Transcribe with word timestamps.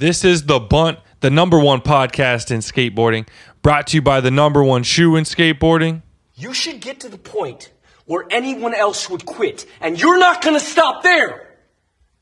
This 0.00 0.24
is 0.24 0.46
The 0.46 0.58
Bunt, 0.58 0.98
the 1.20 1.28
number 1.28 1.58
one 1.58 1.82
podcast 1.82 2.50
in 2.50 2.60
skateboarding, 2.60 3.28
brought 3.60 3.88
to 3.88 3.98
you 3.98 4.00
by 4.00 4.22
the 4.22 4.30
number 4.30 4.64
one 4.64 4.82
shoe 4.82 5.14
in 5.14 5.24
skateboarding. 5.24 6.00
You 6.34 6.54
should 6.54 6.80
get 6.80 7.00
to 7.00 7.10
the 7.10 7.18
point 7.18 7.70
where 8.06 8.24
anyone 8.30 8.74
else 8.74 9.10
would 9.10 9.26
quit, 9.26 9.66
and 9.78 10.00
you're 10.00 10.18
not 10.18 10.42
gonna 10.42 10.58
stop 10.58 11.02
there! 11.02 11.54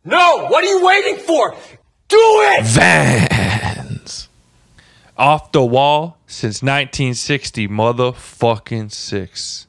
No! 0.05 0.49
What 0.49 0.65
are 0.65 0.67
you 0.67 0.85
waiting 0.85 1.19
for? 1.19 1.55
Do 2.09 2.19
it! 2.19 2.65
Vans. 2.65 4.29
Off 5.17 5.53
the 5.53 5.65
wall 5.65 6.19
since 6.27 6.61
1960, 6.61 7.69
motherfucking 7.69 8.91
six. 8.91 9.68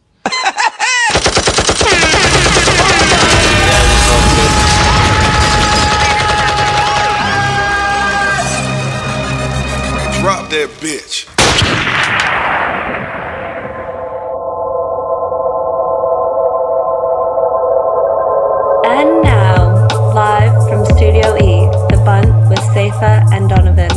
Drop 10.49 10.69
that 10.69 10.69
bitch. 10.79 11.27
And 18.85 19.21
now, 19.21 19.87
live 20.13 20.69
from 20.69 20.85
Studio 20.85 21.35
E, 21.37 21.67
The 21.89 22.01
Bunt 22.03 22.49
with 22.49 22.59
Cephas 22.73 23.31
and 23.31 23.49
Donovan. 23.49 23.91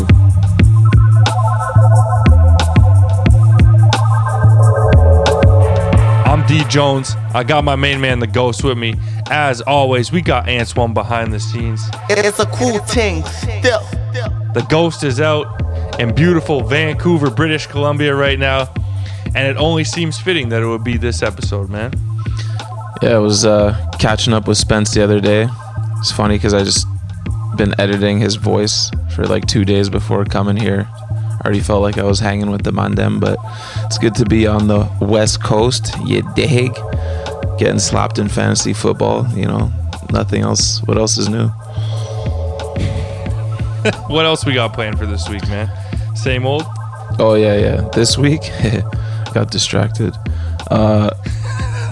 I'm 6.27 6.47
D 6.47 6.65
Jones. 6.69 7.17
I 7.35 7.45
got 7.45 7.65
my 7.65 7.77
main 7.77 8.01
man, 8.01 8.19
the 8.19 8.27
Ghost, 8.27 8.63
with 8.65 8.77
me. 8.77 8.95
As 9.31 9.63
always, 9.63 10.13
we 10.13 10.21
got 10.21 10.49
Antoine 10.49 10.93
behind 10.93 11.33
the 11.33 11.41
scenes. 11.41 11.89
It's 12.11 12.39
a 12.41 12.47
cool 12.47 12.79
thing. 12.81 13.25
Still. 13.25 13.81
The 14.53 14.67
Ghost 14.69 15.03
is 15.03 15.19
out 15.19 15.63
in 15.99 16.15
beautiful 16.15 16.63
Vancouver, 16.63 17.31
British 17.31 17.67
Columbia 17.67 18.15
right 18.15 18.39
now, 18.39 18.73
and 19.35 19.47
it 19.47 19.57
only 19.57 19.85
seems 19.85 20.19
fitting 20.19 20.49
that 20.51 20.63
it 20.63 20.67
would 20.67 20.85
be 20.85 20.97
this 20.97 21.23
episode, 21.23 21.71
man. 21.71 21.93
Yeah, 23.03 23.17
I 23.17 23.19
was 23.19 23.45
uh, 23.45 23.75
catching 23.99 24.33
up 24.33 24.47
with 24.47 24.59
Spence 24.59 24.95
the 24.95 25.03
other 25.03 25.21
day. 25.21 25.49
It's 25.99 26.13
funny 26.13 26.37
because 26.37 26.55
I 26.55 26.63
just 26.63 26.87
been 27.57 27.79
editing 27.79 28.19
his 28.19 28.37
voice 28.37 28.91
for 29.15 29.25
like 29.25 29.47
two 29.47 29.65
days 29.65 29.89
before 29.91 30.25
coming 30.25 30.57
here. 30.57 30.89
I 30.91 31.41
already 31.45 31.61
felt 31.61 31.83
like 31.83 31.99
I 31.99 32.05
was 32.05 32.21
hanging 32.21 32.51
with 32.51 32.63
the 32.63 32.71
Mandem, 32.71 33.21
but 33.21 33.37
it's 33.85 33.99
good 33.99 34.15
to 34.17 34.25
be 34.25 34.47
on 34.47 34.69
the 34.69 34.89
West 35.01 35.43
Coast. 35.43 35.95
You 36.05 36.23
dig? 36.35 36.73
Getting 37.59 37.79
slapped 37.79 38.19
in 38.19 38.29
fantasy 38.29 38.73
football, 38.73 39.27
you 39.35 39.47
know, 39.47 39.73
nothing 40.11 40.43
else. 40.43 40.83
What 40.85 40.97
else 40.97 41.19
is 41.19 41.29
new? 41.29 41.49
What 44.07 44.25
else 44.27 44.47
we 44.47 44.55
got 44.55 44.75
planned 44.75 44.97
for 44.97 45.07
this 45.07 45.29
week, 45.29 45.43
man? 45.49 45.69
Same 46.15 46.47
old? 46.47 46.65
Oh 47.19 47.35
yeah, 47.35 47.57
yeah. 47.57 47.89
This 47.95 48.17
week, 48.17 48.43
got 49.35 49.51
distracted. 49.51 50.15
Uh, 50.71 51.11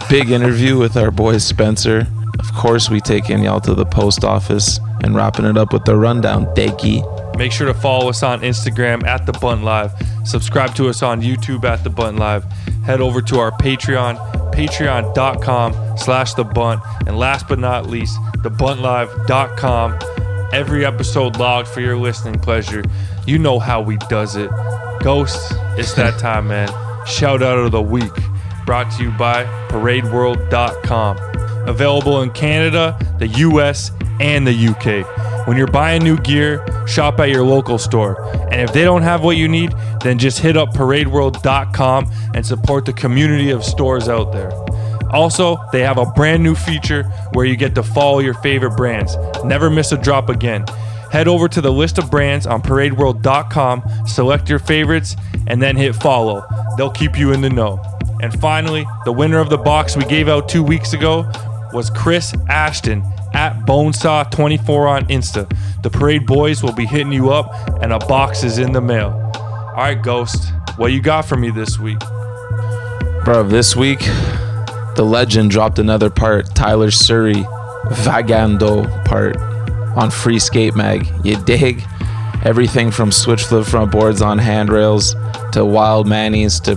big 0.08 0.30
interview 0.30 0.78
with 0.78 0.96
our 0.96 1.10
boy 1.10 1.38
Spencer. 1.38 2.06
Of 2.38 2.52
course, 2.54 2.88
we 2.88 3.00
taking 3.00 3.44
y'all 3.44 3.60
to 3.60 3.74
the 3.74 3.84
post 3.84 4.24
office 4.24 4.80
and 5.02 5.14
wrapping 5.14 5.44
it 5.44 5.56
up 5.56 5.72
with 5.72 5.84
the 5.84 5.96
rundown. 5.96 6.46
Dekey. 6.54 7.04
Make 7.36 7.52
sure 7.52 7.66
to 7.66 7.74
follow 7.74 8.08
us 8.08 8.22
on 8.22 8.40
Instagram 8.40 9.06
at 9.06 9.24
The 9.24 9.32
Bunt 9.32 9.62
Live. 9.62 9.92
Subscribe 10.24 10.74
to 10.74 10.88
us 10.88 11.02
on 11.02 11.22
YouTube 11.22 11.64
at 11.64 11.84
The 11.84 11.90
Bunt 11.90 12.18
Live. 12.18 12.44
Head 12.84 13.00
over 13.00 13.22
to 13.22 13.38
our 13.38 13.50
Patreon, 13.50 14.16
patreon.com 14.52 15.96
slash 15.96 16.34
The 16.34 16.44
Bunt. 16.44 16.82
And 17.06 17.18
last 17.18 17.48
but 17.48 17.58
not 17.58 17.86
least, 17.86 18.18
thebuntlive.com. 18.38 19.98
Every 20.52 20.84
episode 20.84 21.36
logged 21.38 21.68
for 21.68 21.80
your 21.80 21.96
listening 21.96 22.40
pleasure. 22.40 22.82
You 23.26 23.38
know 23.38 23.58
how 23.58 23.80
we 23.80 23.96
does 24.08 24.36
it. 24.36 24.50
Ghosts, 25.00 25.52
it's 25.76 25.94
that 25.94 26.18
time, 26.20 26.48
man. 26.48 26.68
Shout 27.06 27.42
out 27.42 27.58
of 27.58 27.72
the 27.72 27.82
week. 27.82 28.12
Brought 28.66 28.90
to 28.96 29.02
you 29.02 29.10
by 29.12 29.44
ParadeWorld.com. 29.68 31.18
Available 31.68 32.22
in 32.22 32.30
Canada, 32.30 32.98
the 33.18 33.28
US, 33.28 33.90
and 34.20 34.46
the 34.46 34.68
UK. 34.68 35.46
When 35.46 35.56
you're 35.56 35.66
buying 35.66 36.02
new 36.02 36.18
gear, 36.18 36.64
shop 36.86 37.18
at 37.20 37.30
your 37.30 37.42
local 37.44 37.78
store. 37.78 38.22
And 38.52 38.60
if 38.60 38.72
they 38.72 38.84
don't 38.84 39.02
have 39.02 39.24
what 39.24 39.36
you 39.36 39.48
need, 39.48 39.74
then 40.02 40.18
just 40.18 40.38
hit 40.38 40.56
up 40.56 40.74
ParadeWorld.com 40.74 42.10
and 42.34 42.46
support 42.46 42.84
the 42.84 42.92
community 42.92 43.50
of 43.50 43.64
stores 43.64 44.08
out 44.08 44.32
there. 44.32 44.52
Also, 45.10 45.58
they 45.72 45.80
have 45.80 45.98
a 45.98 46.06
brand 46.06 46.42
new 46.42 46.54
feature 46.54 47.04
where 47.32 47.44
you 47.44 47.56
get 47.56 47.74
to 47.74 47.82
follow 47.82 48.20
your 48.20 48.34
favorite 48.34 48.76
brands. 48.76 49.16
Never 49.44 49.68
miss 49.68 49.92
a 49.92 49.96
drop 49.96 50.28
again. 50.28 50.64
Head 51.10 51.26
over 51.26 51.48
to 51.48 51.60
the 51.60 51.72
list 51.72 51.98
of 51.98 52.10
brands 52.10 52.46
on 52.46 52.62
paradeworld.com, 52.62 54.06
select 54.06 54.48
your 54.48 54.60
favorites, 54.60 55.16
and 55.48 55.60
then 55.60 55.76
hit 55.76 55.96
follow. 55.96 56.44
They'll 56.76 56.90
keep 56.90 57.18
you 57.18 57.32
in 57.32 57.40
the 57.40 57.50
know. 57.50 57.82
And 58.22 58.38
finally, 58.40 58.86
the 59.04 59.12
winner 59.12 59.38
of 59.38 59.50
the 59.50 59.58
box 59.58 59.96
we 59.96 60.04
gave 60.04 60.28
out 60.28 60.48
two 60.48 60.62
weeks 60.62 60.92
ago 60.92 61.30
was 61.72 61.90
Chris 61.90 62.32
Ashton 62.48 63.02
at 63.34 63.60
Bonesaw24 63.66 64.88
on 64.88 65.06
Insta. 65.06 65.52
The 65.82 65.90
Parade 65.90 66.26
Boys 66.26 66.62
will 66.62 66.74
be 66.74 66.86
hitting 66.86 67.12
you 67.12 67.30
up, 67.30 67.52
and 67.82 67.92
a 67.92 67.98
box 67.98 68.44
is 68.44 68.58
in 68.58 68.72
the 68.72 68.80
mail. 68.80 69.32
All 69.34 69.74
right, 69.76 70.00
Ghost, 70.00 70.52
what 70.76 70.92
you 70.92 71.00
got 71.00 71.24
for 71.24 71.36
me 71.36 71.50
this 71.50 71.78
week? 71.78 71.98
Bro, 73.24 73.48
this 73.48 73.74
week, 73.74 74.00
the 74.94 75.04
legend 75.04 75.50
dropped 75.50 75.78
another 75.78 76.10
part. 76.10 76.54
Tyler 76.54 76.90
Surrey, 76.90 77.44
Vagando 77.86 79.04
part 79.04 79.49
on 80.00 80.10
Free 80.10 80.38
Skate 80.38 80.74
Mag. 80.74 81.06
You 81.24 81.36
dig? 81.44 81.84
Everything 82.42 82.90
from 82.90 83.12
switch 83.12 83.44
flip 83.44 83.66
front 83.66 83.92
boards 83.92 84.22
on 84.22 84.38
handrails 84.38 85.14
to 85.52 85.64
wild 85.64 86.08
manies 86.08 86.58
to 86.60 86.76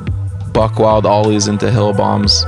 buck 0.54 0.78
wild 0.78 1.06
ollies 1.06 1.48
into 1.48 1.72
hill 1.72 1.94
bombs. 1.94 2.44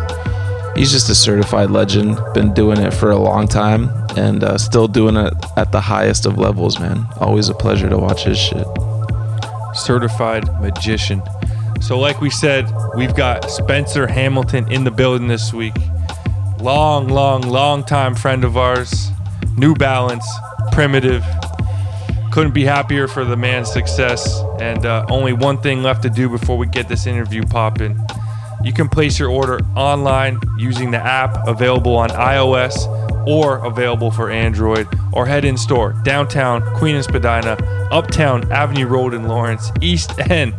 He's 0.75 0.91
just 0.91 1.09
a 1.09 1.15
certified 1.15 1.71
legend. 1.71 2.19
Been 2.33 2.53
doing 2.53 2.77
it 2.77 2.93
for 2.93 3.11
a 3.11 3.17
long 3.17 3.47
time 3.47 3.89
and 4.17 4.43
uh, 4.43 4.57
still 4.57 4.89
doing 4.89 5.15
it 5.15 5.33
at 5.55 5.71
the 5.71 5.79
highest 5.79 6.25
of 6.25 6.37
levels, 6.37 6.77
man. 6.77 7.07
Always 7.21 7.47
a 7.47 7.53
pleasure 7.53 7.89
to 7.89 7.97
watch 7.97 8.25
his 8.25 8.37
shit. 8.37 8.67
certified 9.73 10.43
magician. 10.61 11.21
So, 11.79 11.97
like 11.97 12.19
we 12.19 12.29
said, 12.29 12.69
we've 12.97 13.15
got 13.15 13.49
Spencer 13.49 14.07
Hamilton 14.07 14.69
in 14.69 14.83
the 14.83 14.91
building 14.91 15.29
this 15.29 15.53
week. 15.53 15.75
Long, 16.59 17.07
long, 17.07 17.43
long 17.43 17.85
time 17.85 18.13
friend 18.13 18.43
of 18.43 18.57
ours. 18.57 19.09
New 19.57 19.73
Balance, 19.73 20.27
primitive. 20.75 21.23
Couldn't 22.33 22.53
be 22.53 22.65
happier 22.65 23.07
for 23.07 23.23
the 23.23 23.37
man's 23.37 23.71
success. 23.71 24.41
And 24.59 24.85
uh, 24.85 25.05
only 25.09 25.31
one 25.31 25.57
thing 25.61 25.81
left 25.81 26.03
to 26.03 26.09
do 26.09 26.27
before 26.27 26.57
we 26.57 26.67
get 26.67 26.89
this 26.89 27.07
interview 27.07 27.43
popping. 27.43 27.97
You 28.61 28.73
can 28.73 28.89
place 28.89 29.17
your 29.17 29.29
order 29.29 29.61
online 29.77 30.41
using 30.57 30.91
the 30.91 30.97
app 30.97 31.47
available 31.47 31.95
on 31.95 32.09
iOS 32.09 32.87
or 33.25 33.65
available 33.65 34.11
for 34.11 34.29
Android, 34.29 34.87
or 35.13 35.25
head 35.25 35.45
in 35.45 35.57
store 35.57 35.93
downtown 36.03 36.61
Queen 36.75 36.95
and 36.95 37.03
Spadina, 37.03 37.53
uptown 37.89 38.51
Avenue 38.51 38.85
Road 38.85 39.13
in 39.13 39.27
Lawrence, 39.27 39.71
East 39.81 40.11
End, 40.29 40.53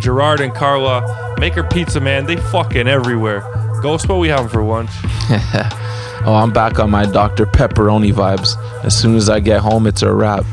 Gerrard 0.00 0.40
and 0.40 0.52
Carlaw, 0.52 1.38
Maker 1.38 1.62
Pizza 1.62 2.00
Man, 2.00 2.26
they 2.26 2.36
fucking 2.36 2.88
everywhere. 2.88 3.40
Ghost, 3.82 4.08
what 4.08 4.18
we 4.18 4.28
having 4.28 4.48
for 4.48 4.64
lunch? 4.64 4.90
Oh, 6.22 6.34
I'm 6.34 6.52
back 6.52 6.78
on 6.78 6.90
my 6.90 7.06
Dr. 7.06 7.46
Pepperoni 7.46 8.12
vibes. 8.12 8.56
As 8.84 8.94
soon 8.98 9.16
as 9.16 9.30
I 9.30 9.40
get 9.40 9.60
home, 9.60 9.86
it's 9.86 10.02
a 10.02 10.12
wrap. 10.12 10.44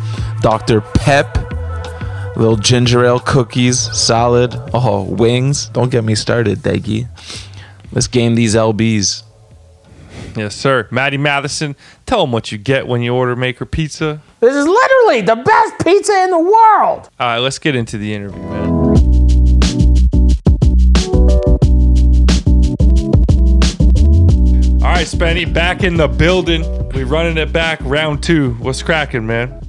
Dr. 0.41 0.79
Pep, 0.79 1.38
little 2.38 2.55
ginger 2.55 3.03
ale 3.03 3.19
cookies, 3.19 3.78
salad, 3.78 4.55
oh, 4.73 5.03
wings. 5.03 5.67
Don't 5.69 5.91
get 5.91 6.05
me 6.05 6.16
started, 6.16 6.59
Deggy. 6.59 7.09
Let's 7.91 8.07
game 8.07 8.35
these 8.35 8.55
LBs. 8.55 9.23
Yes, 10.38 10.55
sir. 10.55 10.88
Maddie 10.89 11.17
Matheson, 11.17 11.75
tell 12.05 12.22
them 12.22 12.31
what 12.31 12.51
you 12.51 12.57
get 12.57 12.88
when 12.88 13.01
you 13.01 13.13
order 13.13 13.35
Maker 13.35 13.66
Pizza. 13.66 14.22
This 14.39 14.55
is 14.55 14.66
literally 14.66 15.22
the 15.22 15.35
best 15.35 15.73
pizza 15.84 16.23
in 16.23 16.31
the 16.31 16.39
world. 16.39 17.09
All 17.19 17.28
right, 17.28 17.40
let's 17.40 17.59
get 17.59 17.75
into 17.75 17.97
the 17.97 18.14
interview, 18.14 18.41
man. 18.41 18.56
Right, 24.97 25.05
Spenny, 25.05 25.53
back 25.53 25.84
in 25.84 25.96
the 25.96 26.08
building. 26.08 26.64
We 26.90 27.03
running 27.03 27.38
it 27.38 27.53
back, 27.53 27.79
round 27.84 28.23
two. 28.23 28.53
What's 28.53 28.82
cracking, 28.82 29.28
man? 29.28 29.61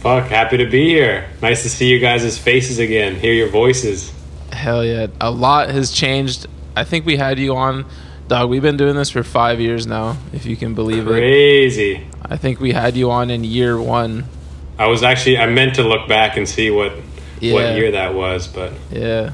Fuck, 0.00 0.26
happy 0.26 0.56
to 0.56 0.68
be 0.68 0.88
here. 0.88 1.28
Nice 1.40 1.62
to 1.62 1.68
see 1.70 1.88
you 1.88 2.00
guys' 2.00 2.36
faces 2.36 2.80
again, 2.80 3.14
hear 3.14 3.32
your 3.32 3.48
voices. 3.50 4.12
Hell 4.52 4.84
yeah. 4.84 5.06
A 5.20 5.30
lot 5.30 5.70
has 5.70 5.92
changed. 5.92 6.48
I 6.74 6.82
think 6.82 7.06
we 7.06 7.16
had 7.16 7.38
you 7.38 7.54
on, 7.54 7.86
dog. 8.26 8.50
We've 8.50 8.62
been 8.62 8.76
doing 8.76 8.96
this 8.96 9.10
for 9.10 9.22
five 9.22 9.60
years 9.60 9.86
now, 9.86 10.16
if 10.32 10.44
you 10.44 10.56
can 10.56 10.74
believe 10.74 11.06
it. 11.06 11.10
Crazy. 11.10 12.04
I 12.24 12.36
think 12.36 12.58
we 12.58 12.72
had 12.72 12.96
you 12.96 13.12
on 13.12 13.30
in 13.30 13.44
year 13.44 13.80
one. 13.80 14.24
I 14.76 14.88
was 14.88 15.04
actually 15.04 15.38
I 15.38 15.46
meant 15.46 15.76
to 15.76 15.84
look 15.84 16.08
back 16.08 16.36
and 16.36 16.48
see 16.48 16.72
what 16.72 16.94
Yeah. 17.38 17.54
what 17.54 17.76
year 17.76 17.92
that 17.92 18.12
was, 18.14 18.48
but 18.48 18.72
Yeah. 18.90 19.30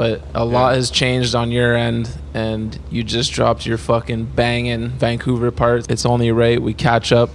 But 0.00 0.22
a 0.32 0.46
lot 0.46 0.76
has 0.76 0.90
changed 0.90 1.34
on 1.34 1.50
your 1.50 1.76
end, 1.76 2.08
and 2.32 2.78
you 2.90 3.02
just 3.04 3.32
dropped 3.34 3.66
your 3.66 3.76
fucking 3.76 4.24
banging 4.34 4.88
Vancouver 4.88 5.50
part. 5.50 5.90
It's 5.90 6.06
only 6.06 6.32
right 6.32 6.58
we 6.62 6.72
catch 6.72 7.12
up 7.12 7.28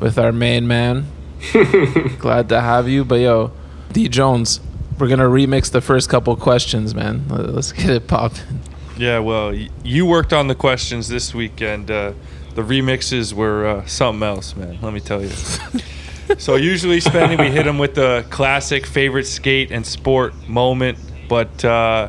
with 0.00 0.18
our 0.18 0.30
main 0.30 0.66
man. 0.68 1.06
Glad 2.18 2.50
to 2.50 2.60
have 2.60 2.90
you. 2.90 3.06
But 3.06 3.20
yo, 3.20 3.52
D 3.90 4.10
Jones, 4.10 4.60
we're 4.98 5.08
gonna 5.08 5.24
remix 5.30 5.70
the 5.70 5.80
first 5.80 6.10
couple 6.10 6.36
questions, 6.36 6.94
man. 6.94 7.24
Let- 7.30 7.54
Let's 7.54 7.72
get 7.72 7.88
it 7.88 8.06
popping. 8.06 8.60
Yeah, 8.98 9.20
well, 9.20 9.52
y- 9.52 9.70
you 9.82 10.04
worked 10.04 10.34
on 10.34 10.46
the 10.48 10.54
questions 10.54 11.08
this 11.08 11.32
week, 11.34 11.62
and 11.62 11.90
uh, 11.90 12.12
the 12.54 12.60
remixes 12.60 13.32
were 13.32 13.66
uh, 13.66 13.86
something 13.86 14.22
else, 14.22 14.54
man. 14.54 14.76
Let 14.82 14.92
me 14.92 15.00
tell 15.00 15.22
you. 15.22 15.30
so 16.36 16.56
usually, 16.56 17.00
spending 17.00 17.38
we 17.38 17.50
hit 17.50 17.64
them 17.64 17.78
with 17.78 17.94
the 17.94 18.26
classic 18.28 18.84
favorite 18.84 19.26
skate 19.26 19.70
and 19.72 19.86
sport 19.86 20.34
moment, 20.46 20.98
but 21.28 21.64
uh, 21.64 22.08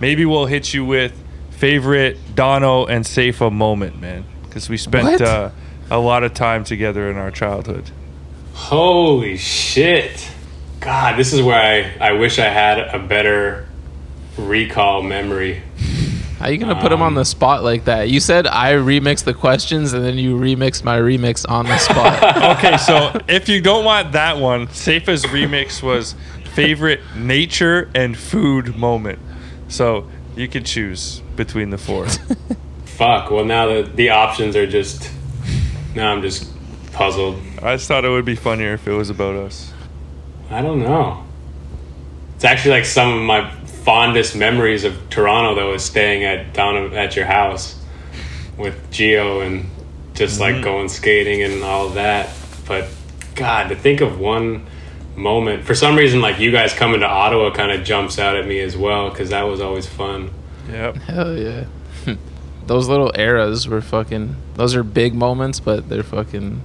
maybe 0.00 0.24
we'll 0.24 0.46
hit 0.46 0.72
you 0.74 0.84
with 0.84 1.12
favorite 1.50 2.18
Dono 2.34 2.86
and 2.86 3.06
Cephas 3.06 3.52
moment, 3.52 4.00
man, 4.00 4.24
because 4.42 4.68
we 4.68 4.76
spent 4.76 5.20
uh, 5.20 5.50
a 5.90 5.98
lot 5.98 6.24
of 6.24 6.34
time 6.34 6.64
together 6.64 7.10
in 7.10 7.16
our 7.16 7.30
childhood. 7.30 7.90
Holy 8.54 9.36
shit. 9.36 10.30
God, 10.80 11.18
this 11.18 11.32
is 11.32 11.42
where 11.42 11.96
I, 12.00 12.08
I 12.08 12.12
wish 12.12 12.38
I 12.38 12.48
had 12.48 12.78
a 12.78 12.98
better 12.98 13.66
recall 14.36 15.02
memory. 15.02 15.62
How 16.38 16.46
are 16.46 16.52
you 16.52 16.58
gonna 16.58 16.80
put 16.80 16.92
him 16.92 17.00
on 17.00 17.14
the 17.14 17.24
spot 17.24 17.64
like 17.64 17.86
that? 17.86 18.10
You 18.10 18.20
said 18.20 18.46
I 18.46 18.72
remixed 18.72 19.24
the 19.24 19.32
questions, 19.32 19.94
and 19.94 20.04
then 20.04 20.18
you 20.18 20.36
remixed 20.36 20.84
my 20.84 20.98
remix 20.98 21.48
on 21.48 21.64
the 21.66 21.78
spot. 21.78 22.22
Okay, 22.58 22.76
so 22.76 23.18
if 23.28 23.48
you 23.48 23.62
don't 23.62 23.84
want 23.84 24.12
that 24.12 24.36
one, 24.36 24.68
Cephas's 24.68 25.24
remix 25.30 25.82
was 25.82 26.14
favorite 26.54 27.00
nature 27.16 27.90
and 27.94 28.16
food 28.16 28.76
moment. 28.76 29.18
So 29.68 30.08
you 30.36 30.48
can 30.48 30.64
choose 30.64 31.20
between 31.36 31.70
the 31.70 31.78
four. 31.78 32.06
Fuck, 32.84 33.30
well, 33.30 33.44
now 33.44 33.66
the, 33.66 33.82
the 33.82 34.10
options 34.10 34.56
are 34.56 34.66
just. 34.66 35.10
Now 35.94 36.12
I'm 36.12 36.22
just 36.22 36.50
puzzled. 36.92 37.40
I 37.62 37.76
just 37.76 37.88
thought 37.88 38.04
it 38.04 38.08
would 38.08 38.24
be 38.24 38.34
funnier 38.34 38.74
if 38.74 38.86
it 38.86 38.92
was 38.92 39.10
about 39.10 39.36
us. 39.36 39.72
I 40.50 40.60
don't 40.60 40.80
know. 40.80 41.24
It's 42.36 42.44
actually 42.44 42.72
like 42.72 42.84
some 42.84 43.12
of 43.12 43.22
my 43.22 43.50
fondest 43.84 44.34
memories 44.34 44.84
of 44.84 45.08
Toronto, 45.10 45.54
though, 45.54 45.74
is 45.74 45.84
staying 45.84 46.24
at 46.24 46.52
down 46.52 46.94
at 46.94 47.16
your 47.16 47.26
house 47.26 47.80
with 48.56 48.90
Geo 48.90 49.40
and 49.40 49.66
just 50.14 50.40
like 50.40 50.54
mm-hmm. 50.54 50.64
going 50.64 50.88
skating 50.88 51.42
and 51.42 51.62
all 51.62 51.90
that. 51.90 52.30
But 52.66 52.88
God, 53.34 53.68
to 53.68 53.76
think 53.76 54.00
of 54.00 54.18
one 54.18 54.66
moment 55.16 55.64
for 55.64 55.74
some 55.74 55.96
reason, 55.96 56.20
like 56.20 56.38
you 56.38 56.50
guys 56.50 56.72
coming 56.72 57.00
to 57.00 57.06
Ottawa, 57.06 57.50
kind 57.52 57.72
of 57.72 57.84
jumps 57.84 58.18
out 58.18 58.36
at 58.36 58.46
me 58.46 58.60
as 58.60 58.76
well 58.76 59.10
because 59.10 59.30
that 59.30 59.42
was 59.42 59.60
always 59.60 59.86
fun. 59.86 60.30
Yep. 60.70 60.96
Hell 60.96 61.36
yeah. 61.36 61.64
those 62.66 62.88
little 62.88 63.12
eras 63.14 63.68
were 63.68 63.80
fucking. 63.80 64.36
Those 64.54 64.74
are 64.74 64.82
big 64.82 65.14
moments, 65.14 65.60
but 65.60 65.88
they're 65.88 66.02
fucking. 66.02 66.62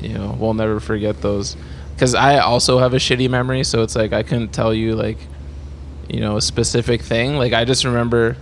You 0.00 0.14
know, 0.14 0.36
we'll 0.38 0.54
never 0.54 0.80
forget 0.80 1.22
those. 1.22 1.56
Because 1.94 2.14
I 2.14 2.38
also 2.38 2.78
have 2.78 2.92
a 2.92 2.98
shitty 2.98 3.30
memory, 3.30 3.64
so 3.64 3.82
it's 3.82 3.96
like 3.96 4.12
I 4.12 4.22
couldn't 4.22 4.52
tell 4.52 4.74
you 4.74 4.94
like, 4.96 5.18
you 6.08 6.20
know, 6.20 6.36
a 6.36 6.42
specific 6.42 7.02
thing. 7.02 7.36
Like 7.36 7.52
I 7.52 7.64
just 7.64 7.84
remember 7.84 8.36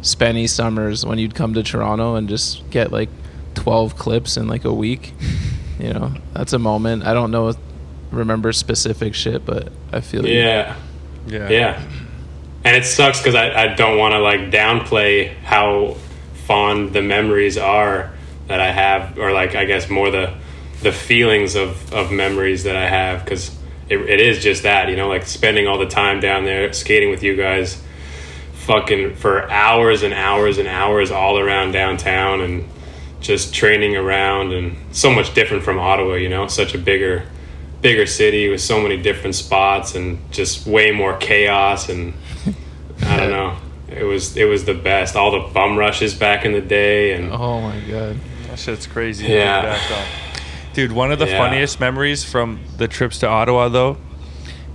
Spenny 0.00 0.48
summers 0.48 1.04
when 1.04 1.18
you'd 1.18 1.34
come 1.34 1.54
to 1.54 1.62
Toronto 1.62 2.14
and 2.14 2.28
just 2.28 2.68
get 2.70 2.92
like 2.92 3.08
twelve 3.54 3.96
clips 3.96 4.36
in 4.36 4.46
like 4.48 4.64
a 4.64 4.72
week. 4.72 5.12
You 5.76 5.92
know, 5.92 6.12
that's 6.32 6.52
a 6.52 6.58
moment. 6.60 7.04
I 7.04 7.14
don't 7.14 7.32
know, 7.32 7.52
remember 8.14 8.52
specific 8.52 9.14
shit, 9.14 9.44
but 9.44 9.70
I 9.92 10.00
feel 10.00 10.26
you. 10.26 10.38
Yeah. 10.38 10.76
Yeah. 11.26 11.48
Yeah. 11.48 11.82
And 12.64 12.76
it 12.76 12.84
sucks 12.84 13.18
because 13.18 13.34
I, 13.34 13.64
I 13.64 13.74
don't 13.74 13.98
want 13.98 14.12
to 14.12 14.18
like 14.18 14.50
downplay 14.50 15.34
how 15.42 15.96
fond 16.46 16.92
the 16.92 17.02
memories 17.02 17.58
are 17.58 18.12
that 18.46 18.60
I 18.60 18.72
have, 18.72 19.18
or 19.18 19.32
like 19.32 19.54
I 19.54 19.64
guess 19.64 19.88
more 19.88 20.10
the 20.10 20.34
the 20.82 20.92
feelings 20.92 21.54
of, 21.54 21.92
of 21.94 22.12
memories 22.12 22.64
that 22.64 22.76
I 22.76 22.86
have 22.86 23.24
because 23.24 23.50
it, 23.88 23.98
it 23.98 24.20
is 24.20 24.42
just 24.42 24.64
that, 24.64 24.88
you 24.88 24.96
know, 24.96 25.08
like 25.08 25.26
spending 25.26 25.66
all 25.66 25.78
the 25.78 25.86
time 25.86 26.20
down 26.20 26.44
there 26.44 26.72
skating 26.72 27.10
with 27.10 27.22
you 27.22 27.36
guys 27.36 27.82
fucking 28.52 29.14
for 29.16 29.50
hours 29.50 30.02
and 30.02 30.14
hours 30.14 30.58
and 30.58 30.68
hours 30.68 31.10
all 31.10 31.38
around 31.38 31.72
downtown 31.72 32.40
and 32.40 32.68
just 33.20 33.54
training 33.54 33.96
around 33.96 34.52
and 34.52 34.76
so 34.94 35.10
much 35.10 35.34
different 35.34 35.62
from 35.64 35.78
Ottawa, 35.78 36.14
you 36.14 36.28
know, 36.28 36.46
such 36.46 36.74
a 36.74 36.78
bigger 36.78 37.26
bigger 37.84 38.06
city 38.06 38.48
with 38.48 38.62
so 38.62 38.80
many 38.80 38.96
different 38.96 39.34
spots 39.34 39.94
and 39.94 40.18
just 40.32 40.66
way 40.66 40.90
more 40.90 41.14
chaos 41.18 41.90
and 41.90 42.14
I 43.02 43.16
don't 43.18 43.30
know. 43.30 43.58
It 43.88 44.04
was 44.04 44.36
it 44.38 44.46
was 44.46 44.64
the 44.64 44.72
best. 44.72 45.14
All 45.16 45.30
the 45.30 45.52
bum 45.52 45.76
rushes 45.76 46.14
back 46.14 46.46
in 46.46 46.52
the 46.52 46.62
day 46.62 47.12
and 47.12 47.30
Oh 47.30 47.60
my 47.60 47.78
god. 47.80 48.16
That 48.48 48.58
shit's 48.58 48.86
crazy. 48.86 49.26
Yeah. 49.26 49.56
look 49.56 49.64
back 49.64 49.90
on. 49.98 50.04
Dude, 50.72 50.92
one 50.92 51.12
of 51.12 51.18
the 51.18 51.26
Yeah. 51.28 51.36
funniest 51.38 51.78
memories 51.78 52.24
from 52.24 52.58
the 52.78 52.88
trips 52.88 53.18
to 53.18 53.28
Ottawa, 53.28 53.68
though, 53.68 53.98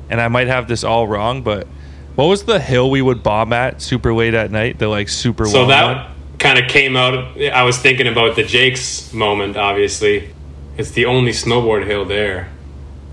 and 0.10 0.22
I 0.22 0.28
might 0.28 0.48
have 0.48 0.68
this 0.68 0.84
all 0.84 1.08
wrong, 1.08 1.42
but 1.42 1.68
what 2.16 2.26
was 2.26 2.44
the 2.44 2.60
hill 2.60 2.92
we 2.92 3.02
would 3.02 3.24
bomb 3.24 3.52
at 3.54 3.82
super 3.82 4.14
late 4.14 4.36
at 4.36 4.52
night? 4.52 4.78
The 4.78 4.88
like 4.88 5.10
super 5.10 5.46
so 5.48 5.66
that 5.66 5.84
one? 5.98 6.16
kind 6.38 6.60
of 6.60 6.70
came 6.70 6.96
out 6.96 7.42
I 7.42 7.64
was 7.64 7.80
thinking 7.80 8.08
about 8.08 8.36
the 8.36 8.44
Jake's 8.44 9.12
moment 9.12 9.58
obviously. 9.58 10.30
It's 10.78 10.92
the 10.92 11.06
only 11.08 11.32
snowboard 11.32 11.88
hill 11.88 12.06
there. 12.06 12.50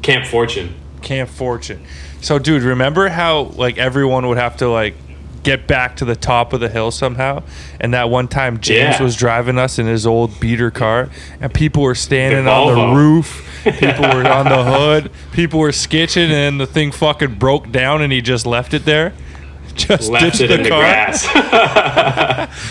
Camp 0.07 0.25
Fortune. 0.27 0.75
Camp 1.03 1.29
Fortune. 1.31 1.85
So, 2.21 2.39
dude, 2.39 2.63
remember 2.63 3.09
how 3.09 3.43
like 3.57 3.79
everyone 3.79 4.27
would 4.29 4.39
have 4.39 4.57
to 4.59 4.69
like 4.69 4.95
get 5.43 5.69
back 5.69 5.97
to 5.97 6.05
the 6.05 6.17
top 6.17 6.53
of 6.53 6.61
the 6.61 6.69
hill 6.69 6.91
somehow? 6.91 7.43
And 7.81 7.95
that 7.95 8.09
one 8.11 8.27
time 8.29 8.59
James 8.61 8.97
Yeah. 8.97 9.03
was 9.03 9.15
driving 9.17 9.59
us 9.59 9.79
in 9.79 9.87
his 9.87 10.07
old 10.07 10.41
beater 10.41 10.71
car, 10.71 11.09
and 11.41 11.53
people 11.55 11.83
were 11.83 11.95
standing 11.95 12.45
The 12.47 12.51
on 12.51 12.75
the 12.91 12.97
roof. 12.97 13.43
People 13.67 14.05
were 14.05 14.25
on 14.29 14.45
the 14.49 14.63
hood. 14.63 15.11
People 15.33 15.59
were 15.59 15.71
skitching, 15.71 16.31
and 16.31 16.61
the 16.61 16.69
thing 16.69 16.93
fucking 16.93 17.35
broke 17.35 17.73
down, 17.73 18.01
and 18.01 18.13
he 18.13 18.21
just 18.21 18.47
left 18.47 18.75
it 18.75 18.85
there. 18.85 19.13
Just 19.75 20.09
Left 20.11 20.25
ditched 20.25 20.41
it 20.41 20.47
the 20.47 20.55
in 20.55 20.63
the 20.63 20.69
car. 20.71 20.81
grass. 20.81 21.27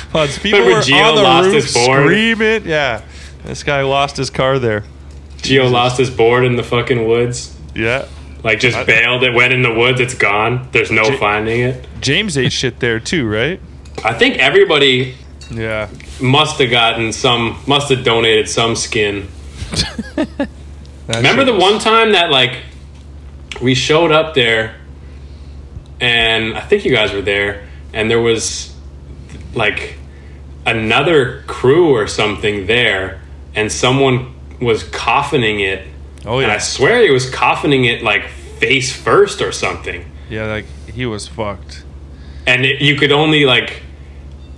Plus, 0.10 0.38
people 0.42 0.60
Remember 0.60 0.78
were 0.78 0.82
Gio 0.84 1.24
on 1.26 1.44
the 1.44 1.52
roof 1.52 1.70
screaming. 1.70 2.66
Yeah, 2.66 3.02
this 3.44 3.62
guy 3.64 3.82
lost 3.84 4.18
his 4.18 4.30
car 4.32 4.58
there. 4.58 4.84
Gio 5.38 5.70
lost 5.72 5.98
his 5.98 6.10
board 6.10 6.44
in 6.46 6.56
the 6.56 6.64
fucking 6.64 7.08
woods. 7.08 7.56
Yeah. 7.76 8.06
Like 8.44 8.60
just 8.60 8.86
bailed. 8.88 9.24
It 9.24 9.34
went 9.34 9.54
in 9.54 9.62
the 9.64 9.74
woods. 9.74 10.00
It's 10.00 10.14
gone. 10.14 10.68
There's 10.72 10.92
no 10.92 11.04
J- 11.06 11.18
finding 11.18 11.62
it. 11.62 11.88
James 12.02 12.38
ate 12.38 12.52
shit 12.54 12.80
there 12.80 13.00
too, 13.00 13.28
right? 13.28 13.60
I 14.04 14.14
think 14.14 14.38
everybody 14.38 15.16
Yeah. 15.52 15.90
must 16.22 16.60
have 16.60 16.70
gotten 16.70 17.12
some. 17.12 17.58
Must 17.68 17.90
have 17.90 18.04
donated 18.04 18.48
some 18.50 18.76
skin. 18.76 19.28
Remember 21.08 21.44
the 21.44 21.54
was- 21.54 21.62
one 21.62 21.80
time 21.80 22.12
that 22.14 22.30
like 22.32 22.58
we 23.62 23.74
showed 23.76 24.12
up 24.12 24.34
there, 24.36 24.76
and 26.00 26.56
I 26.56 26.62
think 26.62 26.86
you 26.86 26.92
guys 26.92 27.14
were 27.14 27.22
there, 27.22 27.68
and 27.94 28.10
there 28.12 28.20
was 28.22 28.74
like 29.54 29.98
another 30.66 31.44
crew 31.48 31.96
or 31.96 32.06
something 32.08 32.68
there, 32.68 33.22
and 33.56 33.72
someone 33.72 34.34
was 34.62 34.84
coffining 34.84 35.60
it. 35.62 35.88
Oh 36.26 36.40
And 36.40 36.52
I 36.52 36.58
swear 36.58 37.02
he 37.04 37.12
was 37.12 37.30
coffining 37.30 37.86
it 37.86 38.02
like 38.04 38.28
face 38.60 38.92
first 38.96 39.42
or 39.42 39.52
something. 39.52 40.10
Yeah, 40.30 40.46
like 40.48 40.66
he 40.92 41.06
was 41.06 41.28
fucked. 41.28 41.84
and 42.48 42.66
it, 42.66 42.82
you 42.82 42.96
could 42.96 43.12
only 43.12 43.46
like 43.46 43.82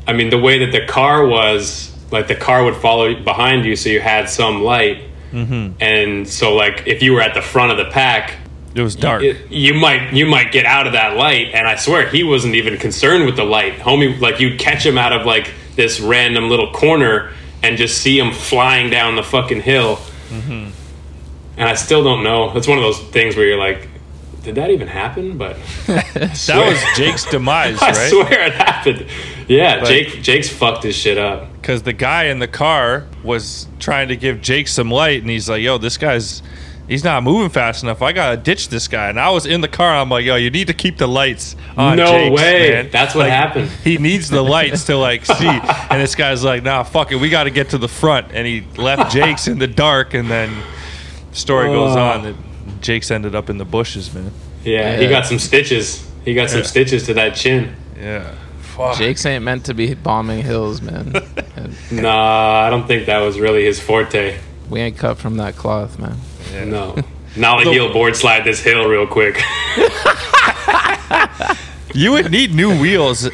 i 0.06 0.14
mean 0.14 0.30
the 0.30 0.38
way 0.38 0.60
that 0.60 0.72
the 0.72 0.86
car 0.86 1.26
was 1.26 1.92
like 2.12 2.28
the 2.28 2.36
car 2.36 2.64
would 2.64 2.76
follow 2.76 3.14
behind 3.24 3.66
you 3.66 3.76
so 3.76 3.90
you 3.90 4.00
had 4.00 4.30
some 4.30 4.62
light 4.64 5.04
Mm-hmm. 5.34 5.82
and 5.82 6.26
so 6.28 6.56
like 6.56 6.84
if 6.88 7.02
you 7.04 7.12
were 7.14 7.22
at 7.22 7.34
the 7.34 7.42
front 7.42 7.72
of 7.74 7.78
the 7.78 7.92
pack 7.92 8.36
It 8.76 8.82
was 8.82 8.96
dark. 8.96 9.24
it, 9.24 9.52
you 9.52 9.74
might 9.74 10.14
you 10.14 10.26
might 10.26 10.54
get 10.54 10.66
out 10.66 10.88
of 10.88 10.94
that 10.94 11.18
light 11.18 11.48
and 11.54 11.68
i 11.68 11.76
swear 11.76 12.08
he 12.08 12.24
wasn't 12.24 12.56
even 12.56 12.78
concerned 12.78 13.26
with 13.26 13.36
the 13.36 13.44
light 13.44 13.74
homie 13.80 14.18
like 14.22 14.40
you'd 14.40 14.58
catch 14.60 14.86
him 14.86 14.98
out 14.98 15.12
of 15.12 15.26
like 15.26 15.52
this 15.76 16.00
random 16.00 16.48
little 16.50 16.72
corner 16.72 17.34
and 17.64 17.78
just 17.78 18.00
see 18.02 18.18
him 18.20 18.32
flying 18.32 18.90
down 18.90 19.16
the 19.16 19.24
fucking 19.24 19.62
hill 19.62 19.98
Mm-hmm. 20.30 20.70
and 21.58 21.70
i 21.70 21.74
still 21.74 22.04
don't 22.04 22.22
know 22.24 22.52
it's 22.58 22.68
one 22.68 22.78
of 22.78 22.84
those 22.84 23.00
things 23.00 23.38
where 23.38 23.46
you're 23.48 23.58
like 23.58 23.88
did 24.44 24.56
that 24.56 24.70
even 24.72 24.88
happen 24.90 25.38
but 25.38 25.56
that 25.88 26.32
was 26.48 26.98
Jake's 26.98 27.26
demise, 27.32 27.82
I 27.82 27.92
right? 27.92 28.10
swear 28.10 28.42
it 28.48 28.54
happened. 28.54 29.06
Yeah, 29.50 29.80
But- 29.82 29.88
Jake 29.90 30.22
Jake's 30.22 30.48
fucked 30.50 30.84
his 30.84 30.96
shit 30.96 31.18
up. 31.18 31.52
Because 31.54 31.84
the 31.84 31.92
guy 31.94 32.26
in 32.26 32.40
the 32.40 32.48
car 32.48 33.08
was 33.24 33.68
trying 33.80 34.08
to 34.08 34.16
give 34.16 34.40
Jake 34.42 34.68
some 34.70 34.90
light, 34.90 35.22
and 35.22 35.30
he's 35.30 35.50
like, 35.50 35.62
"Yo, 35.62 35.78
this 35.78 35.98
guy's." 35.98 36.42
He's 36.88 37.04
not 37.04 37.22
moving 37.24 37.50
fast 37.50 37.84
enough. 37.84 38.02
I 38.02 38.14
gotta 38.14 38.38
ditch 38.38 38.70
this 38.70 38.88
guy. 38.88 39.10
And 39.10 39.20
I 39.20 39.30
was 39.32 39.46
in 39.46 39.60
the 39.62 39.68
car. 39.68 39.94
I'm 39.98 40.10
like, 40.10 40.24
yo, 40.24 40.36
you 40.36 40.50
need 40.50 40.68
to 40.68 40.74
keep 40.74 40.98
the 40.98 41.08
lights 41.08 41.56
on. 41.76 41.98
No 41.98 42.08
Jake's, 42.08 42.36
way. 42.42 42.70
man. 42.72 42.90
That's 42.92 43.14
what 43.14 43.24
Like, 43.24 43.32
happened. 43.34 43.70
He 43.84 43.98
needs 43.98 44.30
the 44.30 44.42
lights 44.42 44.86
to 44.86 44.96
like 44.98 45.26
see. 45.38 45.48
And 45.48 46.02
this 46.02 46.16
guy's 46.16 46.44
like, 46.46 46.64
nah, 46.64 46.84
fuck 46.84 47.12
it. 47.12 47.18
We 47.18 47.30
got 47.30 47.44
to 47.44 47.50
get 47.52 47.70
to 47.72 47.78
the 47.78 47.90
front. 47.90 48.28
And 48.32 48.48
he 48.48 48.66
left 48.78 49.12
Jake's 49.16 49.48
in 49.50 49.60
the 49.60 49.68
dark. 49.68 50.14
And 50.14 50.30
then 50.32 50.50
story 51.34 51.68
goes 51.68 51.96
on 51.96 52.24
that 52.24 52.36
Jake's 52.82 53.12
ended 53.12 53.36
up 53.36 53.50
in 53.50 53.58
the 53.58 53.66
bushes, 53.66 54.14
man. 54.14 54.32
Yeah, 54.64 54.98
he 54.98 55.08
got 55.08 55.26
some 55.26 55.40
stitches. 55.40 56.10
He 56.24 56.34
got 56.34 56.50
some 56.50 56.64
stitches 56.64 57.06
to 57.08 57.14
that 57.16 57.36
chin. 57.36 57.76
Yeah. 58.00 58.34
Fuck. 58.62 58.98
Jake's 58.98 59.26
ain't 59.26 59.44
meant 59.44 59.66
to 59.66 59.74
be 59.74 59.94
bombing 59.94 60.42
hills, 60.44 60.82
man. 60.82 61.14
And 61.56 61.76
Nah, 61.92 62.62
I 62.66 62.70
don't 62.70 62.86
think 62.88 63.08
that 63.08 63.20
was 63.20 63.40
really 63.40 63.64
his 63.66 63.80
forte. 63.80 64.38
we 64.70 64.80
ain't 64.82 64.98
cut 64.98 65.18
from 65.18 65.38
that 65.38 65.56
cloth, 65.56 65.98
man. 66.00 66.18
Yeah. 66.52 66.66
No. 66.66 66.96
nollie 67.36 67.66
heel 67.66 67.92
board 67.94 68.16
slide 68.16 68.44
this 68.44 68.62
hill 68.62 68.88
real 68.88 69.08
quick. 69.08 69.42
You 71.94 72.12
would 72.12 72.30
need 72.32 72.54
new 72.54 72.80
wheels 72.80 73.28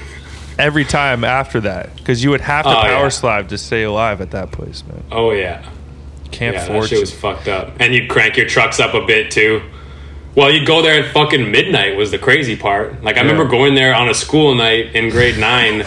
every 0.57 0.85
time 0.85 1.23
after 1.25 1.59
that 1.61 1.93
because 1.97 2.23
you 2.23 2.29
would 2.29 2.39
have 2.41 2.63
to 2.63 2.69
Oh, 2.71 2.81
power 2.83 3.03
yeah. 3.03 3.09
slide 3.09 3.49
to 3.49 3.57
stay 3.57 3.83
alive 3.83 4.21
at 4.21 4.31
that 4.31 4.51
place, 4.53 4.83
man. 4.87 5.03
oh 5.11 5.31
yeah, 5.31 5.65
Can't 6.31 6.55
yeah, 6.55 6.67
that 6.67 6.83
shit 6.87 6.99
it. 6.99 7.01
was 7.01 7.13
fucked 7.13 7.49
up. 7.49 7.73
And 7.81 7.93
you'd 7.93 8.09
crank 8.09 8.37
your 8.37 8.47
trucks 8.47 8.79
up 8.79 8.93
a 8.93 9.05
bit 9.05 9.31
too. 9.31 9.61
Well, 10.35 10.49
you'd 10.49 10.65
go 10.65 10.81
there 10.81 11.03
at 11.03 11.11
fucking 11.13 11.51
midnight 11.51 11.97
was 11.97 12.11
the 12.11 12.19
crazy 12.19 12.55
part. 12.55 13.03
Like 13.03 13.17
I 13.17 13.21
remember 13.21 13.45
going 13.45 13.75
there 13.75 13.93
on 13.93 14.07
a 14.07 14.13
school 14.13 14.55
night 14.55 14.95
in 14.95 15.09
grade 15.09 15.37
nine, 15.37 15.83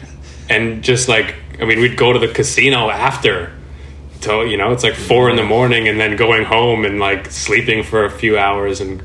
and 0.50 0.82
just 0.84 1.08
like 1.08 1.34
I 1.60 1.64
mean, 1.64 1.80
we'd 1.80 1.96
go 1.96 2.12
to 2.12 2.18
the 2.18 2.28
casino 2.28 2.90
after. 2.90 3.52
So 4.20 4.42
you 4.42 4.56
know, 4.56 4.72
it's 4.72 4.82
like 4.84 4.94
four 4.94 5.30
in 5.30 5.36
the 5.36 5.44
morning, 5.44 5.88
and 5.88 5.98
then 6.00 6.16
going 6.16 6.44
home 6.44 6.84
and 6.84 6.98
like 6.98 7.30
sleeping 7.30 7.82
for 7.82 8.04
a 8.04 8.10
few 8.10 8.36
hours 8.38 8.80
and 8.80 9.02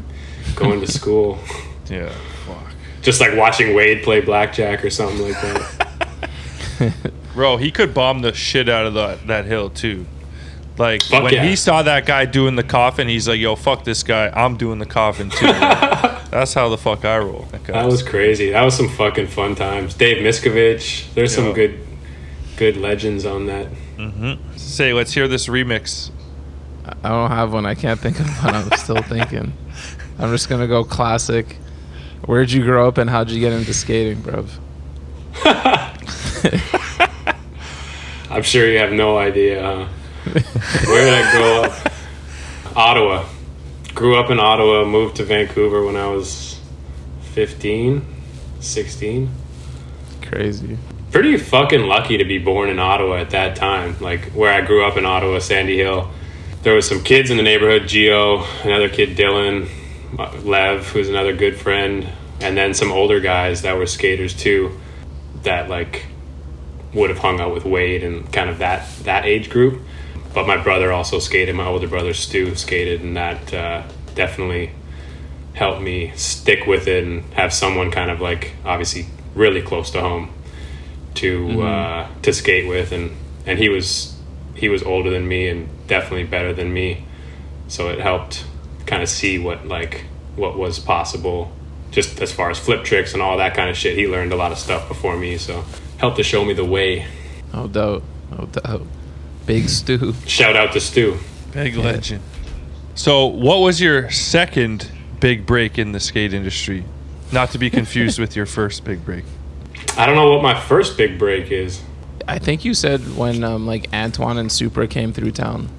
going 0.56 0.80
to 0.82 0.88
school. 0.88 1.40
Yeah, 1.90 2.10
fuck. 2.48 2.64
Just 3.02 3.20
like 3.20 3.36
watching 3.36 3.76
Wade 3.76 4.04
play 4.04 4.22
blackjack 4.22 4.86
or 4.86 4.90
something 4.90 5.22
like 5.22 5.34
that. 5.42 6.30
Bro, 7.34 7.58
he 7.58 7.72
could 7.72 7.94
bomb 7.94 8.22
the 8.22 8.34
shit 8.34 8.70
out 8.70 8.86
of 8.86 8.94
the, 8.94 9.20
that 9.28 9.44
hill 9.46 9.70
too. 9.70 10.06
Like 10.78 11.04
Fuck 11.04 11.24
when 11.24 11.34
yeah. 11.34 11.44
he 11.44 11.58
saw 11.58 11.84
that 11.84 12.06
guy 12.06 12.26
doing 12.26 12.56
the 12.56 12.64
coffin, 12.64 13.10
he's 13.10 13.28
like, 13.28 13.40
"Yo, 13.40 13.56
fuck 13.58 13.84
this 13.84 14.02
guy. 14.02 14.30
I'm 14.34 14.56
doing 14.56 14.80
the 14.80 14.86
coffin 14.86 15.30
too." 15.30 15.46
That's 16.32 16.54
how 16.54 16.70
the 16.70 16.78
fuck 16.78 17.04
I 17.06 17.18
roll. 17.20 17.48
That, 17.52 17.66
That 17.66 17.86
was 17.86 18.02
crazy. 18.02 18.52
That 18.52 18.64
was 18.64 18.76
some 18.76 18.88
fucking 18.90 19.28
fun 19.28 19.56
times. 19.56 19.94
Dave 19.94 20.18
Miskovich. 20.24 21.14
There's 21.14 21.38
Yeah. 21.38 21.44
some 21.44 21.54
good, 21.54 21.80
good 22.56 22.78
legends 22.78 23.26
on 23.26 23.46
that. 23.48 23.68
Mm-hmm. 24.12 24.58
Say, 24.58 24.94
let's 24.94 25.14
hear 25.14 25.28
this 25.28 25.48
remix. 25.48 26.12
I 26.86 27.10
don't 27.10 27.32
have 27.32 27.54
one. 27.54 27.66
I 27.66 27.76
can't 27.76 28.00
think 28.00 28.20
of 28.20 28.28
one. 28.44 28.56
I'm 28.56 28.72
still 28.78 29.02
thinking. 29.04 29.54
I'm 30.20 30.32
just 30.32 30.50
gonna 30.50 30.68
go 30.68 30.84
classic. 30.84 31.58
Where'd 32.26 32.52
you 32.52 32.64
grow 32.64 32.88
up 32.88 32.98
and 32.98 33.10
how'd 33.10 33.30
you 33.30 33.40
get 33.40 33.54
into 33.54 33.74
skating, 33.74 34.22
bruv? 34.22 34.50
I'm 38.30 38.44
sure 38.44 38.70
you 38.70 38.80
have 38.80 38.92
no 38.92 39.18
idea. 39.18 39.62
Huh? 39.62 39.88
Where 40.86 41.06
did 41.06 41.14
I 41.14 41.32
grow 41.32 41.64
up? 41.64 41.92
Ottawa. 42.76 43.26
Grew 43.94 44.18
up 44.18 44.32
in 44.32 44.40
Ottawa. 44.40 44.86
Moved 44.86 45.18
to 45.18 45.24
Vancouver 45.24 45.86
when 45.86 45.96
I 45.96 46.08
was 46.08 46.60
15, 47.34 48.04
16. 48.60 49.30
Crazy. 50.22 50.78
Pretty 51.14 51.38
fucking 51.38 51.82
lucky 51.82 52.18
to 52.18 52.26
be 52.26 52.40
born 52.40 52.70
in 52.70 52.80
Ottawa 52.80 53.18
at 53.18 53.30
that 53.30 53.56
time. 53.56 53.96
Like 54.00 54.32
where 54.32 54.52
I 54.52 54.62
grew 54.66 54.84
up 54.84 54.98
in 54.98 55.06
Ottawa, 55.06 55.38
Sandy 55.38 55.78
Hill. 55.78 56.10
There 56.64 56.74
was 56.74 56.88
some 56.88 57.04
kids 57.04 57.30
in 57.30 57.38
the 57.38 57.44
neighborhood. 57.44 57.88
Geo, 57.88 58.44
another 58.64 58.90
kid, 58.90 59.16
Dylan, 59.16 59.70
Lev, 60.44 60.88
who's 60.88 61.10
another 61.10 61.32
good 61.36 61.56
friend, 61.56 62.08
and 62.42 62.58
then 62.58 62.74
some 62.74 62.92
older 62.92 63.20
guys 63.20 63.62
that 63.62 63.78
were 63.78 63.86
skaters 63.86 64.34
too. 64.34 64.80
That 65.44 65.70
like 65.70 66.08
would 66.96 67.12
have 67.12 67.20
hung 67.20 67.40
out 67.40 67.54
with 67.54 67.64
Wade 67.64 68.04
and 68.04 68.34
kind 68.34 68.50
of 68.50 68.58
that 68.58 68.90
that 69.04 69.24
age 69.24 69.52
group. 69.52 69.84
But 70.34 70.48
my 70.48 70.58
brother 70.58 70.92
also 70.92 71.20
skated. 71.20 71.54
My 71.54 71.68
older 71.68 71.88
brother 71.88 72.16
Stu 72.16 72.56
skated, 72.56 73.02
and 73.02 73.16
that 73.18 73.54
uh, 73.54 73.84
definitely 74.16 74.72
helped 75.54 75.84
me 75.84 76.12
stick 76.16 76.66
with 76.66 76.88
it 76.88 77.04
and 77.04 77.24
have 77.36 77.54
someone 77.54 77.92
kind 77.92 78.10
of 78.10 78.20
like 78.20 78.54
obviously 78.66 79.06
really 79.36 79.62
close 79.62 79.92
to 79.92 80.02
home 80.02 80.34
to 81.16 81.62
uh, 81.62 82.08
to 82.22 82.34
skate 82.34 82.68
with. 82.68 82.92
And 82.92 83.16
and 83.46 83.60
he 83.60 83.70
was 83.70 84.16
he 84.56 84.70
was 84.70 84.84
older 84.84 85.10
than 85.10 85.28
me 85.28 85.48
and 85.48 85.70
definitely 85.88 86.26
better 86.26 86.54
than 86.54 86.74
me, 86.74 87.06
so 87.68 87.90
it 87.90 88.00
helped 88.00 88.46
kind 88.86 89.02
of 89.02 89.10
see 89.10 89.40
what 89.40 89.68
like 89.68 90.06
what 90.36 90.58
was 90.58 90.80
possible 90.80 91.52
just 91.92 92.20
as 92.22 92.32
far 92.32 92.50
as 92.50 92.58
flip 92.58 92.84
tricks 92.84 93.14
and 93.14 93.22
all 93.22 93.38
that 93.38 93.56
kind 93.56 93.70
of 93.70 93.78
shit. 93.78 93.98
He 93.98 94.08
learned 94.08 94.34
a 94.34 94.36
lot 94.36 94.52
of 94.52 94.58
stuff 94.58 94.88
before 94.88 95.16
me, 95.16 95.38
so 95.38 95.64
helped 95.98 96.18
to 96.18 96.24
show 96.24 96.44
me 96.44 96.54
the 96.54 96.66
way. 96.66 97.06
No 97.54 97.68
doubt. 97.68 98.04
No 98.32 98.46
doubt. 98.48 98.82
Big 99.46 99.70
Stu. 99.70 100.14
Shout 100.26 100.56
out 100.56 100.74
to 100.74 100.80
Stu. 100.80 101.18
Big 101.52 101.76
legend. 101.76 102.24
So, 102.96 103.28
what 103.28 103.60
was 103.60 103.80
your 103.80 104.10
second 104.10 104.90
big 105.20 105.46
break 105.46 105.78
in 105.78 105.92
the 105.92 106.00
skate 106.00 106.34
industry? 106.34 106.86
Not 107.32 107.52
to 107.52 107.58
be 107.58 107.70
confused 107.70 108.20
with 108.24 108.36
your 108.36 108.46
first 108.46 108.84
big 108.84 109.06
break. 109.06 109.26
I 109.98 110.06
don't 110.06 110.16
know 110.16 110.32
what 110.32 110.42
my 110.42 110.60
first 110.60 110.98
big 110.98 111.20
break 111.20 111.52
is. 111.52 111.82
I 112.28 112.40
think 112.40 112.66
you 112.66 112.74
said 112.74 113.16
when 113.16 113.44
um, 113.44 113.68
like 113.68 113.94
Antoine 113.94 114.38
and 114.38 114.52
Supra 114.52 114.88
came 114.88 115.14
through 115.14 115.32
town. 115.32 115.70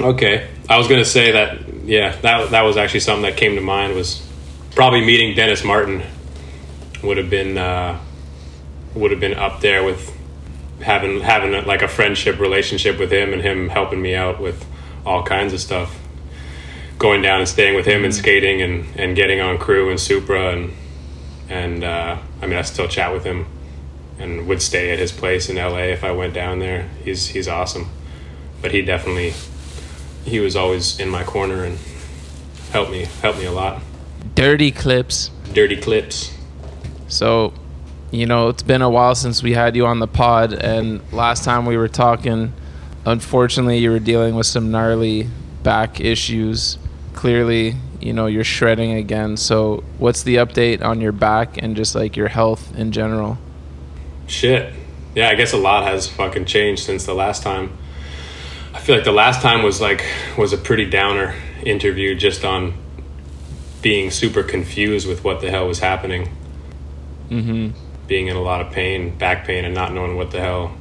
Okay, 0.00 0.48
I 0.68 0.78
was 0.78 0.86
gonna 0.86 1.04
say 1.04 1.32
that. 1.32 1.84
Yeah, 1.84 2.14
that 2.20 2.50
that 2.50 2.62
was 2.62 2.76
actually 2.76 3.00
something 3.00 3.22
that 3.22 3.36
came 3.36 3.54
to 3.56 3.60
mind. 3.60 3.94
Was 3.94 4.26
probably 4.74 5.04
meeting 5.04 5.34
Dennis 5.34 5.64
Martin 5.64 6.02
would 7.02 7.16
have 7.16 7.30
been 7.30 7.58
uh, 7.58 7.98
would 8.94 9.10
have 9.10 9.20
been 9.20 9.34
up 9.34 9.60
there 9.60 9.82
with 9.82 10.12
having 10.80 11.20
having 11.20 11.54
a, 11.54 11.62
like 11.62 11.82
a 11.82 11.88
friendship 11.88 12.38
relationship 12.38 12.98
with 12.98 13.12
him 13.12 13.32
and 13.32 13.42
him 13.42 13.68
helping 13.68 14.00
me 14.00 14.14
out 14.14 14.40
with 14.40 14.64
all 15.04 15.22
kinds 15.24 15.52
of 15.52 15.60
stuff. 15.60 15.98
Going 16.98 17.22
down 17.22 17.40
and 17.40 17.48
staying 17.48 17.74
with 17.74 17.86
him 17.86 18.04
and 18.04 18.14
skating 18.14 18.62
and, 18.62 18.86
and 18.96 19.16
getting 19.16 19.40
on 19.40 19.58
crew 19.58 19.90
and 19.90 19.98
Supra 19.98 20.52
and 20.52 20.72
and 21.48 21.82
uh, 21.82 22.18
I 22.40 22.46
mean 22.46 22.56
I 22.56 22.62
still 22.62 22.88
chat 22.88 23.12
with 23.12 23.24
him 23.24 23.46
and 24.18 24.46
would 24.46 24.62
stay 24.62 24.92
at 24.92 24.98
his 24.98 25.12
place 25.12 25.48
in 25.48 25.56
LA 25.56 25.90
if 25.92 26.04
I 26.04 26.12
went 26.12 26.34
down 26.34 26.58
there. 26.58 26.88
He's 27.04 27.28
he's 27.28 27.48
awesome, 27.48 27.88
but 28.62 28.72
he 28.72 28.82
definitely 28.82 29.34
he 30.24 30.40
was 30.40 30.56
always 30.56 30.98
in 30.98 31.08
my 31.08 31.24
corner 31.24 31.64
and 31.64 31.78
helped 32.70 32.90
me 32.90 33.06
helped 33.22 33.38
me 33.38 33.44
a 33.44 33.52
lot. 33.52 33.82
Dirty 34.34 34.72
clips. 34.72 35.30
Dirty 35.52 35.76
clips. 35.76 36.34
So, 37.08 37.52
you 38.10 38.26
know, 38.26 38.48
it's 38.48 38.62
been 38.62 38.82
a 38.82 38.90
while 38.90 39.14
since 39.14 39.42
we 39.42 39.52
had 39.52 39.76
you 39.76 39.86
on 39.86 40.00
the 40.00 40.08
pod, 40.08 40.52
and 40.52 41.00
last 41.12 41.44
time 41.44 41.66
we 41.66 41.76
were 41.76 41.88
talking, 41.88 42.52
unfortunately, 43.04 43.78
you 43.78 43.90
were 43.90 44.00
dealing 44.00 44.34
with 44.34 44.46
some 44.46 44.70
gnarly 44.70 45.28
back 45.62 46.00
issues. 46.00 46.78
Clearly, 47.12 47.76
you 48.00 48.12
know, 48.12 48.26
you're 48.26 48.44
shredding 48.44 48.92
again. 48.94 49.36
So, 49.36 49.84
what's 49.98 50.22
the 50.22 50.36
update 50.36 50.82
on 50.82 51.00
your 51.00 51.12
back 51.12 51.62
and 51.62 51.76
just 51.76 51.94
like 51.94 52.16
your 52.16 52.28
health 52.28 52.74
in 52.76 52.90
general? 52.90 53.38
Shit. 54.26 54.72
Yeah, 55.14 55.28
I 55.28 55.34
guess 55.34 55.52
a 55.52 55.58
lot 55.58 55.84
has 55.84 56.08
fucking 56.08 56.46
changed 56.46 56.82
since 56.82 57.06
the 57.06 57.14
last 57.14 57.42
time. 57.42 57.76
I 58.72 58.80
feel 58.80 58.96
like 58.96 59.04
the 59.04 59.12
last 59.12 59.42
time 59.42 59.62
was 59.62 59.80
like 59.80 60.04
was 60.36 60.52
a 60.52 60.58
pretty 60.58 60.84
downer 60.84 61.34
interview 61.64 62.14
just 62.16 62.44
on 62.44 62.74
being 63.80 64.10
super 64.10 64.42
confused 64.42 65.06
with 65.06 65.22
what 65.22 65.40
the 65.40 65.50
hell 65.50 65.68
was 65.68 65.78
happening. 65.78 66.28
Mm-hmm. 67.28 67.78
Being 68.06 68.26
in 68.26 68.36
a 68.36 68.42
lot 68.42 68.60
of 68.60 68.72
pain, 68.72 69.16
back 69.16 69.46
pain, 69.46 69.64
and 69.64 69.74
not 69.74 69.92
knowing 69.92 70.16
what 70.16 70.30
the 70.30 70.40
hell 70.40 70.76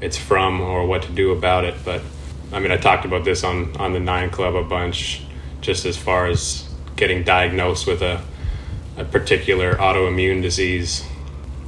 it's 0.00 0.16
from 0.16 0.60
or 0.60 0.86
what 0.86 1.02
to 1.02 1.12
do 1.12 1.32
about 1.32 1.64
it. 1.64 1.74
But 1.84 2.02
I 2.52 2.60
mean, 2.60 2.70
I 2.70 2.76
talked 2.76 3.04
about 3.04 3.24
this 3.24 3.42
on 3.42 3.76
on 3.76 3.92
the 3.92 4.00
Nine 4.00 4.30
Club 4.30 4.54
a 4.54 4.62
bunch, 4.62 5.22
just 5.60 5.84
as 5.84 5.96
far 5.96 6.26
as 6.26 6.68
getting 6.96 7.24
diagnosed 7.24 7.86
with 7.86 8.02
a 8.02 8.22
a 8.96 9.04
particular 9.04 9.74
autoimmune 9.74 10.40
disease. 10.40 11.04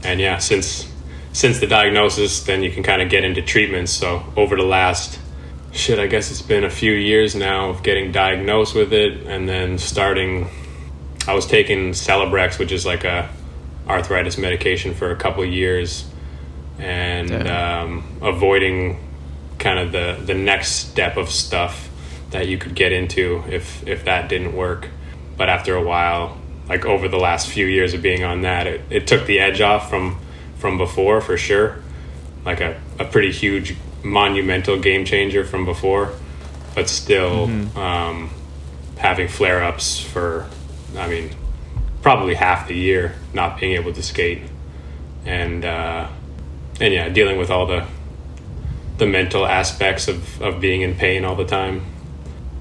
And 0.04 0.20
yeah, 0.20 0.38
since 0.38 0.92
since 1.36 1.60
the 1.60 1.66
diagnosis, 1.66 2.44
then 2.44 2.62
you 2.62 2.70
can 2.70 2.82
kind 2.82 3.02
of 3.02 3.10
get 3.10 3.22
into 3.22 3.42
treatments. 3.42 3.92
So 3.92 4.24
over 4.38 4.56
the 4.56 4.62
last 4.62 5.20
shit, 5.70 5.98
I 5.98 6.06
guess 6.06 6.30
it's 6.30 6.40
been 6.40 6.64
a 6.64 6.70
few 6.70 6.92
years 6.92 7.34
now 7.34 7.68
of 7.68 7.82
getting 7.82 8.10
diagnosed 8.10 8.74
with 8.74 8.94
it, 8.94 9.26
and 9.26 9.46
then 9.46 9.76
starting. 9.76 10.48
I 11.28 11.34
was 11.34 11.44
taking 11.44 11.90
Celebrex, 11.90 12.58
which 12.58 12.72
is 12.72 12.86
like 12.86 13.04
a 13.04 13.28
arthritis 13.86 14.38
medication, 14.38 14.94
for 14.94 15.10
a 15.10 15.16
couple 15.16 15.42
of 15.42 15.50
years, 15.50 16.08
and 16.78 17.30
um, 17.46 18.18
avoiding 18.22 18.98
kind 19.58 19.78
of 19.78 19.92
the 19.92 20.18
the 20.24 20.32
next 20.32 20.88
step 20.88 21.18
of 21.18 21.28
stuff 21.28 21.90
that 22.30 22.48
you 22.48 22.56
could 22.56 22.74
get 22.74 22.92
into 22.92 23.44
if 23.50 23.86
if 23.86 24.06
that 24.06 24.30
didn't 24.30 24.56
work. 24.56 24.88
But 25.36 25.50
after 25.50 25.76
a 25.76 25.84
while, 25.84 26.38
like 26.66 26.86
over 26.86 27.08
the 27.08 27.18
last 27.18 27.46
few 27.46 27.66
years 27.66 27.92
of 27.92 28.00
being 28.00 28.24
on 28.24 28.40
that, 28.40 28.66
it, 28.66 28.80
it 28.88 29.06
took 29.06 29.26
the 29.26 29.38
edge 29.38 29.60
off 29.60 29.90
from 29.90 30.16
from 30.58 30.78
before 30.78 31.20
for 31.20 31.36
sure. 31.36 31.82
Like 32.44 32.60
a, 32.60 32.80
a 32.98 33.04
pretty 33.04 33.32
huge 33.32 33.76
monumental 34.02 34.78
game 34.78 35.04
changer 35.04 35.44
from 35.44 35.64
before, 35.64 36.12
but 36.74 36.88
still 36.88 37.44
um, 37.76 38.30
having 38.98 39.28
flare 39.28 39.64
ups 39.64 39.98
for, 40.00 40.48
I 40.96 41.08
mean, 41.08 41.30
probably 42.02 42.34
half 42.34 42.68
the 42.68 42.76
year 42.76 43.16
not 43.34 43.58
being 43.58 43.72
able 43.72 43.92
to 43.92 44.02
skate, 44.02 44.42
and 45.24 45.64
uh, 45.64 46.08
and 46.80 46.94
yeah, 46.94 47.08
dealing 47.08 47.36
with 47.36 47.50
all 47.50 47.66
the 47.66 47.84
the 48.98 49.06
mental 49.06 49.44
aspects 49.44 50.08
of, 50.08 50.40
of 50.40 50.60
being 50.60 50.82
in 50.82 50.94
pain 50.94 51.24
all 51.24 51.34
the 51.34 51.44
time. 51.44 51.84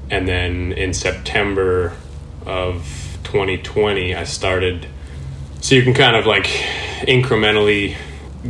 And 0.09 0.27
then 0.27 0.73
in 0.73 0.93
September 0.93 1.93
of 2.45 3.17
2020, 3.23 4.15
I 4.15 4.23
started. 4.23 4.87
So 5.65 5.73
you 5.73 5.81
can 5.81 5.95
kind 5.95 6.15
of 6.15 6.27
like 6.27 6.45
incrementally 7.07 7.97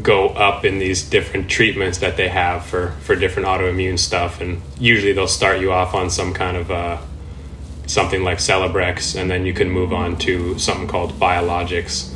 go 0.01 0.27
up 0.31 0.65
in 0.65 0.79
these 0.79 1.01
different 1.01 1.50
treatments 1.50 2.00
that 2.00 2.17
they 2.17 2.27
have 2.27 2.65
for, 2.65 2.91
for 3.03 3.15
different 3.15 3.48
autoimmune 3.48 3.98
stuff. 3.98 4.41
And 4.41 4.62
usually 4.77 5.13
they'll 5.13 5.25
start 5.25 5.62
you 5.62 5.72
off 5.72 5.93
on 5.93 6.10
some 6.10 6.34
kind 6.34 6.57
of 6.57 6.69
uh, 6.69 6.98
something 7.88 8.22
like 8.22 8.39
Celebrex, 8.39 9.17
and 9.17 9.31
then 9.31 9.45
you 9.45 9.53
can 9.53 9.69
move 9.69 9.93
on 9.93 10.17
to 10.17 10.60
something 10.60 10.89
called 10.89 11.17
biologics, 11.17 12.12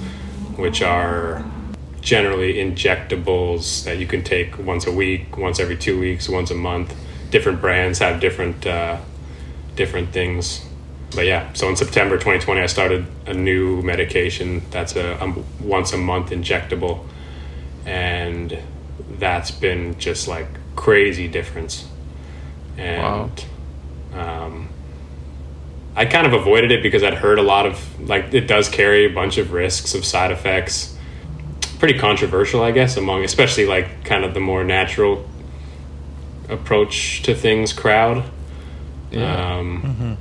which 0.58 0.82
are 0.82 1.46
generally 2.02 2.56
injectables 2.56 3.86
that 3.86 4.00
you 4.00 4.06
can 4.06 4.22
take 4.22 4.60
once 4.60 4.86
a 4.86 4.92
week, 4.92 5.38
once 5.38 5.62
every 5.62 5.78
two 5.78 5.98
weeks, 5.98 6.28
once 6.28 6.52
a 6.52 6.56
month. 6.56 6.94
Different 7.32 7.62
brands 7.62 8.00
have 8.00 8.20
different 8.20 8.68
uh, 8.68 9.00
different 9.78 10.10
things. 10.10 10.69
But 11.16 11.26
yeah, 11.26 11.52
so 11.54 11.68
in 11.70 11.76
September 11.76 12.16
2020, 12.16 12.62
I 12.62 12.68
started 12.68 13.06
a 13.26 13.34
new 13.34 13.82
medication 13.82 14.62
that's 14.70 14.96
a, 14.96 15.16
a 15.16 15.64
once 15.64 15.92
a 15.92 15.98
month 15.98 16.30
injectable, 16.30 17.06
and 17.86 18.58
that's 19.18 19.52
been 19.52 19.98
just 19.98 20.28
like 20.28 20.48
crazy 20.76 21.28
difference. 21.28 21.88
And 22.78 23.44
um, 24.14 24.70
I 25.96 26.06
kind 26.06 26.28
of 26.28 26.34
avoided 26.34 26.72
it 26.72 26.84
because 26.84 27.04
I'd 27.04 27.16
heard 27.16 27.40
a 27.40 27.44
lot 27.44 27.66
of 27.66 28.00
like 28.08 28.34
it 28.34 28.48
does 28.48 28.70
carry 28.70 29.06
a 29.06 29.14
bunch 29.14 29.38
of 29.38 29.52
risks 29.52 29.96
of 29.96 30.06
side 30.06 30.32
effects. 30.32 30.96
Pretty 31.80 31.98
controversial, 31.98 32.62
I 32.62 32.72
guess, 32.72 32.98
among 32.98 33.24
especially 33.24 33.66
like 33.66 34.06
kind 34.06 34.24
of 34.24 34.34
the 34.34 34.40
more 34.40 34.64
natural 34.64 35.28
approach 36.50 37.24
to 37.24 37.34
things 37.34 37.74
crowd. 37.74 38.24
Um, 39.16 40.18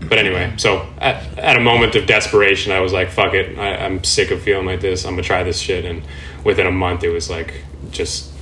But 0.00 0.18
anyway, 0.18 0.54
so 0.56 0.86
at, 0.98 1.38
at 1.38 1.56
a 1.56 1.60
moment 1.60 1.96
of 1.96 2.06
desperation, 2.06 2.72
I 2.72 2.80
was 2.80 2.92
like, 2.92 3.10
"Fuck 3.10 3.34
it, 3.34 3.58
I, 3.58 3.76
I'm 3.76 4.04
sick 4.04 4.30
of 4.30 4.42
feeling 4.42 4.66
like 4.66 4.80
this. 4.80 5.04
I'm 5.04 5.12
gonna 5.12 5.22
try 5.22 5.42
this 5.42 5.58
shit." 5.58 5.84
And 5.84 6.02
within 6.44 6.66
a 6.66 6.72
month, 6.72 7.02
it 7.02 7.10
was 7.10 7.28
like 7.28 7.62
just, 7.90 8.32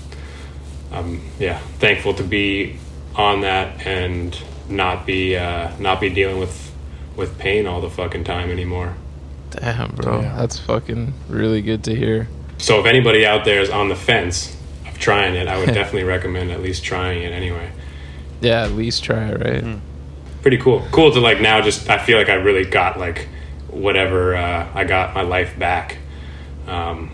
um, 0.92 1.20
yeah, 1.38 1.58
thankful 1.78 2.14
to 2.14 2.22
be 2.22 2.78
on 3.14 3.40
that 3.40 3.86
and 3.86 4.38
not 4.68 5.06
be 5.06 5.36
uh, 5.36 5.70
not 5.78 6.00
be 6.00 6.10
dealing 6.10 6.38
with 6.38 6.72
with 7.16 7.38
pain 7.38 7.66
all 7.66 7.80
the 7.80 7.90
fucking 7.90 8.24
time 8.24 8.50
anymore. 8.50 8.94
Damn, 9.50 9.94
bro. 9.94 10.20
That's 10.20 10.58
fucking 10.58 11.14
really 11.28 11.62
good 11.62 11.84
to 11.84 11.94
hear. 11.94 12.28
So 12.58 12.80
if 12.80 12.86
anybody 12.86 13.24
out 13.26 13.44
there 13.44 13.60
is 13.60 13.70
on 13.70 13.88
the 13.88 13.96
fence 13.96 14.56
of 14.86 14.98
trying 14.98 15.34
it, 15.34 15.48
I 15.48 15.58
would 15.58 15.66
definitely 15.74 16.04
recommend 16.04 16.50
at 16.50 16.60
least 16.60 16.84
trying 16.84 17.22
it 17.22 17.32
anyway. 17.32 17.70
Yeah, 18.40 18.64
at 18.64 18.72
least 18.72 19.02
try 19.02 19.28
it, 19.28 19.40
right? 19.40 19.78
Pretty 20.46 20.58
cool. 20.58 20.86
Cool 20.92 21.10
to 21.10 21.18
like 21.18 21.40
now 21.40 21.60
just 21.60 21.90
I 21.90 21.98
feel 21.98 22.16
like 22.16 22.28
I 22.28 22.34
really 22.34 22.64
got 22.64 23.00
like 23.00 23.26
whatever 23.66 24.36
uh, 24.36 24.68
I 24.72 24.84
got 24.84 25.12
my 25.12 25.22
life 25.22 25.58
back. 25.58 25.98
Um, 26.68 27.10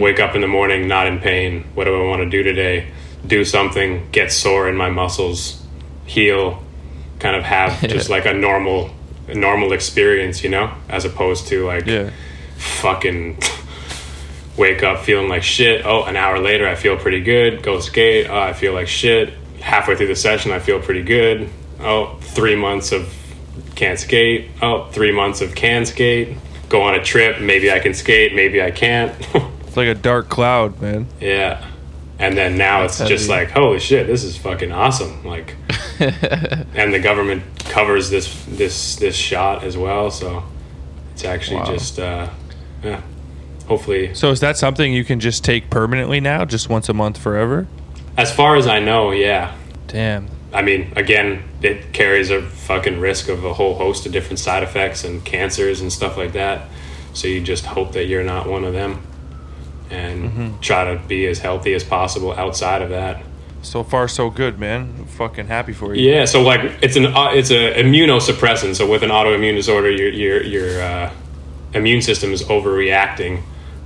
Wake 0.00 0.18
up 0.18 0.34
in 0.34 0.40
the 0.40 0.48
morning 0.48 0.88
not 0.88 1.06
in 1.06 1.20
pain. 1.20 1.62
What 1.74 1.84
do 1.84 1.94
I 1.94 2.08
want 2.08 2.24
to 2.24 2.28
do 2.28 2.42
today? 2.42 2.88
Do 3.24 3.44
something. 3.44 4.08
Get 4.10 4.32
sore 4.32 4.68
in 4.68 4.76
my 4.76 4.90
muscles. 4.90 5.64
Heal. 6.06 6.60
Kind 7.20 7.36
of 7.36 7.44
have 7.44 7.80
just 7.88 8.10
like 8.10 8.26
a 8.26 8.34
normal 8.34 8.90
a 9.28 9.34
normal 9.36 9.72
experience, 9.72 10.42
you 10.42 10.50
know, 10.50 10.74
as 10.88 11.04
opposed 11.04 11.46
to 11.46 11.64
like 11.64 11.86
Yeah. 11.86 12.10
fucking 12.56 13.38
wake 14.56 14.82
up 14.82 15.04
feeling 15.04 15.28
like 15.28 15.44
shit. 15.44 15.86
Oh, 15.86 16.02
an 16.02 16.16
hour 16.16 16.40
later, 16.40 16.66
I 16.66 16.74
feel 16.74 16.96
pretty 16.96 17.20
good. 17.22 17.62
Go 17.62 17.78
skate. 17.78 18.28
Oh, 18.28 18.36
I 18.40 18.52
feel 18.52 18.72
like 18.72 18.88
shit. 18.88 19.34
Halfway 19.60 19.94
through 19.94 20.08
the 20.08 20.16
session, 20.16 20.50
I 20.50 20.58
feel 20.58 20.80
pretty 20.80 21.04
good. 21.04 21.48
Oh, 21.82 22.16
three 22.20 22.56
months 22.56 22.92
of 22.92 23.12
can't 23.74 23.98
skate. 23.98 24.50
Oh, 24.60 24.86
three 24.92 25.12
months 25.12 25.40
of 25.40 25.54
can 25.54 25.84
skate. 25.86 26.36
Go 26.68 26.82
on 26.82 26.94
a 26.94 27.02
trip. 27.02 27.40
Maybe 27.40 27.70
I 27.70 27.78
can 27.80 27.92
skate. 27.94 28.34
Maybe 28.34 28.62
I 28.62 28.70
can't. 28.70 29.12
It's 29.72 29.76
like 29.78 29.88
a 29.88 29.94
dark 29.94 30.28
cloud, 30.28 30.82
man. 30.82 31.06
yeah. 31.18 31.66
And 32.18 32.36
then 32.36 32.58
now 32.58 32.82
it's 32.84 32.98
just 32.98 33.30
like, 33.30 33.50
holy 33.52 33.80
shit, 33.80 34.06
this 34.06 34.22
is 34.22 34.36
fucking 34.36 34.70
awesome. 34.70 35.24
Like, 35.24 35.56
and 35.98 36.92
the 36.92 37.00
government 37.02 37.42
covers 37.70 38.10
this 38.10 38.44
this 38.44 38.96
this 38.96 39.16
shot 39.16 39.64
as 39.64 39.78
well. 39.78 40.10
So 40.10 40.44
it's 41.14 41.24
actually 41.24 41.60
Wow. 41.60 41.72
just, 41.72 41.98
uh, 41.98 42.28
yeah. 42.84 43.00
Hopefully, 43.66 44.14
So 44.14 44.30
is 44.30 44.40
that 44.40 44.58
something 44.58 44.92
you 44.92 45.04
can 45.04 45.20
just 45.20 45.42
take 45.42 45.70
permanently 45.70 46.20
now, 46.20 46.44
just 46.44 46.68
once 46.68 46.90
a 46.90 46.94
month 46.94 47.16
forever? 47.16 47.66
As 48.18 48.30
far 48.30 48.56
as 48.56 48.66
I 48.66 48.78
know, 48.78 49.10
yeah. 49.12 49.54
Damn. 49.86 50.28
I 50.52 50.62
mean, 50.62 50.92
again, 50.96 51.42
it 51.62 51.92
carries 51.92 52.30
a 52.30 52.42
fucking 52.42 53.00
risk 53.00 53.28
of 53.28 53.44
a 53.44 53.54
whole 53.54 53.74
host 53.74 54.06
of 54.06 54.12
different 54.12 54.38
side 54.38 54.62
effects 54.62 55.04
and 55.04 55.24
cancers 55.24 55.80
and 55.80 55.92
stuff 55.92 56.16
like 56.16 56.32
that. 56.32 56.68
So 57.14 57.28
you 57.28 57.40
just 57.40 57.64
hope 57.64 57.92
that 57.92 58.04
you're 58.04 58.24
not 58.24 58.48
one 58.48 58.64
of 58.64 58.72
them 58.72 59.02
and 59.90 60.60
try 60.62 60.84
to 60.92 61.00
be 61.06 61.26
as 61.26 61.38
healthy 61.38 61.74
as 61.74 61.84
possible 61.84 62.32
outside 62.32 62.82
of 62.82 62.90
that. 62.90 63.22
So 63.62 63.84
far, 63.84 64.08
so 64.08 64.28
good, 64.28 64.58
man. 64.58 64.94
I'm 64.98 65.04
fucking 65.06 65.46
happy 65.46 65.72
for 65.72 65.94
you. 65.94 66.10
Yeah, 66.10 66.24
so 66.24 66.42
like 66.42 66.78
it's 66.82 66.96
an 66.96 67.06
uh, 67.06 67.30
it's 67.32 67.50
a 67.50 67.74
immunosuppressant. 67.74 68.74
So 68.74 68.90
with 68.90 69.04
an 69.04 69.10
autoimmune 69.10 69.54
disorder, 69.54 69.90
your 69.90 70.08
your 70.08 70.42
your 70.42 70.82
uh, 70.82 71.12
immune 71.72 72.02
system 72.02 72.32
is 72.32 72.42
overreacting 72.44 73.42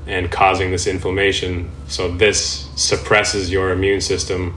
and 0.07 0.31
causing 0.31 0.71
this 0.71 0.87
inflammation. 0.87 1.71
So 1.89 2.11
this 2.11 2.71
suppresses 2.77 3.51
your 3.51 3.71
immune 3.71 4.01
system, 4.01 4.57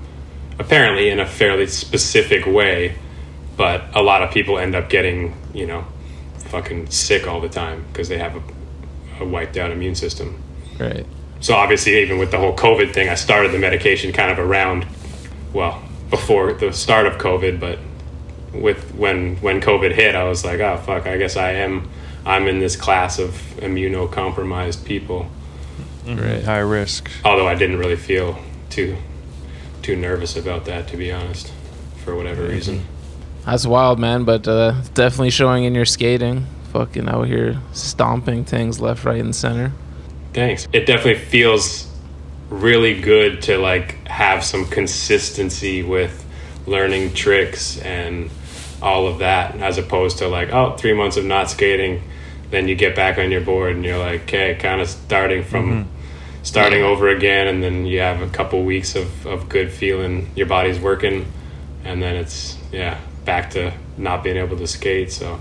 apparently 0.59 1.09
in 1.09 1.19
a 1.19 1.25
fairly 1.25 1.65
specific 1.65 2.45
way. 2.45 2.95
But 3.57 3.95
a 3.95 4.01
lot 4.01 4.21
of 4.21 4.31
people 4.31 4.57
end 4.57 4.75
up 4.75 4.89
getting 4.89 5.35
you 5.53 5.65
know 5.65 5.85
fucking 6.49 6.89
sick 6.89 7.27
all 7.27 7.41
the 7.41 7.49
time 7.49 7.85
because 7.91 8.09
they 8.09 8.17
have 8.17 8.35
a, 8.35 9.23
a 9.23 9.25
wiped 9.25 9.57
out 9.57 9.71
immune 9.71 9.95
system. 9.95 10.41
Right. 10.77 11.05
So 11.41 11.55
obviously, 11.55 12.01
even 12.01 12.17
with 12.17 12.31
the 12.31 12.37
whole 12.37 12.55
COVID 12.55 12.93
thing, 12.93 13.09
I 13.09 13.15
started 13.15 13.51
the 13.51 13.59
medication 13.59 14.11
kind 14.11 14.31
of 14.31 14.39
around, 14.39 14.85
well, 15.53 15.81
before 16.09 16.53
the 16.53 16.73
start 16.73 17.05
of 17.07 17.13
COVID. 17.13 17.59
But 17.59 17.79
with 18.53 18.93
when 18.95 19.37
when 19.37 19.61
COVID 19.61 19.93
hit, 19.93 20.15
I 20.15 20.23
was 20.23 20.45
like, 20.45 20.59
oh 20.59 20.77
fuck, 20.77 21.07
I 21.07 21.17
guess 21.17 21.35
I 21.35 21.51
am. 21.51 21.89
I'm 22.25 22.47
in 22.47 22.59
this 22.59 22.75
class 22.75 23.17
of 23.17 23.31
immunocompromised 23.57 24.85
people. 24.85 25.29
Right. 26.05 26.43
High 26.43 26.59
risk. 26.59 27.09
Although 27.23 27.47
I 27.47 27.55
didn't 27.55 27.77
really 27.77 27.95
feel 27.95 28.39
too 28.69 28.97
too 29.89 29.95
nervous 29.95 30.35
about 30.35 30.65
that, 30.65 30.87
to 30.87 30.97
be 30.97 31.11
honest, 31.11 31.51
for 32.03 32.15
whatever 32.15 32.43
reason. 32.43 32.85
That's 33.45 33.65
wild, 33.65 33.97
man. 33.97 34.23
But 34.23 34.47
uh, 34.47 34.75
it's 34.77 34.89
definitely 34.89 35.31
showing 35.31 35.63
in 35.63 35.73
your 35.73 35.85
skating. 35.85 36.45
Fucking 36.73 37.09
out 37.09 37.23
here 37.23 37.59
stomping 37.73 38.45
things 38.45 38.79
left, 38.79 39.03
right, 39.03 39.19
and 39.19 39.35
center. 39.35 39.71
Thanks. 40.33 40.67
It 40.71 40.85
definitely 40.85 41.19
feels 41.19 41.91
really 42.49 43.01
good 43.01 43.41
to 43.43 43.57
like 43.57 44.07
have 44.07 44.43
some 44.43 44.65
consistency 44.65 45.81
with 45.81 46.23
learning 46.67 47.15
tricks 47.15 47.79
and 47.79 48.29
all 48.83 49.07
of 49.07 49.19
that 49.19 49.55
as 49.55 49.77
opposed 49.77 50.17
to 50.19 50.27
like 50.27 50.51
oh 50.51 50.75
three 50.77 50.93
months 50.93 51.15
of 51.15 51.23
not 51.23 51.47
skating 51.47 52.01
then 52.49 52.67
you 52.67 52.73
get 52.73 52.95
back 52.95 53.19
on 53.19 53.29
your 53.29 53.41
board 53.41 53.75
and 53.75 53.85
you're 53.85 53.99
like 53.99 54.21
okay 54.21 54.55
kind 54.55 54.81
of 54.81 54.89
starting 54.89 55.43
from 55.43 55.87
starting 56.43 56.83
over 56.83 57.09
again 57.09 57.47
and 57.47 57.61
then 57.61 57.85
you 57.85 57.99
have 57.99 58.21
a 58.21 58.29
couple 58.29 58.63
weeks 58.63 58.95
of, 58.95 59.25
of 59.25 59.49
good 59.49 59.71
feeling 59.71 60.29
your 60.35 60.47
body's 60.47 60.79
working 60.79 61.25
and 61.83 62.01
then 62.01 62.15
it's 62.15 62.57
yeah 62.71 62.99
back 63.25 63.51
to 63.51 63.73
not 63.97 64.23
being 64.23 64.37
able 64.37 64.57
to 64.57 64.67
skate 64.67 65.11
so. 65.11 65.39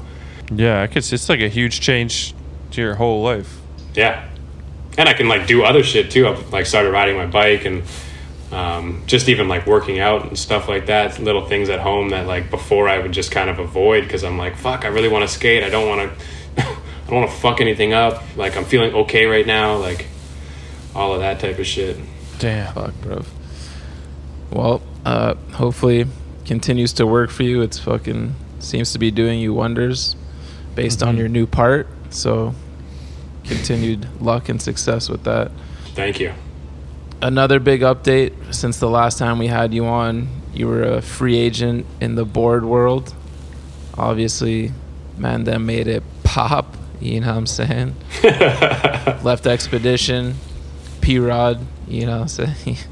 Yeah, 0.50 0.82
I 0.82 0.86
could. 0.86 1.10
It's 1.10 1.28
like 1.28 1.40
a 1.40 1.48
huge 1.48 1.80
change 1.80 2.34
to 2.72 2.80
your 2.80 2.94
whole 2.94 3.22
life. 3.22 3.60
yeah. 3.94 4.28
And 4.96 5.08
i 5.08 5.12
can 5.12 5.28
like 5.28 5.46
do 5.46 5.62
other 5.62 5.84
shit 5.84 6.10
too. 6.10 6.26
I've 6.26 6.52
like 6.52 6.66
started 6.66 6.90
riding 6.90 7.16
my 7.16 7.26
bike 7.26 7.64
and 7.64 7.84
um, 8.50 9.02
just 9.06 9.28
even 9.28 9.46
like 9.46 9.66
working 9.66 10.00
out 10.00 10.26
and 10.26 10.36
stuff 10.36 10.68
like 10.68 10.86
that 10.86 11.18
little 11.20 11.46
things 11.46 11.68
at 11.68 11.80
home 11.80 12.08
that 12.10 12.26
like 12.26 12.50
before 12.50 12.88
i 12.88 12.98
would 12.98 13.12
just 13.12 13.30
kind 13.30 13.50
of 13.50 13.58
avoid 13.58 14.04
because 14.04 14.24
i'm 14.24 14.38
like 14.38 14.56
fuck 14.56 14.86
i 14.86 14.88
really 14.88 15.08
want 15.08 15.22
to 15.22 15.32
skate. 15.32 15.62
I 15.62 15.68
don't 15.68 15.86
want 15.86 16.10
to 16.10 16.62
i 16.62 16.76
don't 17.06 17.20
want 17.20 17.30
to 17.30 17.36
fuck 17.36 17.60
anything 17.60 17.92
up. 17.92 18.22
Like 18.36 18.56
i'm 18.56 18.64
feeling 18.64 18.92
okay 18.94 19.26
right 19.26 19.46
now. 19.46 19.76
Like 19.76 20.06
all 20.98 21.14
of 21.14 21.20
that 21.20 21.38
type 21.40 21.58
of 21.58 21.66
shit 21.66 21.96
Damn. 22.38 22.72
Fuck, 22.72 22.94
bro. 23.02 23.22
Well, 24.50 24.82
uh, 25.04 25.34
hopefully 25.52 26.06
continues 26.46 26.92
to 26.94 27.06
work 27.06 27.30
for 27.30 27.42
you. 27.42 27.62
It's 27.62 27.78
fucking 27.78 28.34
seems 28.60 28.92
to 28.92 28.98
be 28.98 29.10
doing 29.10 29.40
you 29.40 29.52
wonders 29.52 30.16
based 30.74 31.02
on 31.02 31.16
your 31.16 31.28
new 31.28 31.46
part. 31.46 31.88
So 32.10 32.54
continued 33.44 34.06
luck 34.20 34.48
and 34.48 34.60
success 34.60 35.08
with 35.08 35.24
that. 35.24 35.50
thank 35.94 36.20
you 36.20 36.32
Another 37.20 37.58
big 37.58 37.80
update 37.80 38.54
since 38.54 38.78
the 38.78 38.88
last 38.88 39.18
time 39.18 39.38
we 39.40 39.48
had 39.48 39.74
you 39.74 39.86
on, 39.86 40.28
you 40.54 40.68
were 40.68 40.84
a 40.84 41.02
free 41.02 41.36
agent 41.36 41.86
in 42.00 42.14
the 42.14 42.24
board 42.24 42.64
world. 42.64 43.12
Obviously, 43.94 44.70
man, 45.16 45.44
Mandem 45.44 45.64
made 45.64 45.88
it 45.88 46.04
pop, 46.22 46.76
you 47.00 47.20
know 47.20 47.26
what 47.26 47.36
I'm 47.36 47.46
saying? 47.46 47.96
Left 49.24 49.48
Expedition, 49.48 50.36
P 51.08 51.18
Rod, 51.18 51.66
you 51.88 52.04
know 52.04 52.26
what 52.26 52.50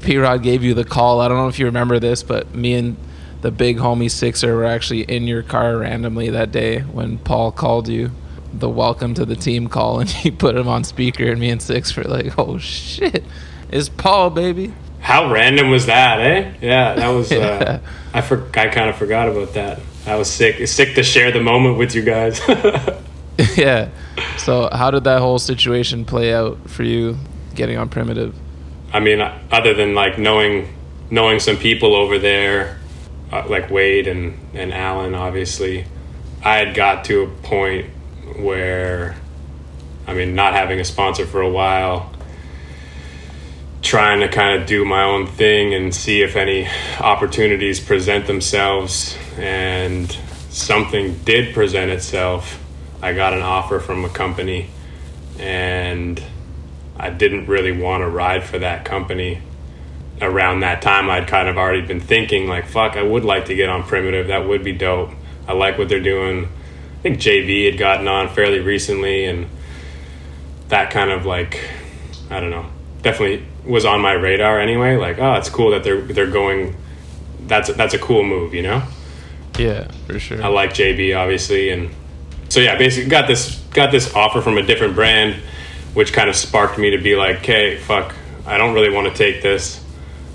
P 0.00 0.16
Rod 0.16 0.42
gave 0.42 0.64
you 0.64 0.72
the 0.72 0.86
call. 0.86 1.20
I 1.20 1.28
don't 1.28 1.36
know 1.36 1.48
if 1.48 1.58
you 1.58 1.66
remember 1.66 1.98
this, 1.98 2.22
but 2.22 2.54
me 2.54 2.72
and 2.72 2.96
the 3.42 3.50
big 3.50 3.76
homie 3.76 4.10
Sixer 4.10 4.56
were 4.56 4.64
actually 4.64 5.02
in 5.02 5.26
your 5.26 5.42
car 5.42 5.76
randomly 5.76 6.30
that 6.30 6.50
day 6.50 6.78
when 6.78 7.18
Paul 7.18 7.52
called 7.52 7.86
you 7.86 8.12
the 8.54 8.70
welcome 8.70 9.12
to 9.12 9.26
the 9.26 9.36
team 9.36 9.68
call 9.68 10.00
and 10.00 10.08
he 10.24 10.30
put 10.30 10.56
him 10.56 10.66
on 10.66 10.82
speaker 10.82 11.24
and 11.26 11.38
me 11.38 11.50
and 11.50 11.60
Six 11.60 11.94
were 11.94 12.04
like, 12.04 12.38
oh 12.38 12.56
shit, 12.56 13.22
it's 13.70 13.90
Paul, 13.90 14.30
baby. 14.30 14.72
how 15.00 15.30
random 15.30 15.68
was 15.68 15.84
that 15.84 16.20
eh 16.22 16.50
yeah 16.62 16.94
that 16.94 17.08
was 17.08 17.30
uh, 17.32 17.78
i 18.14 18.22
for- 18.22 18.48
i 18.58 18.68
kind 18.68 18.88
of 18.88 18.96
forgot 18.96 19.28
about 19.28 19.52
that 19.52 19.78
I 20.06 20.16
was 20.16 20.30
sick. 20.30 20.66
Sick 20.66 20.94
to 20.94 21.02
share 21.02 21.32
the 21.32 21.42
moment 21.42 21.76
with 21.76 21.94
you 21.94 22.00
guys. 22.00 22.40
yeah. 23.58 23.90
So 24.38 24.70
how 24.72 24.90
did 24.90 25.04
that 25.04 25.18
whole 25.18 25.38
situation 25.38 26.06
play 26.06 26.32
out 26.32 26.70
for 26.70 26.82
you 26.82 27.18
getting 27.58 27.76
on 27.76 27.90
primitive? 27.90 28.34
I 28.92 29.00
mean, 29.00 29.20
other 29.20 29.74
than 29.74 29.94
like 29.94 30.18
knowing 30.18 30.74
knowing 31.10 31.40
some 31.40 31.56
people 31.56 31.94
over 31.94 32.18
there, 32.18 32.78
uh, 33.30 33.46
like 33.48 33.70
Wade 33.70 34.06
and 34.06 34.38
and 34.54 34.72
Alan, 34.72 35.14
obviously, 35.14 35.84
I 36.42 36.56
had 36.56 36.74
got 36.74 37.04
to 37.06 37.22
a 37.22 37.26
point 37.26 37.90
where, 38.36 39.16
I 40.06 40.14
mean, 40.14 40.34
not 40.34 40.54
having 40.54 40.80
a 40.80 40.84
sponsor 40.84 41.26
for 41.26 41.42
a 41.42 41.50
while, 41.50 42.12
trying 43.82 44.20
to 44.20 44.28
kind 44.28 44.60
of 44.60 44.66
do 44.66 44.84
my 44.84 45.02
own 45.02 45.26
thing 45.26 45.74
and 45.74 45.94
see 45.94 46.22
if 46.22 46.36
any 46.36 46.66
opportunities 47.00 47.80
present 47.80 48.26
themselves, 48.26 49.18
and 49.36 50.10
something 50.48 51.18
did 51.24 51.52
present 51.52 51.90
itself. 51.90 52.64
I 53.02 53.12
got 53.12 53.34
an 53.34 53.42
offer 53.42 53.80
from 53.80 54.04
a 54.04 54.08
company, 54.08 54.70
and 55.38 56.22
I 56.98 57.10
didn't 57.10 57.46
really 57.46 57.72
want 57.72 58.02
to 58.02 58.08
ride 58.08 58.44
for 58.44 58.58
that 58.58 58.84
company. 58.84 59.42
Around 60.20 60.60
that 60.60 60.82
time, 60.82 61.08
I'd 61.08 61.28
kind 61.28 61.48
of 61.48 61.56
already 61.56 61.82
been 61.82 62.00
thinking, 62.00 62.48
like, 62.48 62.66
fuck, 62.66 62.96
I 62.96 63.02
would 63.02 63.24
like 63.24 63.46
to 63.46 63.54
get 63.54 63.68
on 63.68 63.84
Primitive. 63.84 64.28
That 64.28 64.48
would 64.48 64.64
be 64.64 64.72
dope. 64.72 65.10
I 65.46 65.52
like 65.52 65.78
what 65.78 65.88
they're 65.88 66.00
doing. 66.00 66.46
I 66.46 67.02
think 67.02 67.18
JB 67.18 67.66
had 67.70 67.78
gotten 67.78 68.08
on 68.08 68.28
fairly 68.28 68.58
recently, 68.58 69.26
and 69.26 69.48
that 70.68 70.90
kind 70.90 71.10
of 71.10 71.24
like, 71.24 71.70
I 72.30 72.40
don't 72.40 72.50
know, 72.50 72.66
definitely 73.02 73.46
was 73.64 73.84
on 73.84 74.00
my 74.00 74.12
radar 74.12 74.58
anyway. 74.58 74.96
Like, 74.96 75.18
oh, 75.18 75.34
it's 75.34 75.48
cool 75.48 75.70
that 75.70 75.84
they're 75.84 76.02
they're 76.02 76.30
going. 76.30 76.76
That's 77.46 77.72
that's 77.74 77.94
a 77.94 77.98
cool 77.98 78.24
move, 78.24 78.54
you 78.54 78.62
know. 78.62 78.82
Yeah, 79.58 79.90
for 80.06 80.18
sure. 80.18 80.42
I 80.42 80.48
like 80.48 80.70
JB 80.70 81.16
obviously, 81.16 81.70
and 81.70 81.90
so 82.48 82.60
yeah, 82.60 82.76
basically 82.76 83.10
got 83.10 83.26
this 83.26 83.56
got 83.72 83.90
this 83.90 84.14
offer 84.14 84.40
from 84.40 84.58
a 84.58 84.62
different 84.62 84.94
brand, 84.94 85.40
which 85.94 86.12
kind 86.12 86.28
of 86.28 86.36
sparked 86.36 86.78
me 86.78 86.90
to 86.90 86.98
be 86.98 87.16
like, 87.16 87.38
okay, 87.38 87.76
fuck, 87.76 88.14
I 88.46 88.58
don't 88.58 88.74
really 88.74 88.90
want 88.90 89.08
to 89.08 89.14
take 89.14 89.42
this 89.42 89.84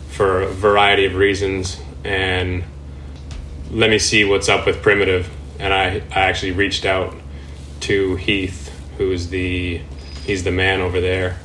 for 0.10 0.44
a 0.44 0.48
variety 0.48 1.06
of 1.06 1.16
reasons, 1.16 1.82
and 2.04 2.64
let 3.72 3.90
me 3.90 3.98
see 3.98 4.24
what's 4.24 4.50
up 4.50 4.66
with 4.66 4.82
Primitive. 4.82 5.30
And 5.60 5.74
I, 5.74 6.04
I 6.12 6.22
actually 6.22 6.52
reached 6.52 6.86
out 6.86 7.16
to 7.82 8.16
Heath, 8.18 8.72
who's 8.98 9.30
the 9.30 9.82
he's 10.26 10.44
the 10.44 10.52
man 10.52 10.82
over 10.82 11.02
there, 11.02 11.38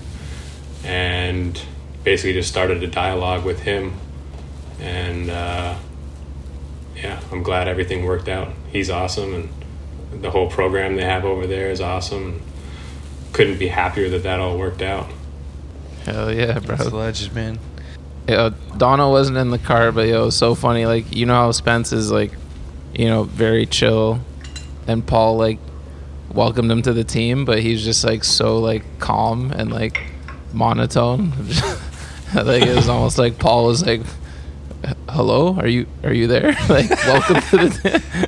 and 0.84 1.60
basically 2.04 2.32
just 2.32 2.48
started 2.48 2.82
a 2.82 2.86
dialogue 2.86 3.44
with 3.44 3.60
him. 3.60 3.94
And 4.80 5.30
uh, 5.30 5.76
yeah, 6.96 7.20
I'm 7.32 7.42
glad 7.42 7.68
everything 7.68 8.04
worked 8.04 8.28
out. 8.28 8.52
He's 8.70 8.90
awesome, 8.90 9.34
and 10.12 10.22
the 10.22 10.30
whole 10.30 10.50
program 10.50 10.96
they 10.96 11.04
have 11.04 11.24
over 11.24 11.46
there 11.46 11.70
is 11.70 11.80
awesome. 11.80 12.42
Couldn't 13.38 13.60
be 13.60 13.68
happier 13.68 14.08
that 14.08 14.24
that 14.24 14.40
all 14.40 14.58
worked 14.58 14.82
out. 14.82 15.06
Hell 16.04 16.34
yeah, 16.34 16.58
bro. 16.58 16.74
That's 16.74 16.90
a 16.90 16.96
legend, 16.96 17.34
man. 17.36 17.60
Yo, 18.26 18.34
uh, 18.34 18.50
Donna 18.76 19.08
wasn't 19.08 19.38
in 19.38 19.50
the 19.50 19.60
car, 19.60 19.92
but 19.92 20.08
yo, 20.08 20.22
it 20.22 20.24
was 20.24 20.36
so 20.36 20.56
funny. 20.56 20.86
Like, 20.86 21.14
you 21.14 21.24
know 21.24 21.34
how 21.34 21.52
Spence 21.52 21.92
is 21.92 22.10
like, 22.10 22.32
you 22.92 23.04
know, 23.04 23.22
very 23.22 23.64
chill, 23.64 24.18
and 24.88 25.06
Paul 25.06 25.36
like 25.36 25.60
welcomed 26.34 26.68
him 26.68 26.82
to 26.82 26.92
the 26.92 27.04
team, 27.04 27.44
but 27.44 27.60
he's 27.60 27.84
just 27.84 28.02
like 28.02 28.24
so 28.24 28.58
like 28.58 28.82
calm 28.98 29.52
and 29.52 29.70
like 29.70 30.02
monotone. 30.52 31.30
like 32.34 32.66
it 32.66 32.74
was 32.74 32.88
almost 32.88 33.18
like 33.18 33.38
Paul 33.38 33.66
was 33.66 33.86
like, 33.86 34.00
"Hello, 35.08 35.54
are 35.54 35.68
you 35.68 35.86
are 36.02 36.12
you 36.12 36.26
there? 36.26 36.56
like, 36.68 36.90
welcome 36.90 37.40
to 37.40 37.56
the." 37.56 38.27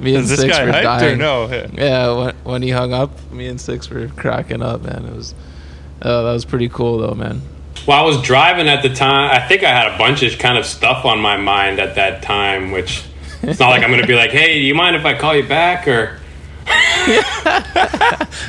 me 0.00 0.14
and 0.14 0.24
Is 0.24 0.30
this 0.30 0.40
Six 0.40 0.56
guy 0.56 0.64
were 0.64 0.72
hyped 0.72 0.80
or 0.80 0.82
dying. 0.82 1.18
no? 1.18 1.46
Yeah. 1.48 1.66
Yeah, 1.72 2.16
when, 2.16 2.34
when 2.44 2.62
he 2.62 2.70
hung 2.70 2.92
up, 2.92 3.10
me 3.30 3.46
and 3.46 3.60
Six 3.60 3.88
were 3.90 4.08
cracking 4.08 4.62
up, 4.62 4.82
man. 4.82 5.04
It 5.04 5.14
was, 5.14 5.34
uh, 6.02 6.22
that 6.22 6.32
was 6.32 6.44
pretty 6.44 6.68
cool 6.68 6.98
though, 6.98 7.14
man. 7.14 7.42
Well, 7.86 7.98
I 7.98 8.06
was 8.06 8.20
driving 8.22 8.68
at 8.68 8.82
the 8.82 8.90
time. 8.94 9.30
I 9.30 9.46
think 9.46 9.62
I 9.64 9.70
had 9.70 9.94
a 9.94 9.98
bunch 9.98 10.22
of 10.22 10.38
kind 10.38 10.58
of 10.58 10.66
stuff 10.66 11.04
on 11.04 11.20
my 11.20 11.36
mind 11.36 11.78
at 11.78 11.94
that 11.94 12.22
time, 12.22 12.70
which 12.72 13.04
it's 13.42 13.58
not 13.58 13.70
like 13.70 13.82
I'm 13.82 13.88
going 13.90 14.02
to 14.02 14.06
be 14.06 14.14
like, 14.14 14.30
"Hey, 14.30 14.54
do 14.54 14.60
you 14.60 14.74
mind 14.74 14.96
if 14.96 15.04
I 15.06 15.16
call 15.16 15.34
you 15.34 15.46
back?" 15.48 15.88
or 15.88 16.18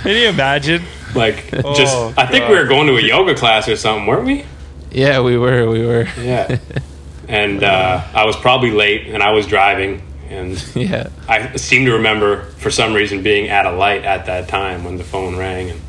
Can 0.04 0.16
you 0.18 0.30
imagine? 0.30 0.84
like 1.16 1.50
Oh, 1.64 1.76
just. 1.76 1.96
I 2.18 2.26
think 2.28 2.48
we 2.50 2.56
were 2.56 2.66
going 2.66 2.88
to 2.88 2.98
a 2.98 3.02
yoga 3.02 3.36
class 3.36 3.68
or 3.68 3.76
something, 3.76 4.06
weren't 4.06 4.26
we? 4.26 4.46
Yeah, 4.92 5.22
we 5.22 5.38
were, 5.38 5.70
we 5.70 5.86
were. 5.86 6.08
Yeah. 6.20 6.58
and 7.30 7.64
uh, 7.64 8.04
I 8.14 8.26
was 8.26 8.36
probably 8.36 8.72
late, 8.72 9.08
and 9.08 9.24
I 9.24 9.32
was 9.32 9.48
driving, 9.48 10.02
and 10.32 10.76
Yeah, 10.76 11.10
I 11.28 11.56
seem 11.58 11.86
to 11.86 11.94
remember 11.94 12.44
for 12.58 12.72
some 12.72 12.94
reason 12.94 13.22
being 13.24 13.50
at 13.50 13.66
a 13.66 13.72
light 13.72 14.04
at 14.04 14.26
that 14.26 14.48
time 14.48 14.84
when 14.84 14.98
the 14.98 15.04
phone 15.04 15.36
rang. 15.38 15.70
And, 15.72 15.82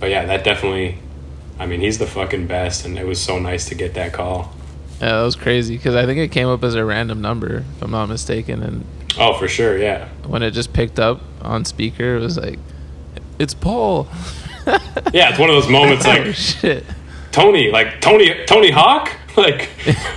but 0.00 0.10
yeah, 0.10 0.24
that 0.26 0.44
definitely. 0.44 0.98
I 1.58 1.64
mean, 1.66 1.80
he's 1.80 1.96
the 1.98 2.06
fucking 2.06 2.46
best, 2.48 2.84
and 2.84 2.98
it 2.98 3.06
was 3.06 3.18
so 3.20 3.38
nice 3.38 3.66
to 3.70 3.74
get 3.74 3.94
that 3.94 4.12
call. 4.12 4.52
yeah, 5.00 5.12
that 5.16 5.22
was 5.22 5.36
crazy 5.36 5.76
because 5.76 5.94
I 5.94 6.04
think 6.04 6.18
it 6.18 6.30
came 6.30 6.48
up 6.48 6.62
as 6.62 6.74
a 6.74 6.84
random 6.84 7.22
number, 7.22 7.64
if 7.76 7.82
I'm 7.82 7.90
not 7.90 8.06
mistaken, 8.10 8.62
and 8.62 8.84
Oh, 9.18 9.38
for 9.38 9.48
sure, 9.48 9.78
yeah. 9.78 10.08
when 10.26 10.42
it 10.42 10.50
just 10.50 10.74
picked 10.74 10.98
up 11.00 11.22
on 11.40 11.64
speaker, 11.64 12.16
it 12.16 12.20
was 12.20 12.36
like, 12.36 12.58
"It's 13.38 13.54
Paul." 13.54 14.06
Yeah, 15.14 15.30
it's 15.30 15.38
one 15.38 15.48
of 15.48 15.54
those 15.56 15.70
moments 15.70 16.04
oh 16.06 16.10
like 16.10 16.34
shit! 16.34 16.84
Tony, 17.32 17.70
like 17.70 18.02
Tony, 18.02 18.44
Tony 18.44 18.70
Hawk, 18.70 19.10
like 19.38 19.70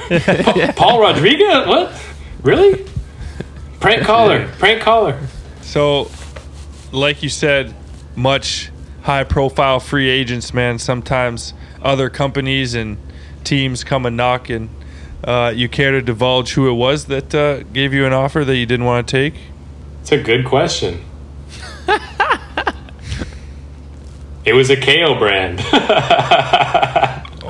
Pa- 0.10 0.74
Paul 0.76 1.00
Rodriguez. 1.02 1.66
What? 1.68 1.94
Really? 2.44 2.86
Prank 3.80 4.04
caller, 4.04 4.48
prank 4.58 4.82
caller. 4.82 5.20
So, 5.62 6.10
like 6.92 7.24
you 7.24 7.30
said, 7.30 7.74
much 8.16 8.72
high 9.04 9.24
profile 9.24 9.80
free 9.80 10.10
agents, 10.10 10.54
man. 10.54 10.80
Sometimes 10.80 11.54
other 11.82 12.10
companies 12.10 12.74
and 12.76 12.98
teams 13.44 13.84
come 13.86 14.06
and 14.06 14.18
knock, 14.18 14.50
and 14.50 14.70
uh, 15.24 15.54
you 15.56 15.70
care 15.70 15.92
to 15.92 16.02
divulge 16.02 16.52
who 16.54 16.70
it 16.70 16.74
was 16.74 17.06
that 17.06 17.34
uh, 17.34 17.64
gave 17.64 17.94
you 17.94 18.06
an 18.06 18.12
offer 18.14 18.44
that 18.44 18.56
you 18.58 18.66
didn't 18.66 18.86
want 18.86 19.08
to 19.08 19.12
take? 19.12 19.36
It's 20.02 20.12
a 20.12 20.22
good 20.22 20.46
question. 20.46 21.02
it 24.46 24.54
was 24.54 24.70
a 24.70 24.76
KO 24.76 25.18
brand. 25.18 25.62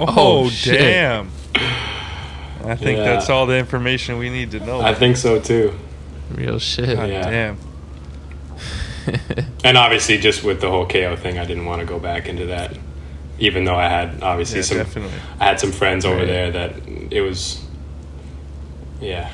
Oh, 0.01 0.05
Oh, 0.07 0.49
damn. 0.63 1.29
I 2.63 2.75
think 2.75 2.97
Yeah. 2.99 3.03
that's 3.05 3.29
all 3.29 3.45
the 3.45 3.57
information 3.57 4.17
we 4.17 4.29
need 4.29 4.51
to 4.51 4.59
know. 4.59 4.79
I 4.81 4.93
think 4.93 5.17
so 5.17 5.39
too. 5.39 5.73
Real 6.31 6.59
shit. 6.59 6.95
God 6.97 7.09
yeah. 7.09 7.29
damn. 7.29 7.57
And 9.63 9.77
obviously, 9.77 10.17
just 10.19 10.43
with 10.43 10.61
the 10.61 10.69
whole 10.69 10.85
KO 10.85 11.15
thing, 11.15 11.37
I 11.39 11.45
didn't 11.45 11.65
want 11.65 11.79
to 11.81 11.85
go 11.85 11.99
back 11.99 12.29
into 12.29 12.45
that. 12.47 12.77
Even 13.39 13.63
though 13.63 13.75
I 13.75 13.87
had 13.89 14.21
obviously 14.21 14.57
Yeah, 14.59 14.63
some, 14.63 14.77
definitely. 14.77 15.17
I 15.39 15.45
had 15.45 15.59
some 15.59 15.71
friends 15.71 16.05
over 16.05 16.17
Right. 16.17 16.27
there 16.27 16.51
that 16.51 16.73
it 17.09 17.21
was, 17.21 17.63
yeah, 19.01 19.31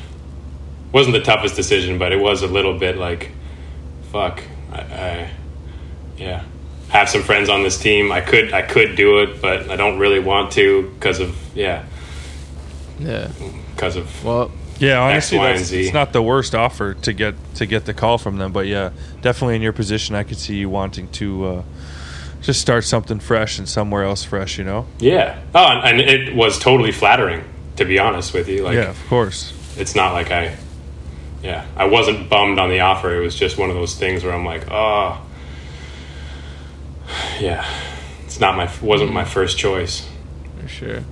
wasn't 0.92 1.16
the 1.16 1.22
toughest 1.22 1.56
decision, 1.56 1.98
but 1.98 2.12
it 2.14 2.20
was 2.20 2.42
a 2.42 2.48
little 2.48 2.78
bit 2.78 2.98
like, 2.98 3.32
fuck, 4.12 4.42
I, 4.72 4.78
I 4.80 5.30
yeah, 6.18 6.44
have 6.90 7.10
some 7.10 7.24
friends 7.24 7.50
on 7.50 7.64
this 7.64 7.78
team. 7.78 8.12
I 8.12 8.22
could 8.22 8.54
I 8.54 8.62
could 8.62 8.96
do 8.96 9.20
it, 9.22 9.42
but 9.42 9.70
I 9.70 9.76
don't 9.76 10.00
really 10.00 10.20
want 10.20 10.52
to 10.54 10.90
because 10.94 11.20
of 11.20 11.36
yeah, 11.56 11.84
Yeah. 13.00 13.28
Mm, 13.40 13.54
because 13.76 13.96
of 13.98 14.24
Well, 14.24 14.52
Yeah, 14.78 15.00
honestly, 15.00 15.38
that's, 15.38 15.72
it's 15.72 15.94
not 15.94 16.12
the 16.12 16.22
worst 16.22 16.54
offer 16.54 16.94
to 16.94 17.14
get 17.14 17.36
to 17.56 17.66
get 17.66 17.86
the 17.86 17.94
call 17.94 18.18
from 18.18 18.38
them, 18.38 18.52
but 18.52 18.68
yeah, 18.68 18.92
definitely 19.22 19.56
in 19.56 19.62
your 19.62 19.74
position, 19.74 20.16
I 20.16 20.24
could 20.24 20.38
see 20.38 20.56
you 20.56 20.70
wanting 20.70 21.08
to 21.14 21.46
uh, 21.46 21.64
just 22.42 22.60
start 22.60 22.84
something 22.84 23.20
fresh 23.20 23.58
and 23.58 23.70
somewhere 23.70 24.04
else 24.04 24.24
fresh. 24.24 24.58
You 24.58 24.66
know? 24.66 24.86
yeah. 25.00 25.42
Oh, 25.54 25.66
and, 25.66 26.02
and 26.02 26.02
it 26.02 26.36
was 26.36 26.60
totally 26.60 26.92
flattering 26.92 27.44
to 27.78 27.86
be 27.86 28.00
honest 28.00 28.34
with 28.34 28.48
you. 28.48 28.64
Like 28.64 28.76
yeah, 28.76 28.90
of 28.90 29.08
course. 29.08 29.54
it's 29.78 29.96
not 29.96 30.14
like 30.14 30.32
I, 30.32 30.56
yeah, 31.44 31.66
I 31.76 31.86
wasn't 31.86 32.30
bummed 32.30 32.60
on 32.60 32.70
the 32.70 32.82
offer. 32.82 33.16
It 33.16 33.22
was 33.22 33.36
just 33.36 33.58
one 33.58 33.70
of 33.70 33.76
those 33.76 33.96
things 33.96 34.24
where 34.24 34.34
I'm 34.34 34.46
like, 34.46 34.70
oh, 34.72 35.22
yeah, 37.40 37.68
it's 38.26 38.40
not 38.40 38.56
my 38.56 38.70
wasn't 38.82 39.14
my 39.14 39.26
first 39.26 39.58
choice. 39.58 40.08
for 40.60 40.68
sure. 40.68 41.04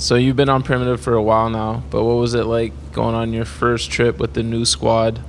So 0.00 0.14
you've 0.14 0.34
been 0.34 0.48
on 0.48 0.62
primitive 0.62 0.98
for 1.02 1.12
a 1.12 1.22
while 1.22 1.50
now, 1.50 1.82
but 1.90 2.02
what 2.02 2.14
was 2.14 2.32
it 2.32 2.44
like 2.44 2.72
going 2.90 3.14
on 3.14 3.34
your 3.34 3.44
first 3.44 3.90
trip 3.90 4.18
with 4.18 4.32
the 4.32 4.42
new 4.42 4.64
squad? 4.64 5.20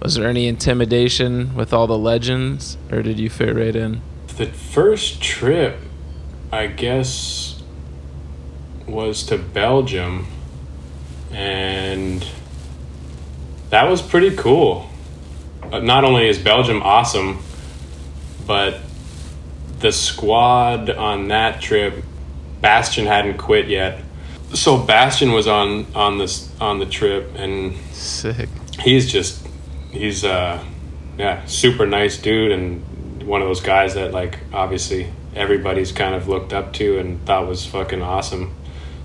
Was 0.00 0.14
there 0.14 0.28
any 0.28 0.46
intimidation 0.46 1.56
with 1.56 1.72
all 1.72 1.88
the 1.88 1.98
legends, 1.98 2.78
or 2.92 3.02
did 3.02 3.18
you 3.18 3.28
fit 3.28 3.56
right 3.56 3.74
in? 3.74 4.02
The 4.36 4.46
first 4.46 5.20
trip, 5.20 5.80
I 6.52 6.68
guess, 6.68 7.60
was 8.86 9.24
to 9.24 9.36
Belgium, 9.36 10.28
and 11.32 12.24
that 13.70 13.90
was 13.90 14.00
pretty 14.00 14.36
cool. 14.36 14.88
Uh, 15.72 15.80
Not 15.80 16.04
only 16.04 16.28
is 16.28 16.38
Belgium 16.38 16.84
awesome, 16.84 17.42
but 18.46 18.78
the 19.80 19.90
squad 19.90 20.88
on 20.88 21.26
that 21.28 21.60
trip, 21.60 22.04
Bastien 22.60 23.06
hadn't 23.06 23.38
quit 23.38 23.66
yet. 23.66 24.03
So 24.54 24.78
Bastien 24.78 25.32
was 25.32 25.46
on 25.46 25.86
on 25.94 26.18
this 26.18 26.48
on 26.60 26.78
the 26.78 26.86
trip, 26.86 27.30
and 27.36 27.76
Sick. 27.92 28.48
he's 28.80 29.10
just 29.10 29.46
he's 29.90 30.24
uh 30.24 30.62
yeah 31.18 31.44
super 31.46 31.86
nice 31.86 32.18
dude 32.18 32.50
and 32.52 32.82
one 33.24 33.40
of 33.40 33.48
those 33.48 33.60
guys 33.60 33.94
that 33.94 34.12
like 34.12 34.38
obviously 34.52 35.08
everybody's 35.34 35.92
kind 35.92 36.14
of 36.14 36.28
looked 36.28 36.52
up 36.52 36.72
to 36.74 36.98
and 36.98 37.24
thought 37.26 37.48
was 37.48 37.66
fucking 37.66 38.02
awesome. 38.02 38.54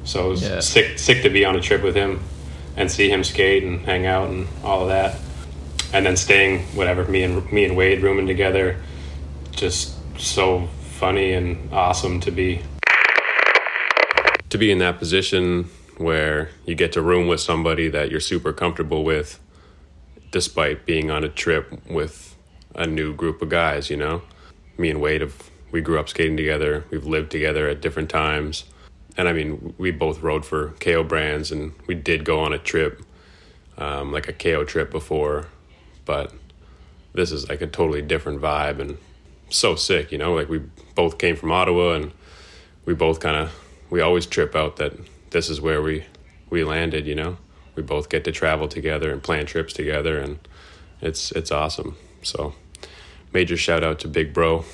So 0.03 0.27
it 0.27 0.29
was 0.29 0.41
Yeah. 0.43 0.59
sick 0.59 0.99
sick 0.99 1.23
to 1.23 1.29
be 1.29 1.45
on 1.45 1.55
a 1.55 1.61
trip 1.61 1.81
with 1.83 1.95
him 1.95 2.19
and 2.77 2.89
see 2.91 3.09
him 3.09 3.23
skate 3.23 3.63
and 3.63 3.81
hang 3.81 4.05
out 4.05 4.29
and 4.29 4.47
all 4.63 4.83
of 4.83 4.87
that. 4.89 5.15
And 5.93 6.05
then 6.05 6.15
staying 6.17 6.59
whatever 6.75 7.03
me 7.05 7.23
and 7.23 7.51
me 7.51 7.65
and 7.65 7.75
Wade 7.75 8.01
rooming 8.03 8.27
together, 8.27 8.77
just 9.51 9.95
so 10.19 10.67
funny 10.99 11.33
and 11.33 11.73
awesome 11.73 12.19
to 12.21 12.31
be 12.31 12.61
to 14.49 14.57
be 14.57 14.71
in 14.71 14.79
that 14.79 14.97
position 14.97 15.69
where 15.97 16.49
you 16.65 16.75
get 16.75 16.91
to 16.93 17.01
room 17.01 17.27
with 17.27 17.39
somebody 17.39 17.89
that 17.89 18.09
you're 18.09 18.19
super 18.19 18.53
comfortable 18.53 19.03
with 19.03 19.39
despite 20.31 20.85
being 20.85 21.09
on 21.09 21.23
a 21.23 21.29
trip 21.29 21.73
with 21.89 22.35
a 22.75 22.85
new 22.85 23.13
group 23.13 23.41
of 23.41 23.49
guys, 23.49 23.89
you 23.89 23.97
know. 23.97 24.21
Me 24.77 24.89
and 24.89 25.01
Wade 25.01 25.21
have 25.21 25.49
we 25.71 25.81
grew 25.81 25.99
up 25.99 26.09
skating 26.09 26.37
together. 26.37 26.85
We've 26.89 27.05
lived 27.05 27.31
together 27.31 27.67
at 27.67 27.81
different 27.81 28.09
times. 28.09 28.65
And 29.17 29.27
I 29.27 29.33
mean, 29.33 29.75
we 29.77 29.91
both 29.91 30.21
rode 30.21 30.45
for 30.45 30.69
KO 30.79 31.03
brands 31.03 31.51
and 31.51 31.73
we 31.87 31.95
did 31.95 32.23
go 32.23 32.39
on 32.39 32.53
a 32.53 32.57
trip, 32.57 33.01
um, 33.77 34.11
like 34.11 34.27
a 34.27 34.33
KO 34.33 34.63
trip 34.63 34.89
before, 34.89 35.47
but 36.05 36.33
this 37.13 37.31
is 37.31 37.49
like 37.49 37.61
a 37.61 37.67
totally 37.67 38.01
different 38.01 38.41
vibe 38.41 38.79
and 38.79 38.97
so 39.49 39.75
sick, 39.75 40.11
you 40.11 40.17
know. 40.17 40.33
Like 40.33 40.49
we 40.49 40.59
both 40.95 41.17
came 41.17 41.35
from 41.35 41.51
Ottawa 41.51 41.93
and 41.93 42.11
we 42.85 42.93
both 42.93 43.19
kind 43.19 43.35
of 43.35 43.51
we 43.89 44.01
always 44.01 44.25
trip 44.25 44.55
out 44.55 44.77
that 44.77 44.93
this 45.31 45.49
is 45.49 45.61
where 45.61 45.81
we 45.81 46.05
we 46.49 46.63
landed, 46.63 47.05
you 47.05 47.15
know. 47.15 47.37
We 47.75 47.83
both 47.83 48.09
get 48.09 48.23
to 48.25 48.31
travel 48.31 48.67
together 48.67 49.11
and 49.11 49.21
plan 49.21 49.45
trips 49.45 49.73
together 49.73 50.19
and 50.19 50.39
it's 51.01 51.31
it's 51.31 51.51
awesome. 51.51 51.95
So 52.23 52.53
major 53.33 53.57
shout 53.57 53.83
out 53.83 53.99
to 53.99 54.07
Big 54.07 54.33
Bro. 54.33 54.65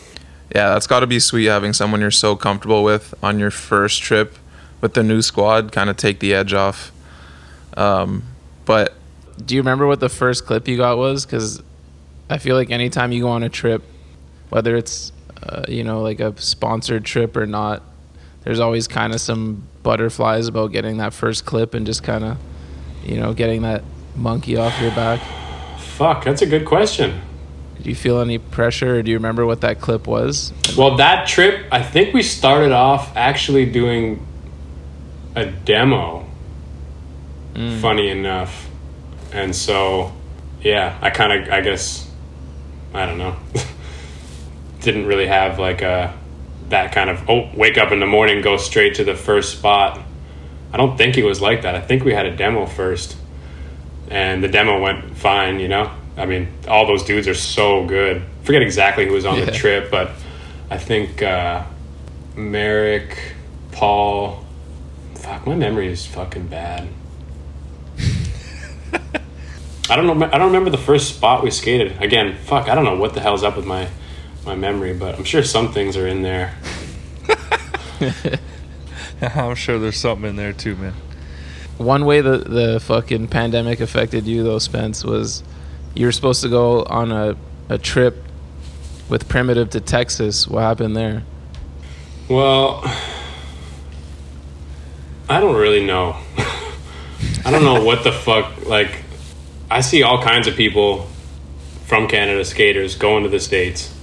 Yeah, 0.55 0.69
that's 0.69 0.87
got 0.87 1.01
to 1.01 1.07
be 1.07 1.19
sweet 1.19 1.45
having 1.45 1.73
someone 1.73 2.01
you're 2.01 2.11
so 2.11 2.35
comfortable 2.35 2.83
with 2.83 3.13
on 3.23 3.39
your 3.39 3.51
first 3.51 4.01
trip 4.01 4.37
with 4.81 4.93
the 4.93 5.03
new 5.03 5.21
squad, 5.21 5.71
kind 5.71 5.89
of 5.89 5.97
take 5.97 6.19
the 6.19 6.33
edge 6.33 6.53
off. 6.53 6.91
Um, 7.75 8.23
but 8.65 8.93
Do 9.43 9.55
you 9.55 9.61
remember 9.61 9.87
what 9.87 9.99
the 9.99 10.09
first 10.09 10.45
clip 10.45 10.67
you 10.67 10.77
got 10.77 10.97
was? 10.97 11.25
Because 11.25 11.61
I 12.29 12.37
feel 12.37 12.55
like 12.55 12.71
anytime 12.71 13.11
you 13.11 13.21
go 13.21 13.29
on 13.29 13.43
a 13.43 13.49
trip, 13.49 13.83
whether 14.49 14.75
it's 14.75 15.11
uh, 15.43 15.65
you 15.67 15.83
know 15.83 16.01
like 16.01 16.19
a 16.19 16.39
sponsored 16.41 17.05
trip 17.05 17.35
or 17.35 17.45
not, 17.45 17.83
there's 18.45 18.59
always 18.59 18.87
kind 18.87 19.13
of 19.13 19.19
some 19.19 19.67
butterflies 19.83 20.47
about 20.47 20.71
getting 20.71 20.97
that 20.97 21.13
first 21.13 21.45
clip 21.45 21.73
and 21.73 21.85
just 21.85 22.03
kind 22.03 22.23
of 22.23 22.37
you 23.03 23.19
know 23.19 23.33
getting 23.33 23.63
that 23.63 23.83
monkey 24.15 24.55
off 24.55 24.79
your 24.81 24.91
back. 24.91 25.19
Fuck, 25.79 26.23
that's 26.23 26.41
a 26.41 26.45
good 26.45 26.65
question. 26.65 27.21
Do 27.81 27.89
you 27.89 27.95
feel 27.95 28.21
any 28.21 28.37
pressure, 28.37 28.97
or 28.97 29.03
do 29.03 29.11
you 29.11 29.17
remember 29.17 29.45
what 29.45 29.61
that 29.61 29.81
clip 29.81 30.07
was? 30.07 30.53
Well, 30.77 30.95
that 30.97 31.27
trip, 31.27 31.65
I 31.71 31.83
think 31.83 32.13
we 32.13 32.23
started 32.23 32.71
off 32.71 33.15
actually 33.15 33.65
doing 33.65 34.25
a 35.35 35.45
demo. 35.45 36.25
Hmm. 37.55 37.79
Funny 37.79 38.09
enough, 38.09 38.69
and 39.31 39.55
so 39.55 40.13
yeah, 40.61 40.97
I 41.01 41.09
kind 41.09 41.31
of, 41.31 41.53
I 41.53 41.61
guess, 41.61 42.09
I 42.93 43.05
don't 43.05 43.17
know, 43.17 43.35
didn't 44.81 45.05
really 45.05 45.27
have 45.27 45.57
like 45.59 45.81
a 45.81 46.13
that 46.69 46.93
kind 46.93 47.09
of 47.09 47.29
oh, 47.29 47.49
wake 47.55 47.77
up 47.77 47.91
in 47.91 47.99
the 47.99 48.05
morning, 48.05 48.41
go 48.41 48.57
straight 48.57 48.95
to 48.95 49.03
the 49.03 49.15
first 49.15 49.57
spot. 49.57 49.99
I 50.73 50.77
don't 50.77 50.97
think 50.97 51.17
it 51.17 51.23
was 51.23 51.41
like 51.41 51.61
that. 51.61 51.75
I 51.75 51.81
think 51.81 52.03
we 52.03 52.13
had 52.13 52.25
a 52.25 52.35
demo 52.35 52.65
first, 52.65 53.15
and 54.09 54.43
the 54.43 54.47
demo 54.47 54.81
went 54.81 55.17
fine. 55.17 55.59
You 55.59 55.67
know, 55.67 55.91
I 56.17 56.25
mean, 56.25 56.49
all 56.67 56.85
those 56.87 57.03
dudes 57.03 57.27
are 57.27 57.35
so 57.35 57.85
good. 57.85 58.23
Forget 58.43 58.61
exactly 58.61 59.05
who 59.05 59.13
was 59.13 59.25
on 59.25 59.39
the 59.39 59.51
trip, 59.51 59.89
but 59.91 60.11
I 60.69 60.77
think 60.77 61.21
uh, 61.21 61.63
Merrick, 62.35 63.17
Paul. 63.71 64.43
Fuck, 65.15 65.47
my 65.47 65.55
memory 65.55 65.87
is 65.87 66.05
fucking 66.05 66.47
bad. 66.47 66.87
I 69.89 69.95
don't 69.95 70.07
know. 70.07 70.25
I 70.25 70.37
don't 70.37 70.47
remember 70.47 70.69
the 70.71 70.77
first 70.77 71.15
spot 71.15 71.43
we 71.43 71.51
skated. 71.51 72.01
Again, 72.01 72.35
fuck, 72.45 72.69
I 72.69 72.75
don't 72.75 72.85
know 72.85 72.97
what 72.97 73.13
the 73.13 73.21
hell's 73.21 73.43
up 73.43 73.55
with 73.55 73.65
my 73.65 73.87
my 74.45 74.55
memory, 74.55 74.93
but 74.93 75.15
I'm 75.15 75.23
sure 75.23 75.43
some 75.43 75.71
things 75.73 75.97
are 75.97 76.07
in 76.07 76.21
there. 76.21 76.55
I'm 79.21 79.55
sure 79.55 79.79
there's 79.79 79.97
something 79.97 80.29
in 80.29 80.35
there 80.35 80.53
too, 80.53 80.75
man. 80.75 80.93
One 81.77 82.05
way 82.05 82.21
the 82.21 82.37
the 82.37 82.79
fucking 82.79 83.27
pandemic 83.27 83.79
affected 83.79 84.25
you 84.27 84.43
though, 84.43 84.59
Spence, 84.59 85.03
was 85.03 85.43
you 85.93 86.05
were 86.05 86.11
supposed 86.11 86.41
to 86.43 86.49
go 86.49 86.83
on 86.83 87.11
a, 87.11 87.35
a 87.69 87.77
trip 87.77 88.23
with 89.09 89.27
Primitive 89.27 89.69
to 89.71 89.81
Texas. 89.81 90.47
What 90.47 90.61
happened 90.61 90.95
there? 90.95 91.23
Well, 92.29 92.81
I 95.29 95.39
don't 95.39 95.55
really 95.55 95.85
know. 95.85 96.17
I 97.45 97.51
don't 97.51 97.63
know 97.63 97.83
what 97.83 98.03
the 98.03 98.11
fuck. 98.11 98.65
Like, 98.65 99.03
I 99.69 99.81
see 99.81 100.03
all 100.03 100.21
kinds 100.21 100.47
of 100.47 100.55
people 100.55 101.07
from 101.85 102.07
Canada, 102.07 102.43
skaters, 102.43 102.95
going 102.95 103.23
to 103.23 103.29
the 103.29 103.39
States. 103.39 103.94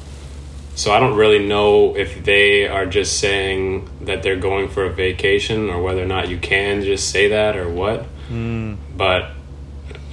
So 0.74 0.90
I 0.92 1.00
don't 1.00 1.16
really 1.16 1.46
know 1.46 1.94
if 1.96 2.24
they 2.24 2.66
are 2.66 2.86
just 2.86 3.18
saying 3.18 3.88
that 4.02 4.22
they're 4.22 4.36
going 4.36 4.68
for 4.68 4.84
a 4.84 4.90
vacation 4.90 5.68
or 5.68 5.82
whether 5.82 6.02
or 6.02 6.06
not 6.06 6.28
you 6.28 6.38
can 6.38 6.82
just 6.82 7.10
say 7.10 7.28
that 7.28 7.56
or 7.56 7.68
what. 7.68 8.04
Hmm. 8.28 8.74
But 8.96 9.32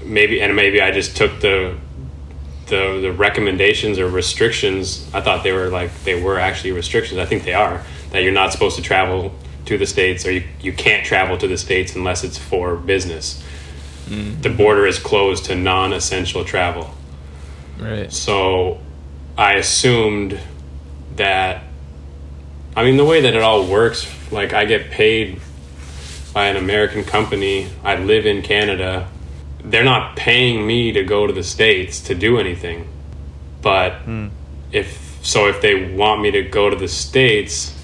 maybe, 0.03 0.41
and 0.41 0.55
maybe 0.55 0.81
I 0.81 0.91
just 0.91 1.15
took 1.15 1.39
the 1.39 1.77
the 2.67 2.99
the 3.01 3.11
recommendations 3.11 3.99
or 3.99 4.07
restrictions. 4.07 5.09
I 5.13 5.21
thought 5.21 5.43
they 5.43 5.53
were 5.53 5.69
like 5.69 5.91
they 6.03 6.21
were 6.21 6.39
actually 6.39 6.71
restrictions. 6.71 7.19
I 7.19 7.25
think 7.25 7.43
they 7.43 7.53
are 7.53 7.83
that 8.11 8.23
you're 8.23 8.33
not 8.33 8.51
supposed 8.51 8.75
to 8.75 8.81
travel 8.81 9.33
to 9.65 9.77
the 9.77 9.85
states 9.85 10.25
or 10.25 10.31
you, 10.31 10.43
you 10.59 10.73
can't 10.73 11.05
travel 11.05 11.37
to 11.37 11.47
the 11.47 11.57
states 11.57 11.95
unless 11.95 12.23
it's 12.23 12.37
for 12.37 12.75
business. 12.75 13.41
Hmm. 14.07 14.41
The 14.41 14.49
border 14.49 14.85
is 14.87 14.99
closed 14.99 15.45
to 15.45 15.55
non-essential 15.55 16.43
travel. 16.43 16.93
Right. 17.77 18.11
so 18.11 18.79
i 19.39 19.53
assumed 19.53 20.39
that 21.15 21.63
i 22.75 22.83
mean 22.83 22.97
the 22.97 23.05
way 23.05 23.21
that 23.21 23.33
it 23.33 23.41
all 23.41 23.65
works 23.65 24.07
like 24.31 24.53
i 24.53 24.65
get 24.65 24.91
paid 24.91 25.39
by 26.33 26.47
an 26.47 26.55
american 26.55 27.03
company. 27.03 27.67
I 27.83 27.95
live 27.95 28.25
in 28.25 28.41
canada. 28.41 29.09
They're 29.63 29.83
not 29.83 30.15
paying 30.15 30.65
me 30.65 30.91
to 30.93 31.03
go 31.03 31.27
to 31.27 31.33
the 31.33 31.43
states 31.43 31.99
to 32.01 32.15
do 32.15 32.39
anything. 32.39 32.87
But 33.61 33.93
hmm. 34.03 34.27
if 34.71 35.19
so 35.21 35.47
if 35.47 35.61
they 35.61 35.93
want 35.93 36.21
me 36.21 36.31
to 36.31 36.43
go 36.43 36.69
to 36.69 36.75
the 36.75 36.87
states 36.87 37.75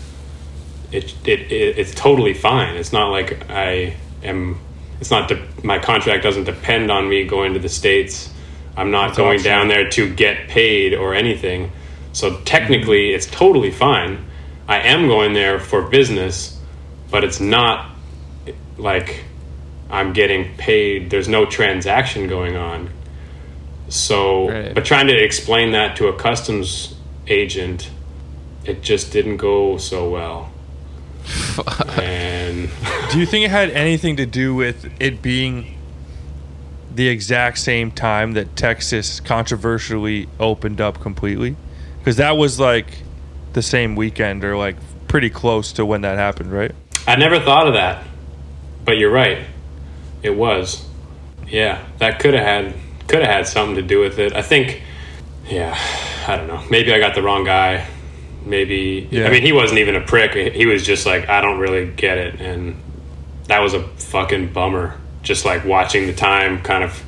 it, 0.91 1.13
it, 1.27 1.51
it 1.51 1.77
it's 1.77 1.93
totally 1.93 2.33
fine. 2.33 2.75
It's 2.75 2.93
not 2.93 3.09
like 3.09 3.49
i 3.49 3.95
am 4.23 4.59
it's 5.01 5.11
not 5.11 5.27
de- 5.27 5.45
my 5.63 5.79
contract 5.79 6.23
doesn't 6.23 6.45
depend 6.45 6.89
on 6.89 7.09
me 7.09 7.25
going 7.25 7.53
to 7.53 7.59
the 7.59 7.69
states 7.69 8.29
i'm 8.77 8.91
not 8.91 9.15
going 9.15 9.41
down 9.41 9.67
there 9.67 9.89
to 9.89 10.13
get 10.13 10.47
paid 10.47 10.93
or 10.93 11.13
anything 11.13 11.71
so 12.13 12.39
technically 12.41 13.07
mm-hmm. 13.07 13.15
it's 13.15 13.27
totally 13.27 13.71
fine 13.71 14.25
i 14.67 14.79
am 14.79 15.07
going 15.07 15.33
there 15.33 15.59
for 15.59 15.81
business 15.83 16.59
but 17.09 17.23
it's 17.23 17.39
not 17.39 17.91
like 18.77 19.23
I'm 19.89 20.13
getting 20.13 20.55
paid. 20.57 21.09
There's 21.09 21.27
no 21.27 21.45
transaction 21.45 22.27
going 22.27 22.55
on. 22.55 22.89
So, 23.87 24.49
Right. 24.49 24.73
but 24.73 24.83
trying 24.83 25.07
to 25.07 25.15
explain 25.15 25.71
that 25.71 25.95
to 25.97 26.07
a 26.07 26.13
customs 26.13 26.95
agent, 27.27 27.89
it 28.65 28.81
just 28.81 29.11
didn't 29.11 29.37
go 29.37 29.77
so 29.77 30.09
well. 30.09 30.51
and 32.01 32.69
Do 33.11 33.19
you 33.19 33.25
think 33.25 33.45
it 33.45 33.51
had 33.51 33.69
anything 33.71 34.15
to 34.17 34.25
do 34.25 34.53
with 34.53 34.91
it 34.99 35.21
being 35.21 35.74
the 36.95 37.07
exact 37.09 37.57
same 37.59 37.91
time 37.91 38.33
that 38.33 38.55
Texas 38.55 39.19
controversially 39.19 40.27
opened 40.39 40.79
up 40.81 41.01
completely? 41.01 41.55
Because 41.99 42.17
that 42.17 42.37
was 42.37 42.59
like 42.59 42.87
the 43.53 43.61
same 43.61 43.95
weekend 43.95 44.43
or 44.43 44.57
like 44.57 44.75
pretty 45.07 45.29
close 45.29 45.71
to 45.73 45.85
when 45.85 46.01
that 46.01 46.17
happened, 46.17 46.51
right? 46.51 46.71
I 47.07 47.15
never 47.15 47.39
thought 47.39 47.67
of 47.67 47.73
that, 47.73 48.03
but 48.83 48.97
you're 48.97 49.11
right. 49.11 49.45
It 50.23 50.31
was. 50.31 50.85
Yeah, 51.47 51.85
that 51.99 52.19
could 52.19 52.33
have 52.33 52.43
had 52.43 52.73
could 53.07 53.21
have 53.21 53.31
had 53.31 53.47
something 53.47 53.75
to 53.75 53.81
do 53.81 53.99
with 53.99 54.17
it. 54.19 54.33
I 54.35 54.41
think. 54.41 54.81
Yeah, 55.47 55.77
I 56.27 56.35
don't 56.35 56.47
know. 56.47 56.63
Maybe 56.71 56.91
I 56.93 56.99
got 56.99 57.13
the 57.13 57.21
wrong 57.21 57.43
guy. 57.43 57.85
Maybe 58.45 59.07
Yeah. 59.11 59.27
I 59.27 59.31
mean 59.31 59.41
he 59.41 59.51
wasn't 59.51 59.79
even 59.79 59.95
a 59.95 60.01
prick. 60.01 60.53
He 60.53 60.65
was 60.65 60.85
just 60.85 61.05
like 61.05 61.29
I 61.29 61.41
don't 61.41 61.59
really 61.59 61.91
get 61.91 62.17
it, 62.17 62.41
and 62.41 62.75
that 63.47 63.59
was 63.59 63.73
a 63.73 63.83
fucking 63.83 64.53
bummer. 64.53 64.97
Just 65.25 65.43
like 65.43 65.65
watching 65.65 66.07
the 66.07 66.13
time 66.13 66.61
kind 66.61 66.83
of 66.83 67.03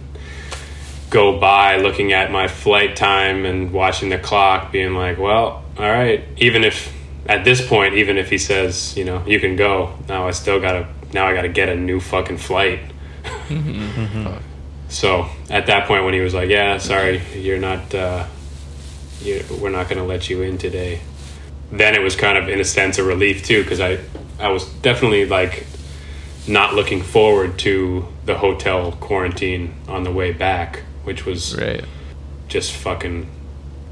go 1.10 1.40
by, 1.40 1.78
looking 1.78 2.12
at 2.12 2.32
my 2.32 2.50
flight 2.50 2.96
time 2.98 3.46
and 3.46 3.72
watching 3.72 4.10
the 4.10 4.18
clock, 4.18 4.72
being 4.74 4.94
like, 4.94 5.18
well, 5.18 5.64
all 5.78 5.90
right. 5.90 6.26
Even 6.36 6.66
if 6.66 6.94
at 7.28 7.46
this 7.46 7.66
point, 7.66 7.94
even 7.94 8.18
if 8.18 8.30
he 8.30 8.38
says, 8.38 8.98
you 8.98 9.06
know, 9.06 9.26
you 9.26 9.40
can 9.40 9.56
go, 9.56 9.98
now 10.10 10.28
I 10.28 10.32
still 10.32 10.60
gotta 10.60 10.88
now 11.14 11.28
I 11.28 11.34
gotta 11.34 11.50
get 11.50 11.70
a 11.70 11.76
new 11.76 12.02
fucking 12.02 12.38
flight. 12.38 12.80
So 14.90 15.28
at 15.50 15.66
that 15.68 15.88
point, 15.88 16.06
when 16.06 16.14
he 16.14 16.22
was 16.22 16.34
like, 16.34 16.50
"Yeah, 16.50 16.78
sorry, 16.78 17.22
you're 17.36 17.60
not, 17.60 17.94
uh, 17.94 18.26
you, 19.22 19.44
we're 19.60 19.70
not 19.70 19.90
to 19.90 20.04
let 20.04 20.30
you 20.30 20.42
in 20.42 20.58
today," 20.58 21.02
then 21.72 21.94
it 21.94 22.02
was 22.02 22.16
kind 22.16 22.38
of 22.38 22.48
in 22.48 22.60
a 22.60 22.64
sense 22.64 22.98
a 22.98 23.04
relief 23.04 23.44
too, 23.44 23.64
because 23.64 23.82
I, 23.82 24.00
I 24.40 24.50
was 24.50 24.66
definitely 24.76 25.26
like 25.26 25.66
not 26.48 26.74
looking 26.74 27.02
forward 27.02 27.58
to 27.60 28.08
the 28.26 28.38
hotel 28.38 28.92
quarantine 28.94 29.74
on 29.88 30.04
the 30.04 30.12
way 30.12 30.32
back, 30.32 30.84
which 31.04 31.26
was 31.26 31.56
Right. 31.58 31.84
just 32.48 32.72
fucking 32.74 33.28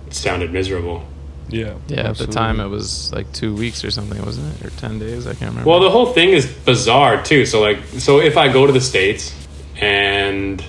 sounded 0.10 0.52
miserable. 0.54 1.04
Yeah. 1.50 1.74
Yeah, 1.88 2.10
at 2.10 2.18
the 2.18 2.28
time 2.28 2.60
it 2.60 2.68
was 2.68 3.12
like 3.14 3.32
two 3.32 3.54
weeks 3.54 3.84
or 3.84 3.92
something, 3.92 4.24
wasn't 4.26 4.56
it? 4.60 4.66
Or 4.66 4.70
10 4.72 4.98
days? 5.00 5.28
I 5.28 5.32
can't 5.34 5.52
remember. 5.52 5.70
Well, 5.70 5.80
the 5.80 5.90
whole 5.92 6.08
thing 6.14 6.30
is 6.30 6.46
bizarre 6.48 7.22
too. 7.22 7.46
So 7.46 7.62
like, 7.62 7.78
so 8.00 8.20
if 8.20 8.38
I 8.38 8.52
go 8.52 8.66
to 8.66 8.74
the 8.74 8.82
states 8.82 9.34
and 9.80 10.64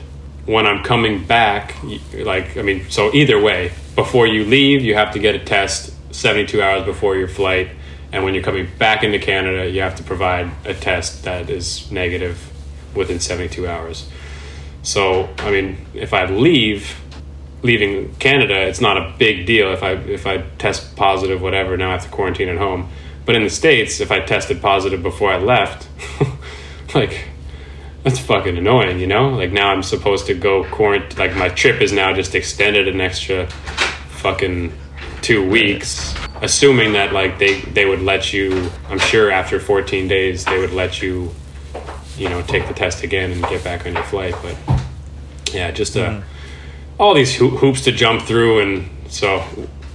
when 0.45 0.67
I'm 0.67 0.83
coming 0.85 1.25
back, 1.25 1.75
like, 2.15 2.57
I 2.57 2.63
mean, 2.63 2.85
so 2.89 3.13
either 3.15 3.41
way, 3.41 3.73
before 3.95 4.27
you 4.27 4.45
leave, 4.45 4.83
you 4.83 4.95
have 4.95 5.13
to 5.13 5.19
get 5.19 5.35
a 5.35 5.39
test 5.39 5.93
72 6.15 6.63
hours 6.63 6.85
before 6.85 7.17
your 7.17 7.29
flight, 7.29 7.69
and 8.13 8.25
when 8.25 8.35
you're 8.35 8.43
coming 8.43 8.69
back 8.79 9.03
into 9.03 9.19
Canada, 9.19 9.69
you 9.69 9.81
have 9.81 9.97
to 9.97 10.03
provide 10.03 10.51
a 10.65 10.75
test 10.75 11.25
that 11.25 11.51
is 11.51 11.91
negative 11.91 12.51
within 12.95 13.21
72 13.21 13.67
hours. 13.67 14.09
So, 14.83 15.29
I 15.39 15.51
mean, 15.51 15.85
if 15.95 16.15
I 16.15 16.27
leave, 16.27 16.97
leaving 17.63 18.15
Canada, 18.17 18.61
it's 18.61 18.81
not 18.81 18.97
a 18.97 19.15
big 19.19 19.47
deal 19.47 19.73
if 19.73 19.83
I 19.83 19.93
if 19.93 20.27
I 20.27 20.39
test 20.59 20.95
positive, 20.97 21.43
whatever. 21.43 21.77
Now 21.77 21.89
I 21.89 21.93
have 21.93 22.05
to 22.05 22.09
quarantine 22.09 22.49
at 22.49 22.59
home. 22.59 22.89
But 23.25 23.35
in 23.35 23.43
the 23.43 23.51
states, 23.51 24.01
if 24.01 24.13
I 24.13 24.21
tested 24.21 24.63
positive 24.63 25.03
before 25.03 25.33
I 25.33 25.39
left, 25.39 25.89
like 26.95 27.27
that's 28.05 28.21
fucking 28.21 28.57
annoying, 28.57 29.01
you 29.01 29.09
know. 29.09 29.31
Like 29.31 29.51
now 29.51 29.73
I'm 29.73 29.83
supposed 29.83 30.27
to 30.27 30.35
go 30.35 30.63
quarantine. 30.63 31.19
Like 31.19 31.35
my 31.35 31.49
trip 31.49 31.83
is 31.83 31.93
now 31.93 32.13
just 32.13 32.37
extended 32.37 32.87
an 32.87 33.01
extra 33.01 33.49
fucking 34.09 34.73
two 35.27 35.45
weeks, 35.45 36.15
assuming 36.41 36.93
that 36.93 37.13
like 37.13 37.37
they 37.37 37.61
they 37.61 37.85
would 37.85 38.01
let 38.01 38.33
you. 38.33 38.71
I'm 38.89 39.01
sure 39.01 39.33
after 39.33 39.59
14 39.59 40.07
days 40.07 40.45
they 40.45 40.57
would 40.57 40.73
let 40.73 41.03
you, 41.03 41.33
you 42.17 42.29
know, 42.29 42.43
take 42.43 42.69
the 42.69 42.75
test 42.75 43.03
again 43.03 43.33
and 43.33 43.43
get 43.49 43.65
back 43.65 43.87
on 43.87 43.95
your 43.95 44.05
flight. 44.05 44.37
But 44.41 44.57
yeah, 45.53 45.73
just 45.73 45.97
uh, 45.97 46.21
all 46.97 47.13
these 47.13 47.37
ho- 47.37 47.49
hoops 47.49 47.83
to 47.83 47.93
jump 47.93 48.23
through, 48.23 48.61
and 48.61 48.89
so 49.09 49.45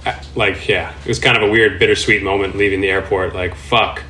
uh, 0.04 0.22
like 0.36 0.68
yeah, 0.68 0.92
it 1.00 1.08
was 1.08 1.18
kind 1.18 1.38
of 1.38 1.48
a 1.48 1.50
weird, 1.50 1.78
bittersweet 1.78 2.22
moment 2.22 2.54
leaving 2.54 2.82
the 2.82 2.90
airport. 2.90 3.34
Like 3.34 3.54
fuck, 3.54 4.02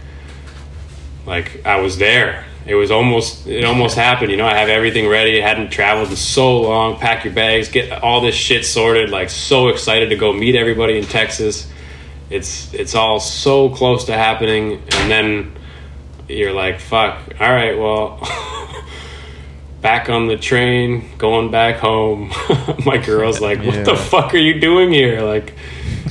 like 1.25 1.65
I 1.65 1.81
was 1.81 1.99
there. 1.99 2.47
It 2.67 2.75
was 2.75 2.91
almost 2.91 3.47
it 3.47 3.65
almost 3.65 3.97
happened. 3.97 4.31
You 4.31 4.37
know, 4.37 4.47
I 4.47 4.57
have 4.57 4.69
everything 4.69 5.09
ready. 5.09 5.43
I 5.43 5.47
hadn't 5.47 5.71
traveled 5.71 6.11
in 6.11 6.17
so 6.17 6.61
long. 6.61 6.97
Pack 6.97 7.25
your 7.25 7.35
bags, 7.35 7.69
get 7.69 8.03
all 8.03 8.21
this 8.21 8.35
shit 8.35 8.65
sorted. 8.65 9.11
Like 9.11 9.31
so 9.31 9.69
excited 9.69 10.11
to 10.11 10.17
go 10.17 10.33
meet 10.33 10.55
everybody 10.55 10.99
in 10.99 11.05
Texas. 11.05 11.71
It's 12.31 12.73
it's 12.73 12.95
all 12.95 13.21
so 13.21 13.69
close 13.71 14.05
to 14.07 14.13
happening, 14.13 14.83
and 14.93 15.11
then 15.11 15.53
you're 16.29 16.53
like, 16.53 16.81
fuck. 16.81 17.19
All 17.41 17.53
right, 17.53 17.79
well. 17.79 18.21
back 19.83 20.09
on 20.09 20.29
the 20.29 20.37
train, 20.37 21.05
going 21.19 21.51
back 21.51 21.79
home. 21.81 22.29
My 22.87 22.99
girl's 22.99 23.41
like, 23.41 23.63
"What 23.65 23.85
the 23.85 23.97
fuck 23.97 24.33
are 24.33 24.39
you 24.39 24.61
doing 24.61 24.93
here?" 24.93 25.23
Like, 25.23 25.55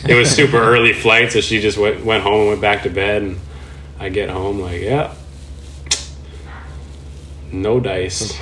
it 0.08 0.14
was 0.14 0.30
super 0.30 0.58
early 0.58 0.94
flight, 0.94 1.32
so 1.32 1.42
she 1.42 1.62
just 1.62 1.78
went 1.78 2.06
went 2.06 2.22
home 2.22 2.42
and 2.42 2.48
went 2.50 2.62
back 2.62 2.84
to 2.84 2.90
bed. 2.90 3.24
And 3.24 3.40
I 4.00 4.10
get 4.10 4.30
home 4.30 4.60
like, 4.60 4.82
yeah, 4.82 5.14
no 7.52 7.80
dice. 7.80 8.40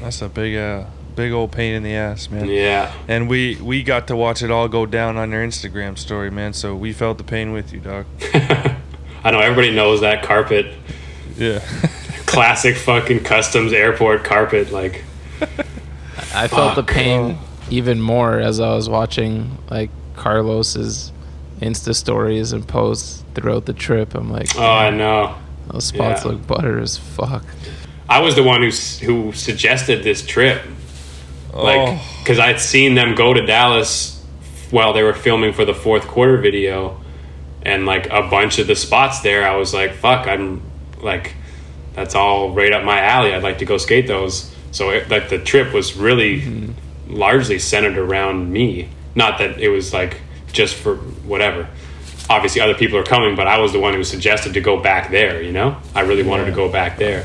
That's 0.00 0.22
a 0.22 0.28
big, 0.28 0.56
uh, 0.56 0.84
big 1.14 1.32
old 1.32 1.52
pain 1.52 1.74
in 1.74 1.82
the 1.82 1.94
ass, 1.94 2.30
man. 2.30 2.48
Yeah, 2.48 2.92
And 3.08 3.28
we 3.28 3.56
we 3.56 3.82
got 3.82 4.08
to 4.08 4.16
watch 4.16 4.42
it 4.42 4.50
all 4.50 4.68
go 4.68 4.86
down 4.86 5.16
on 5.16 5.30
your 5.30 5.44
Instagram 5.46 5.96
story, 5.98 6.30
man. 6.30 6.52
So 6.52 6.74
we 6.74 6.92
felt 6.92 7.18
the 7.18 7.24
pain 7.24 7.52
with 7.52 7.72
you, 7.72 7.80
dog. 7.80 8.06
I 9.24 9.30
know 9.30 9.38
everybody 9.38 9.70
knows 9.74 10.00
that 10.00 10.22
carpet, 10.24 10.74
Yeah. 11.36 11.60
classic 12.26 12.76
fucking 12.76 13.22
customs 13.24 13.72
airport 13.72 14.24
carpet. 14.24 14.72
Like, 14.72 15.04
I 16.34 16.48
felt 16.48 16.76
the 16.76 16.82
pain 16.82 17.38
even 17.70 18.00
more 18.00 18.38
as 18.38 18.58
I 18.58 18.74
was 18.74 18.88
watching 18.88 19.58
like 19.70 19.90
Carlos's 20.16 21.12
Insta 21.60 21.94
stories 21.94 22.52
and 22.52 22.66
posts 22.66 23.22
throughout 23.34 23.66
the 23.66 23.72
trip. 23.72 24.14
I'm 24.14 24.30
like, 24.30 24.56
oh, 24.56 24.62
I 24.62 24.90
know. 24.90 25.36
those 25.68 25.84
spots 25.84 26.24
yeah. 26.24 26.32
look 26.32 26.46
butter 26.46 26.80
as 26.80 26.96
fuck. 26.96 27.44
I 28.12 28.20
was 28.20 28.34
the 28.34 28.42
one 28.42 28.60
who 28.60 28.68
who 29.06 29.32
suggested 29.32 30.02
this 30.02 30.24
trip. 30.24 30.62
like 31.54 31.78
oh, 31.78 32.18
because 32.18 32.38
I'd 32.38 32.60
seen 32.60 32.94
them 32.94 33.14
go 33.14 33.32
to 33.32 33.40
Dallas 33.46 34.22
while 34.70 34.92
they 34.92 35.02
were 35.02 35.14
filming 35.14 35.54
for 35.54 35.64
the 35.64 35.72
fourth 35.72 36.06
quarter 36.06 36.36
video, 36.36 37.00
and 37.62 37.86
like 37.86 38.10
a 38.10 38.28
bunch 38.28 38.58
of 38.58 38.66
the 38.66 38.76
spots 38.76 39.20
there, 39.20 39.48
I 39.48 39.56
was 39.56 39.72
like, 39.72 39.94
"Fuck!" 39.94 40.26
I'm 40.26 40.60
like, 41.00 41.34
that's 41.94 42.14
all 42.14 42.50
right 42.50 42.70
up 42.70 42.84
my 42.84 43.00
alley. 43.00 43.32
I'd 43.32 43.42
like 43.42 43.58
to 43.60 43.64
go 43.64 43.78
skate 43.78 44.08
those. 44.08 44.54
So 44.72 44.90
it, 44.90 45.08
like 45.08 45.30
the 45.30 45.38
trip 45.38 45.72
was 45.72 45.96
really 45.96 46.42
mm-hmm. 46.42 47.16
largely 47.16 47.58
centered 47.58 47.96
around 47.96 48.52
me. 48.52 48.90
Not 49.14 49.38
that 49.38 49.58
it 49.58 49.70
was 49.70 49.94
like 49.94 50.20
just 50.52 50.74
for 50.74 50.96
whatever. 50.96 51.66
Obviously, 52.28 52.60
other 52.60 52.74
people 52.74 52.98
are 52.98 53.04
coming, 53.04 53.36
but 53.36 53.46
I 53.46 53.58
was 53.58 53.72
the 53.72 53.80
one 53.80 53.94
who 53.94 54.04
suggested 54.04 54.52
to 54.52 54.60
go 54.60 54.82
back 54.82 55.10
there. 55.10 55.40
You 55.40 55.52
know, 55.52 55.78
I 55.94 56.02
really 56.02 56.24
wanted 56.24 56.44
to 56.44 56.52
go 56.52 56.70
back 56.70 56.98
there. 56.98 57.24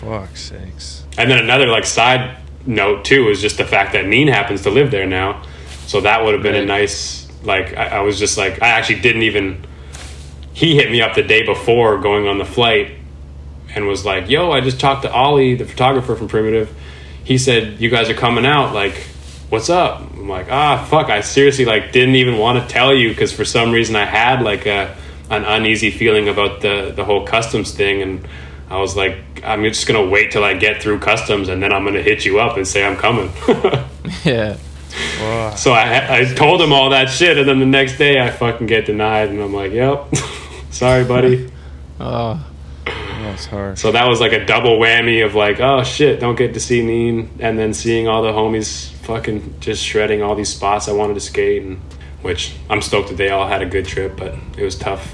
Fuck's 0.00 0.42
sakes. 0.42 1.04
And 1.16 1.30
then 1.30 1.38
another 1.38 1.66
like 1.66 1.84
side 1.84 2.36
note 2.66 3.04
too 3.04 3.28
is 3.28 3.40
just 3.40 3.58
the 3.58 3.64
fact 3.64 3.92
that 3.92 4.06
Neen 4.06 4.28
happens 4.28 4.62
to 4.62 4.70
live 4.70 4.90
there 4.90 5.06
now, 5.06 5.42
so 5.86 6.00
that 6.00 6.24
would 6.24 6.34
have 6.34 6.42
been 6.42 6.54
a 6.54 6.64
nice 6.64 7.28
like 7.42 7.76
I, 7.76 7.98
I 7.98 8.00
was 8.00 8.18
just 8.18 8.38
like 8.38 8.62
I 8.62 8.68
actually 8.68 9.00
didn't 9.00 9.22
even. 9.22 9.64
He 10.52 10.74
hit 10.74 10.90
me 10.90 11.00
up 11.00 11.14
the 11.14 11.22
day 11.22 11.44
before 11.44 11.98
going 11.98 12.26
on 12.26 12.38
the 12.38 12.44
flight, 12.44 12.92
and 13.74 13.86
was 13.86 14.04
like, 14.04 14.28
"Yo, 14.28 14.50
I 14.50 14.60
just 14.60 14.80
talked 14.80 15.02
to 15.02 15.12
Ollie, 15.12 15.54
the 15.54 15.64
photographer 15.64 16.16
from 16.16 16.28
Primitive. 16.28 16.74
He 17.24 17.38
said 17.38 17.80
you 17.80 17.90
guys 17.90 18.08
are 18.08 18.14
coming 18.14 18.46
out. 18.46 18.74
Like, 18.74 18.94
what's 19.50 19.70
up?" 19.70 20.00
I'm 20.12 20.28
like, 20.28 20.50
"Ah, 20.50 20.84
fuck! 20.88 21.10
I 21.10 21.20
seriously 21.20 21.64
like 21.64 21.92
didn't 21.92 22.16
even 22.16 22.38
want 22.38 22.62
to 22.62 22.72
tell 22.72 22.94
you 22.94 23.10
because 23.10 23.32
for 23.32 23.44
some 23.44 23.72
reason 23.72 23.96
I 23.96 24.04
had 24.04 24.42
like 24.42 24.66
a 24.66 24.96
an 25.30 25.44
uneasy 25.44 25.90
feeling 25.90 26.28
about 26.28 26.60
the 26.60 26.92
the 26.94 27.04
whole 27.04 27.26
customs 27.26 27.72
thing 27.72 28.02
and." 28.02 28.28
I 28.70 28.78
was 28.78 28.96
like, 28.96 29.16
I'm 29.44 29.62
just 29.64 29.86
gonna 29.86 30.06
wait 30.06 30.30
till 30.32 30.44
I 30.44 30.54
get 30.54 30.82
through 30.82 30.98
customs, 31.00 31.48
and 31.48 31.62
then 31.62 31.72
I'm 31.72 31.84
gonna 31.84 32.02
hit 32.02 32.24
you 32.24 32.38
up 32.40 32.56
and 32.56 32.66
say 32.66 32.84
I'm 32.84 32.96
coming. 32.96 33.30
Yeah. 34.24 34.56
so 35.54 35.72
I, 35.72 36.20
I 36.20 36.24
told 36.34 36.60
him 36.62 36.72
all 36.72 36.90
that 36.90 37.10
shit, 37.10 37.36
and 37.36 37.46
then 37.46 37.58
the 37.60 37.66
next 37.66 37.98
day 37.98 38.18
I 38.20 38.30
fucking 38.30 38.66
get 38.66 38.86
denied, 38.86 39.28
and 39.28 39.40
I'm 39.40 39.52
like, 39.52 39.72
yep, 39.72 40.06
sorry, 40.70 41.04
buddy. 41.04 41.50
Oh, 42.00 42.46
That's 42.86 43.46
hard. 43.46 43.76
So 43.76 43.90
that 43.92 44.06
was 44.08 44.20
like 44.20 44.32
a 44.32 44.44
double 44.44 44.78
whammy 44.78 45.26
of 45.26 45.34
like, 45.34 45.58
oh 45.60 45.82
shit, 45.82 46.20
don't 46.20 46.36
get 46.36 46.54
to 46.54 46.60
see 46.60 46.80
Neen, 46.80 47.28
and 47.40 47.58
then 47.58 47.74
seeing 47.74 48.06
all 48.06 48.22
the 48.22 48.30
homies 48.30 48.90
fucking 49.02 49.56
just 49.60 49.84
shredding 49.84 50.22
all 50.22 50.36
these 50.36 50.48
spots 50.48 50.88
I 50.88 50.92
wanted 50.92 51.14
to 51.14 51.20
skate, 51.20 51.62
and 51.62 51.80
which 52.22 52.54
I'm 52.70 52.80
stoked 52.80 53.08
that 53.08 53.16
they 53.16 53.30
all 53.30 53.48
had 53.48 53.62
a 53.62 53.66
good 53.66 53.84
trip, 53.84 54.16
but 54.16 54.34
it 54.56 54.62
was 54.64 54.76
tough. 54.76 55.12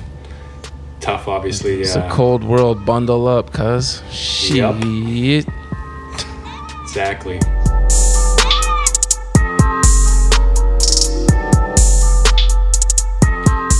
Tough, 1.04 1.28
obviously. 1.28 1.82
it's 1.82 1.94
Yeah, 1.94 2.04
a 2.04 2.06
uh, 2.06 2.10
cold 2.10 2.42
world. 2.42 2.86
Bundle 2.86 3.28
up, 3.28 3.52
cuz. 3.52 4.02
Shit. 4.10 4.56
Yup. 4.56 4.76
exactly. 6.82 7.38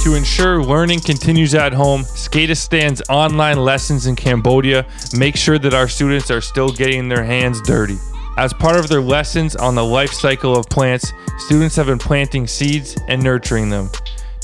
To 0.03 0.15
ensure 0.15 0.63
learning 0.63 1.01
continues 1.01 1.55
at 1.55 1.73
home, 1.73 2.03
Skateistan's 2.03 3.01
online 3.09 3.57
lessons 3.57 4.07
in 4.07 4.17
Cambodia 4.17 4.85
make 5.17 5.35
sure 5.35 5.59
that 5.59 5.73
our 5.73 5.89
students 5.89 6.31
are 6.31 6.43
still 6.43 6.69
getting 6.69 7.09
their 7.09 7.25
hands 7.25 7.63
dirty. 7.63 7.97
As 8.37 8.53
part 8.53 8.77
of 8.77 8.89
their 8.89 9.01
lessons 9.01 9.57
on 9.57 9.75
the 9.75 9.85
life 9.85 10.13
cycle 10.13 10.55
of 10.55 10.69
plants, 10.69 11.15
students 11.39 11.75
have 11.77 11.87
been 11.87 11.99
planting 11.99 12.47
seeds 12.47 12.99
and 13.09 13.23
nurturing 13.23 13.71
them. 13.71 13.89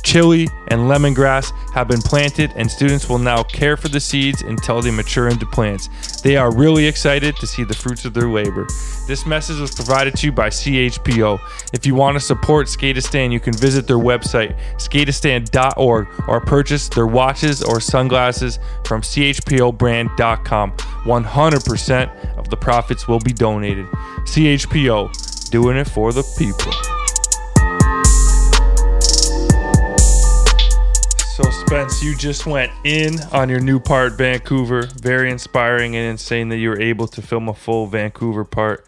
Chili 0.03 0.49
and 0.69 0.83
lemongrass 0.83 1.53
have 1.73 1.89
been 1.89 2.01
planted, 2.01 2.53
and 2.57 2.71
students 2.71 3.09
will 3.09 3.19
now 3.19 3.43
care 3.43 3.77
for 3.77 3.89
the 3.89 4.01
seeds 4.01 4.43
until 4.43 4.81
they 4.81 4.91
mature 4.91 5.29
into 5.29 5.47
plants. 5.47 5.89
They 6.23 6.37
are 6.37 6.55
really 6.55 6.87
excited 6.87 7.37
to 7.37 7.47
see 7.47 7.65
the 7.65 7.75
fruits 7.75 8.05
of 8.05 8.15
their 8.15 8.29
labor. 8.29 8.67
This 9.07 9.27
message 9.27 9.59
was 9.59 9.75
provided 9.75 10.15
to 10.17 10.27
you 10.27 10.33
by 10.33 10.49
CHPO. 10.49 11.41
If 11.73 11.87
you 11.87 11.95
want 11.95 12.17
to 12.17 12.21
support 12.21 12.67
Skateistan, 12.67 13.33
you 13.33 13.41
can 13.41 13.55
visit 13.55 13.87
their 13.87 13.99
website, 13.99 14.57
skateistan.org, 14.77 16.09
or 16.29 16.41
purchase 16.41 16.89
their 16.89 17.07
watches 17.07 17.63
or 17.63 17.81
sunglasses 17.81 18.59
from 18.85 19.03
chpobrand.com. 19.03 20.73
100% 20.73 22.39
of 22.39 22.51
the 22.51 22.57
profits 22.57 23.09
will 23.09 23.21
be 23.21 23.33
donated. 23.33 23.87
CHPO, 24.27 25.51
doing 25.51 25.77
it 25.77 25.89
for 25.89 26.13
the 26.13 26.23
people. 26.39 26.73
Spence, 31.71 32.03
you 32.03 32.17
just 32.17 32.47
went 32.47 32.73
in 32.83 33.21
on 33.31 33.49
your 33.49 33.61
new 33.61 33.79
part, 33.79 34.15
Vancouver. 34.15 34.89
Very 35.01 35.31
inspiring 35.31 35.95
and 35.95 36.05
insane 36.05 36.49
that 36.49 36.57
you 36.57 36.69
were 36.69 36.81
able 36.81 37.07
to 37.07 37.23
film 37.23 37.49
a 37.49 37.55
full 37.55 37.87
Vancouver 37.87 38.45
part. 38.45 38.85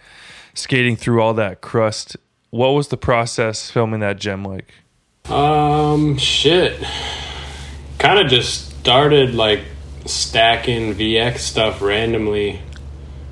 skating 0.54 0.96
through 0.96 1.22
all 1.22 1.32
that 1.34 1.60
crust. 1.60 2.16
What 2.50 2.70
was 2.70 2.88
the 2.88 2.96
process 2.96 3.70
filming 3.70 4.00
that 4.00 4.18
gem 4.18 4.44
like? 4.44 4.74
Um, 5.26 6.18
shit. 6.18 6.84
Kind 8.00 8.18
of 8.18 8.26
just 8.26 8.76
started 8.80 9.32
like 9.32 9.60
stacking 10.04 10.92
VX 10.96 11.38
stuff 11.38 11.82
randomly. 11.82 12.62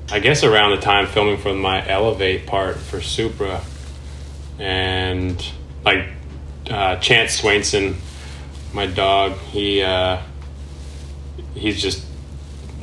I 0.09 0.19
guess 0.19 0.45
around 0.45 0.77
the 0.77 0.81
time 0.81 1.07
filming 1.07 1.35
for 1.35 1.53
my 1.53 1.85
Elevate 1.85 2.47
part 2.47 2.77
for 2.77 3.01
Supra. 3.01 3.61
And 4.57 5.45
like 5.83 6.07
uh, 6.69 6.95
Chance 6.99 7.41
Swainson, 7.41 7.97
my 8.73 8.85
dog, 8.85 9.37
he 9.37 9.81
uh, 9.81 10.21
he's 11.53 11.81
just 11.81 12.05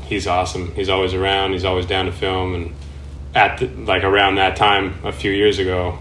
he's 0.09 0.27
awesome. 0.27 0.75
He's 0.75 0.89
always 0.89 1.15
around. 1.15 1.53
He's 1.53 1.65
always 1.65 1.87
down 1.87 2.07
to 2.07 2.13
film. 2.13 2.55
And 2.55 2.75
at 3.35 3.59
the, 3.59 3.67
like 3.67 4.05
around 4.05 4.37
that 4.37 4.57
time, 4.57 4.95
a 5.05 5.13
few 5.13 5.31
years 5.31 5.59
ago, 5.59 5.99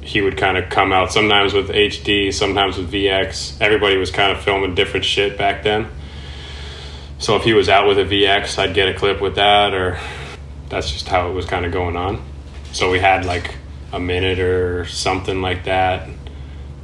he 0.00 0.20
would 0.20 0.36
kind 0.36 0.58
of 0.58 0.68
come 0.68 0.92
out 0.92 1.12
sometimes 1.12 1.54
with 1.54 1.68
HD, 1.68 2.32
sometimes 2.32 2.76
with 2.76 2.92
VX. 2.92 3.60
Everybody 3.60 3.96
was 3.96 4.10
kind 4.10 4.36
of 4.36 4.42
filming 4.42 4.74
different 4.74 5.06
shit 5.06 5.38
back 5.38 5.62
then. 5.62 5.88
So 7.18 7.36
if 7.36 7.44
he 7.44 7.54
was 7.54 7.68
out 7.68 7.86
with 7.86 7.98
a 7.98 8.04
VX, 8.04 8.58
I'd 8.58 8.74
get 8.74 8.88
a 8.88 8.94
clip 8.94 9.20
with 9.20 9.36
that, 9.36 9.72
or 9.72 9.98
that's 10.68 10.90
just 10.90 11.08
how 11.08 11.30
it 11.30 11.32
was 11.32 11.46
kind 11.46 11.64
of 11.64 11.72
going 11.72 11.96
on. 11.96 12.22
So 12.72 12.90
we 12.90 12.98
had 12.98 13.24
like 13.24 13.54
a 13.92 14.00
minute 14.00 14.40
or 14.40 14.84
something 14.86 15.40
like 15.40 15.64
that, 15.64 16.08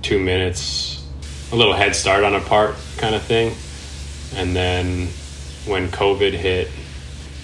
two 0.01 0.19
minutes, 0.19 1.00
a 1.53 1.57
little 1.57 1.75
head 1.75 1.97
start 1.97 2.25
on 2.25 2.35
a 2.35 2.41
part 2.41 2.77
kind 2.97 3.15
of 3.15 3.23
thing. 3.23 3.55
And 4.35 4.55
then 4.55 5.09
when 5.67 5.89
COVID 5.89 6.33
hit, 6.33 6.69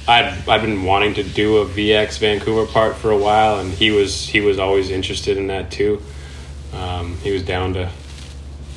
I'd 0.09 0.49
I'd 0.49 0.63
been 0.63 0.85
wanting 0.85 1.15
to 1.15 1.25
do 1.25 1.59
a 1.59 1.67
VX 1.67 2.19
Vancouver 2.19 2.67
part 2.67 2.97
for 2.97 3.11
a 3.11 3.19
while, 3.19 3.59
and 3.59 3.73
he 3.73 3.91
was 3.91 4.29
he 4.29 4.41
was 4.41 4.59
always 4.59 4.91
interested 4.91 5.37
in 5.37 5.49
that 5.49 5.71
too. 5.71 6.01
Um, 6.73 7.17
he 7.19 7.33
was 7.33 7.43
down 7.43 7.75
to 7.75 7.91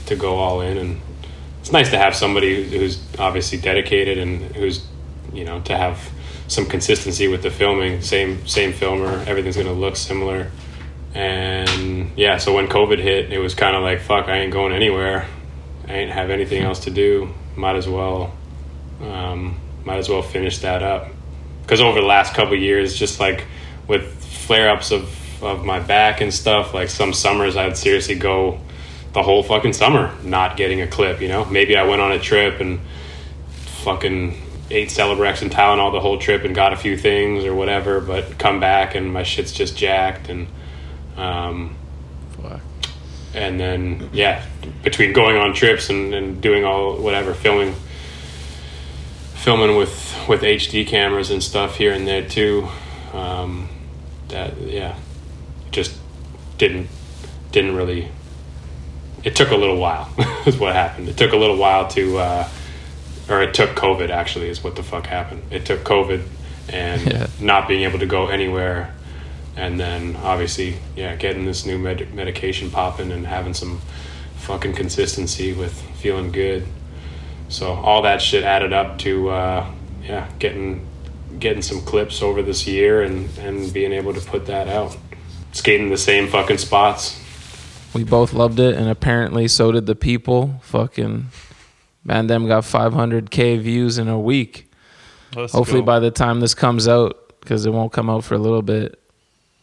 to 0.07 0.15
go 0.15 0.38
all 0.38 0.61
in, 0.61 0.77
and 0.77 1.01
it's 1.59 1.71
nice 1.71 1.91
to 1.91 1.99
have 1.99 2.15
somebody 2.15 2.67
who's 2.69 2.99
obviously 3.19 3.59
dedicated 3.59 4.17
and 4.17 4.55
who's 4.55 4.86
you 5.32 5.45
know 5.45 5.61
to 5.61 5.77
have 5.77 6.09
some 6.47 6.65
consistency 6.65 7.27
with 7.27 7.43
the 7.43 7.51
filming. 7.51 8.01
Same 8.01 8.47
same 8.47 8.73
filmer, 8.73 9.23
everything's 9.27 9.57
gonna 9.57 9.71
look 9.71 9.95
similar. 9.95 10.49
And 11.14 12.18
yeah, 12.18 12.38
so 12.38 12.53
when 12.53 12.68
COVID 12.68 12.99
hit, 12.99 13.34
it 13.34 13.39
was 13.39 13.55
kind 13.55 13.76
of 13.76 13.84
like 13.84 14.01
fuck, 14.01 14.28
I 14.28 14.39
ain't 14.39 14.53
going 14.53 14.74
anywhere. 14.74 15.28
I 15.88 15.93
ain't 15.93 16.12
have 16.12 16.30
anything 16.30 16.64
else 16.64 16.82
to 16.82 16.91
do. 16.91 17.34
Might 17.55 17.76
as 17.76 17.88
well 17.88 18.32
um, 19.01 19.60
might 19.86 19.97
as 19.97 20.10
well 20.10 20.22
finish 20.22 20.60
that 20.60 20.84
up 20.84 21.07
because 21.62 21.82
over 21.82 21.99
the 22.01 22.07
last 22.07 22.34
couple 22.34 22.55
years 22.55 22.95
just 22.95 23.20
like 23.20 23.45
with 23.88 24.24
flare-ups 24.24 24.91
of, 24.91 25.43
of 25.43 25.66
my 25.66 25.80
back 25.80 26.22
and 26.22 26.34
stuff 26.34 26.74
like 26.74 26.89
some 26.89 27.14
summers 27.14 27.55
i'd 27.55 27.78
seriously 27.78 28.16
go 28.16 28.60
the 29.14 29.24
whole 29.24 29.41
fucking 29.41 29.74
summer 29.74 30.14
not 30.24 30.57
getting 30.57 30.82
a 30.82 30.88
clip 30.88 31.22
you 31.22 31.28
know 31.28 31.45
maybe 31.45 31.78
i 31.78 31.84
went 31.84 32.01
on 32.01 32.12
a 32.12 32.20
trip 32.20 32.60
and 32.60 32.80
fucking 33.84 34.39
ate 34.70 34.89
celebrex 34.89 35.41
and 35.41 35.51
tylenol 35.51 35.91
the 35.91 35.99
whole 35.99 36.20
trip 36.20 36.43
and 36.43 36.53
got 36.53 36.74
a 36.74 36.78
few 36.78 36.97
things 36.97 37.45
or 37.45 37.55
whatever 37.55 38.01
but 38.01 38.38
come 38.38 38.60
back 38.60 38.95
and 38.95 39.12
my 39.12 39.24
shit's 39.24 39.51
just 39.51 39.78
jacked 39.78 40.30
and 40.30 40.47
um, 41.20 41.76
Fuck. 42.41 42.61
and 43.34 43.59
then 43.59 44.09
yeah 44.13 44.43
between 44.84 45.13
going 45.13 45.38
on 45.38 45.53
trips 45.53 45.89
and, 45.89 46.13
and 46.13 46.41
doing 46.41 46.63
all 46.65 46.95
whatever 46.97 47.34
filming 47.34 47.76
filming 49.36 49.76
with 49.78 50.15
with 50.28 50.41
HD 50.41 50.86
cameras 50.86 51.32
and 51.32 51.41
stuff 51.41 51.76
here 51.78 51.93
and 51.93 52.07
there 52.07 52.28
too. 52.28 52.67
Um, 53.13 53.70
that 54.28 54.57
yeah, 54.61 54.95
just 55.72 55.97
didn't 56.57 56.88
didn't 57.51 57.76
really. 57.76 58.09
It 59.24 59.36
took 59.36 59.51
a 59.51 59.55
little 59.55 59.78
while. 59.78 60.09
is 60.45 60.57
what 60.57 60.74
happened. 60.76 61.09
It 61.09 61.17
took 61.17 61.34
a 61.34 61.36
little 61.36 61.57
while 61.57 61.88
to, 61.89 62.17
uh, 62.20 62.49
or 63.28 63.41
it 63.41 63.53
took 63.53 63.72
COVID. 63.72 64.09
Actually, 64.09 64.49
is 64.49 64.63
what 64.63 64.76
the 64.76 64.84
fuck 64.84 65.05
happened. 65.07 65.41
It 65.51 65.65
took 65.65 65.82
COVID 65.84 66.24
and 66.70 67.01
Yeah. 67.11 67.28
not 67.39 67.67
being 67.67 67.84
able 67.84 67.99
to 67.99 68.05
go 68.05 68.28
anywhere, 68.28 68.93
and 69.56 69.80
then 69.80 70.16
obviously 70.18 70.78
yeah, 70.95 71.16
getting 71.16 71.45
this 71.45 71.66
new 71.66 71.78
med- 71.78 72.14
medication 72.14 72.70
popping 72.72 73.12
and 73.12 73.26
having 73.26 73.54
some 73.54 73.82
fucking 74.38 74.74
consistency 74.74 75.54
with 75.54 75.74
feeling 76.00 76.32
good. 76.32 76.66
So 77.50 77.74
all 77.74 78.04
that 78.04 78.22
shit 78.22 78.43
added 78.43 78.74
up 78.74 79.00
to 79.00 79.30
uh, 79.30 79.72
yeah, 80.04 80.30
getting 80.39 80.88
getting 81.39 81.62
some 81.62 81.82
clips 81.82 82.22
over 82.22 82.41
this 82.41 82.68
year 82.68 83.02
and 83.02 83.30
and 83.39 83.72
being 83.74 83.91
able 83.91 84.14
to 84.14 84.22
put 84.22 84.45
that 84.47 84.68
out. 84.68 84.97
Skating 85.52 85.89
the 85.89 85.97
same 85.97 86.28
fucking 86.28 86.60
spots. 86.60 87.20
We 87.95 88.04
both 88.04 88.34
loved 88.34 88.60
it, 88.60 88.76
and 88.76 88.88
apparently 88.88 89.47
so 89.47 89.72
did 89.72 89.88
the 89.88 89.95
people. 89.95 90.60
Fucking 90.62 91.28
man, 92.04 92.28
them 92.28 92.47
got 92.47 92.64
500k 92.64 93.60
views 93.60 93.97
in 93.97 94.08
a 94.08 94.20
week. 94.20 94.72
Let's 95.36 95.54
Hopefully, 95.54 95.82
go. 95.82 95.86
by 95.86 96.00
the 96.00 96.12
time 96.12 96.39
this 96.39 96.54
comes 96.54 96.88
out, 96.88 97.34
because 97.39 97.66
it 97.66 97.72
won't 97.72 97.91
come 97.91 98.10
out 98.10 98.24
for 98.24 98.36
a 98.36 98.39
little 98.39 98.62
bit, 98.62 98.99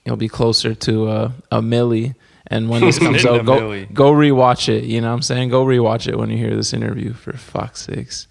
it'll 0.06 0.16
be 0.16 0.28
closer 0.28 0.74
to 0.74 1.08
uh, 1.08 1.32
a 1.52 1.60
milli. 1.60 2.14
And 2.46 2.70
when 2.70 2.80
this 2.80 2.98
comes 3.06 3.26
out, 3.26 3.44
go 3.44 3.60
milli. 3.60 3.92
go 3.92 4.12
rewatch 4.12 4.68
it. 4.68 4.84
You 4.84 5.00
know 5.02 5.08
what 5.08 5.14
I'm 5.16 5.22
saying? 5.22 5.50
Go 5.50 5.64
rewatch 5.66 6.06
it 6.08 6.16
when 6.16 6.30
you 6.30 6.38
hear 6.38 6.54
this 6.56 6.72
interview. 6.72 7.12
For 7.12 7.32
fuck's 7.36 7.82
sakes. 7.86 8.28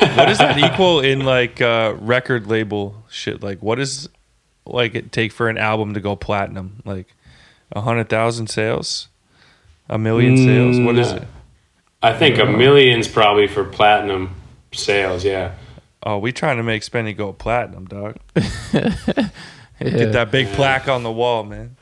what 0.00 0.26
does 0.26 0.38
that 0.38 0.58
equal 0.58 1.00
in 1.00 1.24
like 1.24 1.60
uh, 1.60 1.94
record 2.00 2.46
label 2.46 3.04
shit? 3.10 3.42
Like, 3.42 3.62
what 3.62 3.76
does 3.76 4.08
like 4.66 4.94
it 4.94 5.12
take 5.12 5.30
for 5.32 5.48
an 5.48 5.58
album 5.58 5.94
to 5.94 6.00
go 6.00 6.16
platinum? 6.16 6.82
Like 6.84 7.14
a 7.72 7.80
hundred 7.82 8.08
thousand 8.08 8.48
sales, 8.48 9.08
a 9.88 9.98
million 9.98 10.36
sales. 10.36 10.78
What 10.80 10.96
is 10.98 11.12
Mm, 11.12 11.22
it? 11.22 11.28
I 12.02 12.14
think 12.14 12.38
a 12.38 12.46
million's 12.46 13.08
probably 13.08 13.46
for 13.46 13.62
platinum 13.64 14.34
sales. 14.72 15.22
Yeah. 15.24 15.54
Oh, 16.02 16.16
we 16.16 16.32
trying 16.32 16.56
to 16.56 16.62
make 16.62 16.80
Spenny 16.82 17.14
go 17.14 17.32
platinum, 17.34 17.84
dog. 17.84 18.16
Yeah. 19.80 19.90
Get 19.90 20.12
that 20.12 20.30
big 20.30 20.48
plaque 20.48 20.88
on 20.88 21.02
the 21.02 21.12
wall, 21.12 21.44
man. 21.44 21.76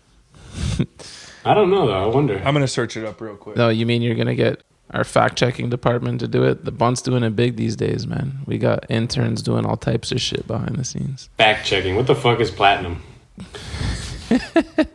I 1.45 1.55
don't 1.55 1.71
know 1.71 1.87
though. 1.87 2.05
I 2.05 2.07
wonder. 2.07 2.39
I'm 2.45 2.55
gonna 2.55 2.69
search 2.69 2.97
it 2.97 3.05
up 3.05 3.21
real 3.21 3.37
quick. 3.37 3.57
No, 3.57 3.69
you 3.69 3.87
mean 3.87 4.03
you're 4.03 4.15
gonna 4.15 4.35
get 4.35 4.63
our 4.91 5.05
fact 5.05 5.37
checking 5.37 5.69
department 5.71 6.21
to 6.21 6.29
do 6.29 6.45
it? 6.45 6.65
The 6.65 6.73
bunt's 6.73 7.03
doing 7.03 7.23
it 7.23 7.37
big 7.37 7.57
these 7.57 7.77
days, 7.77 8.07
man. 8.07 8.41
We 8.47 8.59
got 8.59 8.85
interns 8.89 9.43
doing 9.43 9.67
all 9.67 9.77
types 9.77 10.13
of 10.13 10.21
shit 10.21 10.47
behind 10.47 10.77
the 10.77 10.85
scenes. 10.85 11.29
Fact 11.39 11.67
checking. 11.67 11.97
What 11.97 12.07
the 12.07 12.15
fuck 12.15 12.41
is 12.41 12.51
platinum? 12.51 13.03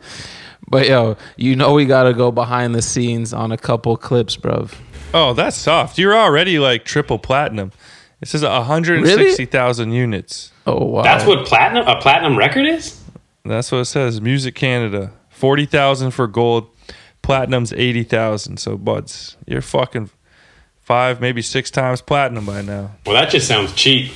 But 0.68 0.88
yo, 0.88 1.16
you 1.36 1.56
know 1.56 1.74
we 1.74 1.84
gotta 1.84 2.12
go 2.14 2.30
behind 2.32 2.74
the 2.74 2.82
scenes 2.82 3.32
on 3.32 3.52
a 3.52 3.56
couple 3.56 3.96
clips, 3.96 4.36
bruv. 4.36 4.74
Oh, 5.12 5.32
that's 5.32 5.56
soft. 5.56 5.98
You're 5.98 6.16
already 6.16 6.58
like 6.58 6.84
triple 6.84 7.18
platinum. 7.18 7.70
It 8.20 8.28
says 8.28 8.42
160,000 8.42 9.92
units. 9.92 10.50
Oh 10.66 10.84
wow. 10.84 11.02
That's 11.02 11.26
what 11.26 11.46
platinum 11.46 11.86
a 11.86 12.00
platinum 12.00 12.36
record 12.36 12.66
is. 12.66 13.00
That's 13.44 13.70
what 13.70 13.78
it 13.78 13.84
says. 13.86 14.20
Music 14.20 14.54
Canada, 14.54 15.12
40,000 15.30 16.12
for 16.12 16.26
gold. 16.26 16.68
Platinum's 17.20 17.72
80,000. 17.72 18.58
So, 18.58 18.78
buds, 18.78 19.36
you're 19.46 19.60
fucking 19.60 20.10
five, 20.80 21.20
maybe 21.20 21.42
six 21.42 21.70
times 21.70 22.00
platinum 22.00 22.46
by 22.46 22.62
now. 22.62 22.92
Well, 23.04 23.14
that 23.14 23.30
just 23.30 23.46
sounds 23.46 23.74
cheap. 23.74 24.12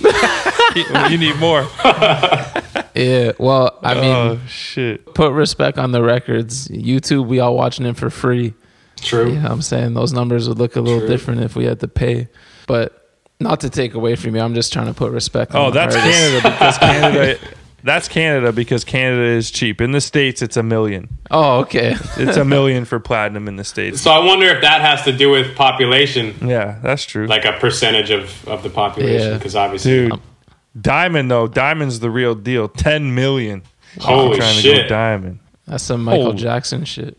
you 1.10 1.18
need 1.18 1.36
more. 1.36 1.66
Yeah. 2.94 3.32
Well, 3.38 3.78
I 3.80 3.94
mean, 3.94 4.04
oh 4.04 4.40
shit. 4.48 5.14
put 5.14 5.32
respect 5.32 5.78
on 5.78 5.92
the 5.92 6.02
records. 6.02 6.66
YouTube, 6.66 7.28
we 7.28 7.38
all 7.38 7.54
watching 7.54 7.86
it 7.86 7.96
for 7.96 8.10
free. 8.10 8.54
True. 8.96 9.28
You 9.28 9.34
know 9.36 9.42
what 9.42 9.50
I'm 9.52 9.62
saying? 9.62 9.94
Those 9.94 10.12
numbers 10.12 10.48
would 10.48 10.58
look 10.58 10.74
a 10.74 10.80
little 10.80 11.00
True. 11.00 11.08
different 11.08 11.42
if 11.42 11.54
we 11.54 11.64
had 11.64 11.78
to 11.80 11.86
pay. 11.86 12.26
But 12.66 12.97
not 13.40 13.60
to 13.60 13.70
take 13.70 13.94
away 13.94 14.16
from 14.16 14.34
you, 14.34 14.40
I'm 14.42 14.54
just 14.54 14.72
trying 14.72 14.86
to 14.86 14.94
put 14.94 15.12
respect 15.12 15.54
on 15.54 15.60
Oh, 15.66 15.70
the 15.70 15.74
that's 15.74 15.96
artists. 15.96 16.18
Canada 16.18 16.50
because 16.50 16.78
Canada. 16.78 17.38
That's 17.84 18.08
Canada 18.08 18.52
because 18.52 18.84
Canada 18.84 19.22
is 19.22 19.52
cheap. 19.52 19.80
In 19.80 19.92
the 19.92 20.00
states, 20.00 20.42
it's 20.42 20.56
a 20.56 20.64
million. 20.64 21.08
Oh, 21.30 21.60
okay. 21.60 21.94
It's 22.16 22.36
a 22.36 22.44
million 22.56 22.84
for 22.84 22.98
platinum 22.98 23.46
in 23.46 23.54
the 23.54 23.62
states. 23.62 24.00
So 24.00 24.10
I 24.10 24.18
wonder 24.24 24.46
if 24.46 24.62
that 24.62 24.80
has 24.80 25.02
to 25.04 25.12
do 25.12 25.30
with 25.30 25.54
population, 25.54 26.34
Yeah, 26.42 26.80
that's 26.82 27.04
true. 27.04 27.26
like 27.28 27.44
a 27.44 27.52
percentage 27.52 28.10
of, 28.10 28.46
of 28.48 28.64
the 28.64 28.70
population, 28.70 29.28
Yeah. 29.30 29.38
because 29.38 29.54
obviously, 29.54 30.08
Dude, 30.08 30.20
Diamond 30.80 31.30
though, 31.30 31.46
Diamond's 31.46 32.00
the 32.00 32.10
real 32.10 32.34
deal. 32.34 32.68
Ten 32.68 33.14
million. 33.14 33.62
holy 34.00 34.36
trying 34.38 34.56
to 34.56 34.60
shit! 34.60 34.82
go 34.82 34.88
Diamond. 34.88 35.38
That's 35.66 35.84
some 35.84 36.02
Michael 36.02 36.28
Oh. 36.28 36.32
Jackson 36.32 36.84
shit. 36.84 37.16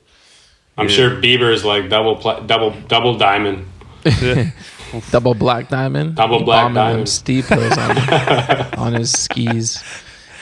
I'm 0.77 0.89
sure 0.89 1.09
Bieber 1.11 1.53
is 1.53 1.63
like 1.63 1.89
double, 1.89 2.17
pla- 2.17 2.41
double, 2.41 2.71
double 2.89 3.17
diamond. 3.17 3.65
Double 5.11 5.33
black 5.33 5.69
diamond. 5.69 6.15
Double 6.15 6.43
black 6.43 6.73
diamond. 6.73 7.09
steep 7.09 7.45
hills 7.45 7.77
on, 7.77 7.97
on 8.77 8.93
his 8.93 9.11
skis. 9.11 9.83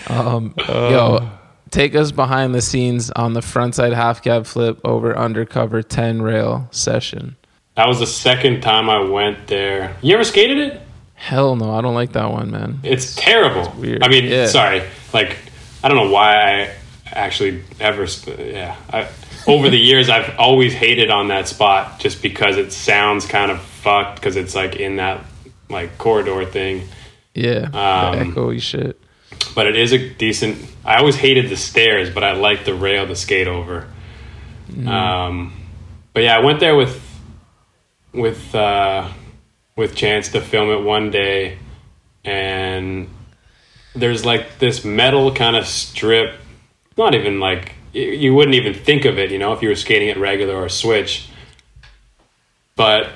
Um, 0.08 0.54
Uh. 0.58 0.90
yo, 0.92 1.30
take 1.70 1.96
us 1.96 2.12
behind 2.12 2.56
the 2.56 2.62
scenes 2.62 3.12
on 3.12 3.34
the 3.34 3.42
frontside 3.42 3.94
half 3.94 4.22
cab 4.24 4.46
flip 4.46 4.80
over 4.86 5.18
undercover 5.18 5.82
10 5.84 6.22
rail 6.22 6.68
session. 6.72 7.36
That 7.76 7.88
was 7.88 8.00
the 8.00 8.08
second 8.08 8.62
time 8.62 8.90
I 8.90 9.00
went 9.02 9.48
there. 9.48 9.96
You 10.02 10.16
ever 10.16 10.24
skated 10.24 10.58
it? 10.58 10.82
Hell 11.16 11.56
no, 11.56 11.74
I 11.74 11.82
don't 11.82 11.94
like 11.96 12.14
that 12.14 12.32
one, 12.32 12.52
man. 12.52 12.80
It's 12.84 13.16
terrible. 13.16 13.74
weird. 13.78 14.04
I 14.04 14.08
mean, 14.08 14.26
Yeah. 14.26 14.46
sorry, 14.48 14.82
like 15.14 15.36
I 15.84 15.88
don't 15.88 15.98
know 15.98 16.10
why 16.12 16.36
I 16.64 16.72
actually 17.12 17.64
ever. 17.80 18.06
Yeah, 18.40 18.76
I, 18.92 19.08
over 19.48 19.70
the 19.70 19.78
years 19.80 20.10
I've 20.10 20.38
always 20.38 20.74
hated 20.74 21.10
on 21.10 21.30
that 21.30 21.48
spot 21.48 22.00
just 22.00 22.22
because 22.22 22.58
it 22.58 22.72
sounds 22.72 23.26
kind 23.26 23.50
of 23.52 23.62
fucked 23.62 24.16
because 24.16 24.36
it's 24.36 24.54
like 24.54 24.76
in 24.76 24.98
that 24.98 25.24
like 25.70 25.98
corridor 25.98 26.46
thing. 26.46 26.88
Yeah, 27.34 27.66
Um, 27.66 28.34
echoey 28.34 28.62
shit. 28.62 29.00
But 29.56 29.68
it 29.68 29.76
is 29.76 29.92
a 29.94 30.10
decent. 30.10 30.58
I 30.84 30.98
always 30.98 31.16
hated 31.16 31.50
the 31.50 31.56
stairs, 31.56 32.10
but 32.10 32.24
I 32.24 32.34
liked 32.34 32.66
the 32.66 32.74
rail 32.74 33.08
to 33.08 33.16
skate 33.16 33.48
over. 33.48 33.88
Um, 34.86 35.54
but 36.14 36.24
yeah, 36.24 36.36
I 36.36 36.40
went 36.40 36.60
there 36.60 36.76
with 36.76 37.02
with 38.14 38.54
uh, 38.56 39.10
with 39.76 39.96
chance 39.96 40.30
to 40.30 40.42
film 40.42 40.70
it 40.70 40.84
one 40.84 41.12
day, 41.12 41.58
and 42.26 43.10
there's 43.96 44.26
like 44.26 44.60
this 44.60 44.84
metal 44.84 45.34
kind 45.34 45.56
of 45.56 45.66
strip. 45.68 46.36
Not 46.98 47.14
even 47.16 47.40
like 47.40 47.74
you 47.94 48.34
wouldn't 48.34 48.56
even 48.56 48.74
think 48.74 49.06
of 49.06 49.18
it, 49.18 49.32
you 49.32 49.40
know, 49.40 49.54
if 49.54 49.62
you 49.62 49.70
were 49.70 49.76
skating 49.76 50.10
at 50.10 50.18
regular 50.18 50.56
or 50.56 50.70
switch. 50.70 51.30
But 52.76 53.10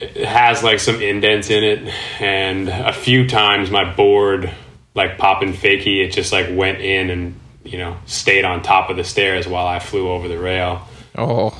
it 0.00 0.24
has 0.24 0.62
like 0.62 0.80
some 0.80 1.00
indents 1.02 1.50
in 1.50 1.62
it, 1.62 1.94
and 2.20 2.68
a 2.68 2.92
few 2.92 3.28
times 3.28 3.70
my 3.70 3.90
board, 3.92 4.50
like 4.94 5.18
popping 5.18 5.52
fakie, 5.52 6.04
it 6.04 6.12
just 6.12 6.32
like 6.32 6.48
went 6.50 6.80
in 6.80 7.10
and 7.10 7.38
you 7.64 7.78
know 7.78 7.96
stayed 8.06 8.44
on 8.44 8.62
top 8.62 8.90
of 8.90 8.96
the 8.96 9.04
stairs 9.04 9.46
while 9.46 9.66
I 9.66 9.78
flew 9.78 10.10
over 10.10 10.28
the 10.28 10.38
rail. 10.38 10.88
Oh, 11.14 11.50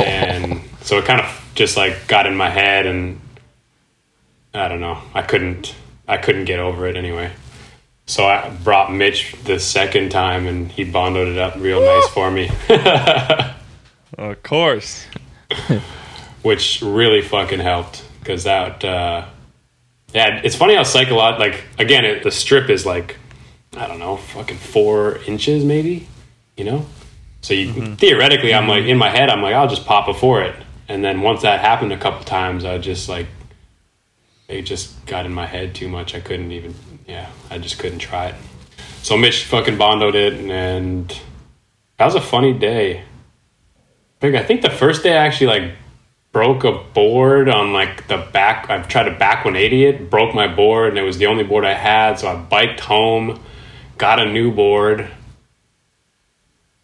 and 0.00 0.60
so 0.82 0.98
it 0.98 1.04
kind 1.04 1.20
of 1.20 1.50
just 1.54 1.76
like 1.76 2.06
got 2.06 2.26
in 2.26 2.36
my 2.36 2.48
head 2.48 2.86
and 2.86 3.20
i 4.54 4.68
don't 4.68 4.80
know. 4.80 5.00
I 5.14 5.22
couldn't 5.22 5.74
i 6.08 6.16
couldn't 6.16 6.46
get 6.46 6.58
over 6.58 6.86
it 6.86 6.96
anyway 6.96 7.30
so 8.10 8.26
i 8.26 8.50
brought 8.64 8.92
mitch 8.92 9.36
the 9.44 9.58
second 9.58 10.10
time 10.10 10.46
and 10.46 10.70
he 10.72 10.84
bondoed 10.84 11.30
it 11.30 11.38
up 11.38 11.54
real 11.56 11.80
nice 11.80 12.08
for 12.08 12.30
me. 12.30 12.50
Of 14.18 14.42
course. 14.42 15.06
which 16.42 16.82
really 16.82 17.22
fucking 17.22 17.60
helped 17.60 18.04
because 18.18 18.44
that 18.44 18.84
uh 18.84 19.24
yeah 20.12 20.40
it's 20.44 20.56
funny 20.56 20.74
how 20.74 20.82
psychological 20.82 21.46
like 21.46 21.64
again 21.78 22.04
it, 22.04 22.22
the 22.22 22.30
strip 22.30 22.68
is 22.68 22.84
like 22.84 23.16
i 23.76 23.86
don't 23.86 23.98
know 23.98 24.16
fucking 24.16 24.56
four 24.56 25.18
inches 25.26 25.64
maybe 25.64 26.06
you 26.56 26.64
know? 26.64 26.84
So 27.40 27.54
you 27.54 27.94
theoretically 27.96 28.52
i'm 28.52 28.68
like 28.68 28.84
in 28.84 28.98
my 28.98 29.08
head 29.08 29.30
i'm 29.30 29.40
like 29.40 29.54
i'll 29.54 29.68
just 29.68 29.86
pop 29.86 30.06
before 30.06 30.42
it. 30.42 30.56
And 30.88 31.04
then 31.04 31.20
once 31.22 31.42
that 31.42 31.60
happened 31.60 31.92
a 31.92 31.98
couple 31.98 32.24
times 32.24 32.64
i 32.64 32.76
just 32.76 33.08
like 33.08 33.26
it 34.50 34.62
just 34.62 35.06
got 35.06 35.24
in 35.26 35.32
my 35.32 35.46
head 35.46 35.74
too 35.74 35.88
much. 35.88 36.14
I 36.14 36.20
couldn't 36.20 36.50
even 36.50 36.74
yeah 37.06 37.30
i 37.50 37.58
just 37.58 37.78
couldn't 37.78 37.98
try 37.98 38.26
it 38.28 38.34
so 39.02 39.16
mitch 39.16 39.44
fucking 39.44 39.76
bondoed 39.76 40.14
it 40.14 40.34
and 40.34 41.20
that 41.98 42.04
was 42.04 42.14
a 42.14 42.20
funny 42.20 42.52
day 42.52 43.04
Big, 44.20 44.34
I 44.34 44.42
think 44.42 44.60
the 44.60 44.70
first 44.70 45.02
day 45.02 45.14
I 45.16 45.26
actually 45.26 45.46
like 45.46 45.72
broke 46.30 46.62
a 46.64 46.72
board 46.72 47.48
on 47.48 47.72
like 47.72 48.06
the 48.06 48.18
back. 48.18 48.68
I've 48.68 48.86
tried 48.86 49.04
to 49.04 49.12
back 49.12 49.46
180 49.46 49.84
it, 49.86 50.10
broke 50.10 50.34
my 50.34 50.46
board, 50.46 50.90
and 50.90 50.98
it 50.98 51.02
was 51.02 51.16
the 51.16 51.26
only 51.26 51.42
board 51.42 51.64
I 51.64 51.72
had. 51.72 52.18
So 52.18 52.28
I 52.28 52.36
biked 52.36 52.80
home, 52.80 53.40
got 53.96 54.20
a 54.20 54.30
new 54.30 54.52
board, 54.52 55.08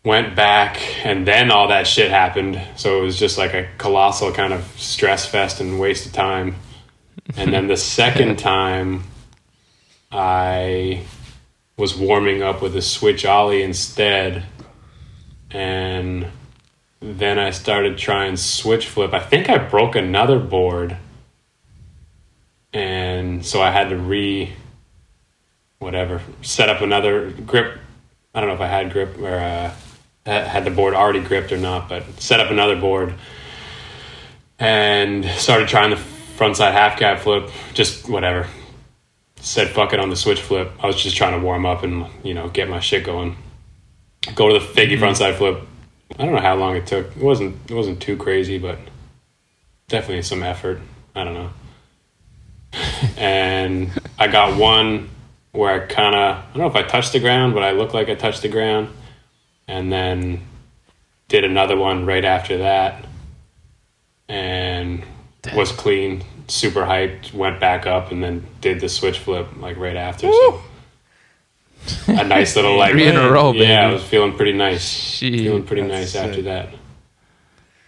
went 0.02 0.34
back, 0.34 0.80
and 1.04 1.26
then 1.26 1.50
all 1.50 1.68
that 1.68 1.86
shit 1.86 2.10
happened. 2.10 2.58
So 2.76 2.98
it 2.98 3.02
was 3.02 3.18
just 3.18 3.36
like 3.36 3.52
a 3.52 3.68
colossal 3.76 4.32
kind 4.32 4.54
of 4.54 4.64
stress 4.80 5.26
fest 5.26 5.60
and 5.60 5.78
waste 5.78 6.06
of 6.06 6.12
time. 6.12 6.56
And 7.36 7.52
then 7.52 7.66
the 7.66 7.76
second 7.76 8.38
time, 8.38 9.04
I 10.10 11.04
was 11.76 11.96
warming 11.96 12.42
up 12.42 12.62
with 12.62 12.76
a 12.76 12.82
switch 12.82 13.24
ollie 13.24 13.62
instead, 13.62 14.44
and 15.50 16.26
then 17.00 17.38
I 17.38 17.50
started 17.50 17.98
trying 17.98 18.36
switch 18.36 18.88
flip. 18.88 19.12
I 19.12 19.20
think 19.20 19.50
I 19.50 19.58
broke 19.58 19.94
another 19.96 20.38
board, 20.38 20.96
and 22.72 23.44
so 23.44 23.60
I 23.60 23.70
had 23.70 23.90
to 23.90 23.96
re 23.96 24.52
whatever 25.78 26.22
set 26.42 26.68
up 26.68 26.80
another 26.80 27.30
grip. 27.30 27.78
I 28.34 28.40
don't 28.40 28.48
know 28.48 28.54
if 28.54 28.60
I 28.60 28.68
had 28.68 28.92
grip 28.92 29.18
or 29.18 29.36
uh, 29.36 29.72
had 30.24 30.64
the 30.64 30.70
board 30.70 30.94
already 30.94 31.20
gripped 31.20 31.52
or 31.52 31.58
not, 31.58 31.88
but 31.88 32.04
set 32.20 32.40
up 32.40 32.50
another 32.50 32.76
board 32.76 33.14
and 34.58 35.24
started 35.24 35.68
trying 35.68 35.90
the 35.90 35.96
frontside 36.36 36.72
half 36.72 36.98
cab 36.98 37.18
flip. 37.18 37.50
Just 37.74 38.08
whatever. 38.08 38.46
Said 39.46 39.68
fuck 39.68 39.92
it 39.92 40.00
on 40.00 40.10
the 40.10 40.16
switch 40.16 40.40
flip. 40.40 40.72
I 40.82 40.88
was 40.88 41.00
just 41.00 41.14
trying 41.14 41.38
to 41.38 41.38
warm 41.38 41.64
up 41.64 41.84
and 41.84 42.06
you 42.24 42.34
know 42.34 42.48
get 42.48 42.68
my 42.68 42.80
shit 42.80 43.04
going. 43.04 43.36
Go 44.34 44.48
to 44.48 44.58
the 44.58 44.58
figgy 44.58 44.96
mm-hmm. 44.96 45.04
frontside 45.04 45.36
flip. 45.36 45.60
I 46.18 46.24
don't 46.24 46.34
know 46.34 46.40
how 46.40 46.56
long 46.56 46.74
it 46.74 46.84
took. 46.84 47.16
It 47.16 47.22
wasn't 47.22 47.54
it 47.70 47.72
wasn't 47.72 48.02
too 48.02 48.16
crazy, 48.16 48.58
but 48.58 48.76
definitely 49.86 50.22
some 50.22 50.42
effort. 50.42 50.80
I 51.14 51.22
don't 51.22 51.34
know. 51.34 51.50
and 53.16 53.92
I 54.18 54.26
got 54.26 54.58
one 54.58 55.10
where 55.52 55.80
I 55.80 55.86
kind 55.86 56.16
of 56.16 56.38
I 56.38 56.46
don't 56.48 56.58
know 56.62 56.66
if 56.66 56.74
I 56.74 56.82
touched 56.82 57.12
the 57.12 57.20
ground, 57.20 57.54
but 57.54 57.62
I 57.62 57.70
looked 57.70 57.94
like 57.94 58.08
I 58.08 58.16
touched 58.16 58.42
the 58.42 58.48
ground, 58.48 58.88
and 59.68 59.92
then 59.92 60.44
did 61.28 61.44
another 61.44 61.76
one 61.76 62.04
right 62.04 62.24
after 62.24 62.58
that, 62.58 63.04
and 64.28 65.04
was 65.54 65.70
clean, 65.70 66.24
super 66.48 66.82
hyped. 66.82 67.32
Went 67.32 67.60
back 67.60 67.86
up 67.86 68.12
and 68.12 68.22
then 68.22 68.46
did 68.60 68.80
the 68.80 68.88
switch 68.88 69.18
flip 69.18 69.48
like 69.58 69.76
right 69.76 69.96
after. 69.96 70.30
So 70.30 70.60
a 72.08 72.24
nice 72.24 72.56
little 72.56 72.76
like 72.78 72.92
Three 72.92 73.06
in 73.06 73.16
a 73.16 73.30
row, 73.30 73.52
Yeah, 73.52 73.88
I 73.88 73.92
was 73.92 74.02
feeling 74.02 74.34
pretty 74.36 74.52
nice. 74.52 74.82
Shit, 74.82 75.40
feeling 75.40 75.64
pretty 75.64 75.82
that's 75.82 76.14
nice 76.14 76.16
after 76.16 76.42
that. 76.42 76.70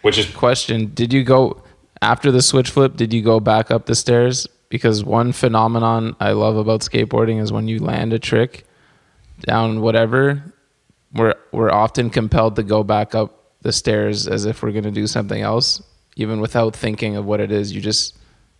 Which 0.02 0.18
is 0.18 0.26
question 0.30 0.92
did 0.94 1.12
you 1.12 1.24
go 1.24 1.62
after 2.00 2.30
the 2.30 2.42
switch 2.42 2.70
flip 2.70 2.96
did 2.96 3.12
you 3.12 3.22
go 3.22 3.40
back 3.40 3.70
up 3.70 3.86
the 3.86 3.94
stairs 3.94 4.46
because 4.68 5.04
one 5.04 5.32
phenomenon 5.32 6.14
i 6.20 6.30
love 6.30 6.56
about 6.56 6.80
skateboarding 6.80 7.40
is 7.40 7.52
when 7.52 7.66
you 7.66 7.80
land 7.80 8.12
a 8.12 8.18
trick 8.18 8.64
down 9.40 9.80
whatever 9.80 10.42
we're 11.14 11.34
we're 11.52 11.70
often 11.70 12.11
compelled 12.11 12.54
to 12.56 12.62
go 12.62 12.82
back 12.82 13.14
up 13.14 13.52
the 13.62 13.72
stairs 13.72 14.28
as 14.28 14.44
if 14.44 14.62
we're 14.62 14.72
going 14.72 14.84
to 14.84 14.90
do 14.90 15.06
something 15.06 15.42
else 15.42 15.82
even 16.16 16.40
without 16.40 16.74
thinking 16.76 17.16
of 17.16 17.24
what 17.24 17.40
it 17.40 17.50
is 17.50 17.72
you 17.72 17.80
just 17.80 18.18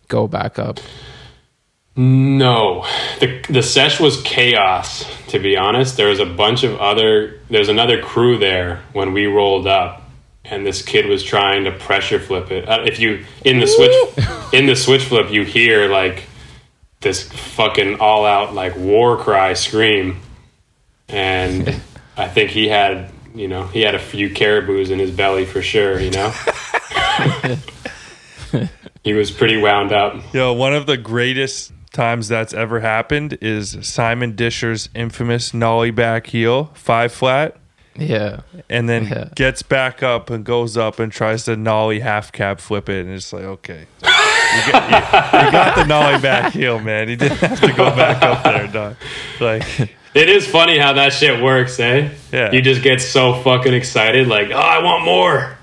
go 0.09 0.27
back 0.27 0.59
up 0.59 0.79
No, 1.95 2.85
the 3.19 3.41
the 3.49 3.63
sesh 3.63 3.99
was 3.99 4.21
chaos. 4.21 5.05
To 5.29 5.39
be 5.39 5.57
honest, 5.57 5.97
there 5.97 6.07
was 6.07 6.19
a 6.19 6.25
bunch 6.25 6.63
of 6.63 6.79
other. 6.79 7.39
There's 7.49 7.67
another 7.67 8.01
crew 8.01 8.37
there 8.37 8.79
when 8.93 9.11
we 9.11 9.25
rolled 9.25 9.67
up, 9.67 10.03
and 10.45 10.65
this 10.65 10.81
kid 10.81 11.07
was 11.07 11.23
trying 11.23 11.65
to 11.65 11.71
pressure 11.71 12.19
flip 12.19 12.51
it. 12.51 12.69
Uh, 12.69 12.83
If 12.85 12.99
you 12.99 13.25
in 13.43 13.59
the 13.59 13.67
switch 13.67 13.95
in 14.53 14.65
the 14.65 14.75
switch 14.77 15.05
flip, 15.05 15.29
you 15.29 15.43
hear 15.43 15.89
like 15.89 16.23
this 17.01 17.23
fucking 17.23 17.99
all 17.99 18.25
out 18.25 18.53
like 18.53 18.77
war 18.77 19.17
cry 19.17 19.53
scream, 19.53 20.21
and 21.09 21.67
I 22.17 22.29
think 22.29 22.51
he 22.51 22.69
had 22.69 23.11
you 23.35 23.49
know 23.49 23.65
he 23.67 23.81
had 23.81 23.95
a 23.95 23.99
few 23.99 24.29
caribous 24.29 24.89
in 24.89 24.99
his 24.99 25.11
belly 25.11 25.45
for 25.45 25.61
sure. 25.61 25.99
You 25.99 26.11
know. 26.11 26.33
He 29.03 29.13
was 29.13 29.31
pretty 29.31 29.57
wound 29.57 29.91
up. 29.91 30.21
Yo, 30.33 30.53
one 30.53 30.73
of 30.73 30.85
the 30.85 30.97
greatest 30.97 31.71
times 31.93 32.27
that's 32.27 32.53
ever 32.53 32.81
happened 32.81 33.37
is 33.41 33.77
Simon 33.81 34.35
Disher's 34.35 34.89
infamous 34.93 35.53
nollie 35.53 35.91
back 35.91 36.27
heel, 36.27 36.65
five 36.75 37.11
flat, 37.11 37.55
yeah 37.95 38.41
and 38.69 38.87
then 38.87 39.05
Yeah. 39.07 39.29
gets 39.35 39.61
back 39.61 40.01
up 40.03 40.29
and 40.29 40.45
goes 40.45 40.77
up 40.77 40.99
and 40.99 41.11
tries 41.11 41.45
to 41.45 41.55
nollie 41.57 41.99
half 42.01 42.31
cab 42.31 42.59
flip 42.59 42.87
it. 42.89 43.05
And 43.05 43.13
it's 43.15 43.33
like, 43.33 43.43
okay. 43.43 43.87
You 44.03 44.71
got, 44.71 44.83
you- 44.89 45.45
you 45.45 45.51
got 45.51 45.75
the 45.75 45.85
nollie 45.85 46.21
back 46.21 46.53
heel, 46.53 46.79
man. 46.79 47.07
He 47.09 47.15
didn't 47.15 47.37
have 47.39 47.59
to 47.61 47.73
go 47.73 47.89
back 47.95 48.21
up 48.23 48.43
there, 48.43 48.67
dog. 48.67 48.95
Like, 49.39 49.63
It 50.13 50.27
is 50.29 50.47
funny 50.47 50.77
how 50.77 50.93
that 50.93 51.13
shit 51.13 51.41
works, 51.41 51.79
eh? 51.79 52.09
Yeah. 52.31 52.51
You 52.51 52.61
just 52.61 52.81
get 52.83 52.99
so 53.01 53.41
fucking 53.43 53.73
excited, 53.73 54.27
like, 54.27 54.49
oh, 54.51 54.55
I 54.57 54.81
want 54.83 55.03
more. 55.05 55.57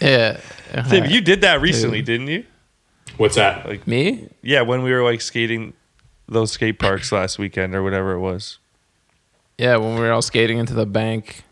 yeah 0.00 0.40
Tim, 0.88 1.04
you 1.10 1.20
did 1.20 1.40
that 1.42 1.60
recently, 1.60 2.02
didn't 2.02 2.26
you? 2.28 2.44
What's 3.16 3.36
that? 3.36 3.66
Like 3.66 3.86
me 3.86 4.28
Yeah, 4.42 4.62
when 4.62 4.82
we 4.82 4.92
were 4.92 5.02
like 5.02 5.20
skating 5.20 5.72
those 6.28 6.52
skate 6.52 6.78
parks 6.78 7.12
last 7.12 7.38
weekend 7.38 7.74
or 7.74 7.82
whatever 7.82 8.12
it 8.12 8.20
was. 8.20 8.58
Yeah, 9.58 9.76
when 9.76 9.94
we 9.94 10.00
were 10.00 10.10
all 10.10 10.22
skating 10.22 10.58
into 10.58 10.74
the 10.74 10.86
bank, 10.86 11.44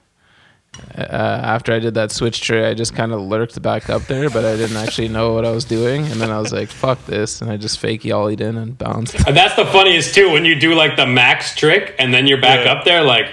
uh, 0.96 1.02
after 1.02 1.72
I 1.72 1.78
did 1.78 1.94
that 1.94 2.10
switch 2.10 2.40
tray, 2.40 2.68
I 2.68 2.74
just 2.74 2.94
kind 2.94 3.12
of 3.12 3.20
lurked 3.20 3.60
back 3.62 3.90
up 3.90 4.02
there, 4.06 4.28
but 4.30 4.44
I 4.44 4.56
didn't 4.56 4.78
actually 4.78 5.08
know 5.08 5.34
what 5.34 5.44
I 5.44 5.50
was 5.50 5.64
doing. 5.66 6.06
And 6.06 6.14
then 6.20 6.30
I 6.30 6.38
was 6.40 6.50
like, 6.52 6.68
"Fuck 6.70 7.04
this!" 7.06 7.42
and 7.42 7.50
I 7.50 7.58
just 7.58 7.78
fake 7.78 8.00
ollied 8.02 8.40
in 8.40 8.56
and 8.56 8.76
bounced. 8.76 9.14
And 9.26 9.36
that's 9.36 9.54
the 9.54 9.66
funniest 9.66 10.14
too 10.14 10.32
when 10.32 10.44
you 10.46 10.58
do 10.58 10.74
like 10.74 10.96
the 10.96 11.06
max 11.06 11.54
trick 11.54 11.94
and 11.98 12.12
then 12.12 12.26
you're 12.26 12.40
back 12.40 12.64
Yeah. 12.64 12.72
up 12.72 12.84
there, 12.84 13.02
like, 13.04 13.26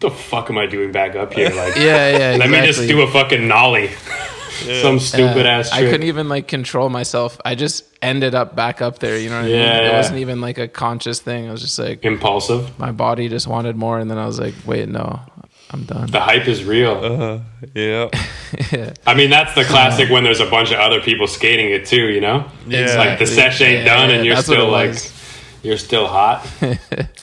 the 0.00 0.10
fuck 0.10 0.50
am 0.50 0.58
I 0.58 0.66
doing 0.66 0.90
back 0.92 1.14
up 1.14 1.32
here? 1.32 1.48
Like, 1.54 1.76
Yeah, 1.76 2.32
yeah. 2.32 2.36
let 2.38 2.50
me 2.50 2.60
just 2.66 2.86
do 2.88 3.00
a 3.02 3.10
fucking 3.10 3.46
nollie. 3.46 3.90
Some 4.82 4.98
stupid 5.00 5.44
Yeah, 5.46 5.58
ass 5.58 5.72
I 5.72 5.82
couldn't 5.82 6.04
even 6.06 6.28
like 6.28 6.48
control 6.48 6.88
myself. 6.88 7.38
I 7.44 7.54
just 7.54 7.84
ended 8.02 8.34
up 8.34 8.54
back 8.56 8.80
up 8.82 8.98
there. 8.98 9.18
You 9.18 9.28
know 9.30 9.36
what 9.36 9.44
I 9.46 9.48
mean? 9.48 9.56
Yeah, 9.56 9.90
It 9.90 9.92
wasn't 9.94 10.18
even 10.18 10.40
like 10.40 10.58
a 10.58 10.68
conscious 10.68 11.20
thing. 11.20 11.48
I 11.48 11.52
was 11.52 11.60
just 11.60 11.78
like 11.78 12.04
Impulsive. 12.04 12.78
my 12.78 12.92
body 12.92 13.28
just 13.28 13.46
wanted 13.46 13.76
more, 13.76 13.98
and 13.98 14.10
then 14.10 14.18
I 14.18 14.26
was 14.26 14.38
like, 14.40 14.54
wait, 14.66 14.88
no, 14.88 15.20
I'm 15.70 15.84
done. 15.84 16.10
The 16.10 16.20
hype 16.20 16.48
is 16.48 16.64
real. 16.64 16.92
Uh, 16.92 17.40
yeah. 17.74 18.08
I 19.06 19.14
mean, 19.14 19.30
that's 19.30 19.54
the 19.54 19.64
classic 19.64 20.10
when 20.10 20.24
there's 20.24 20.40
a 20.40 20.50
bunch 20.50 20.72
of 20.72 20.78
other 20.78 21.00
people 21.00 21.26
skating 21.26 21.70
it 21.70 21.86
too. 21.86 22.08
You 22.08 22.20
know, 22.20 22.50
Yeah. 22.66 22.94
like 22.96 23.18
the 23.18 23.26
sesh 23.26 23.60
ain't 23.60 23.84
Yeah, 23.84 23.94
done, 23.96 24.10
yeah, 24.10 24.16
and 24.16 24.24
you're 24.26 24.36
still 24.36 24.68
it 24.68 24.70
like, 24.72 24.88
was. 24.90 25.12
you're 25.62 25.78
still 25.78 26.06
hot. 26.06 26.46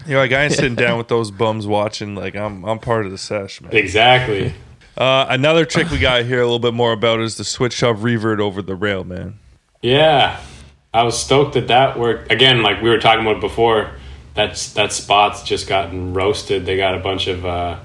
You're 0.08 0.20
like, 0.22 0.32
I 0.32 0.44
ain't 0.46 0.54
sitting 0.54 0.76
down 0.76 0.98
with 1.00 1.10
those 1.10 1.32
bums 1.32 1.68
watching. 1.68 2.16
Like, 2.16 2.36
I'm, 2.38 2.64
I'm 2.64 2.80
part 2.80 3.06
of 3.06 3.12
the 3.12 3.18
sesh, 3.18 3.60
man. 3.62 3.76
exactly. 3.76 4.54
Uh, 4.98 5.28
another 5.30 5.64
trick 5.64 5.92
we 5.92 6.00
got 6.00 6.26
here 6.26 6.42
a 6.42 6.44
little 6.44 6.58
bit 6.58 6.74
more 6.74 6.92
about 6.92 7.20
is 7.20 7.38
the 7.38 7.44
switch 7.44 7.74
shove 7.74 8.04
revert 8.04 8.40
over 8.40 8.64
the 8.64 8.76
rail, 8.76 9.04
man. 9.04 9.38
Yeah, 9.84 10.42
I 10.92 11.04
was 11.04 11.20
stoked 11.20 11.54
that 11.54 11.68
that 11.68 12.00
worked. 12.00 12.32
Again, 12.32 12.64
like 12.64 12.82
we 12.82 12.90
were 12.90 12.98
talking 12.98 13.26
about 13.26 13.40
before, 13.40 13.92
that's 14.34 14.74
that 14.74 14.92
spot's 14.92 15.44
just 15.44 15.68
gotten 15.68 16.16
roasted. 16.16 16.66
They 16.66 16.78
got 16.78 16.96
a 16.96 17.00
bunch 17.00 17.28
of 17.28 17.46
uh, 17.46 17.78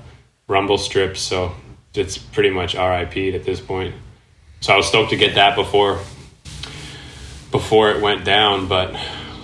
rumble 0.48 0.78
strips, 0.78 1.20
so 1.20 1.54
it's 1.92 2.16
pretty 2.16 2.48
much 2.48 2.74
RIP'd 2.74 3.34
at 3.34 3.44
this 3.44 3.60
point. 3.60 3.94
So 4.60 4.72
I 4.72 4.76
was 4.78 4.86
stoked 4.86 5.10
to 5.10 5.16
get 5.16 5.34
that 5.34 5.54
before 5.54 6.00
before 7.50 7.90
it 7.90 8.00
went 8.00 8.24
down. 8.24 8.68
But 8.68 8.96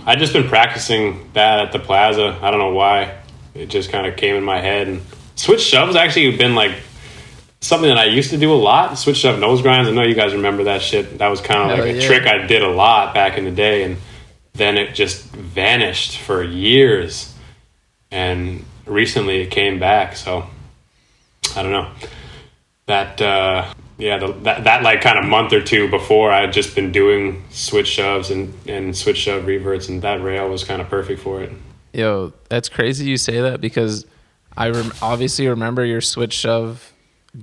I 0.06 0.16
just 0.16 0.32
been 0.32 0.48
practicing 0.48 1.30
that 1.34 1.60
at 1.60 1.72
the 1.72 1.78
plaza. 1.78 2.38
I 2.40 2.50
don't 2.50 2.60
know 2.60 2.72
why. 2.72 3.14
It 3.54 3.66
just 3.66 3.90
kind 3.90 4.06
of 4.06 4.16
came 4.16 4.36
in 4.36 4.42
my 4.44 4.58
head. 4.58 4.88
And 4.88 5.02
switch 5.34 5.60
shoves 5.60 5.96
actually 5.96 6.34
been 6.34 6.54
like 6.54 6.72
something 7.60 7.88
that 7.88 7.98
I 7.98 8.06
used 8.06 8.30
to 8.30 8.38
do 8.38 8.52
a 8.52 8.56
lot. 8.56 8.98
Switch 8.98 9.18
shove 9.18 9.38
nose 9.38 9.62
grinds. 9.62 9.88
I 9.88 9.92
know 9.92 10.02
you 10.02 10.14
guys 10.14 10.32
remember 10.34 10.64
that 10.64 10.82
shit. 10.82 11.18
That 11.18 11.28
was 11.28 11.40
kind 11.40 11.70
of 11.70 11.78
like 11.78 11.88
a 11.88 11.98
yeah. 11.98 12.06
trick 12.06 12.26
I 12.26 12.46
did 12.46 12.62
a 12.62 12.68
lot 12.68 13.14
back 13.14 13.38
in 13.38 13.44
the 13.44 13.50
day, 13.50 13.84
and 13.84 13.96
then 14.54 14.76
it 14.76 14.94
just 14.94 15.24
vanished 15.26 16.18
for 16.18 16.42
years. 16.42 17.34
And 18.10 18.64
recently 18.86 19.42
it 19.42 19.50
came 19.50 19.78
back. 19.78 20.16
So 20.16 20.46
I 21.56 21.62
don't 21.62 21.72
know 21.72 21.90
that. 22.86 23.20
uh 23.20 23.74
yeah, 23.98 24.18
the, 24.18 24.32
that, 24.44 24.64
that 24.64 24.82
like 24.84 25.00
kind 25.00 25.18
of 25.18 25.24
month 25.24 25.52
or 25.52 25.60
two 25.60 25.90
before, 25.90 26.30
I 26.30 26.42
had 26.42 26.52
just 26.52 26.76
been 26.76 26.92
doing 26.92 27.42
switch 27.50 27.88
shoves 27.88 28.30
and, 28.30 28.54
and 28.68 28.96
switch 28.96 29.18
shove 29.18 29.44
reverts, 29.44 29.88
and 29.88 30.02
that 30.02 30.22
rail 30.22 30.48
was 30.48 30.62
kind 30.62 30.80
of 30.80 30.88
perfect 30.88 31.20
for 31.20 31.42
it. 31.42 31.50
Yo, 31.92 32.32
that's 32.48 32.68
crazy 32.68 33.06
you 33.06 33.16
say 33.16 33.40
that 33.40 33.60
because 33.60 34.06
I 34.56 34.70
rem- 34.70 34.92
obviously 35.02 35.48
remember 35.48 35.84
your 35.84 36.00
switch 36.00 36.32
shove 36.32 36.92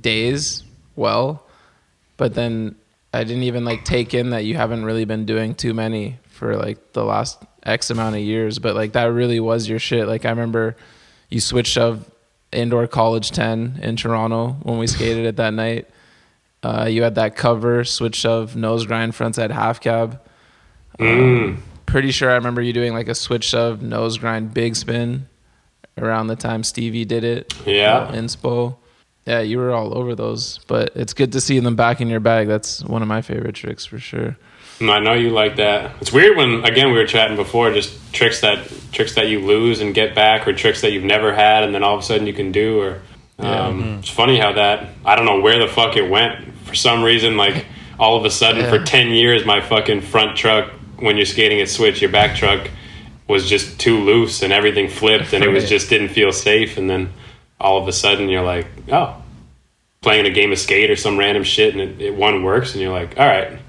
days 0.02 0.64
well, 0.96 1.46
but 2.18 2.34
then 2.34 2.76
I 3.14 3.24
didn't 3.24 3.44
even 3.44 3.66
like 3.66 3.86
take 3.86 4.14
in 4.14 4.32
that 4.32 4.46
you 4.46 4.56
haven't 4.56 4.86
really 4.86 5.06
been 5.06 5.26
doing 5.26 5.56
too 5.56 5.74
many 5.74 6.20
for 6.30 6.58
like 6.58 6.94
the 6.94 7.04
last 7.04 7.42
X 7.64 7.90
amount 7.90 8.16
of 8.16 8.22
years. 8.22 8.60
But 8.60 8.76
like 8.76 8.94
that 8.94 9.06
really 9.06 9.40
was 9.40 9.68
your 9.70 9.80
shit. 9.80 10.08
Like 10.08 10.26
I 10.26 10.30
remember 10.30 10.76
you 11.30 11.40
switch 11.40 11.68
shove 11.68 12.10
indoor 12.52 12.88
college 12.88 13.32
10 13.32 13.80
in 13.82 13.96
Toronto 13.96 14.58
when 14.64 14.78
we 14.78 14.88
skated 14.88 15.26
it 15.26 15.36
that 15.38 15.54
night. 15.54 15.90
Uh, 16.64 16.88
you 16.90 17.04
had 17.04 17.16
that 17.16 17.36
cover 17.36 17.84
switch 17.84 18.16
shove 18.16 18.56
nose 18.56 18.86
grind 18.86 19.14
frontside 19.14 19.52
half 19.52 19.80
cab. 19.80 20.20
Mm. 21.00 21.58
Pretty 21.86 22.12
sure 22.12 22.32
I 22.32 22.36
remember 22.36 22.62
you 22.62 22.74
doing 22.74 22.94
like 22.94 23.08
a 23.08 23.16
switch 23.16 23.44
shove 23.44 23.82
nose 23.82 24.18
grind 24.18 24.54
big 24.54 24.76
spin 24.76 25.28
around 25.98 26.28
the 26.28 26.36
time 26.36 26.64
Stevie 26.64 27.06
did 27.06 27.24
it. 27.24 27.54
Yeah. 27.66 28.12
Inspo. 28.14 28.78
Yeah, 29.26 29.40
you 29.42 29.58
were 29.58 29.72
all 29.74 29.98
over 29.98 30.14
those, 30.14 30.60
but 30.68 30.92
it's 30.96 31.14
good 31.14 31.32
to 31.32 31.42
see 31.42 31.60
them 31.60 31.76
back 31.76 32.00
in 32.00 32.10
your 32.10 32.20
bag. 32.20 32.48
That's 32.48 32.84
one 32.84 33.02
of 33.02 33.08
my 33.08 33.22
favorite 33.24 33.56
tricks 33.56 33.84
for 33.86 33.98
sure. 33.98 34.38
I 34.82 35.00
know 35.00 35.14
you 35.14 35.30
like 35.32 35.56
that. 35.56 35.96
It's 36.02 36.12
weird 36.12 36.38
when 36.38 36.64
again 36.66 36.88
we 36.92 36.98
were 36.98 37.08
chatting 37.08 37.36
before, 37.38 37.72
just 37.72 37.98
tricks 38.14 38.42
that 38.42 38.68
tricks 38.92 39.16
that 39.16 39.28
you 39.30 39.40
lose 39.40 39.80
and 39.82 39.96
get 39.96 40.14
back, 40.14 40.48
or 40.48 40.54
tricks 40.54 40.82
that 40.82 40.92
you've 40.92 41.04
never 41.06 41.34
had, 41.34 41.64
and 41.64 41.74
then 41.74 41.82
all 41.82 41.96
of 41.96 42.02
a 42.02 42.04
sudden 42.04 42.28
you 42.28 42.34
can 42.34 42.52
do. 42.52 42.82
Or 42.82 43.02
um, 43.40 43.98
it's 44.00 44.10
funny 44.10 44.38
how 44.38 44.52
that 44.54 44.90
I 45.06 45.16
don't 45.16 45.26
know 45.26 45.40
where 45.40 45.58
the 45.60 45.68
fuck 45.72 45.96
it 45.98 46.10
went. 46.10 46.54
For 46.66 46.76
some 46.76 47.04
reason, 47.04 47.38
like 47.38 47.66
all 47.98 48.18
of 48.18 48.26
a 48.26 48.30
sudden 48.30 48.64
Yeah. 48.66 48.70
for 48.70 48.84
ten 48.84 49.10
years, 49.10 49.46
my 49.46 49.62
fucking 49.62 50.02
front 50.02 50.38
truck 50.38 50.70
when 51.00 51.16
you're 51.18 51.26
skating 51.26 51.62
at 51.62 51.70
switch, 51.70 52.02
your 52.02 52.12
back 52.12 52.36
truck 52.36 52.70
was 53.28 53.50
just 53.50 53.80
too 53.80 53.98
loose 54.04 54.44
and 54.44 54.52
everything 54.54 54.88
flipped, 54.90 55.34
and 55.34 55.44
it 55.44 55.48
was 55.50 55.68
just 55.70 55.90
didn't 55.90 56.10
feel 56.10 56.32
safe. 56.34 56.78
And 56.78 56.90
then 56.90 57.12
all 57.60 57.82
of 57.82 57.88
a 57.88 57.94
sudden 57.94 58.30
you're 58.30 58.44
like, 58.44 58.68
oh, 58.92 59.22
playing 60.02 60.26
a 60.26 60.30
game 60.30 60.52
of 60.52 60.60
skate 60.60 60.90
or 60.92 60.96
some 60.96 61.18
random 61.18 61.44
shit, 61.44 61.74
and 61.74 61.82
it, 61.82 62.02
it 62.02 62.16
one 62.16 62.44
works, 62.44 62.74
and 62.74 62.82
you're 62.82 62.94
like, 62.94 63.18
all 63.18 63.28
right. 63.28 63.60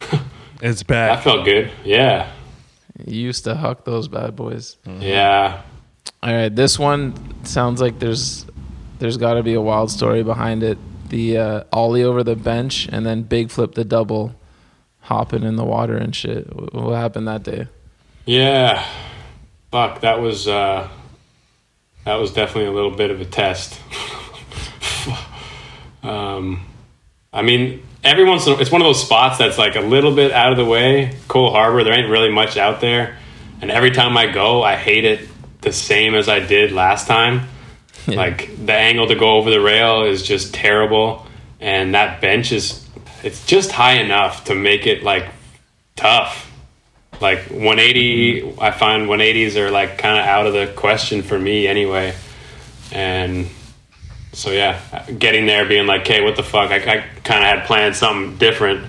It's 0.62 0.82
That 0.84 1.18
I 1.18 1.20
felt 1.20 1.44
good. 1.44 1.70
Yeah. 1.84 2.32
You 3.04 3.20
used 3.20 3.44
to 3.44 3.54
huck 3.54 3.84
those 3.84 4.08
bad 4.08 4.36
boys. 4.36 4.78
Yeah. 4.86 5.60
All 6.22 6.32
right, 6.32 6.54
this 6.54 6.78
one 6.78 7.44
sounds 7.44 7.80
like 7.80 7.98
there's 7.98 8.46
there's 8.98 9.18
got 9.18 9.34
to 9.34 9.42
be 9.42 9.52
a 9.52 9.60
wild 9.60 9.90
story 9.90 10.22
behind 10.22 10.62
it. 10.62 10.78
The 11.10 11.38
uh, 11.38 11.64
ollie 11.72 12.02
over 12.04 12.24
the 12.24 12.36
bench 12.36 12.88
and 12.90 13.04
then 13.04 13.22
big 13.22 13.50
flip 13.50 13.74
the 13.74 13.84
double, 13.84 14.34
hopping 15.00 15.42
in 15.42 15.56
the 15.56 15.64
water 15.64 15.96
and 15.96 16.16
shit. 16.16 16.46
What 16.74 16.94
happened 16.96 17.28
that 17.28 17.42
day? 17.42 17.68
Yeah. 18.24 18.84
Fuck, 19.70 20.00
that 20.00 20.20
was 20.20 20.48
uh 20.48 20.88
that 22.06 22.14
was 22.14 22.32
definitely 22.32 22.70
a 22.70 22.72
little 22.72 22.90
bit 22.90 23.10
of 23.10 23.20
a 23.20 23.26
test. 23.26 23.78
um 26.02 26.64
I 27.32 27.42
mean, 27.42 27.82
every 28.02 28.24
once 28.24 28.46
in 28.46 28.54
a, 28.54 28.56
it's 28.56 28.70
one 28.70 28.80
of 28.80 28.86
those 28.86 29.04
spots 29.04 29.36
that's 29.36 29.58
like 29.58 29.76
a 29.76 29.80
little 29.80 30.14
bit 30.14 30.32
out 30.32 30.52
of 30.52 30.56
the 30.56 30.64
way. 30.64 31.14
Cole 31.28 31.50
Harbour, 31.50 31.84
there 31.84 31.92
ain't 31.92 32.08
really 32.08 32.30
much 32.30 32.56
out 32.56 32.80
there. 32.80 33.18
And 33.60 33.70
every 33.70 33.90
time 33.90 34.16
I 34.16 34.26
go, 34.32 34.62
I 34.62 34.76
hate 34.76 35.04
it 35.04 35.28
the 35.60 35.72
same 35.72 36.14
as 36.14 36.26
I 36.26 36.40
did 36.40 36.72
last 36.72 37.06
time. 37.06 37.48
Like 38.06 38.64
the 38.64 38.72
angle 38.72 39.08
to 39.08 39.16
go 39.16 39.36
over 39.36 39.50
the 39.50 39.60
rail 39.60 40.04
is 40.04 40.22
just 40.22 40.54
terrible, 40.54 41.26
and 41.60 41.94
that 41.94 42.20
bench 42.20 42.52
is 42.52 42.86
it's 43.24 43.44
just 43.44 43.72
high 43.72 43.94
enough 43.94 44.44
to 44.44 44.54
make 44.54 44.86
it 44.86 45.02
like 45.02 45.26
tough. 45.96 46.45
Like 47.20 47.50
180, 47.50 48.58
I 48.60 48.70
find 48.70 49.08
180s 49.08 49.56
are 49.56 49.70
like 49.70 49.98
kind 49.98 50.18
of 50.18 50.24
out 50.24 50.46
of 50.46 50.52
the 50.52 50.72
question 50.76 51.22
for 51.22 51.38
me 51.38 51.66
anyway. 51.66 52.14
And 52.92 53.48
so 54.36 54.50
yeah, 54.50 54.78
getting 55.18 55.46
there, 55.46 55.66
being 55.66 55.86
like, 55.86 56.02
"Okay, 56.02 56.22
what 56.22 56.36
the 56.36 56.42
fuck?" 56.42 56.70
I, 56.70 56.76
I 56.76 57.04
kind 57.24 57.42
of 57.42 57.48
had 57.48 57.64
planned 57.66 57.96
something 57.96 58.36
different, 58.36 58.84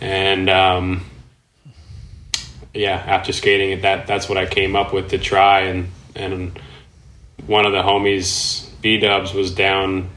and 0.00 0.48
um, 0.48 1.04
yeah, 2.72 2.94
after 2.94 3.32
skating 3.32 3.72
it, 3.72 3.82
that 3.82 4.06
that's 4.06 4.28
what 4.28 4.38
I 4.38 4.46
came 4.46 4.76
up 4.76 4.92
with 4.94 5.10
to 5.10 5.18
try. 5.18 5.62
And 5.62 5.90
and 6.14 6.58
one 7.46 7.66
of 7.66 7.72
the 7.72 7.82
homies, 7.82 8.70
B 8.80 8.98
Dubs, 8.98 9.34
was 9.34 9.52
down. 9.52 10.08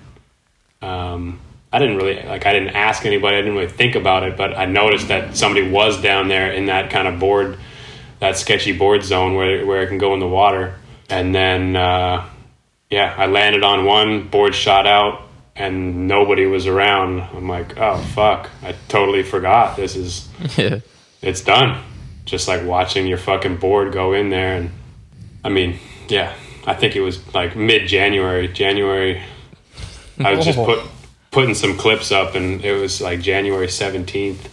Um, 0.84 1.41
I 1.74 1.80
didn't 1.80 1.98
really 1.98 2.22
like. 2.24 2.46
I 2.46 2.52
didn't 2.52 2.76
ask 2.76 3.06
anybody. 3.06 3.38
I 3.38 3.42
didn't 3.42 3.56
really 3.56 3.72
think 3.72 3.96
about 3.96 4.24
it, 4.24 4.36
but 4.36 4.58
I 4.58 4.66
noticed 4.66 5.08
that 5.08 5.38
somebody 5.38 5.70
was 5.70 6.02
down 6.02 6.28
there 6.28 6.52
in 6.52 6.66
that 6.66 6.90
kind 6.90 7.08
of 7.08 7.18
board, 7.18 7.58
that 8.20 8.38
sketchy 8.38 8.78
board 8.78 9.04
zone 9.04 9.36
where 9.36 9.66
where 9.66 9.82
it 9.82 9.88
can 9.88 9.98
go 9.98 10.14
in 10.14 10.20
the 10.20 10.28
water. 10.28 10.76
And 11.10 11.34
then, 11.34 11.76
uh, 11.76 12.28
yeah, 12.90 13.16
I 13.18 13.26
landed 13.28 13.64
on 13.64 13.86
one 13.86 14.28
board, 14.28 14.54
shot 14.54 14.86
out, 14.86 15.24
and 15.56 16.08
nobody 16.08 16.46
was 16.46 16.68
around. 16.68 17.22
I'm 17.22 17.48
like, 17.48 17.78
oh 17.78 17.98
fuck! 18.16 18.50
I 18.62 18.76
totally 18.90 19.24
forgot. 19.24 19.78
This 19.78 19.96
is 19.96 20.28
yeah, 20.58 20.80
it's 21.22 21.42
done. 21.42 21.82
Just 22.26 22.50
like 22.50 22.66
watching 22.66 23.08
your 23.08 23.18
fucking 23.18 23.58
board 23.58 23.94
go 23.94 24.12
in 24.12 24.30
there, 24.30 24.58
and 24.58 24.72
I 25.42 25.50
mean, 25.50 25.80
yeah, 26.10 26.34
I 26.68 26.74
think 26.74 26.98
it 26.98 27.02
was 27.02 27.34
like 27.34 27.56
mid 27.56 27.88
January. 27.88 28.50
January, 28.50 29.22
I 30.20 30.34
was 30.34 30.44
just 30.44 30.58
put 30.66 30.86
putting 31.32 31.56
some 31.56 31.78
clips 31.78 32.12
up, 32.12 32.36
and 32.36 32.64
it 32.64 32.80
was 32.80 33.02
like 33.02 33.22
January 33.22 33.70
seventeenth. 33.70 34.50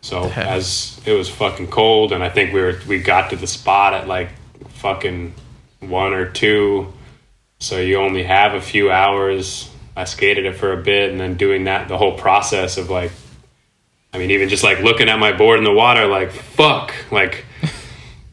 So 0.00 0.24
as 0.24 1.00
it 1.04 1.12
was 1.12 1.28
fucking 1.28 1.68
cold, 1.68 2.12
and 2.12 2.22
I 2.22 2.30
think 2.30 2.52
we 2.52 2.60
were 2.60 2.78
we 2.86 3.00
got 3.00 3.30
to 3.30 3.36
the 3.36 3.46
spot 3.46 3.94
at 3.94 4.08
like 4.08 4.30
fucking 4.68 5.34
one 5.80 6.14
or 6.14 6.30
two, 6.30 6.92
so 7.58 7.78
you 7.78 7.96
only 7.98 8.22
have 8.22 8.54
a 8.54 8.60
few 8.60 8.90
hours. 8.90 9.70
I 9.96 10.04
skated 10.04 10.46
it 10.46 10.54
for 10.54 10.72
a 10.72 10.76
bit, 10.76 11.10
and 11.10 11.20
then 11.20 11.36
doing 11.36 11.64
that 11.64 11.88
the 11.88 11.98
whole 11.98 12.16
process 12.16 12.78
of 12.78 12.88
like 12.88 13.10
I 14.12 14.18
mean, 14.18 14.30
even 14.30 14.48
just 14.48 14.64
like 14.64 14.80
looking 14.80 15.08
at 15.08 15.18
my 15.18 15.32
board 15.32 15.58
in 15.58 15.64
the 15.64 15.72
water, 15.72 16.06
like 16.06 16.30
fuck, 16.30 16.94
like 17.10 17.44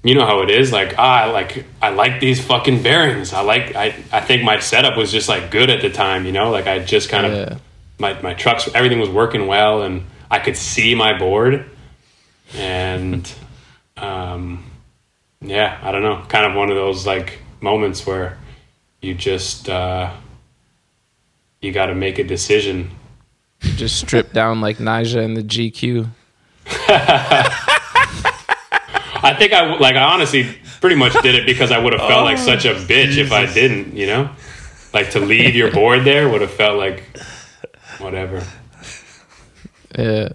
you 0.06 0.14
know 0.14 0.26
how 0.26 0.42
it 0.42 0.52
is. 0.52 0.72
Like 0.72 0.94
ah, 1.00 1.24
I 1.24 1.26
like 1.32 1.66
I 1.82 1.90
like 1.90 2.20
these 2.20 2.40
fucking 2.46 2.84
bearings. 2.84 3.34
I 3.34 3.42
like 3.42 3.76
I 3.76 3.88
I 4.12 4.22
think 4.22 4.44
my 4.44 4.60
setup 4.60 4.96
was 4.96 5.12
just 5.12 5.28
like 5.28 5.50
good 5.50 5.70
at 5.72 5.82
the 5.82 5.90
time. 5.90 6.26
You 6.26 6.32
know, 6.32 6.52
like 6.52 6.68
I 6.68 6.80
just 6.80 7.10
kind 7.10 7.26
of 7.26 7.34
Yeah. 7.34 7.58
my 7.98 8.22
my 8.22 8.36
trucks 8.36 8.70
everything 8.76 9.00
was 9.00 9.10
working 9.10 9.48
well, 9.48 9.82
and 9.82 10.04
I 10.30 10.38
could 10.40 10.56
see 10.56 10.94
my 10.94 11.18
board, 11.18 11.66
and 12.56 13.30
um, 13.98 14.64
yeah, 15.42 15.80
I 15.82 15.92
don't 15.92 16.04
know, 16.04 16.24
kind 16.28 16.46
of 16.46 16.56
one 16.56 16.70
of 16.70 16.76
those 16.76 17.08
like 17.08 17.40
moments 17.60 18.06
where 18.06 18.38
you 19.02 19.16
just 19.16 19.70
uh, 19.70 20.12
you 21.62 21.72
got 21.72 21.88
to 21.88 21.96
make 21.96 22.20
a 22.20 22.24
decision 22.24 22.92
Just 23.60 23.98
strip 23.98 24.34
down 24.34 24.62
like 24.62 24.78
Nyjah 24.78 25.24
in 25.24 25.34
the 25.34 25.42
GQ. 25.44 26.10
I 29.26 29.34
think 29.34 29.54
I 29.54 29.62
w- 29.62 29.80
like 29.82 29.96
I 29.96 30.04
honestly 30.04 30.44
pretty 30.82 30.96
much 30.96 31.14
did 31.22 31.36
it 31.36 31.46
because 31.46 31.72
I 31.72 31.80
would 31.80 31.94
have 31.94 32.08
felt 32.08 32.24
like 32.24 32.38
such 32.38 32.66
a 32.66 32.76
bitch 32.76 33.18
if 33.18 33.32
I 33.32 33.52
didn't, 33.52 33.96
you 33.96 34.08
know? 34.08 34.30
Like 34.94 35.10
to 35.12 35.20
leave 35.20 35.56
your 35.56 35.72
board 35.72 36.04
there 36.06 36.30
would 36.30 36.42
have 36.42 36.54
felt 36.54 36.78
like 36.78 37.04
whatever. 38.00 38.44
Yeah. 39.98 40.30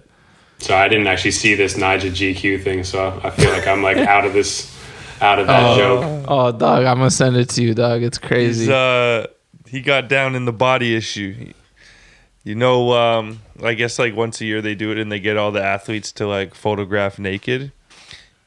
So 0.58 0.76
I 0.76 0.88
didn't 0.88 1.06
actually 1.06 1.30
see 1.30 1.54
this 1.54 1.74
Nyjah 1.76 2.10
GQ 2.10 2.62
thing, 2.62 2.84
so 2.84 3.18
I 3.24 3.30
feel 3.30 3.50
like 3.50 3.66
I'm 3.66 3.82
like 3.82 3.96
out 3.96 4.26
of 4.26 4.32
this 4.32 4.76
out 5.20 5.38
of 5.38 5.46
that 5.46 5.76
joke. 5.76 6.24
Oh, 6.28 6.52
dog, 6.52 6.84
I'm 6.84 6.98
gonna 6.98 7.10
send 7.10 7.36
it 7.36 7.48
to 7.50 7.62
you, 7.62 7.74
dog. 7.74 8.02
It's 8.02 8.18
crazy. 8.18 8.60
He's, 8.64 8.68
uh, 8.68 9.26
he 9.68 9.80
got 9.80 10.08
down 10.08 10.34
in 10.34 10.44
the 10.44 10.52
body 10.52 10.94
issue. 10.94 11.52
You 12.42 12.54
know, 12.54 12.92
um, 12.92 13.40
I 13.62 13.74
guess 13.74 13.98
like 13.98 14.14
once 14.16 14.40
a 14.40 14.44
year 14.46 14.60
they 14.62 14.74
do 14.74 14.90
it 14.90 14.98
and 14.98 15.12
they 15.12 15.20
get 15.20 15.36
all 15.36 15.52
the 15.52 15.62
athletes 15.62 16.10
to 16.12 16.26
like 16.26 16.54
photograph 16.54 17.18
naked. 17.18 17.72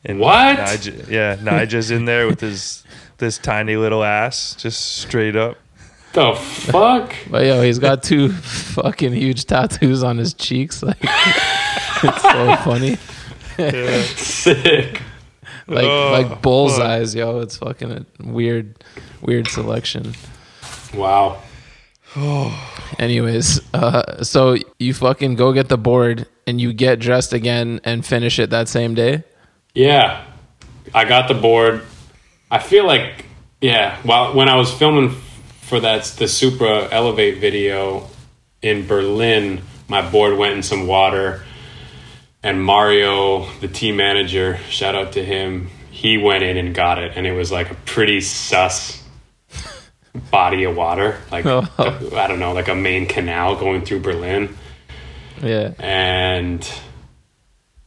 And 0.06 0.20
What? 0.20 0.58
Nige, 0.58 1.10
yeah, 1.10 1.38
Nigel's 1.42 1.92
in 1.92 2.06
there 2.06 2.28
with 2.28 2.42
his 2.42 2.84
this 3.18 3.38
tiny 3.38 3.78
little 3.78 4.04
ass, 4.04 4.56
just 4.56 4.98
straight 4.98 5.36
up. 5.36 5.58
The 6.14 6.36
fuck? 6.36 7.16
But 7.30 7.46
yo, 7.46 7.62
he's 7.62 7.80
got 7.80 8.04
two 8.04 8.30
fucking 8.32 9.14
huge 9.14 9.46
tattoos 9.46 10.04
on 10.04 10.18
his 10.18 10.34
cheeks. 10.34 10.84
Like, 10.84 10.98
it's 11.02 12.22
so 12.22 12.56
funny. 12.64 12.98
Sick. 14.16 15.02
Like 15.68 15.86
Oh, 15.86 16.12
like 16.12 16.42
bullseyes, 16.42 17.16
yo. 17.16 17.40
It's 17.40 17.58
fucking 17.58 17.92
a 17.92 18.06
weird, 18.24 18.84
weird 19.22 19.48
selection. 19.48 20.14
Wow. 20.94 21.42
Anyways, 23.00 23.62
uh, 23.74 24.24
so 24.24 24.58
you 24.80 24.94
fucking 24.94 25.36
go 25.36 25.52
get 25.54 25.70
the 25.70 25.78
board 25.78 26.28
and 26.46 26.60
you 26.62 26.74
get 26.74 27.00
dressed 27.00 27.34
again 27.34 27.80
and 27.84 28.06
finish 28.06 28.38
it 28.38 28.50
that 28.52 28.68
same 28.68 28.94
day. 28.94 29.24
Yeah, 29.74 30.26
I 30.94 31.06
got 31.06 31.28
the 31.28 31.34
board. 31.34 31.82
I 32.52 32.60
feel 32.60 32.86
like 32.86 33.26
yeah. 33.62 33.98
While 34.04 34.34
when 34.36 34.50
I 34.50 34.56
was 34.56 34.72
filming 34.72 35.10
for 35.62 35.80
that 35.80 36.04
the 36.18 36.28
Supra 36.28 36.88
Elevate 36.92 37.40
video 37.40 38.08
in 38.62 38.86
Berlin, 38.86 39.62
my 39.88 40.08
board 40.08 40.38
went 40.38 40.54
in 40.54 40.64
some 40.64 40.86
water, 40.86 41.44
and 42.44 42.64
Mario, 42.64 43.50
the 43.62 43.68
team 43.68 43.96
manager, 43.98 44.58
shout 44.70 44.96
out 44.96 45.14
to 45.14 45.24
him. 45.26 45.70
He 45.90 46.18
went 46.18 46.44
in 46.44 46.58
and 46.58 46.76
got 46.76 47.00
it, 47.02 47.14
and 47.16 47.26
it 47.26 47.34
was 47.34 47.52
like 47.52 47.72
a 47.72 47.76
pretty 47.76 48.22
sus 48.22 49.02
body 50.30 50.66
of 50.66 50.76
water, 50.76 51.18
like 51.32 51.46
Oh. 51.48 51.68
I 52.16 52.28
don't 52.28 52.40
know, 52.40 52.54
like 52.54 52.68
a 52.68 52.76
main 52.76 53.08
canal 53.08 53.56
going 53.56 53.84
through 53.84 54.02
Berlin 54.02 54.56
Yeah. 55.42 55.72
and 55.80 56.68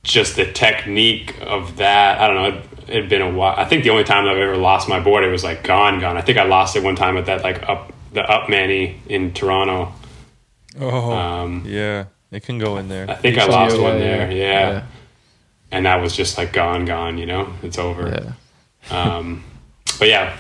just 0.07 0.37
the 0.37 0.51
technique 0.51 1.35
of 1.43 1.77
that. 1.77 2.21
I 2.21 2.29
don't 2.29 2.37
know. 2.37 2.63
It 2.89 3.03
had 3.03 3.09
been 3.09 3.23
a 3.23 3.31
while. 3.31 3.55
I 3.57 3.65
think 3.65 3.83
the 3.83 3.91
only 3.91 4.05
time 4.05 4.27
I've 4.27 4.37
ever 4.37 4.57
lost 4.57 4.89
my 4.89 5.01
board, 5.01 5.25
it 5.25 5.29
was 5.29 5.43
like 5.43 5.65
gone, 5.65 5.99
gone. 5.99 6.17
I 6.17 6.23
think 6.23 6.39
I 6.39 6.45
lost 6.45 6.77
it 6.77 6.85
one 6.85 6.95
time 6.95 7.17
at 7.17 7.27
that 7.27 7.43
like 7.43 7.69
up 7.69 7.93
the 8.13 8.23
up 8.23 8.49
Manny 8.49 9.01
in 9.09 9.33
Toronto. 9.35 9.93
Oh, 10.81 11.11
Um, 11.11 11.65
yeah, 11.67 12.05
it 12.31 12.45
can 12.45 12.59
go 12.59 12.77
in 12.77 12.89
there. 12.89 13.11
I 13.11 13.15
think 13.15 13.39
I 13.39 13.47
lost 13.47 13.81
one 13.81 13.99
there. 13.99 14.31
Yeah. 14.31 14.71
yeah. 14.71 14.83
and 15.73 15.87
that 15.87 16.01
was 16.01 16.15
just 16.15 16.39
like 16.39 16.53
gone, 16.53 16.85
gone. 16.85 17.19
You 17.19 17.27
know, 17.27 17.53
it's 17.63 17.79
over. 17.79 18.09
Yeah. 18.09 18.97
Um, 18.97 19.43
but 19.99 20.07
yeah, 20.09 20.37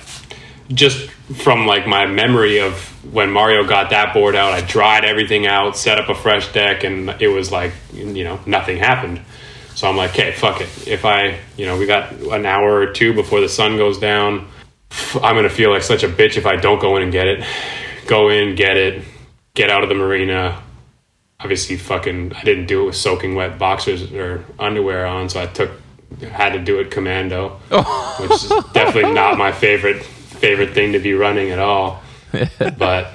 just 0.68 1.10
from 1.10 1.66
like 1.66 1.86
my 1.88 2.06
memory 2.06 2.60
of 2.60 2.74
when 3.12 3.30
Mario 3.30 3.66
got 3.66 3.90
that 3.90 4.14
board 4.14 4.36
out, 4.36 4.52
I 4.52 4.60
dried 4.60 5.04
everything 5.04 5.46
out, 5.46 5.76
set 5.76 5.98
up 5.98 6.08
a 6.08 6.14
fresh 6.14 6.52
deck, 6.52 6.84
and 6.84 7.10
it 7.20 7.28
was 7.28 7.50
like 7.50 7.72
you 7.92 8.22
know 8.22 8.38
nothing 8.46 8.78
happened. 8.78 9.20
So 9.76 9.86
I'm 9.86 9.96
like, 9.96 10.10
okay, 10.10 10.32
fuck 10.32 10.62
it. 10.62 10.88
If 10.88 11.04
I, 11.04 11.38
you 11.58 11.66
know, 11.66 11.76
we 11.76 11.84
got 11.84 12.10
an 12.12 12.46
hour 12.46 12.76
or 12.76 12.92
two 12.92 13.12
before 13.12 13.40
the 13.40 13.48
sun 13.48 13.76
goes 13.76 13.98
down, 13.98 14.48
I'm 15.22 15.36
gonna 15.36 15.50
feel 15.50 15.70
like 15.70 15.82
such 15.82 16.02
a 16.02 16.08
bitch 16.08 16.38
if 16.38 16.46
I 16.46 16.56
don't 16.56 16.80
go 16.80 16.96
in 16.96 17.02
and 17.02 17.12
get 17.12 17.28
it. 17.28 17.44
Go 18.06 18.30
in, 18.30 18.54
get 18.54 18.78
it, 18.78 19.04
get 19.54 19.68
out 19.68 19.82
of 19.82 19.90
the 19.90 19.94
marina. 19.94 20.62
Obviously, 21.40 21.76
fucking, 21.76 22.32
I 22.32 22.42
didn't 22.42 22.66
do 22.66 22.84
it 22.84 22.86
with 22.86 22.96
soaking 22.96 23.34
wet 23.34 23.58
boxers 23.58 24.10
or 24.14 24.46
underwear 24.58 25.04
on, 25.04 25.28
so 25.28 25.42
I 25.42 25.46
took, 25.46 25.70
had 26.22 26.54
to 26.54 26.58
do 26.58 26.80
it 26.80 26.90
commando, 26.90 27.50
which 28.18 28.32
is 28.32 28.48
definitely 28.72 29.12
not 29.12 29.36
my 29.36 29.52
favorite 29.52 30.02
favorite 30.02 30.72
thing 30.72 30.92
to 30.92 30.98
be 30.98 31.12
running 31.12 31.50
at 31.50 31.58
all. 31.58 32.02
But, 32.78 33.12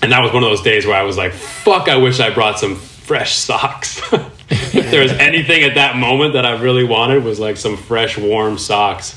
and 0.00 0.12
that 0.12 0.20
was 0.20 0.32
one 0.32 0.44
of 0.44 0.50
those 0.50 0.62
days 0.62 0.86
where 0.86 0.96
I 0.96 1.02
was 1.02 1.16
like, 1.16 1.32
fuck, 1.32 1.88
I 1.88 1.96
wish 1.96 2.20
I 2.20 2.30
brought 2.30 2.58
some 2.58 2.76
fresh 2.76 3.34
socks. 3.34 4.00
if 4.52 4.90
there 4.90 5.02
was 5.02 5.12
anything 5.12 5.62
at 5.64 5.74
that 5.76 5.96
moment 5.96 6.34
that 6.34 6.44
I 6.46 6.60
really 6.60 6.84
wanted 6.84 7.24
was 7.24 7.40
like 7.40 7.56
some 7.56 7.76
fresh, 7.76 8.18
warm 8.18 8.58
socks. 8.58 9.14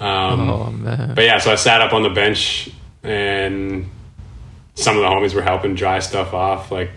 Um, 0.00 0.48
Oh 0.50 0.70
man. 0.70 1.14
but 1.14 1.24
yeah, 1.24 1.38
so 1.38 1.52
I 1.52 1.54
sat 1.56 1.80
up 1.80 1.92
on 1.92 2.02
the 2.02 2.10
bench 2.10 2.70
and 3.02 3.88
some 4.74 4.96
of 4.96 5.02
the 5.02 5.08
homies 5.08 5.34
were 5.34 5.42
helping 5.42 5.74
dry 5.74 5.98
stuff 6.00 6.34
off. 6.34 6.70
Like 6.72 6.90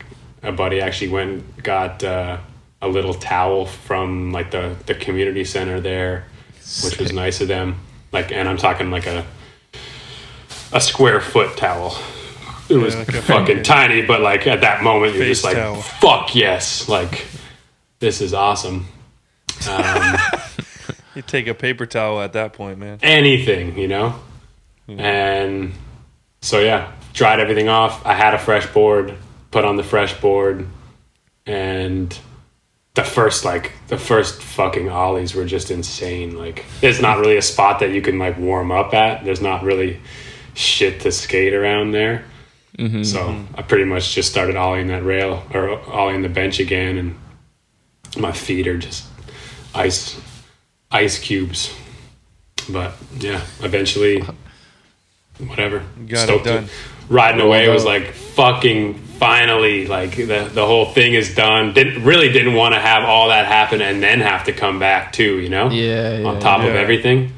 a 0.44 0.52
buddy 0.52 0.82
actually 0.82 1.10
went 1.10 1.30
and 1.32 1.64
got 1.64 2.04
uh, 2.04 2.38
a 2.82 2.88
little 2.88 3.14
towel 3.14 3.66
from 3.66 4.32
like 4.32 4.52
the, 4.52 4.76
the 4.86 4.96
community 4.96 5.44
center 5.46 5.80
there, 5.80 6.26
which 6.84 6.98
was 7.00 7.12
nice 7.12 7.42
of 7.42 7.48
them. 7.48 7.76
Like, 8.12 8.32
and 8.32 8.48
I'm 8.48 8.58
talking 8.58 8.92
like 8.92 9.06
a 9.08 9.26
a 10.72 10.82
square 10.82 11.22
foot 11.22 11.58
towel. 11.58 11.96
It 12.70 12.78
was 12.78 12.96
like 12.96 13.12
fucking 13.12 13.64
tiny, 13.64 14.02
but 14.02 14.22
like 14.22 14.48
at 14.48 14.62
that 14.62 14.84
moment 14.84 15.16
you're 15.16 15.26
just 15.26 15.44
like, 15.44 15.56
towel. 15.56 15.76
fuck 15.82 16.34
yes, 16.36 16.90
like 16.90 17.26
this 18.00 18.22
is 18.22 18.34
awesome. 18.34 18.88
Um, 19.70 20.16
You 21.16 21.22
take 21.22 21.48
a 21.48 21.54
paper 21.54 21.86
towel 21.86 22.20
at 22.22 22.34
that 22.34 22.52
point, 22.52 22.78
man. 22.78 23.00
anything, 23.02 23.78
you 23.78 23.88
know? 23.88 24.16
And 24.90 25.72
so, 26.42 26.60
yeah, 26.60 26.92
dried 27.14 27.40
everything 27.40 27.70
off. 27.70 28.06
I 28.06 28.14
had 28.16 28.34
a 28.34 28.38
fresh 28.38 28.68
board, 28.74 29.16
put 29.50 29.64
on 29.64 29.78
the 29.78 29.84
fresh 29.84 30.20
board, 30.20 30.68
and 31.46 32.16
the 32.96 33.04
first, 33.06 33.46
like, 33.46 33.72
the 33.88 33.98
first 33.98 34.42
fucking 34.44 34.90
ollies 34.90 35.34
were 35.34 35.46
just 35.46 35.72
insane. 35.72 36.38
Like, 36.38 36.66
it's 36.82 37.00
not 37.02 37.18
really 37.20 37.38
a 37.38 37.42
spot 37.42 37.80
that 37.80 37.92
you 37.92 38.02
can, 38.02 38.20
like, 38.20 38.38
warm 38.38 38.70
up 38.72 38.94
at. 38.94 39.24
There's 39.24 39.42
not 39.42 39.64
really 39.64 40.02
shit 40.54 41.00
to 41.02 41.14
skate 41.14 41.54
around 41.54 41.92
there. 41.92 42.26
Mm-hmm. 42.78 43.04
So 43.04 43.44
I 43.56 43.62
pretty 43.62 43.86
much 43.86 44.14
just 44.14 44.30
started 44.30 44.56
ollieing 44.56 44.88
that 44.88 45.04
rail 45.04 45.44
or 45.54 45.78
ollieing 45.86 46.22
the 46.24 46.30
bench 46.30 46.60
again, 46.60 46.98
and 46.98 47.16
my 48.18 48.32
feet 48.32 48.68
are 48.68 48.78
just 48.78 49.06
ice 49.74 50.20
ice 50.92 51.18
cubes. 51.20 51.74
But 52.70 52.94
yeah, 53.18 53.42
eventually, 53.62 54.24
whatever. 55.40 55.80
got 56.08 56.18
it 56.18 56.18
Stoked 56.24 56.46
done. 56.46 56.68
Riding 57.10 57.42
away 57.42 57.70
was 57.70 57.84
out. 57.84 57.88
like 57.88 58.12
fucking 58.14 58.96
finally 58.96 59.86
like 59.88 60.16
the 60.16 60.50
the 60.52 60.66
whole 60.66 60.86
thing 60.92 61.14
is 61.14 61.36
done. 61.36 61.74
Didn't 61.74 62.04
really 62.04 62.32
didn't 62.32 62.56
want 62.56 62.74
to 62.74 62.80
have 62.80 63.04
all 63.04 63.30
that 63.30 63.46
happen 63.46 63.82
and 63.82 64.02
then 64.02 64.20
have 64.22 64.46
to 64.46 64.52
come 64.54 64.80
back 64.80 65.14
too. 65.14 65.40
You 65.40 65.50
know, 65.50 65.70
Yeah, 65.70 66.24
on 66.26 66.36
yeah, 66.36 66.40
top 66.40 66.62
of 66.62 66.76
everything. 66.76 67.32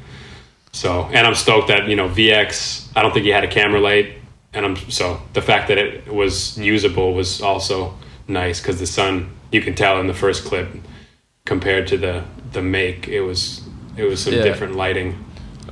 So 0.72 1.04
and 1.12 1.26
I'm 1.26 1.34
stoked 1.34 1.68
that 1.68 1.86
you 1.88 1.96
know 1.96 2.08
VX. 2.08 2.88
I 2.96 3.02
don't 3.02 3.12
think 3.12 3.24
he 3.24 3.30
had 3.30 3.44
a 3.44 3.48
camera 3.48 3.80
light, 3.80 4.14
and 4.54 4.64
I'm 4.64 4.76
so 4.90 5.20
the 5.34 5.42
fact 5.42 5.68
that 5.68 5.78
it 5.78 6.12
was 6.12 6.56
usable 6.58 7.14
was 7.14 7.40
also 7.40 7.94
nice 8.26 8.60
because 8.60 8.78
the 8.78 8.86
sun 8.86 9.30
you 9.52 9.60
can 9.60 9.74
tell 9.74 10.00
in 10.00 10.06
the 10.06 10.14
first 10.14 10.44
clip 10.44 10.68
compared 11.44 11.86
to 11.88 11.96
the 11.96 12.24
the 12.52 12.62
make 12.62 13.08
it 13.08 13.20
was 13.22 13.62
it 13.96 14.04
was 14.04 14.22
some 14.22 14.34
Yeah. 14.34 14.42
different 14.42 14.74
lighting. 14.76 15.24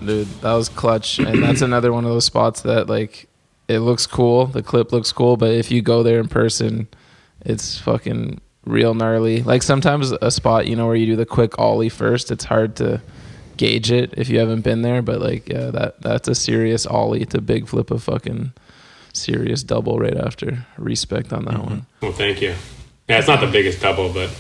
dude 0.04 0.26
that 0.42 0.52
was 0.52 0.68
clutch 0.68 1.18
and 1.18 1.42
that's 1.42 1.62
another 1.62 1.92
one 1.92 2.04
of 2.04 2.10
those 2.10 2.24
spots 2.26 2.60
that 2.62 2.86
like 2.88 3.28
it 3.68 3.78
looks 3.80 4.06
cool 4.06 4.46
the 4.46 4.62
clip 4.62 4.92
looks 4.92 5.10
cool 5.12 5.36
but 5.36 5.50
if 5.52 5.70
you 5.70 5.80
go 5.82 6.02
there 6.02 6.20
in 6.20 6.28
person 6.28 6.86
it's 7.44 7.78
fucking 7.78 8.40
real 8.66 8.94
gnarly 8.94 9.42
like 9.42 9.62
sometimes 9.62 10.10
a 10.12 10.30
spot 10.30 10.66
you 10.66 10.76
know 10.76 10.86
where 10.86 10.96
you 10.96 11.06
do 11.06 11.16
the 11.16 11.24
quick 11.24 11.58
ollie 11.58 11.88
first 11.88 12.30
it's 12.30 12.44
hard 12.44 12.76
to 12.76 13.00
gauge 13.56 13.90
it 13.90 14.12
if 14.18 14.28
you 14.28 14.38
haven't 14.38 14.60
been 14.62 14.82
there 14.82 15.00
but 15.00 15.18
like 15.20 15.48
yeah 15.48 15.70
that 15.70 16.00
that's 16.02 16.28
a 16.28 16.34
serious 16.34 16.84
ollie 16.86 17.24
to 17.24 17.40
big 17.40 17.66
flip 17.66 17.90
a 17.90 17.98
fucking 17.98 18.52
serious 19.16 19.62
double 19.62 19.98
right 19.98 20.16
after 20.16 20.66
respect 20.78 21.32
on 21.32 21.44
that 21.44 21.54
mm-hmm. 21.54 21.64
one 21.64 21.86
Well, 22.00 22.12
thank 22.12 22.40
you. 22.40 22.54
Yeah, 23.08 23.18
it's 23.18 23.28
not 23.28 23.40
the 23.40 23.46
biggest 23.46 23.80
double, 23.80 24.12
but 24.12 24.30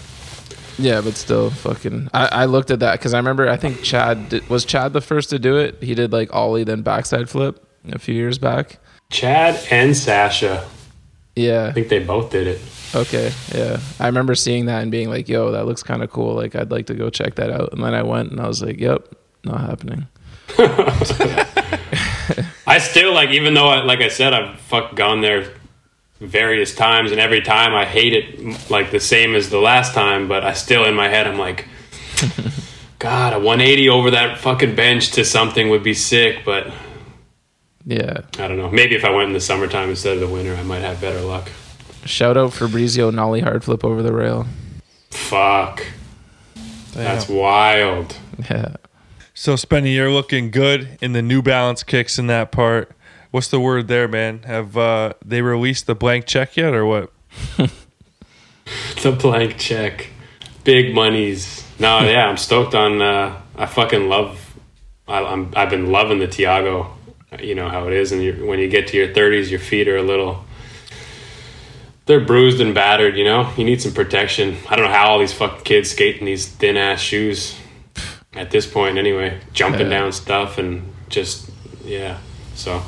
Yeah, 0.78 1.00
but 1.00 1.14
still, 1.14 1.50
fucking. 1.50 2.10
I, 2.12 2.26
I 2.26 2.44
looked 2.46 2.70
at 2.70 2.80
that 2.80 2.92
because 2.98 3.14
I 3.14 3.18
remember. 3.18 3.48
I 3.48 3.56
think 3.56 3.82
Chad 3.82 4.28
did, 4.28 4.48
was 4.50 4.64
Chad 4.64 4.92
the 4.92 5.00
first 5.00 5.30
to 5.30 5.38
do 5.38 5.56
it. 5.56 5.82
He 5.82 5.94
did 5.94 6.12
like 6.12 6.34
ollie 6.34 6.64
then 6.64 6.82
backside 6.82 7.30
flip 7.30 7.64
a 7.88 7.98
few 7.98 8.14
years 8.14 8.38
back. 8.38 8.78
Chad 9.10 9.58
and 9.70 9.96
Sasha, 9.96 10.68
Yeah. 11.36 11.66
I 11.66 11.72
think 11.72 11.88
they 11.88 12.02
both 12.02 12.30
did 12.30 12.46
it. 12.48 12.60
Okay. 12.94 13.32
Yeah. 13.54 13.78
I 14.00 14.06
remember 14.06 14.34
seeing 14.34 14.66
that 14.66 14.82
and 14.82 14.90
being 14.90 15.08
like, 15.08 15.28
"Yo, 15.28 15.52
that 15.52 15.66
looks 15.66 15.82
kind 15.82 16.02
of 16.02 16.10
cool. 16.10 16.34
Like, 16.34 16.56
I'd 16.56 16.70
like 16.70 16.86
to 16.86 16.94
go 16.94 17.08
check 17.10 17.36
that 17.36 17.50
out." 17.50 17.72
And 17.72 17.82
then 17.82 17.94
I 17.94 18.02
went 18.02 18.32
and 18.32 18.40
I 18.40 18.48
was 18.48 18.62
like, 18.62 18.78
"Yep, 18.78 19.14
not 19.44 19.60
happening." 19.60 20.06
I 22.66 22.78
still 22.78 23.12
like, 23.12 23.30
even 23.30 23.54
though, 23.54 23.68
I, 23.68 23.82
like 23.84 24.00
I 24.00 24.08
said, 24.08 24.32
I've 24.32 24.58
fuck 24.60 24.94
gone 24.94 25.20
there 25.20 25.52
various 26.20 26.74
times, 26.74 27.10
and 27.12 27.20
every 27.20 27.42
time 27.42 27.74
I 27.74 27.84
hate 27.84 28.12
it 28.14 28.70
like 28.70 28.90
the 28.90 29.00
same 29.00 29.34
as 29.34 29.50
the 29.50 29.58
last 29.58 29.94
time. 29.94 30.28
But 30.28 30.44
I 30.44 30.52
still 30.54 30.84
in 30.84 30.94
my 30.94 31.08
head 31.08 31.26
I'm 31.26 31.38
like, 31.38 31.66
God, 32.98 33.34
a 33.34 33.38
180 33.38 33.88
over 33.90 34.10
that 34.12 34.38
fucking 34.38 34.74
bench 34.74 35.12
to 35.12 35.24
something 35.24 35.68
would 35.68 35.82
be 35.82 35.94
sick. 35.94 36.44
But 36.44 36.72
Yeah. 37.84 38.20
I 38.38 38.48
don't 38.48 38.56
know. 38.56 38.70
Maybe 38.70 38.94
if 38.94 39.04
I 39.04 39.10
went 39.10 39.28
in 39.28 39.32
the 39.34 39.40
summertime 39.40 39.90
instead 39.90 40.14
of 40.14 40.20
the 40.20 40.28
winter, 40.28 40.54
I 40.54 40.62
might 40.62 40.80
have 40.80 41.00
better 41.00 41.20
luck. 41.20 41.50
Shout 42.04 42.36
out 42.36 42.52
Fabrizio 42.52 43.10
Nolly 43.10 43.40
hard 43.40 43.64
flip 43.64 43.84
over 43.84 44.02
the 44.02 44.12
rail. 44.12 44.46
Fuck, 45.10 45.84
that's 46.92 47.28
wild. 47.28 48.16
Yeah. 48.48 48.76
So 49.38 49.52
Spenny, 49.52 49.94
you're 49.94 50.10
looking 50.10 50.50
good 50.50 50.96
in 51.02 51.12
the 51.12 51.20
New 51.20 51.42
Balance 51.42 51.82
kicks 51.82 52.18
in 52.18 52.26
that 52.28 52.50
part. 52.50 52.92
What's 53.32 53.48
the 53.48 53.60
word 53.60 53.86
there, 53.86 54.08
man? 54.08 54.44
Have 54.44 54.78
uh, 54.78 55.12
they 55.22 55.42
released 55.42 55.86
the 55.86 55.94
blank 55.94 56.24
check 56.24 56.56
yet, 56.56 56.72
or 56.72 56.86
what? 56.86 57.12
The 59.02 59.12
blank 59.12 59.58
check, 59.58 60.08
big 60.64 60.92
monies. 60.92 61.64
No, 61.78 62.00
yeah, 62.08 62.26
I'm 62.26 62.38
stoked 62.38 62.74
on. 62.74 63.00
Uh, 63.00 63.40
I 63.54 63.66
fucking 63.66 64.08
love. 64.08 64.58
I, 65.06 65.22
I'm. 65.22 65.52
I've 65.54 65.70
been 65.70 65.92
loving 65.92 66.18
the 66.18 66.26
Tiago. 66.26 66.96
You 67.38 67.54
know 67.54 67.68
how 67.68 67.86
it 67.86 67.92
is, 67.92 68.10
and 68.10 68.48
when 68.48 68.58
you 68.58 68.68
get 68.68 68.88
to 68.88 68.96
your 68.96 69.08
30s, 69.08 69.50
your 69.50 69.60
feet 69.60 69.86
are 69.86 69.98
a 69.98 70.02
little. 70.02 70.44
They're 72.06 72.24
bruised 72.24 72.60
and 72.60 72.74
battered. 72.74 73.16
You 73.16 73.24
know, 73.24 73.52
you 73.56 73.64
need 73.64 73.82
some 73.82 73.92
protection. 73.92 74.56
I 74.68 74.74
don't 74.76 74.86
know 74.86 74.92
how 74.92 75.10
all 75.10 75.18
these 75.18 75.34
fucking 75.34 75.62
kids 75.62 75.90
skate 75.90 76.16
in 76.16 76.24
these 76.24 76.48
thin 76.48 76.76
ass 76.76 77.00
shoes. 77.00 77.56
At 78.36 78.50
this 78.50 78.66
point, 78.66 78.98
anyway, 78.98 79.40
jumping 79.52 79.90
Yeah. 79.90 79.98
down 80.00 80.12
stuff 80.12 80.58
and 80.58 80.92
just 81.08 81.50
yeah. 81.84 82.18
So, 82.54 82.82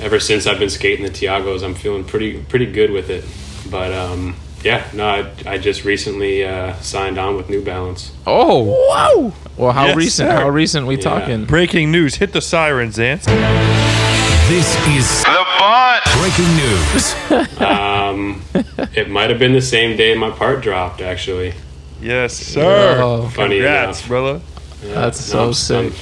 ever 0.00 0.18
since 0.20 0.46
I've 0.46 0.58
been 0.58 0.70
skating 0.70 1.04
the 1.04 1.10
Tiagos, 1.10 1.62
I'm 1.64 1.74
feeling 1.74 2.04
pretty 2.04 2.40
pretty 2.42 2.66
good 2.70 2.90
with 2.90 3.10
it. 3.10 3.24
But 3.70 3.92
um, 3.92 4.36
yeah, 4.62 4.84
no, 4.92 5.06
I, 5.06 5.30
I 5.46 5.58
just 5.58 5.84
recently 5.84 6.44
uh, 6.44 6.74
signed 6.76 7.18
on 7.18 7.36
with 7.36 7.48
New 7.48 7.62
Balance. 7.62 8.12
Oh. 8.26 8.62
Wow. 8.88 9.32
Well, 9.56 9.72
how 9.72 9.86
Yes, 9.86 9.96
recent? 9.96 10.28
sir. 10.30 10.36
How 10.36 10.48
recent 10.48 10.86
we 10.86 10.96
talking? 10.96 11.44
Breaking 11.44 11.90
news! 11.92 12.16
Hit 12.16 12.32
the 12.32 12.40
sirens, 12.40 12.96
Zance. 12.98 13.24
This 14.48 14.76
is 14.88 15.22
the 15.22 15.44
bunt. 15.58 16.02
Breaking 16.18 16.56
news. 16.56 17.14
Um, 17.64 18.42
it 18.94 19.08
might 19.10 19.30
have 19.30 19.38
been 19.38 19.52
the 19.54 19.62
same 19.62 19.96
day 19.96 20.14
my 20.14 20.30
part 20.30 20.60
dropped, 20.62 21.00
actually. 21.00 21.54
Yes, 22.00 22.34
sir. 22.36 22.98
Oh, 23.02 23.28
Funny 23.28 23.56
Congrats, 23.56 24.00
enough. 24.00 24.08
brother. 24.08 24.40
that's 24.82 25.20
so 25.20 25.44
I'm- 25.44 25.52
sick. 25.54 25.76
I'm- 25.76 25.92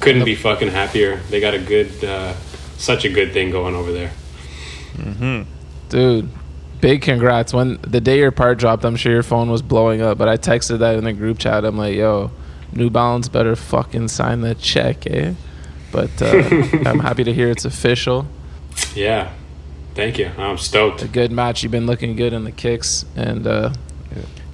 couldn't 0.00 0.24
be 0.24 0.36
fucking 0.36 0.68
happier. 0.68 1.20
They 1.28 1.40
got 1.40 1.54
a 1.54 1.58
good, 1.58 2.04
uh, 2.04 2.32
such 2.76 3.04
a 3.04 3.08
good 3.08 3.32
thing 3.32 3.50
going 3.50 3.74
over 3.74 3.90
there. 3.90 4.12
Hmm. 4.96 5.42
Dude, 5.88 6.28
big 6.80 7.02
congrats. 7.02 7.52
When 7.52 7.78
the 7.82 8.00
day 8.00 8.18
your 8.18 8.30
part 8.30 8.58
dropped, 8.58 8.84
I'm 8.84 8.94
sure 8.94 9.10
your 9.12 9.24
phone 9.24 9.50
was 9.50 9.60
blowing 9.60 10.00
up, 10.00 10.16
but 10.16 10.28
I 10.28 10.36
texted 10.36 10.78
that 10.78 10.94
in 10.94 11.02
the 11.04 11.12
group 11.12 11.38
chat. 11.38 11.64
I'm 11.64 11.76
like, 11.76 11.96
yo, 11.96 12.30
New 12.72 12.90
Balance 12.90 13.28
better 13.28 13.56
fucking 13.56 14.06
sign 14.08 14.42
the 14.42 14.54
check, 14.54 15.04
eh? 15.08 15.32
But 15.90 16.10
uh, 16.22 16.26
I'm 16.86 17.00
happy 17.00 17.24
to 17.24 17.32
hear 17.32 17.48
it's 17.50 17.64
official. 17.64 18.26
Yeah, 18.94 19.32
thank 19.96 20.16
you. 20.18 20.30
I'm 20.38 20.58
stoked. 20.58 21.02
A 21.02 21.08
good 21.08 21.32
match. 21.32 21.64
You've 21.64 21.72
been 21.72 21.86
looking 21.86 22.14
good 22.14 22.32
in 22.32 22.44
the 22.44 22.52
kicks, 22.52 23.04
and 23.16 23.46
uh, 23.48 23.72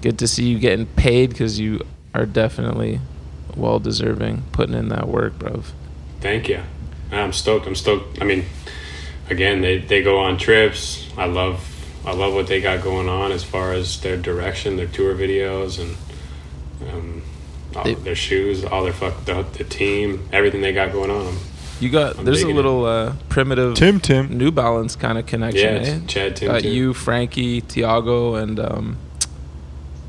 good 0.04 0.18
to 0.18 0.28
see 0.28 0.46
you 0.46 0.58
getting 0.58 0.84
paid 0.84 1.30
because 1.30 1.58
you 1.58 1.80
are 2.14 2.26
definitely 2.26 3.00
well 3.56 3.78
deserving 3.80 4.42
putting 4.52 4.74
in 4.74 4.90
that 4.90 5.08
work, 5.08 5.38
bro. 5.38 5.62
Thank 6.20 6.48
you. 6.50 6.60
I'm 7.10 7.32
stoked. 7.32 7.66
I'm 7.66 7.74
stoked. 7.74 8.20
I 8.20 8.24
mean, 8.24 8.44
again, 9.30 9.62
they, 9.62 9.78
they 9.78 10.02
go 10.02 10.18
on 10.18 10.36
trips. 10.36 11.08
I 11.16 11.24
love 11.24 11.70
I 12.06 12.12
love 12.12 12.34
what 12.34 12.48
they 12.48 12.60
got 12.60 12.82
going 12.82 13.08
on 13.08 13.32
as 13.32 13.42
far 13.44 13.72
as 13.72 13.98
their 14.02 14.18
direction, 14.18 14.76
their 14.76 14.86
tour 14.86 15.14
videos, 15.14 15.80
and 15.80 15.96
um, 16.92 17.22
all 17.74 17.84
They- 17.84 17.94
their 17.94 18.14
shoes, 18.14 18.62
all 18.62 18.84
their 18.84 18.92
fuck 18.92 19.24
the, 19.24 19.42
the 19.56 19.64
team, 19.64 20.28
everything 20.32 20.60
they 20.60 20.72
got 20.74 20.92
going 20.92 21.10
on. 21.10 21.34
You 21.80 21.88
got 21.90 22.18
I'm 22.18 22.24
there's 22.26 22.42
a 22.42 22.48
little 22.48 22.84
uh, 22.84 23.14
primitive 23.30 23.74
Tim, 23.74 24.00
Tim. 24.00 24.36
New 24.36 24.50
Balance 24.52 24.96
kind 24.96 25.16
of 25.18 25.24
connection, 25.26 25.74
Yeah, 25.82 25.88
eh? 25.90 26.00
Chad 26.06 26.36
Tim 26.36 26.48
Got 26.52 26.60
Tim. 26.62 26.72
you, 26.72 26.92
Frankie, 26.94 27.62
Tiago, 27.62 28.34
and 28.36 28.60
um, 28.60 28.96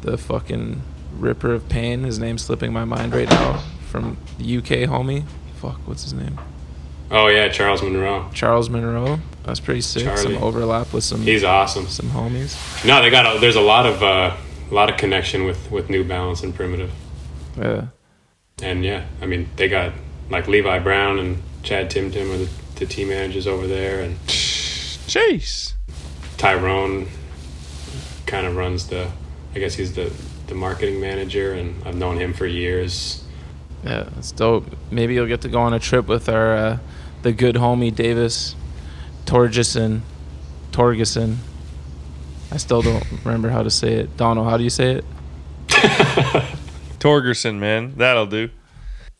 the 0.06 0.18
fucking 0.18 0.82
Ripper 1.18 1.54
of 1.54 1.68
Pain. 1.68 2.04
His 2.04 2.20
name's 2.20 2.44
slipping 2.44 2.72
my 2.72 2.86
mind 2.86 3.14
right 3.14 3.30
now. 3.30 3.62
From 3.90 4.18
the 4.38 4.58
UK, 4.58 4.90
homie. 4.90 5.24
Fuck, 5.56 5.80
what's 5.86 6.04
his 6.04 6.14
name? 6.14 6.40
Oh 7.12 7.28
yeah, 7.28 7.50
Charles 7.50 7.82
Monroe. 7.82 8.30
Charles 8.34 8.70
Monroe. 8.70 9.20
That's 9.44 9.60
pretty 9.60 9.82
sick. 9.82 10.04
Charlie. 10.04 10.22
Some 10.36 10.44
overlap 10.44 10.92
with 10.92 11.04
some 11.04 11.22
He's 11.22 11.44
awesome. 11.44 11.88
some 11.88 12.08
homies. 12.10 12.56
No, 12.86 13.02
they 13.02 13.10
got 13.10 13.36
a, 13.36 13.40
there's 13.40 13.56
a 13.56 13.62
lot 13.62 13.86
of 13.86 14.02
uh, 14.04 14.36
a 14.70 14.74
lot 14.74 14.90
of 14.90 14.98
connection 14.98 15.46
with 15.46 15.70
with 15.72 15.90
New 15.90 16.04
Balance 16.04 16.44
and 16.44 16.54
Primitive, 16.54 16.92
Yeah. 17.58 17.88
and 18.64 18.84
yeah, 18.84 19.06
I 19.22 19.28
mean 19.28 19.50
they 19.56 19.70
got 19.70 19.94
like 20.30 20.48
Levi 20.48 20.80
Brown 20.80 21.20
and 21.20 21.42
Chad 21.64 21.90
Tim 21.92 22.12
Tim 22.12 22.32
are 22.32 22.38
the, 22.38 22.50
the 22.76 22.86
team 22.88 23.10
managers 23.10 23.46
over 23.48 23.68
there, 23.68 24.02
and 24.02 24.18
Chase. 24.28 25.74
Tyrone 26.38 27.08
kind 28.26 28.46
of 28.48 28.56
runs 28.56 28.88
the, 28.88 29.10
I 29.56 29.60
guess 29.60 29.74
he's 29.74 29.94
the 29.94 30.12
the 30.48 30.56
marketing 30.56 31.00
manager, 31.00 31.54
and 31.54 31.82
I've 31.88 31.96
known 31.96 32.18
him 32.18 32.34
for 32.34 32.46
years. 32.46 33.24
Yeah, 33.84 34.10
that's 34.14 34.32
dope. 34.32 34.66
Maybe 34.92 35.14
you'll 35.14 35.28
get 35.28 35.42
to 35.42 35.50
go 35.50 35.60
on 35.60 35.74
a 35.74 35.80
trip 35.80 36.08
with 36.08 36.28
our 36.28 36.56
uh, 36.56 36.78
the 37.22 37.32
good 37.32 37.56
homie 37.56 37.96
Davis 37.96 38.56
Torgeson. 39.26 40.02
Torgeson. 40.72 41.38
I 42.52 42.58
still 42.58 42.82
don't 42.82 43.04
remember 43.24 43.50
how 43.50 43.64
to 43.64 43.72
say 43.72 43.94
it. 43.94 44.18
Donald, 44.18 44.48
how 44.48 44.58
do 44.58 44.64
you 44.64 44.70
say 44.70 44.96
it? 44.96 45.06
Torgerson, 47.00 47.58
man. 47.58 47.94
That'll 47.98 48.28
do. 48.28 48.50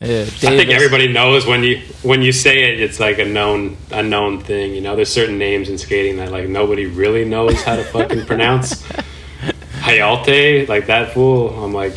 Yeah, 0.00 0.24
Davis. 0.24 0.44
I 0.44 0.56
think 0.56 0.70
everybody 0.70 1.10
knows 1.10 1.46
when 1.46 1.62
you 1.62 1.80
when 2.02 2.20
you 2.20 2.32
say 2.32 2.72
it, 2.72 2.80
it's 2.80 3.00
like 3.00 3.18
a 3.18 3.24
known 3.24 3.76
a 3.90 4.02
known 4.02 4.40
thing. 4.40 4.74
You 4.74 4.82
know, 4.82 4.94
there's 4.96 5.12
certain 5.12 5.38
names 5.38 5.70
in 5.70 5.78
skating 5.78 6.18
that 6.18 6.30
like 6.30 6.48
nobody 6.48 6.84
really 6.84 7.24
knows 7.24 7.62
how 7.62 7.76
to 7.76 7.84
fucking 7.84 8.26
pronounce. 8.26 8.84
Hayalte, 9.86 10.68
like 10.68 10.86
that 10.86 11.12
fool. 11.12 11.50
I'm 11.62 11.72
like, 11.72 11.96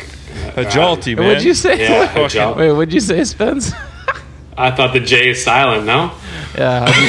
uh, 0.56 0.62
A 0.62 0.64
jolty, 0.64 1.16
man. 1.16 1.26
What'd 1.28 1.42
you 1.44 1.54
say? 1.54 1.80
Yeah, 1.80 2.06
Hayalte. 2.06 2.56
Wait, 2.56 2.72
what'd 2.72 2.92
you 2.94 3.00
say, 3.00 3.24
Spence? 3.24 3.72
I 4.56 4.70
thought 4.70 4.92
the 4.92 5.00
J 5.00 5.30
is 5.30 5.42
silent. 5.42 5.86
No, 5.86 6.12
yeah, 6.56 6.86
how'd 6.86 7.02
you 7.02 7.08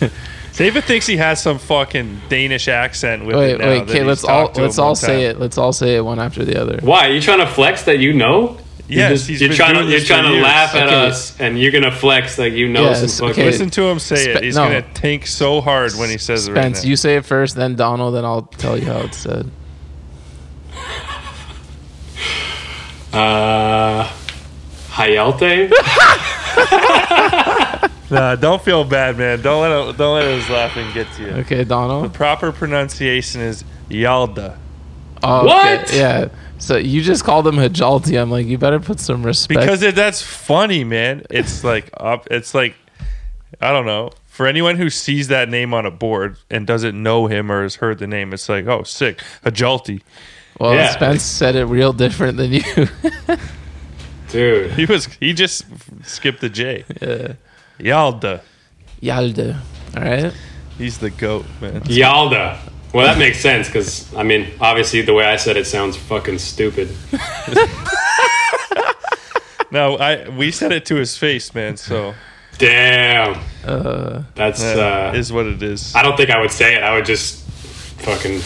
say 0.00 0.06
it? 0.06 0.12
David 0.56 0.82
thinks 0.84 1.06
he 1.06 1.16
has 1.16 1.40
some 1.40 1.58
fucking 1.60 2.20
Danish 2.28 2.66
accent 2.66 3.24
with 3.24 3.36
Wait, 3.36 3.52
it 3.52 3.58
now 3.60 3.68
wait, 3.68 3.86
that 3.86 3.90
okay, 3.94 4.02
let's 4.02 4.24
all 4.24 4.50
let's 4.56 4.76
all 4.78 4.88
one 4.88 4.96
say 4.96 5.06
time. 5.28 5.36
it. 5.36 5.38
Let's 5.40 5.56
all 5.56 5.72
say 5.72 5.94
it 5.96 6.04
one 6.04 6.18
after 6.18 6.44
the 6.44 6.60
other. 6.60 6.80
why 6.82 7.08
are 7.08 7.12
you 7.12 7.20
trying 7.20 7.38
to 7.38 7.46
flex 7.46 7.84
that 7.84 8.00
you 8.00 8.12
know? 8.12 8.56
Yes, 8.88 8.98
you're, 8.98 9.08
just- 9.10 9.28
he's 9.28 9.40
you're 9.40 9.48
been 9.50 9.56
trying 9.58 9.74
to 9.74 9.84
you're 9.90 10.00
trying 10.00 10.24
to 10.24 10.30
years. 10.30 10.42
laugh 10.42 10.74
at 10.74 10.86
Okay. 10.86 11.06
us, 11.08 11.38
and 11.40 11.60
you're 11.60 11.72
gonna 11.72 11.92
flex 11.92 12.38
like 12.38 12.54
you 12.54 12.68
know 12.68 12.84
Yes, 12.84 13.00
some 13.00 13.08
fucking. 13.28 13.42
okay. 13.42 13.50
Listen 13.50 13.68
to 13.70 13.82
him 13.82 13.98
say 13.98 14.16
Spe- 14.16 14.28
it. 14.36 14.42
He's 14.44 14.56
no. 14.56 14.64
gonna 14.64 14.82
tank 14.94 15.26
so 15.26 15.60
hard 15.60 15.92
when 15.94 16.08
he 16.08 16.16
says 16.18 16.48
it 16.48 16.52
right 16.52 16.62
Spence, 16.62 16.84
now. 16.84 16.88
you 16.90 16.96
say 16.96 17.16
it 17.16 17.26
first, 17.26 17.54
then 17.54 17.76
Donald, 17.76 18.14
then 18.14 18.24
I'll 18.24 18.42
tell 18.42 18.78
you 18.78 18.86
how 18.86 19.00
it's 19.00 19.18
said. 19.18 19.50
Uh, 23.12 24.04
Hayalte. 24.90 25.72
Nah, 28.10 28.36
don't 28.36 28.62
feel 28.62 28.84
bad, 28.84 29.18
man. 29.18 29.42
Don't 29.42 29.60
let 29.60 29.70
it, 29.90 29.98
don't 29.98 30.14
let 30.14 30.24
his 30.24 30.48
laughing 30.48 30.90
get 30.94 31.12
to 31.16 31.22
you. 31.24 31.28
Okay, 31.42 31.62
Donald. 31.62 32.06
The 32.06 32.08
proper 32.08 32.52
pronunciation 32.52 33.42
is 33.42 33.64
Yalda. 33.90 34.56
Oh, 35.22 35.44
What? 35.44 35.82
Okay. 35.88 35.98
Yeah. 35.98 36.28
So 36.58 36.76
you 36.76 37.02
just 37.02 37.24
called 37.24 37.46
him 37.46 37.54
Hajalti. 37.56 38.20
I'm 38.20 38.30
like, 38.30 38.46
you 38.46 38.58
better 38.58 38.80
put 38.80 38.98
some 39.00 39.22
respect. 39.24 39.60
Because 39.60 39.82
it, 39.82 39.94
that's 39.94 40.20
funny, 40.22 40.84
man. 40.84 41.24
It's 41.30 41.62
like 41.64 41.88
up. 41.96 42.26
It's 42.30 42.54
like 42.54 42.74
I 43.60 43.72
don't 43.72 43.86
know. 43.86 44.10
For 44.26 44.46
anyone 44.46 44.76
who 44.76 44.88
sees 44.90 45.28
that 45.28 45.48
name 45.48 45.74
on 45.74 45.84
a 45.86 45.90
board 45.90 46.36
and 46.50 46.66
doesn't 46.66 47.00
know 47.02 47.26
him 47.26 47.50
or 47.50 47.62
has 47.62 47.76
heard 47.76 47.98
the 47.98 48.06
name, 48.06 48.32
it's 48.32 48.48
like, 48.48 48.66
oh, 48.68 48.84
sick, 48.84 49.18
Hajalti. 49.44 50.00
well, 50.60 50.74
Yeah. 50.74 50.90
Spence 50.92 51.22
said 51.24 51.56
it 51.56 51.64
real 51.64 51.92
different 51.92 52.36
than 52.36 52.52
you. 52.52 52.62
Dude, 54.28 54.72
He 54.72 54.84
was 54.84 55.06
he 55.06 55.32
just 55.32 55.64
skipped 56.04 56.40
the 56.40 56.48
J. 56.50 56.84
yeah. 57.00 57.32
Yalda. 57.80 58.42
Yalde. 59.02 59.56
All 59.96 60.02
right. 60.02 60.32
He's 60.76 60.98
the 60.98 61.10
goat, 61.10 61.46
man. 61.60 61.80
Yalda. 61.82 62.58
Well, 62.94 63.06
that 63.06 63.18
makes 63.18 63.38
sense 63.40 63.66
because 63.68 64.12
I 64.14 64.22
mean, 64.22 64.48
obviously, 64.60 65.02
the 65.02 65.12
way 65.14 65.24
I 65.26 65.36
said 65.36 65.56
it 65.56 65.66
sounds 65.66 65.96
fucking 65.96 66.38
stupid. 66.38 66.88
No, 69.70 69.96
I 69.98 70.26
we 70.30 70.50
said 70.50 70.72
it 70.72 70.86
to 70.86 70.94
his 70.94 71.18
face, 71.18 71.54
man. 71.54 71.76
So 71.76 72.14
Damn, 72.56 73.38
Uh, 73.64 74.22
that's. 74.34 74.62
uh, 74.64 75.10
Uh, 75.12 75.16
is 75.18 75.30
what 75.30 75.44
it 75.46 75.62
is. 75.62 75.94
I 75.94 76.02
don't 76.02 76.16
think 76.16 76.30
I 76.30 76.40
would 76.40 76.50
say 76.50 76.74
it. 76.76 76.82
I 76.82 76.94
would 76.94 77.04
just 77.04 77.44
fucking 78.00 78.36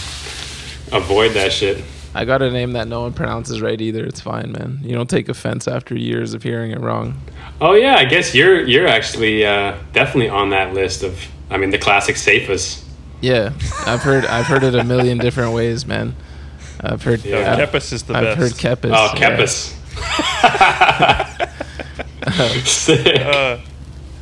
avoid 0.93 1.33
that 1.35 1.53
shit. 1.53 1.83
I 2.15 2.25
got 2.25 2.43
a 2.43 2.51
name 2.51 2.73
that 2.73 2.89
no 2.89 3.03
one 3.03 3.13
pronounces 3.13 3.63
right 3.63 3.81
either. 3.81 4.05
It's 4.05 4.21
fine, 4.21 4.51
man. 4.53 4.81
You 4.83 4.95
don't 4.97 5.09
take 5.09 5.29
offense 5.29 5.69
after 5.69 5.95
years 5.97 6.35
of 6.35 6.43
hearing 6.43 6.73
it 6.73 6.81
wrong. 6.81 7.21
Oh 7.61 7.75
yeah, 7.75 7.95
I 7.95 8.05
guess 8.05 8.35
you're 8.35 8.61
you're 8.63 8.89
actually 8.89 9.47
uh, 9.47 9.77
definitely 9.93 10.29
on 10.29 10.51
that 10.51 10.75
list 10.75 11.05
of. 11.05 11.17
I 11.51 11.57
mean, 11.57 11.71
the 11.71 11.79
classic 11.79 12.17
Safus. 12.17 12.83
Yeah, 13.23 13.53
I've 13.87 14.03
heard 14.03 14.27
I've 14.27 14.47
heard 14.47 14.65
it 14.65 14.75
a 14.75 14.85
million 14.85 15.17
different 15.19 15.55
ways, 15.55 15.87
man. 15.87 16.15
I've 16.81 17.03
heard 17.03 17.25
Yeah. 17.25 17.55
I've, 17.57 17.71
Kepis 17.71 17.93
is 17.93 18.03
the 18.03 18.15
I've 18.17 18.37
heard. 18.37 18.53
Kepis. 18.53 18.91
Oh, 18.93 19.15
yeah. 19.17 19.37
Kepis. 19.37 19.79
Sick. 22.67 23.07
Uh, 23.21 23.59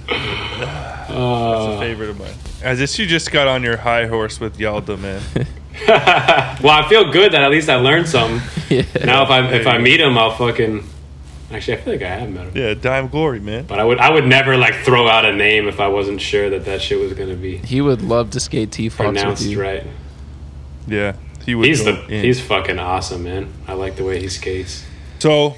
That's 0.06 1.10
a 1.10 1.78
favorite 1.80 2.10
of 2.10 2.18
mine. 2.18 2.34
As 2.62 2.80
if 2.80 2.98
you 2.98 3.06
just 3.06 3.30
got 3.32 3.48
on 3.48 3.62
your 3.62 3.78
high 3.78 4.06
horse 4.06 4.38
with 4.38 4.58
Yalda, 4.58 4.98
man. 4.98 5.22
well, 6.62 6.84
I 6.84 6.86
feel 6.88 7.10
good 7.10 7.32
that 7.32 7.42
at 7.42 7.50
least 7.50 7.68
I 7.68 7.76
learned 7.76 8.08
something. 8.08 8.40
Yeah. 8.70 8.84
Now, 9.04 9.24
if 9.24 9.30
I 9.30 9.48
if 9.52 9.66
I 9.66 9.78
meet 9.78 10.00
him, 10.00 10.16
I'll 10.16 10.30
fucking. 10.36 10.84
Actually, 11.52 11.78
I 11.78 11.80
feel 11.80 11.92
like 11.94 12.02
I 12.02 12.08
have 12.08 12.30
met 12.30 12.46
him. 12.46 12.52
Yeah, 12.56 12.74
Dime 12.74 13.08
Glory, 13.08 13.40
man. 13.40 13.64
But 13.66 13.80
I 13.80 13.84
would 13.84 13.98
I 13.98 14.10
would 14.10 14.26
never 14.26 14.56
like 14.56 14.74
throw 14.84 15.08
out 15.08 15.24
a 15.24 15.32
name 15.34 15.66
if 15.66 15.80
I 15.80 15.88
wasn't 15.88 16.20
sure 16.20 16.48
that 16.50 16.64
that 16.66 16.80
shit 16.80 17.00
was 17.00 17.12
gonna 17.12 17.34
be 17.34 17.56
He 17.58 17.80
would 17.80 18.02
love 18.02 18.30
to 18.30 18.40
skate 18.40 18.70
T 18.70 18.88
Fox 18.88 18.98
with 19.06 19.16
pronounced 19.16 19.46
you. 19.46 19.60
right. 19.60 19.84
Yeah, 20.86 21.14
he 21.44 21.54
would. 21.54 21.66
He's 21.66 21.84
the 21.84 22.04
in. 22.06 22.24
he's 22.24 22.40
fucking 22.40 22.78
awesome, 22.78 23.24
man. 23.24 23.52
I 23.66 23.72
like 23.74 23.96
the 23.96 24.04
way 24.04 24.20
he 24.20 24.28
skates. 24.28 24.84
So, 25.18 25.56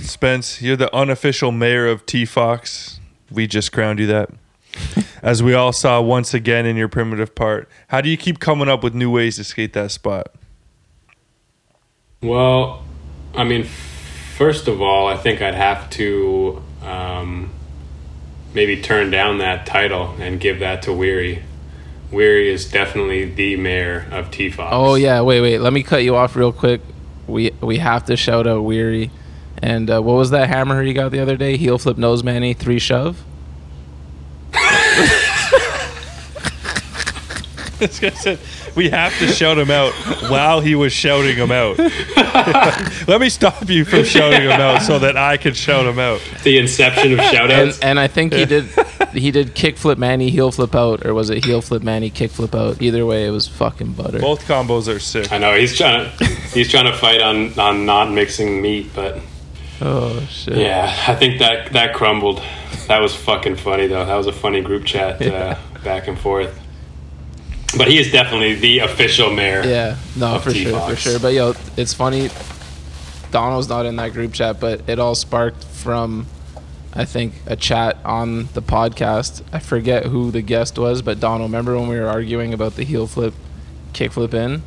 Spence, 0.00 0.60
you're 0.60 0.76
the 0.76 0.94
unofficial 0.94 1.52
mayor 1.52 1.86
of 1.86 2.04
T 2.04 2.24
Fox. 2.24 2.98
We 3.30 3.46
just 3.46 3.70
crowned 3.72 3.98
you 4.00 4.06
that. 4.08 4.30
As 5.22 5.42
we 5.42 5.54
all 5.54 5.72
saw 5.72 6.00
once 6.00 6.34
again 6.34 6.66
in 6.66 6.76
your 6.76 6.88
primitive 6.88 7.34
part. 7.34 7.68
How 7.88 8.00
do 8.00 8.08
you 8.08 8.16
keep 8.16 8.40
coming 8.40 8.68
up 8.68 8.82
with 8.82 8.92
new 8.94 9.10
ways 9.10 9.36
to 9.36 9.44
skate 9.44 9.72
that 9.74 9.90
spot? 9.92 10.34
Well, 12.22 12.84
I 13.34 13.44
mean, 13.44 13.66
first 14.36 14.68
of 14.68 14.80
all, 14.80 15.06
I 15.06 15.16
think 15.16 15.40
I'd 15.40 15.54
have 15.54 15.88
to 15.90 16.62
um, 16.82 17.50
maybe 18.54 18.80
turn 18.80 19.10
down 19.10 19.38
that 19.38 19.66
title 19.66 20.14
and 20.18 20.40
give 20.40 20.58
that 20.60 20.82
to 20.82 20.92
Weary. 20.92 21.42
Weary 22.10 22.50
is 22.52 22.70
definitely 22.70 23.24
the 23.24 23.56
mayor 23.56 24.06
of 24.10 24.30
T 24.30 24.50
Fox. 24.50 24.70
Oh 24.72 24.94
yeah, 24.94 25.20
wait, 25.22 25.40
wait. 25.40 25.58
Let 25.58 25.72
me 25.72 25.82
cut 25.82 26.02
you 26.02 26.16
off 26.16 26.36
real 26.36 26.52
quick. 26.52 26.80
We 27.26 27.52
we 27.60 27.78
have 27.78 28.04
to 28.06 28.16
shout 28.16 28.46
out 28.46 28.62
Weary. 28.62 29.10
And 29.62 29.88
uh, 29.88 30.00
what 30.00 30.14
was 30.14 30.30
that 30.30 30.48
hammer 30.48 30.82
he 30.82 30.92
got 30.92 31.12
the 31.12 31.20
other 31.20 31.36
day? 31.36 31.56
Heel 31.56 31.78
flip 31.78 31.96
nose 31.96 32.24
manny 32.24 32.52
three 32.52 32.78
shove. 32.80 33.24
This 34.52 34.60
guy 34.60 35.20
said 37.60 37.71
we 38.76 38.90
have 38.90 39.16
to 39.18 39.26
shout 39.28 39.58
him 39.58 39.70
out 39.70 39.92
while 40.30 40.60
he 40.60 40.74
was 40.74 40.92
shouting 40.92 41.36
him 41.36 41.50
out. 41.50 41.78
Let 43.08 43.20
me 43.20 43.28
stop 43.28 43.68
you 43.68 43.84
from 43.84 44.04
shouting 44.04 44.42
him 44.42 44.50
out 44.52 44.82
so 44.82 44.98
that 44.98 45.16
I 45.16 45.36
can 45.36 45.54
shout 45.54 45.86
him 45.86 45.98
out. 45.98 46.20
The 46.44 46.58
inception 46.58 47.12
of 47.12 47.18
And 47.20 47.36
shoutouts. 47.36 47.78
and 47.82 47.98
I 48.00 48.06
think 48.08 48.32
he 48.32 48.44
did 48.44 48.66
he 49.12 49.30
did 49.30 49.54
kick 49.54 49.76
flip 49.76 49.98
manny 49.98 50.30
heel 50.30 50.50
flip 50.50 50.74
out 50.74 51.04
or 51.04 51.12
was 51.14 51.28
it 51.30 51.44
heel 51.44 51.60
flip 51.60 51.82
manny 51.82 52.10
kick 52.10 52.30
flip 52.30 52.54
out? 52.54 52.80
Either 52.80 53.04
way, 53.04 53.26
it 53.26 53.30
was 53.30 53.46
fucking 53.48 53.92
butter. 53.92 54.18
Both 54.20 54.46
combos 54.46 54.94
are 54.94 54.98
sick. 54.98 55.30
I 55.32 55.38
know 55.38 55.54
he's 55.56 55.76
trying 55.76 56.10
to 56.18 56.24
he's 56.26 56.70
trying 56.70 56.90
to 56.90 56.96
fight 56.96 57.20
on 57.20 57.58
on 57.58 57.84
not 57.86 58.10
mixing 58.10 58.62
meat, 58.62 58.90
but 58.94 59.18
Oh 59.80 60.20
shit. 60.30 60.56
yeah, 60.58 60.94
I 61.08 61.14
think 61.16 61.40
that 61.40 61.72
that 61.72 61.94
crumbled. 61.94 62.40
That 62.88 63.00
was 63.00 63.14
fucking 63.14 63.56
funny 63.56 63.86
though. 63.88 64.04
That 64.04 64.14
was 64.16 64.26
a 64.28 64.32
funny 64.32 64.60
group 64.60 64.84
chat 64.84 65.20
uh, 65.20 65.56
back 65.84 66.06
and 66.08 66.18
forth. 66.18 66.58
But 67.76 67.88
he 67.88 67.98
is 67.98 68.12
definitely 68.12 68.54
the 68.54 68.80
official 68.80 69.30
mayor. 69.32 69.62
Yeah, 69.64 69.96
no, 70.16 70.34
of 70.36 70.44
for 70.44 70.52
sure, 70.52 70.72
for 70.72 70.86
T-Fox. 70.94 71.00
sure. 71.00 71.18
But 71.18 71.32
yo, 71.34 71.54
it's 71.76 71.94
funny. 71.94 72.28
Donald's 73.30 73.68
not 73.68 73.86
in 73.86 73.96
that 73.96 74.12
group 74.12 74.32
chat, 74.34 74.60
but 74.60 74.82
it 74.88 74.98
all 74.98 75.14
sparked 75.14 75.64
from, 75.64 76.26
I 76.92 77.04
think, 77.06 77.34
a 77.46 77.56
chat 77.56 77.96
on 78.04 78.48
the 78.52 78.60
podcast. 78.60 79.42
I 79.52 79.58
forget 79.58 80.04
who 80.06 80.30
the 80.30 80.42
guest 80.42 80.78
was, 80.78 81.00
but 81.00 81.18
Donald, 81.18 81.50
remember 81.50 81.78
when 81.78 81.88
we 81.88 81.98
were 81.98 82.08
arguing 82.08 82.52
about 82.52 82.76
the 82.76 82.84
heel 82.84 83.06
flip, 83.06 83.32
kick 83.94 84.12
flip 84.12 84.34
in? 84.34 84.62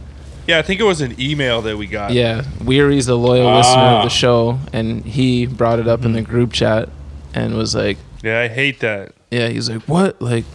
Yeah, 0.47 0.57
I 0.59 0.61
think 0.63 0.79
it 0.79 0.83
was 0.83 1.01
an 1.01 1.15
email 1.19 1.61
that 1.63 1.77
we 1.77 1.85
got. 1.87 2.11
Yeah, 2.13 2.43
Weary's 2.63 3.07
a 3.07 3.15
loyal 3.15 3.55
listener 3.55 3.81
Ah. 3.83 3.97
of 3.97 4.03
the 4.05 4.09
show, 4.09 4.59
and 4.73 5.05
he 5.05 5.45
brought 5.45 5.79
it 5.79 5.87
up 5.87 6.03
in 6.05 6.13
the 6.13 6.21
group 6.23 6.53
chat 6.53 6.89
and 7.35 7.55
was 7.55 7.75
like, 7.75 7.97
Yeah, 8.23 8.39
I 8.41 8.47
hate 8.47 8.79
that. 8.79 9.13
yeah, 9.29 9.47
he's 9.49 9.69
like, 9.69 9.83
what? 9.83 10.19
Like, 10.21 10.45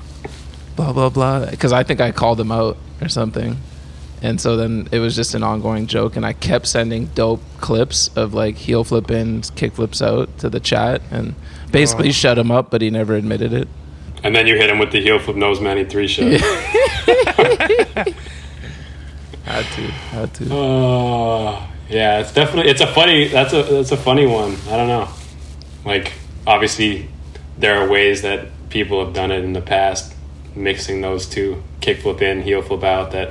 blah, 0.77 0.93
blah, 0.93 1.09
blah. 1.09 1.47
Because 1.47 1.73
I 1.73 1.83
think 1.83 2.01
I 2.01 2.13
called 2.13 2.41
him 2.41 2.53
out 2.53 2.77
or 3.01 3.09
something. 3.09 3.57
And 4.23 4.41
so 4.41 4.57
then 4.57 4.89
it 4.93 4.99
was 4.99 5.17
just 5.17 5.35
an 5.35 5.43
ongoing 5.43 5.87
joke. 5.87 6.17
And 6.17 6.27
I 6.27 6.33
kept 6.33 6.67
sending 6.67 7.07
dope 7.07 7.41
clips 7.61 8.09
of 8.17 8.35
like 8.35 8.57
heel 8.57 8.85
flip 8.85 9.11
ins, 9.11 9.51
kick 9.51 9.75
flips 9.75 10.03
out 10.03 10.37
to 10.39 10.51
the 10.51 10.61
chat 10.61 11.01
and 11.11 11.35
basically 11.73 12.09
oh. 12.09 12.13
shut 12.13 12.39
him 12.39 12.51
up, 12.51 12.71
but 12.71 12.83
he 12.83 12.91
never 12.91 13.15
admitted 13.15 13.53
it. 13.53 13.69
And 14.23 14.37
then 14.37 14.47
you 14.47 14.57
hit 14.57 14.69
him 14.69 14.79
with 14.79 14.93
the 14.93 15.01
heel 15.01 15.19
flip 15.19 15.37
nose 15.37 15.61
manny 15.61 15.85
three 15.85 16.07
shot. 16.07 16.41
Had 19.51 19.65
to, 19.65 19.83
had 19.83 20.35
to. 20.35 20.49
Oh, 20.53 21.69
yeah, 21.89 22.21
it's 22.21 22.33
definitely 22.33 22.71
it's 22.71 22.81
a 22.81 22.87
funny 22.87 23.27
that's 23.27 23.53
a 23.53 23.65
that's 23.65 23.91
a 23.91 23.97
funny 23.97 24.25
one. 24.25 24.57
I 24.69 24.77
don't 24.77 24.87
know. 24.87 25.09
Like 25.85 26.13
obviously 26.47 27.09
there 27.59 27.81
are 27.81 27.89
ways 27.89 28.23
that 28.23 28.47
people 28.69 29.05
have 29.05 29.13
done 29.13 29.33
it 29.33 29.43
in 29.43 29.55
the 29.55 29.61
past 29.61 30.15
mixing 30.55 31.01
those 31.01 31.27
two 31.27 31.63
kick 31.81 32.01
flip 32.01 32.23
in, 32.23 32.43
heel 32.43 32.63
flip 32.63 32.83
out 32.83 33.13
that 33.13 33.31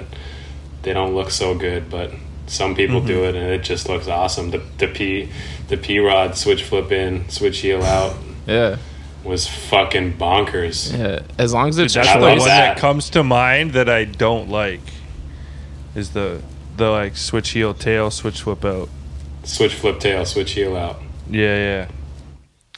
they 0.84 0.94
don't 0.94 1.14
look 1.14 1.32
so 1.32 1.56
good, 1.56 1.90
but 1.90 2.12
some 2.48 2.76
people 2.76 3.02
do 3.02 3.20
mm-hmm. 3.20 3.26
it 3.26 3.36
and 3.36 3.52
it 3.52 3.64
just 3.64 3.88
looks 3.88 4.08
awesome. 4.08 4.52
The 4.52 4.62
the 4.78 4.88
P 4.88 5.30
the 5.68 5.78
P 5.78 6.00
rod 6.00 6.36
switch 6.36 6.64
flip 6.64 6.92
in, 6.92 7.30
switch 7.30 7.60
heel 7.60 7.84
out 7.84 8.16
Yeah. 8.48 8.78
was 9.24 9.48
fucking 9.48 10.14
bonkers. 10.14 10.98
Yeah. 10.98 11.22
As 11.38 11.54
long 11.54 11.70
as 11.70 11.78
it's 11.78 11.94
That's 11.94 12.12
the 12.14 12.20
one 12.20 12.38
that. 12.40 12.46
that 12.46 12.78
comes 12.78 13.10
to 13.12 13.24
mind 13.24 13.74
that 13.74 13.90
I 13.90 14.06
don't 14.06 14.50
like. 14.50 14.82
Is 15.96 16.12
the 16.12 16.42
the 16.78 16.90
like 16.90 17.18
switch 17.18 17.50
heel 17.52 17.74
tail 17.74 18.10
switch 18.10 18.42
flip 18.42 18.64
out. 18.66 18.90
Switch 19.44 19.74
flip 19.74 20.00
tail, 20.00 20.26
switch 20.26 20.54
heel 20.54 20.76
out. 20.76 21.02
Yeah, 21.30 21.56
yeah. 21.56 21.88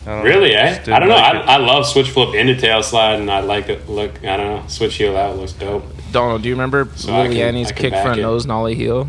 I 0.06 0.16
don't 0.16 0.24
Really, 0.26 0.52
know, 0.54 0.60
eh? 0.60 0.76
just 0.78 0.90
I 0.90 1.00
don't 1.00 1.10
know. 1.10 1.16
didn't 1.16 1.48
I, 1.48 1.54
I 1.54 1.58
love 1.58 1.86
switch 1.86 2.10
flip 2.10 2.34
into 2.34 2.56
tail 2.56 2.82
slide, 2.82 3.20
and 3.20 3.30
I 3.30 3.42
like 3.42 3.70
it. 3.70 3.88
Look, 3.88 4.24
I 4.26 4.36
don't 4.38 4.62
know. 4.62 4.68
Switch 4.68 4.96
heel 4.96 5.16
out 5.16 5.38
looks 5.38 5.54
dope. 5.54 5.84
Donald, 6.12 6.42
do 6.42 6.50
you 6.50 6.56
remember 6.56 6.90
So 6.96 7.14
I 7.14 7.28
can- 7.28 7.32
Liliani's 7.36 7.72
kick 7.72 7.94
front 7.94 8.20
it. 8.20 8.24
nose 8.24 8.46
nollie 8.46 8.76
heel? 8.76 9.08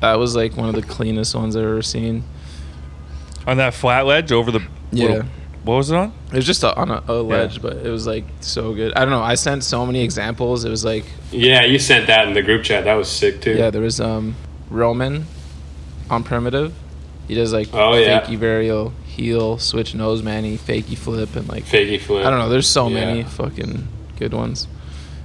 That 0.00 0.14
was 0.18 0.36
like 0.36 0.56
one 0.56 0.68
of 0.68 0.74
the 0.74 0.82
cleanest 0.82 1.34
ones 1.34 1.56
I've 1.56 1.64
ever 1.64 1.82
seen. 1.82 2.24
on 3.46 3.58
that 3.58 3.74
flat 3.74 4.06
ledge 4.06 4.32
over 4.32 4.50
the 4.50 4.60
Yeah. 4.90 5.06
little- 5.08 5.24
what 5.64 5.74
was 5.76 5.90
it 5.90 5.96
on? 5.96 6.12
It 6.32 6.36
was 6.36 6.46
just 6.46 6.62
a, 6.62 6.74
on 6.76 6.90
a, 6.90 7.02
a 7.08 7.20
ledge, 7.22 7.60
but 7.60 7.76
it 7.78 7.90
was 7.90 8.06
like 8.06 8.24
so 8.40 8.72
good. 8.72 8.94
I 8.94 9.00
don't 9.00 9.10
know. 9.10 9.20
I 9.22 9.34
sent 9.34 9.64
so 9.64 9.84
many 9.84 10.00
examples. 10.02 10.64
It 10.64 10.70
was 10.70 10.82
like, 10.84 11.04
Yeah, 11.30 11.62
you 11.64 11.78
sent 11.78 12.06
that 12.06 12.26
in 12.26 12.32
the 12.34 12.40
group 12.42 12.64
chat. 12.64 12.84
That 12.84 12.94
was 12.94 13.08
sick 13.10 13.42
too. 13.42 13.52
yeah, 13.54 13.68
there 13.70 13.82
was 13.82 14.00
um 14.00 14.34
Roman 14.70 15.26
on 16.08 16.22
primitive. 16.22 16.72
He 17.28 17.34
does 17.34 17.52
like 17.52 17.68
Oh, 17.74 17.94
yeah. 17.96 18.20
fakey 18.22 18.38
varial 18.38 18.92
heel 19.14 19.58
switch 19.58 19.94
nose 19.94 20.22
manny 20.22 20.58
fakey 20.58 20.96
flip 20.96 21.36
and 21.36 21.48
like 21.48 21.64
Fakey 21.64 22.00
flip. 22.00 22.26
I 22.26 22.30
don't 22.30 22.38
know. 22.38 22.48
There's 22.48 22.66
so 22.68 22.88
Yeah. 22.88 23.06
many 23.06 23.22
fucking 23.22 23.88
good 24.18 24.32
ones. 24.34 24.66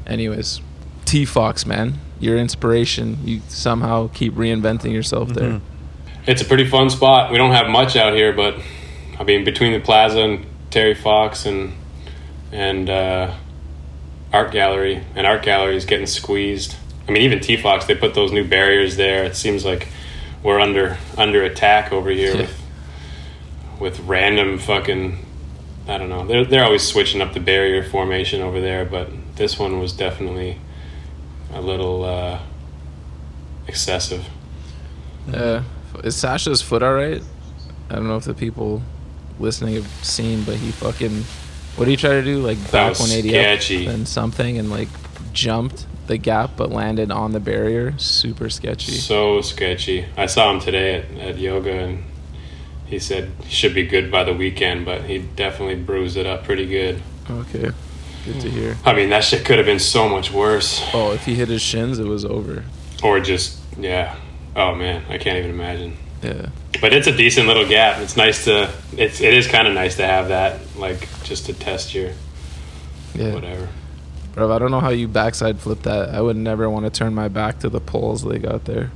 Anyways, 0.06 0.62
T 1.06 1.26
Fox 1.26 1.66
man, 1.66 1.96
your 2.20 2.38
inspiration. 2.38 3.18
You 3.26 3.42
somehow 3.48 4.08
keep 4.14 4.34
reinventing 4.36 4.92
yourself 4.94 5.30
there. 5.30 5.50
Mm-hmm. 5.54 5.66
It's 6.28 6.42
a 6.42 6.46
pretty 6.46 6.66
fun 6.66 6.90
spot. 6.90 7.32
We 7.32 7.38
don't 7.38 7.52
have 7.54 7.68
much 7.70 7.96
out 7.96 8.14
here, 8.14 8.34
but 8.34 8.56
I 9.20 9.24
mean, 9.24 9.44
between 9.44 9.74
the 9.74 9.80
plaza 9.80 10.20
and 10.20 10.46
Terry 10.70 10.94
Fox 10.94 11.46
and 11.46 11.74
and 12.52 12.90
uh, 12.90 13.34
art 14.34 14.52
gallery, 14.52 15.04
and 15.16 15.26
art 15.28 15.44
gallery 15.44 15.76
is 15.76 15.86
getting 15.86 16.06
squeezed. 16.08 16.76
I 17.08 17.12
mean, 17.12 17.24
even 17.24 17.40
T 17.40 17.58
Fox, 17.58 17.86
they 17.86 17.96
put 17.96 18.14
those 18.14 18.32
new 18.32 18.48
barriers 18.48 18.96
there. 18.98 19.24
It 19.24 19.36
seems 19.36 19.66
like 19.66 19.88
we're 20.44 20.60
under 20.60 20.98
under 21.18 21.44
attack 21.44 21.92
over 21.92 22.10
here 22.12 22.32
Yeah. 22.36 22.42
with 22.42 22.62
with 23.80 24.00
random 24.02 24.60
fucking. 24.60 25.26
I 25.88 25.98
don't 25.98 26.10
know. 26.10 26.26
They're 26.26 26.46
they're 26.46 26.64
always 26.64 26.84
switching 26.84 27.22
up 27.22 27.34
the 27.34 27.40
barrier 27.40 27.84
formation 27.84 28.42
over 28.42 28.62
there, 28.62 28.86
but 28.86 29.10
this 29.36 29.58
one 29.58 29.80
was 29.80 29.94
definitely 29.94 30.60
a 31.54 31.62
little 31.62 32.04
uh, 32.04 32.40
excessive. 33.68 34.28
Uh, 35.34 35.64
is 36.04 36.16
Sasha's 36.16 36.62
foot 36.62 36.84
all 36.84 36.94
right? 36.94 37.22
I 37.90 37.96
don't 37.96 38.08
know 38.08 38.18
if 38.18 38.26
the 38.26 38.34
people 38.34 38.84
listening 39.40 39.76
have 39.76 39.88
seen, 40.04 40.44
but 40.44 40.56
he 40.58 40.72
fucking 40.72 41.24
what 41.76 41.86
did 41.86 41.92
he 41.92 41.98
try 41.98 42.12
to 42.12 42.24
do? 42.24 42.42
Like 42.42 42.58
back 42.72 43.00
180 43.00 43.30
sketchy. 43.30 43.88
up 43.88 43.94
and 43.94 44.08
something, 44.08 44.58
and 44.58 44.70
like 44.70 44.90
jumped 45.32 45.86
the 46.08 46.18
gap 46.18 46.52
but 46.58 46.72
landed 46.72 47.12
on 47.12 47.32
the 47.32 47.40
barrier. 47.40 47.98
Super 47.98 48.50
sketchy. 48.50 48.92
So 48.92 49.42
sketchy. 49.42 50.06
I 50.18 50.26
saw 50.26 50.52
him 50.52 50.60
today 50.60 50.96
at, 50.96 51.12
at 51.20 51.38
yoga, 51.38 51.72
and 51.72 52.04
he 52.90 53.00
said 53.00 53.32
should 53.48 53.74
be 53.74 53.86
good 53.86 54.12
by 54.12 54.24
the 54.24 54.34
weekend, 54.34 54.86
but 54.86 55.04
he 55.04 55.20
definitely 55.20 55.76
bruised 55.76 56.18
it 56.18 56.26
up 56.26 56.44
pretty 56.44 56.66
good. 56.66 57.02
Okay, 57.30 57.70
good 58.26 58.42
to 58.42 58.50
hear. 58.50 58.78
I 58.86 58.94
mean, 58.94 59.10
that 59.12 59.24
shit 59.24 59.46
could 59.46 59.58
have 59.58 59.66
been 59.68 59.80
so 59.80 60.10
much 60.10 60.32
worse, 60.32 60.82
Oh, 60.94 61.12
if 61.14 61.26
he 61.26 61.36
hit 61.36 61.48
his 61.50 61.62
shins, 61.62 62.00
it 62.00 62.06
was 62.08 62.26
over. 62.26 62.64
or 63.04 63.20
just 63.20 63.60
yeah. 63.78 64.16
Oh 64.56 64.74
man, 64.76 65.04
I 65.10 65.18
can't 65.18 65.38
even 65.38 65.52
imagine. 65.52 65.96
Yeah. 66.24 66.48
But 66.82 66.94
it's 66.94 67.08
a 67.08 67.16
decent 67.16 67.48
little 67.48 67.68
gap. 67.68 68.00
It's 68.02 68.18
nice 68.18 68.44
to. 68.46 68.70
It's 68.98 69.22
it 69.22 69.34
is 69.34 69.48
kind 69.48 69.68
of 69.68 69.74
nice 69.74 69.96
to 69.98 70.06
have 70.06 70.28
that, 70.30 70.60
like 70.78 71.08
just 71.24 71.46
to 71.46 71.54
test 71.54 71.94
your 71.94 72.12
Yeah. 73.16 73.34
whatever. 73.34 73.70
Bro, 74.34 74.52
I 74.54 74.60
don't 74.60 74.72
know 74.72 74.80
how 74.80 74.90
you 74.90 75.08
backside 75.08 75.60
flip 75.60 75.82
that. 75.84 76.10
I 76.10 76.22
would 76.22 76.36
never 76.38 76.70
want 76.70 76.86
to 76.86 76.90
turn 76.92 77.14
my 77.16 77.28
back 77.30 77.60
to 77.60 77.70
the 77.70 77.80
poles 77.80 78.24
they 78.24 78.38
got 78.40 78.66
there. 78.66 78.92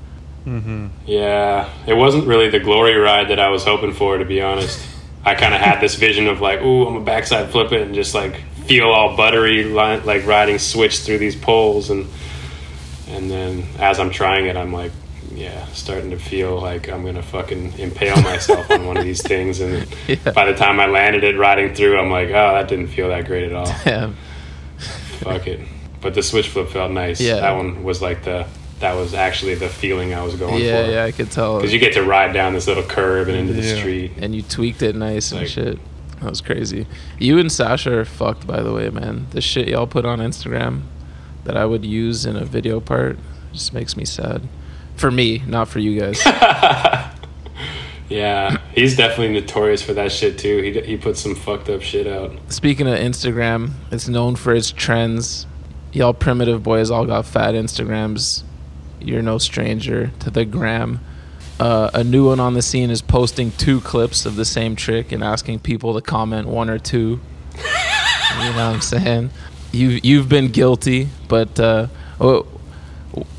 Mm-hmm. 0.45 0.87
Yeah, 1.05 1.69
it 1.87 1.93
wasn't 1.93 2.27
really 2.27 2.49
the 2.49 2.59
glory 2.59 2.95
ride 2.95 3.29
that 3.29 3.39
I 3.39 3.49
was 3.49 3.63
hoping 3.63 3.93
for, 3.93 4.17
to 4.17 4.25
be 4.25 4.41
honest. 4.41 4.85
I 5.25 5.35
kind 5.35 5.53
of 5.53 5.61
had 5.61 5.79
this 5.79 5.95
vision 5.95 6.27
of 6.27 6.41
like, 6.41 6.61
ooh, 6.61 6.85
I'm 6.85 6.95
a 6.97 7.01
backside 7.01 7.49
flip 7.51 7.71
it 7.71 7.81
and 7.81 7.95
just 7.95 8.13
like 8.13 8.35
feel 8.65 8.89
all 8.89 9.15
buttery, 9.15 9.63
like 9.63 10.25
riding 10.25 10.59
switch 10.59 10.99
through 10.99 11.19
these 11.19 11.35
poles, 11.35 11.89
and 11.89 12.07
and 13.09 13.29
then 13.31 13.63
as 13.79 13.99
I'm 13.99 14.09
trying 14.09 14.47
it, 14.47 14.57
I'm 14.57 14.73
like, 14.73 14.91
yeah, 15.33 15.65
starting 15.67 16.09
to 16.11 16.17
feel 16.17 16.59
like 16.59 16.89
I'm 16.89 17.05
gonna 17.05 17.23
fucking 17.23 17.79
impale 17.79 18.21
myself 18.21 18.69
on 18.69 18.85
one 18.85 18.97
of 18.97 19.03
these 19.05 19.21
things, 19.21 19.61
and 19.61 19.87
Yeah. 20.07 20.31
by 20.33 20.45
the 20.51 20.57
time 20.57 20.79
I 20.81 20.87
landed 20.87 21.23
it 21.23 21.37
riding 21.37 21.73
through, 21.73 21.97
I'm 21.99 22.11
like, 22.11 22.27
oh, 22.29 22.53
that 22.53 22.67
didn't 22.67 22.87
feel 22.87 23.07
that 23.09 23.25
great 23.25 23.45
at 23.45 23.53
all. 23.53 23.73
Damn. 23.85 24.15
Fuck 25.19 25.47
it. 25.47 25.61
But 26.01 26.15
the 26.15 26.23
switch 26.23 26.49
flip 26.49 26.67
felt 26.67 26.91
nice. 26.91 27.21
Yeah. 27.21 27.35
That 27.35 27.51
one 27.55 27.83
was 27.85 28.01
like 28.01 28.23
the 28.25 28.45
that 28.79 28.93
was 28.95 29.13
actually 29.13 29.55
the 29.55 29.69
feeling 29.69 30.13
I 30.13 30.23
was 30.23 30.35
going 30.35 30.61
Yeah, 30.63 30.83
for. 30.83 30.89
yeah, 30.89 30.95
yeah, 30.95 31.03
I 31.05 31.11
could 31.11 31.31
tell. 31.31 31.57
Because 31.57 31.71
you 31.73 31.79
get 31.79 31.93
to 31.93 32.03
ride 32.03 32.33
down 32.33 32.53
this 32.53 32.67
little 32.67 32.83
curve 32.83 33.27
and 33.29 33.37
into 33.37 33.53
the 33.53 33.61
Yeah. 33.67 33.75
street. 33.77 34.11
and 34.17 34.35
you 34.35 34.41
tweaked 34.41 34.81
it 34.81 34.95
nice 34.95 35.31
and 35.31 35.47
shit. 35.47 35.79
That 36.21 36.29
was 36.29 36.41
crazy. 36.41 36.87
You 37.19 37.37
and 37.39 37.51
Sasha 37.51 37.97
are 37.99 38.05
fucked, 38.05 38.45
by 38.47 38.61
the 38.61 38.71
way, 38.73 38.89
man. 38.89 39.27
The 39.31 39.41
shit 39.41 39.67
y'all 39.67 39.87
put 39.87 40.05
on 40.05 40.19
Instagram 40.19 40.81
that 41.45 41.57
I 41.57 41.65
would 41.65 41.83
use 41.85 42.25
in 42.25 42.35
a 42.37 42.45
video 42.45 42.79
part 42.79 43.17
just 43.51 43.73
makes 43.73 43.95
me 43.97 44.05
sad. 44.05 44.41
For 44.95 45.11
me, 45.11 45.41
not 45.47 45.67
for 45.67 45.79
you 45.79 45.99
guys. 45.99 46.21
Yeah, 48.09 48.57
he's 48.75 48.95
definitely 48.95 49.33
notorious 49.33 49.81
for 49.81 49.93
that 49.93 50.11
shit 50.11 50.37
too. 50.37 50.61
He 50.61 50.79
he 50.81 50.97
puts 50.97 51.19
some 51.21 51.33
fucked 51.35 51.69
up 51.69 51.81
shit 51.81 52.05
out. 52.05 52.31
Speaking 52.49 52.85
of 52.87 52.95
Instagram, 52.99 53.71
it's 53.91 54.07
known 54.07 54.35
for 54.35 54.53
its 54.53 54.69
trends. 54.71 55.47
Y'all 55.93 56.13
primitive 56.13 56.61
boys 56.61 56.91
all 56.91 57.05
got 57.05 57.25
fat 57.25 57.55
Instagrams. 57.55 58.43
You're 59.03 59.21
no 59.21 59.37
stranger 59.37 60.11
to 60.19 60.29
the 60.29 60.45
gram. 60.45 60.99
Uh, 61.59 61.91
a 61.93 62.03
new 62.03 62.27
one 62.27 62.39
on 62.39 62.55
the 62.55 62.61
scene 62.61 62.89
is 62.89 63.01
posting 63.01 63.51
two 63.51 63.79
clips 63.81 64.25
of 64.25 64.35
the 64.35 64.45
same 64.45 64.75
trick 64.75 65.11
and 65.11 65.23
asking 65.23 65.59
people 65.59 65.93
to 65.93 66.01
comment 66.01 66.47
one 66.47 66.69
or 66.69 66.79
two. 66.79 67.21
you 67.55 68.39
know 68.39 68.51
what 68.51 68.57
I'm 68.57 68.81
saying? 68.81 69.29
You 69.71 69.99
you've 70.03 70.29
been 70.29 70.49
guilty, 70.49 71.09
but 71.27 71.59
uh, 71.59 71.87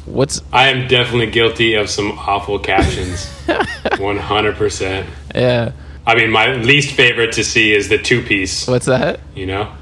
what's 0.05 0.41
I 0.53 0.69
am 0.69 0.89
definitely 0.89 1.31
guilty 1.31 1.75
of 1.75 1.91
some 1.91 2.13
awful 2.13 2.59
captions. 2.59 3.29
One 3.99 4.17
hundred 4.17 4.57
percent. 4.57 5.09
yeah? 5.35 5.73
I 6.07 6.15
mean, 6.17 6.31
my 6.31 6.55
least 6.55 6.95
favorite 6.95 7.33
to 7.33 7.45
see 7.45 7.73
is 7.73 7.89
the 7.89 7.99
two 7.99 8.23
piece. 8.23 8.67
What's 8.67 8.87
that? 8.87 9.21
You 9.35 9.47
know, 9.47 9.73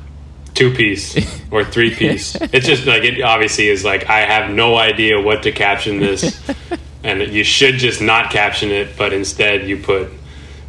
two 0.63 0.75
piece 0.75 1.17
or 1.51 1.65
three 1.65 1.95
piece. 1.95 2.37
It's 2.53 2.67
just 2.67 2.87
like 2.87 3.03
it 3.05 3.21
obviously 3.23 3.69
is 3.69 3.85
like 3.85 4.09
I 4.09 4.21
have 4.21 4.51
no 4.51 4.77
idea 4.77 5.21
what 5.21 5.43
to 5.45 5.53
caption 5.53 5.99
this, 6.01 6.41
and 7.05 7.21
you 7.33 7.45
should 7.45 7.77
just 7.79 8.01
not 8.01 8.31
caption 8.31 8.71
it, 8.71 8.97
but 8.97 9.13
instead 9.13 9.67
you 9.69 9.77
put 9.79 10.09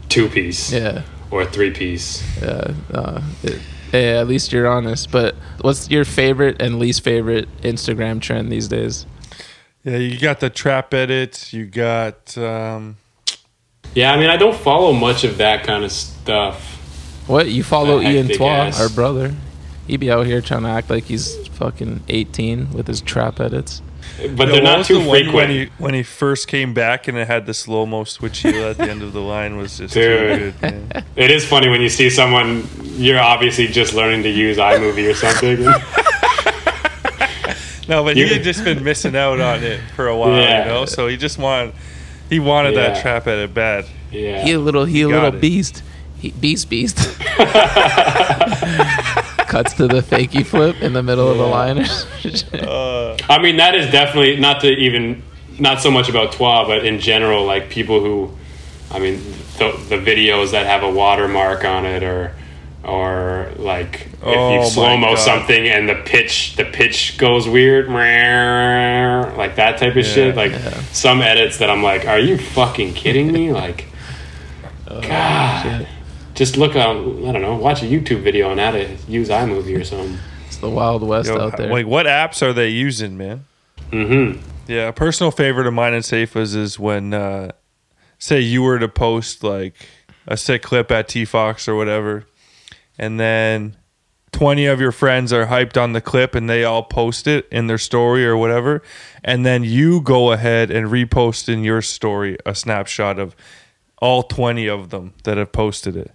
two 0.10 0.28
piece 0.30 0.72
Yeah. 0.72 1.04
or 1.32 1.46
three 1.46 1.72
piece. 1.72 2.24
Yeah, 2.42 2.74
uh, 2.94 3.22
it, 3.44 3.60
yeah, 3.92 4.20
at 4.22 4.28
least 4.28 4.52
you're 4.52 4.68
honest. 4.68 5.12
But 5.12 5.36
what's 5.62 5.90
your 5.90 6.06
favorite 6.06 6.62
and 6.62 6.80
least 6.80 7.04
favorite 7.04 7.48
Instagram 7.62 8.20
trend 8.22 8.52
these 8.52 8.68
days? 8.68 9.06
Yeah, 9.84 9.98
you 9.98 10.18
got 10.20 10.40
the 10.40 10.50
trap 10.50 10.94
edits. 10.94 11.54
You 11.54 11.66
got 11.66 12.38
um, 12.38 12.96
Yeah, 13.94 14.14
I 14.14 14.18
mean, 14.18 14.30
I 14.30 14.38
don't 14.38 14.56
follow 14.56 14.94
much 14.94 15.24
of 15.26 15.38
that 15.38 15.66
kind 15.66 15.84
of 15.84 15.92
stuff. 15.92 16.58
What 17.28 17.48
you 17.48 17.64
follow 17.64 18.00
The 18.00 18.10
Ian 18.10 18.26
hectic 18.28 18.38
Twa, 18.38 18.72
our 18.80 18.90
brother? 18.90 19.34
He 19.88 19.98
be 19.98 20.12
out 20.12 20.26
here 20.26 20.42
trying 20.42 20.64
to 20.64 20.70
act 20.70 20.90
like 20.90 21.06
he's 21.06 21.48
fucking 21.50 22.04
18 22.10 22.74
with 22.74 22.88
his 22.88 23.02
trap 23.02 23.40
edits. 23.40 23.82
But 24.18 24.46
they're 24.48 24.56
what 24.56 24.64
not 24.64 24.86
too 24.86 25.00
the 25.00 25.10
frequent. 25.10 25.34
when 25.34 25.50
he 25.50 25.70
when 25.78 25.94
he 25.94 26.04
first 26.04 26.48
came 26.48 26.74
back 26.74 27.08
and 27.08 27.18
it 27.18 27.28
had 27.28 27.46
the 27.46 27.54
slow 27.54 27.86
mo 27.86 28.04
switch 28.04 28.40
heel 28.40 28.64
at 28.70 28.78
the 28.78 28.90
end 28.90 29.02
of 29.02 29.14
the 29.14 29.22
line 29.22 29.56
was 29.58 29.78
just 29.78 29.94
Dude. 29.94 30.54
too 30.62 30.70
good. 30.70 31.04
It 31.16 31.32
is 31.32 31.46
funny 31.46 31.70
when 31.70 31.82
you 31.82 31.90
see 31.90 32.10
someone 32.10 32.68
you're 32.84 33.20
obviously 33.20 33.68
just 33.68 33.94
learning 33.94 34.24
to 34.24 34.30
use 34.30 34.58
iMovie 34.58 35.10
or 35.10 35.14
something. 35.16 35.66
No, 37.90 38.02
but 38.02 38.16
You- 38.16 38.28
he 38.28 38.34
had 38.36 38.44
just 38.44 38.64
been 38.64 38.82
missing 38.82 39.14
out 39.16 39.42
on 39.42 39.62
it 39.62 39.82
for 39.98 40.08
a 40.08 40.16
while, 40.16 40.40
Yeah. 40.40 40.60
you 40.64 40.70
know. 40.70 40.86
So 40.86 41.08
he 41.10 41.18
just 41.18 41.38
wanted 41.38 41.74
he 42.30 42.40
wanted 42.40 42.76
Yeah. 42.76 42.94
that 42.94 43.02
trap 43.02 43.28
edit 43.28 43.54
bad. 43.54 43.86
yeah. 44.10 44.42
He 44.46 44.54
a 44.54 44.60
little, 44.60 44.86
he 44.86 45.02
a 45.02 45.08
little 45.10 45.34
it. 45.36 45.42
beast. 45.42 45.84
He 46.20 46.32
beast 46.32 46.70
beast. 46.70 46.98
Cuts 49.54 49.74
to 49.74 49.88
the 49.88 50.02
fakey 50.02 50.44
flip 50.44 50.82
in 50.82 50.94
the 50.94 51.04
middle 51.04 51.30
of 51.30 51.38
the 51.38 51.46
line. 51.46 51.78
Uh. 52.54 53.16
I 53.30 53.40
mean, 53.40 53.58
that 53.58 53.76
is 53.76 53.92
definitely 53.92 54.38
not 54.38 54.62
to 54.62 54.68
even 54.68 55.22
not 55.60 55.80
so 55.80 55.92
much 55.92 56.10
about 56.10 56.32
Twa, 56.32 56.66
but 56.66 56.84
in 56.84 57.00
general, 57.00 57.46
like 57.46 57.70
people 57.70 58.00
who, 58.00 58.36
I 58.90 58.98
mean, 58.98 59.18
the, 59.60 59.80
the 59.90 59.98
videos 59.98 60.54
that 60.54 60.66
have 60.66 60.82
a 60.82 60.90
watermark 60.90 61.66
on 61.66 61.86
it, 61.86 62.02
or 62.02 62.34
or 62.84 63.52
like 63.58 64.10
Oh 64.24 64.32
if 64.32 64.38
my 64.38 64.56
you 64.56 64.70
slow 64.72 64.98
mo 64.98 65.16
something 65.16 65.68
and 65.68 65.88
the 65.88 66.02
pitch 66.04 66.56
the 66.56 66.66
pitch 66.66 67.20
goes 67.20 67.48
weird, 67.48 67.88
like 69.38 69.58
that 69.58 69.78
type 69.78 69.96
of 69.96 70.04
shit. 70.04 70.36
Like 70.36 70.54
some 70.92 71.22
edits 71.22 71.60
that 71.60 71.70
I'm 71.70 71.84
like, 71.84 72.08
are 72.08 72.20
you 72.20 72.40
fucking 72.40 72.96
kidding 72.96 73.32
me? 73.32 73.54
Like, 73.54 73.86
oh, 74.88 75.00
God. 75.00 75.88
Just 76.34 76.58
look 76.58 76.76
on, 76.76 77.26
I 77.26 77.32
don't 77.32 77.42
know, 77.42 77.56
watch 77.56 77.84
a 77.84 77.86
YouTube 77.86 78.22
video 78.22 78.50
on 78.50 78.58
how 78.58 78.72
to 78.72 78.96
use 79.08 79.30
iMovie 79.30 79.80
or 79.80 79.84
something. 79.84 80.18
it's 80.48 80.58
the 80.58 80.70
Wild 80.70 81.04
West 81.04 81.30
Yo, 81.30 81.40
out 81.40 81.58
there. 81.58 81.72
Like 81.72 81.86
what 81.86 82.06
apps 82.06 82.42
are 82.42 82.54
they 82.54 82.70
using, 82.70 83.18
man? 83.18 83.46
Mm-hmm. 83.92 84.42
Yeah, 84.68 84.88
a 84.88 84.94
personal 84.94 85.30
favorite 85.30 85.68
of 85.68 85.74
mine 85.74 85.94
and 85.94 86.04
Safe's 86.04 86.56
is 86.56 86.80
when 86.80 87.14
uh 87.14 87.52
say 88.18 88.40
you 88.40 88.64
were 88.64 88.80
to 88.80 88.88
post 88.88 89.44
like 89.44 89.76
a 90.26 90.38
sick 90.38 90.64
clip 90.64 90.90
at 90.92 91.08
T 91.08 91.26
Fox 91.26 91.68
or 91.68 91.76
whatever, 91.76 92.26
and 92.98 93.20
then 93.20 93.76
twenty 94.32 94.66
of 94.66 94.80
your 94.80 94.94
friends 94.94 95.32
are 95.34 95.48
hyped 95.48 95.80
on 95.80 95.94
the 95.94 96.02
clip 96.02 96.34
and 96.34 96.50
they 96.50 96.64
all 96.64 96.84
post 96.84 97.28
it 97.28 97.48
in 97.52 97.68
their 97.68 97.78
story 97.78 98.26
or 98.26 98.38
whatever, 98.38 98.82
and 99.24 99.46
then 99.46 99.64
you 99.64 100.02
go 100.02 100.32
ahead 100.32 100.72
and 100.72 100.88
repost 100.88 101.48
in 101.48 101.64
your 101.64 101.82
story 101.82 102.38
a 102.46 102.56
snapshot 102.56 103.20
of 103.20 103.36
all 103.98 104.24
twenty 104.24 104.68
of 104.68 104.90
them 104.90 105.14
that 105.26 105.38
have 105.38 105.52
posted 105.52 105.96
it. 105.96 106.12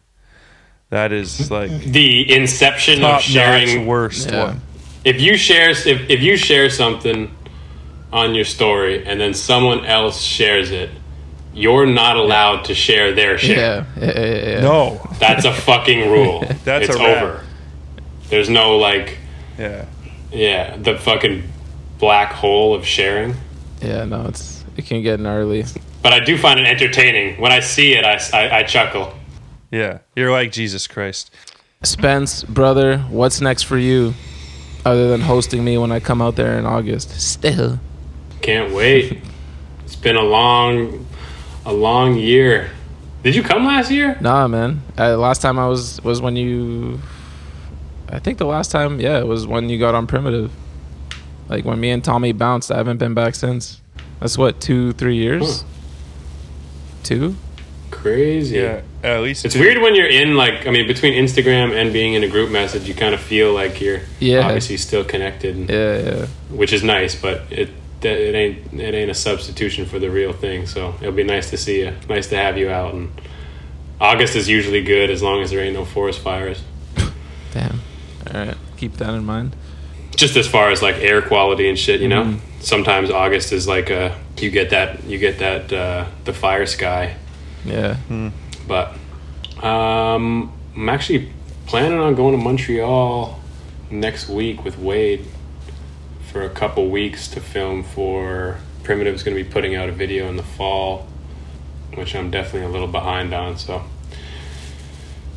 That 0.90 1.12
is 1.12 1.50
like 1.50 1.70
The 1.70 2.34
inception 2.34 3.04
of 3.04 3.20
sharing 3.20 3.78
notch 3.78 3.86
worst 3.86 4.30
Yeah. 4.30 4.44
one. 4.44 4.60
if 5.04 5.20
you 5.20 5.36
share 5.36 5.70
if, 5.70 5.86
if 5.86 6.20
you 6.20 6.36
share 6.36 6.70
something 6.70 7.30
on 8.12 8.34
your 8.34 8.44
story 8.46 9.04
and 9.06 9.20
then 9.20 9.34
someone 9.34 9.84
else 9.84 10.22
shares 10.22 10.70
it 10.70 10.90
you're 11.52 11.86
not 11.86 12.16
allowed 12.16 12.64
to 12.64 12.74
share 12.74 13.12
their 13.12 13.36
share 13.36 13.84
yeah, 13.96 14.04
yeah, 14.06 14.20
yeah, 14.20 14.50
yeah. 14.52 14.60
No. 14.60 15.00
that's 15.18 15.44
a 15.44 15.52
fucking 15.52 16.10
rule 16.14 16.44
That's 16.64 16.88
it's 16.88 16.96
a 16.96 17.00
over 17.02 17.44
there's 18.30 18.48
no 18.48 18.78
like 18.78 19.18
Yeah. 19.58 19.84
yeah 20.32 20.76
the 20.78 20.96
fucking 20.96 21.42
black 21.98 22.32
hole 22.32 22.74
of 22.74 22.86
sharing 22.86 23.34
Yeah, 23.82 24.04
no, 24.04 24.26
it's 24.26 24.64
it 24.76 24.86
can 24.86 25.02
get 25.02 25.20
gnarly. 25.20 25.64
but 26.02 26.12
i 26.14 26.20
do 26.20 26.38
find 26.38 26.58
it 26.60 26.66
entertaining 26.66 27.38
when 27.40 27.52
i 27.52 27.60
see 27.60 27.92
it 27.94 28.04
i, 28.06 28.18
I, 28.32 28.58
I 28.58 28.62
chuckle 28.62 29.12
Yeah. 29.70 29.98
You're 30.16 30.30
like 30.30 30.52
Jesus 30.52 30.86
Christ. 30.86 31.30
Spence, 31.82 32.42
brother, 32.42 32.98
what's 32.98 33.40
next 33.40 33.62
for 33.64 33.78
you? 33.78 34.14
Other 34.84 35.08
than 35.08 35.20
hosting 35.20 35.64
me 35.64 35.76
when 35.78 35.92
I 35.92 36.00
come 36.00 36.22
out 36.22 36.36
there 36.36 36.58
in 36.58 36.66
August. 36.66 37.20
Still. 37.20 37.78
can't 38.40 38.72
wait 38.72 39.20
it's 39.84 39.96
been 39.96 40.16
a 40.16 40.22
long 40.22 41.04
a 41.66 41.72
long 41.72 42.16
year 42.16 42.70
did 43.22 43.34
you 43.34 43.42
come 43.42 43.64
last 43.66 43.90
year 43.90 44.16
Nah, 44.20 44.46
man. 44.48 44.80
Uh, 44.96 45.16
last 45.18 45.42
time 45.42 45.58
I 45.58 45.66
was 45.66 46.00
was 46.02 46.20
when 46.22 46.36
you. 46.36 47.00
I 48.08 48.20
think 48.20 48.38
the 48.38 48.46
last 48.46 48.70
time, 48.70 49.00
yeah, 49.00 49.18
it 49.18 49.26
was 49.26 49.46
when 49.46 49.68
you 49.68 49.78
got 49.78 49.94
on 49.94 50.06
primitive. 50.06 50.50
Like 51.48 51.64
when 51.64 51.78
me 51.80 51.90
and 51.90 52.02
Tommy 52.02 52.32
bounced. 52.32 52.70
I 52.70 52.76
haven't 52.76 52.98
been 52.98 53.14
back 53.14 53.34
since. 53.34 53.82
That's 54.20 54.38
what 54.38 54.60
two, 54.60 54.92
three 54.92 55.16
years. 55.16 55.62
Huh. 55.62 55.68
Two. 57.02 57.36
Crazy 57.90 58.56
Yeah. 58.56 58.80
At 59.02 59.20
least 59.22 59.44
It's 59.44 59.54
weird 59.54 59.80
when 59.80 59.94
you're 59.94 60.08
in 60.08 60.34
like 60.36 60.66
I 60.66 60.70
mean 60.70 60.86
between 60.86 61.14
Instagram 61.14 61.72
and 61.72 61.92
being 61.92 62.14
in 62.14 62.22
a 62.24 62.28
group 62.28 62.50
message, 62.50 62.88
you 62.88 62.94
kind 62.94 63.14
of 63.14 63.20
feel 63.20 63.52
like 63.52 63.80
you're 63.80 64.00
Yeah. 64.20 64.46
obviously 64.46 64.76
still 64.76 65.04
connected, 65.04 65.68
Yeah, 65.70 65.98
yeah. 65.98 66.26
which 66.50 66.72
is 66.72 66.82
nice. 66.82 67.14
But 67.14 67.42
it 67.50 67.68
it 68.02 68.34
ain't 68.34 68.80
it 68.80 68.94
ain't 68.94 69.10
a 69.10 69.14
substitution 69.14 69.84
for 69.86 69.98
the 69.98 70.10
real 70.10 70.32
thing. 70.32 70.66
So 70.66 70.94
it'll 71.00 71.12
be 71.12 71.24
nice 71.24 71.50
to 71.50 71.56
see 71.56 71.80
you, 71.80 71.92
nice 72.08 72.28
to 72.28 72.36
have 72.36 72.56
you 72.58 72.68
out. 72.70 72.94
And 72.94 73.10
August 74.00 74.36
is 74.36 74.48
usually 74.48 74.82
good 74.82 75.10
as 75.10 75.22
long 75.22 75.42
as 75.42 75.50
there 75.50 75.60
ain't 75.60 75.74
no 75.74 75.84
forest 75.84 76.20
fires. 76.20 76.62
Damn. 77.52 77.80
All 78.32 78.46
right, 78.46 78.56
keep 78.76 78.96
that 78.98 79.10
in 79.14 79.24
mind. 79.24 79.56
Just 80.16 80.36
as 80.36 80.46
far 80.48 80.70
as 80.70 80.82
like 80.82 80.96
air 80.96 81.22
quality 81.22 81.68
and 81.68 81.78
shit, 81.78 82.00
you 82.00 82.08
know. 82.08 82.36
Sometimes 82.60 83.10
August 83.10 83.52
is 83.52 83.66
like 83.68 83.90
uh 83.90 84.10
you 84.38 84.50
get 84.50 84.70
that 84.70 85.04
you 85.04 85.18
get 85.18 85.38
that 85.38 85.72
uh, 85.72 86.06
the 86.24 86.32
fire 86.32 86.66
sky 86.66 87.14
Yeah. 87.68 87.96
But 88.66 88.94
um, 89.64 90.52
I'm 90.74 90.88
actually 90.88 91.32
planning 91.66 91.98
on 91.98 92.14
going 92.14 92.36
to 92.36 92.42
Montreal 92.42 93.38
next 93.90 94.28
week 94.28 94.64
with 94.64 94.78
Wade 94.78 95.24
for 96.30 96.42
a 96.42 96.50
couple 96.50 96.88
weeks 96.90 97.28
to 97.28 97.40
film 97.40 97.82
for 97.82 98.58
Primitive's 98.82 99.22
going 99.22 99.36
to 99.36 99.42
be 99.42 99.48
putting 99.48 99.74
out 99.74 99.88
a 99.88 99.92
video 99.92 100.28
in 100.28 100.36
the 100.36 100.42
fall, 100.42 101.06
which 101.94 102.14
I'm 102.14 102.30
definitely 102.30 102.68
a 102.68 102.70
little 102.70 102.88
behind 102.88 103.34
on. 103.34 103.58
So 103.58 103.82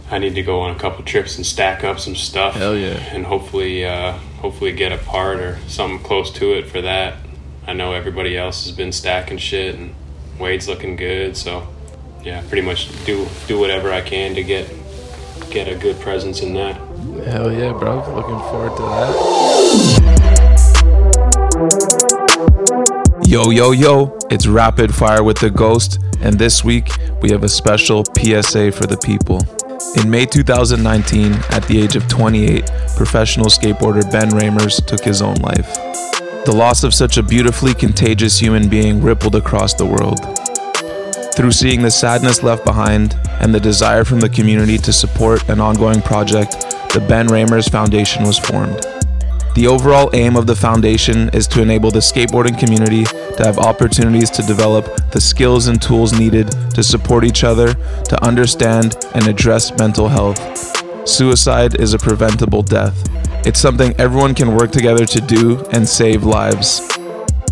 I 0.10 0.20
need 0.20 0.36
to 0.36 0.44
go 0.44 0.62
on 0.62 0.76
a 0.76 0.80
couple 0.80 1.04
trips 1.04 1.38
and 1.38 1.46
stack 1.46 1.84
up 1.84 2.00
some 2.00 2.16
stuff. 2.16 2.56
Hell 2.56 2.76
yeah. 2.76 2.98
And 3.14 3.26
hopefully, 3.26 3.86
uh, 3.86 4.14
hopefully 4.40 4.74
get 4.74 4.92
a 4.92 4.98
part 4.98 5.40
or 5.40 5.58
something 5.68 6.00
close 6.00 6.32
to 6.34 6.54
it 6.54 6.68
for 6.68 6.82
that. 6.82 7.18
I 7.66 7.74
know 7.74 7.94
everybody 7.94 8.38
else 8.38 8.66
has 8.66 8.76
been 8.76 8.92
stacking 8.92 9.38
shit, 9.38 9.76
and 9.76 9.96
Wade's 10.40 10.68
looking 10.68 10.96
good. 10.96 11.38
So 11.38 11.68
yeah, 12.24 12.42
pretty 12.48 12.62
much 12.66 12.90
do 13.06 13.28
do 13.48 13.60
whatever 13.60 13.92
I 13.92 14.02
can 14.02 14.36
to 14.36 14.44
get 14.44 14.70
get 15.50 15.68
a 15.68 15.76
good 15.76 16.00
presence 16.00 16.42
in 16.42 16.54
that. 16.54 16.76
Hell 17.26 17.52
yeah, 17.52 17.74
bro. 17.74 17.98
Looking 18.16 18.40
forward 18.50 18.76
to 18.78 18.84
that. 18.84 19.42
Yo, 23.26 23.50
yo, 23.50 23.72
yo, 23.72 24.18
it's 24.30 24.46
Rapid 24.48 24.94
Fire 24.94 25.24
with 25.24 25.40
the 25.40 25.50
Ghost, 25.50 26.00
and 26.22 26.38
this 26.38 26.64
week 26.64 26.90
we 27.22 27.32
have 27.32 27.44
a 27.44 27.50
special 27.50 28.04
PSA 28.18 28.72
for 28.72 28.86
the 28.88 28.98
people. 28.98 29.40
In 30.02 30.10
May 30.10 30.26
2019, 30.26 31.34
at 31.50 31.64
the 31.68 31.82
age 31.82 31.96
of 31.96 32.08
28, 32.08 32.70
professional 32.96 33.48
skateboarder 33.48 34.10
Ben 34.12 34.30
Raemers 34.30 34.86
took 34.86 35.04
his 35.04 35.22
own 35.22 35.36
life. 35.36 35.74
The 36.46 36.54
loss 36.54 36.84
of 36.84 36.94
such 36.94 37.18
a 37.18 37.24
beautifully 37.24 37.74
contagious 37.74 38.40
human 38.40 38.68
being 38.68 39.02
rippled 39.02 39.36
across 39.36 39.74
the 39.74 39.86
world. 39.86 40.41
Through 41.36 41.52
seeing 41.52 41.82
the 41.82 41.92
sadness 41.92 42.44
left 42.44 42.66
behind 42.66 43.18
and 43.40 43.54
the 43.54 43.60
desire 43.60 44.04
from 44.04 44.20
the 44.20 44.30
community 44.30 44.78
to 44.80 44.92
support 44.92 45.48
an 45.50 45.62
ongoing 45.62 46.02
project, 46.02 46.52
the 46.94 47.04
Ben 47.08 47.28
Raemers 47.28 47.72
Foundation 47.72 48.24
was 48.24 48.38
formed. 48.38 48.86
The 49.56 49.68
overall 49.68 50.10
aim 50.14 50.36
of 50.36 50.46
the 50.46 50.56
foundation 50.56 51.30
is 51.30 51.48
to 51.48 51.62
enable 51.62 51.90
the 51.90 52.00
skateboarding 52.00 52.60
community 52.60 53.06
to 53.06 53.44
have 53.44 53.60
opportunities 53.60 54.30
to 54.32 54.44
develop 54.44 54.86
the 55.12 55.22
skills 55.22 55.68
and 55.68 55.82
tools 55.82 56.18
needed 56.18 56.52
to 56.74 56.84
support 56.84 57.24
each 57.24 57.44
other, 57.44 57.74
to 57.74 58.24
understand 58.24 58.96
and 59.14 59.28
address 59.28 59.78
mental 59.78 60.10
health. 60.10 60.40
Suicide 61.08 61.80
is 61.80 61.94
a 61.94 62.00
preventable 62.00 62.62
death. 62.62 63.10
It's 63.46 63.60
something 63.60 63.96
everyone 63.98 64.36
can 64.36 64.56
work 64.56 64.72
together 64.72 65.06
to 65.06 65.22
do 65.22 65.66
and 65.72 65.88
save 65.88 66.24
lives. 66.24 66.82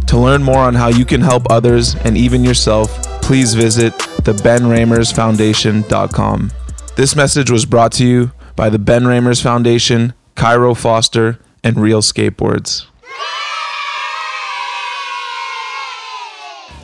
To 0.07 0.17
learn 0.17 0.43
more 0.43 0.59
on 0.59 0.75
how 0.75 0.87
you 0.87 1.05
can 1.05 1.21
help 1.21 1.47
others 1.49 1.95
and 1.95 2.17
even 2.17 2.43
yourself, 2.43 3.08
please 3.29 3.53
visit 3.53 3.93
thebenraemersfoundation.com. 4.23 6.51
This 6.95 7.15
message 7.15 7.51
was 7.51 7.63
brought 7.63 7.91
to 7.91 8.03
you 8.03 8.31
by 8.55 8.69
the 8.69 8.79
Ben 8.79 9.03
Raemers 9.03 9.39
Foundation, 9.39 10.15
Cairo 10.33 10.73
Foster, 10.73 11.37
and 11.63 11.77
Real 11.77 12.01
Skateboards. 12.01 12.87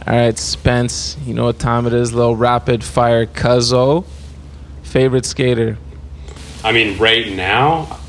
All 0.06 0.16
right, 0.16 0.38
Spence. 0.38 1.18
You 1.26 1.34
know 1.34 1.46
what 1.46 1.58
time 1.58 1.88
it 1.88 1.94
is? 1.94 2.14
Little 2.14 2.36
rapid 2.36 2.84
fire 2.84 3.26
cuzzo. 3.26 4.06
Favorite 4.84 5.26
skater? 5.26 5.80
I 6.64 6.74
mean, 6.74 7.00
right 7.00 7.32
now, 7.32 8.00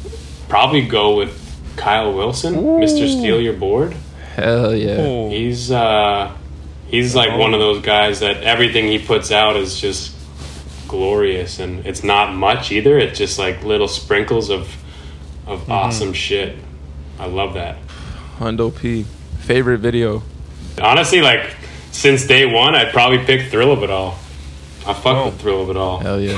probably 0.50 0.86
go 0.86 1.16
with 1.16 1.58
Kyle 1.78 2.12
Wilson, 2.12 2.56
Mr. 2.56 3.10
Steal 3.10 3.40
Your 3.40 3.54
Board. 3.54 3.96
Hell 4.34 4.76
yeah. 4.76 4.96
Oh, 4.98 5.30
He's 5.30 5.70
uh, 5.70 6.36
he's 6.88 7.14
like 7.14 7.30
oh. 7.30 7.38
one 7.38 7.54
of 7.54 7.60
those 7.60 7.82
guys 7.82 8.20
that 8.20 8.42
everything 8.42 8.86
he 8.86 8.98
puts 8.98 9.30
out 9.30 9.56
is 9.56 9.80
just 9.80 10.14
glorious, 10.88 11.58
and 11.58 11.84
it's 11.86 12.04
not 12.04 12.34
much 12.34 12.72
either. 12.72 12.98
It's 12.98 13.18
just 13.18 13.38
like 13.38 13.62
little 13.64 13.88
sprinkles 13.88 14.50
of 14.50 14.74
of 15.46 15.60
mm-hmm. 15.60 15.72
awesome 15.72 16.12
shit. 16.12 16.56
I 17.18 17.26
love 17.26 17.54
that. 17.54 17.78
Hundo 18.38 18.74
P. 18.74 19.06
Favorite 19.38 19.78
video? 19.78 20.22
Honestly, 20.80 21.20
like 21.20 21.56
since 21.92 22.26
day 22.26 22.46
one, 22.46 22.74
I'd 22.74 22.92
probably 22.92 23.18
pick 23.18 23.50
Thrill 23.50 23.72
of 23.72 23.82
It 23.82 23.90
All. 23.90 24.18
I 24.86 24.92
fuck 24.92 25.24
with 25.24 25.34
oh. 25.34 25.38
Thrill 25.38 25.62
of 25.62 25.70
It 25.70 25.76
All. 25.76 25.98
Hell 25.98 26.20
yeah. 26.20 26.36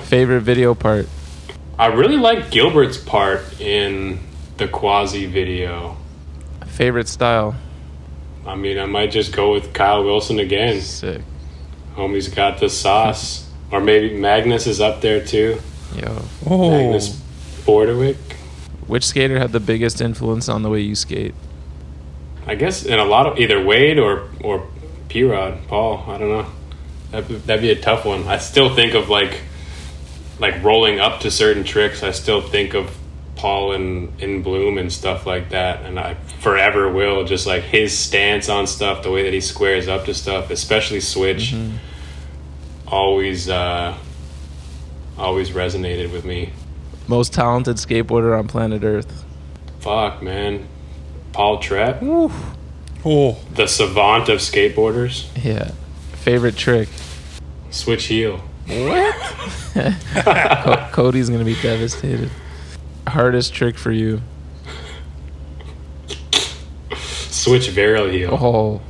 Favorite 0.04 0.40
video 0.40 0.74
part? 0.74 1.08
I 1.78 1.86
really 1.86 2.16
like 2.16 2.50
Gilbert's 2.50 2.96
part 2.96 3.60
in 3.60 4.20
the 4.56 4.68
Quasi 4.68 5.26
video. 5.26 5.96
Favorite 6.66 7.08
style? 7.08 7.54
I 8.46 8.54
mean, 8.54 8.78
I 8.78 8.86
might 8.86 9.10
just 9.10 9.32
go 9.32 9.52
with 9.52 9.72
Kyle 9.72 10.04
Wilson 10.04 10.38
again. 10.38 10.80
Sick. 10.80 11.22
Homie's 11.96 12.28
got 12.28 12.60
the 12.60 12.68
sauce. 12.68 13.50
Or 13.70 13.80
maybe 13.80 14.16
Magnus 14.16 14.66
is 14.66 14.80
up 14.80 15.00
there 15.00 15.24
too. 15.24 15.60
Yo. 15.96 16.22
oh. 16.46 16.70
Magnus 16.70 17.20
Bordewick. 17.64 18.16
Which 18.86 19.04
skater 19.04 19.38
had 19.38 19.52
the 19.52 19.60
biggest 19.60 20.00
influence 20.00 20.48
on 20.48 20.62
the 20.62 20.68
way 20.68 20.80
you 20.80 20.94
skate? 20.94 21.34
I 22.46 22.54
guess 22.54 22.84
in 22.84 22.98
a 22.98 23.04
lot 23.04 23.26
of 23.26 23.38
either 23.38 23.64
Wade 23.64 23.98
or 23.98 24.28
or 24.42 24.68
P 25.08 25.22
Rod, 25.22 25.66
Paul. 25.66 26.04
I 26.06 26.18
don't 26.18 26.28
know. 26.28 26.46
That'd, 27.10 27.42
that'd 27.44 27.62
be 27.62 27.70
a 27.70 27.80
tough 27.80 28.04
one. 28.04 28.28
I 28.28 28.38
still 28.38 28.74
think 28.74 28.94
of 28.94 29.08
like 29.08 29.40
like 30.38 30.62
rolling 30.62 31.00
up 31.00 31.20
to 31.20 31.30
certain 31.30 31.64
tricks. 31.64 32.02
I 32.02 32.10
still 32.10 32.42
think 32.42 32.74
of 32.74 32.94
Paul 33.36 33.72
and 33.72 34.20
in 34.22 34.42
Bloom 34.42 34.78
and 34.78 34.92
stuff 34.92 35.26
like 35.26 35.50
that, 35.50 35.84
and 35.84 35.98
I 35.98 36.14
forever 36.40 36.90
will. 36.90 37.24
Just 37.24 37.46
like 37.46 37.62
his 37.64 37.96
stance 37.96 38.48
on 38.48 38.66
stuff, 38.66 39.02
the 39.02 39.10
way 39.10 39.22
that 39.24 39.32
he 39.32 39.40
squares 39.40 39.88
up 39.88 40.04
to 40.06 40.14
stuff, 40.14 40.50
especially 40.50 41.00
switch, 41.00 41.54
always 42.86 43.48
uh, 43.48 43.96
always 45.18 45.50
resonated 45.50 46.12
with 46.12 46.24
me. 46.24 46.52
Most 47.08 47.32
talented 47.34 47.76
skateboarder 47.76 48.38
on 48.38 48.48
planet 48.48 48.82
Earth? 48.84 49.24
Fuck, 49.80 50.22
man. 50.22 50.66
Paul 51.32 51.58
Trepp, 51.60 52.00
Oh, 53.06 53.38
the 53.52 53.66
savant 53.66 54.30
of 54.30 54.38
skateboarders. 54.38 55.28
Yeah. 55.44 55.72
Favorite 56.22 56.56
trick? 56.56 56.88
Switch 57.70 58.06
heel. 58.06 58.40
Co- 59.74 60.88
Cody's 60.92 61.28
gonna 61.28 61.44
be 61.44 61.60
devastated. 61.60 62.30
Hardest 63.06 63.52
trick 63.54 63.76
for 63.78 63.92
you? 63.92 64.20
Switch 66.96 67.68
varial 67.68 68.10
heel. 68.10 68.30
Oh, 68.40 68.80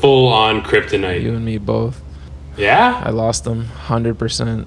Full 0.00 0.28
on 0.28 0.62
kryptonite. 0.62 1.22
you 1.22 1.34
and 1.34 1.44
me 1.44 1.58
both. 1.58 2.00
yeah? 2.56 3.00
I 3.04 3.10
lost 3.10 3.44
them 3.44 3.64
hundred 3.66 4.18
percent. 4.18 4.66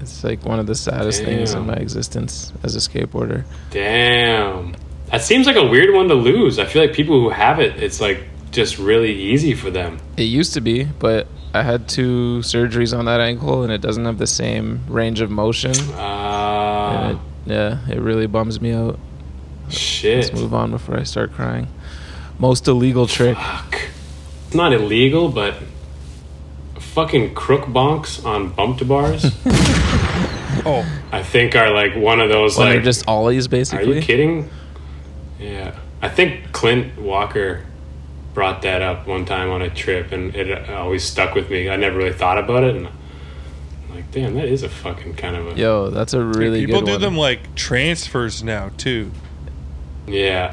It's 0.00 0.24
like 0.24 0.44
one 0.44 0.58
of 0.58 0.66
the 0.66 0.74
saddest 0.74 1.22
things 1.24 1.52
in 1.52 1.66
my 1.66 1.74
existence 1.74 2.52
as 2.62 2.74
a 2.74 2.78
skateboarder. 2.78 3.44
Damn. 3.70 4.74
That 5.10 5.20
seems 5.22 5.46
like 5.46 5.56
a 5.56 5.66
weird 5.66 5.92
one 5.94 6.08
to 6.08 6.14
lose. 6.14 6.58
I 6.58 6.64
feel 6.64 6.80
like 6.82 6.94
people 6.94 7.20
who 7.20 7.28
have 7.28 7.58
it, 7.60 7.82
it's 7.82 8.00
like 8.00 8.22
just 8.50 8.78
really 8.78 9.12
easy 9.12 9.54
for 9.54 9.70
them. 9.70 9.98
It 10.16 10.22
used 10.22 10.54
to 10.54 10.60
be, 10.62 10.84
but 10.84 11.26
I 11.52 11.62
had 11.62 11.86
two 11.88 12.38
surgeries 12.40 12.96
on 12.98 13.04
that 13.04 13.20
ankle, 13.20 13.62
and 13.62 13.70
it 13.72 13.80
doesn't 13.82 14.04
have 14.06 14.18
the 14.18 14.26
same 14.26 14.80
range 14.88 15.20
of 15.20 15.30
motion. 15.30 15.72
Uh, 15.94 17.18
yeah, 17.46 17.78
it 17.88 18.00
really 18.00 18.26
bums 18.26 18.60
me 18.60 18.72
out. 18.72 18.98
shit. 19.68 20.16
Let's 20.24 20.32
move 20.40 20.54
on 20.54 20.70
before 20.70 20.96
I 20.98 21.02
start 21.04 21.32
crying. 21.32 21.68
Most 22.38 22.66
illegal 22.68 23.06
trick. 23.06 23.36
Fuck. 23.36 23.80
It's 24.46 24.54
not 24.54 24.72
illegal, 24.72 25.28
but 25.28 25.54
fucking 26.78 27.34
crook 27.34 27.66
bonks 27.66 28.24
on 28.24 28.48
bumped 28.50 28.86
bars, 28.88 29.24
oh, 30.66 30.84
I 31.12 31.22
think 31.22 31.54
are 31.54 31.70
like 31.72 31.94
one 31.94 32.20
of 32.20 32.28
those 32.28 32.56
When 32.56 32.66
like. 32.66 32.74
they're 32.76 32.82
just 32.82 33.04
ollies, 33.06 33.46
basically. 33.48 33.92
Are 33.92 33.94
you 33.96 34.02
kidding? 34.02 34.50
Yeah. 35.38 35.76
I 36.02 36.08
think 36.08 36.50
Clint 36.52 36.98
Walker 36.98 37.64
brought 38.34 38.62
that 38.62 38.82
up 38.82 39.06
one 39.06 39.24
time 39.24 39.50
on 39.50 39.62
a 39.62 39.70
trip 39.70 40.12
and 40.12 40.34
it 40.34 40.68
always 40.70 41.04
stuck 41.04 41.34
with 41.34 41.50
me. 41.50 41.68
I 41.68 41.76
never 41.76 41.98
really 41.98 42.12
thought 42.12 42.38
about 42.38 42.64
it 42.64 42.74
and 42.76 42.86
I'm 42.86 42.92
like, 42.92 42.99
damn, 44.10 44.34
that 44.34 44.46
is 44.46 44.62
a 44.62 44.68
fucking 44.68 45.14
kind 45.14 45.36
of 45.36 45.48
a 45.48 45.54
Yo, 45.60 45.90
that's 45.90 46.12
a 46.14 46.22
really 46.24 46.66
people 46.66 46.80
good 46.80 46.86
do 46.86 46.92
one. 46.92 47.00
them 47.00 47.16
like 47.16 47.54
transfers 47.54 48.42
now 48.42 48.70
too. 48.76 49.10
Yeah. 50.06 50.52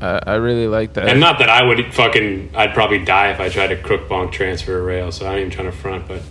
I, 0.00 0.20
I 0.26 0.34
really 0.36 0.66
like 0.66 0.94
that. 0.94 1.08
And 1.08 1.20
not 1.20 1.38
that 1.40 1.50
I 1.50 1.62
would 1.62 1.92
fucking 1.92 2.50
I'd 2.54 2.72
probably 2.74 2.98
die 3.04 3.30
if 3.30 3.40
I 3.40 3.48
tried 3.48 3.68
to 3.68 3.76
crook 3.76 4.08
bonk 4.08 4.32
transfer 4.32 4.78
a 4.78 4.82
rail, 4.82 5.12
so 5.12 5.26
I 5.26 5.32
ain't 5.32 5.40
even 5.40 5.50
trying 5.50 5.70
to 5.70 5.76
front, 5.76 6.08
but 6.08 6.22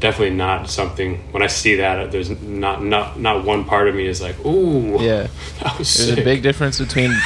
definitely 0.00 0.34
not 0.36 0.68
something 0.68 1.16
when 1.32 1.42
I 1.42 1.46
see 1.46 1.76
that 1.76 1.98
uh, 1.98 2.06
there's 2.06 2.28
not 2.42 2.82
not 2.82 3.18
not 3.18 3.44
one 3.44 3.64
part 3.64 3.88
of 3.88 3.94
me 3.94 4.06
is 4.06 4.20
like, 4.20 4.38
ooh 4.44 5.00
yeah. 5.02 5.28
that 5.62 5.78
was 5.78 5.94
There's 5.94 6.08
sick. 6.10 6.18
a 6.18 6.24
big 6.24 6.42
difference 6.42 6.78
between 6.78 7.10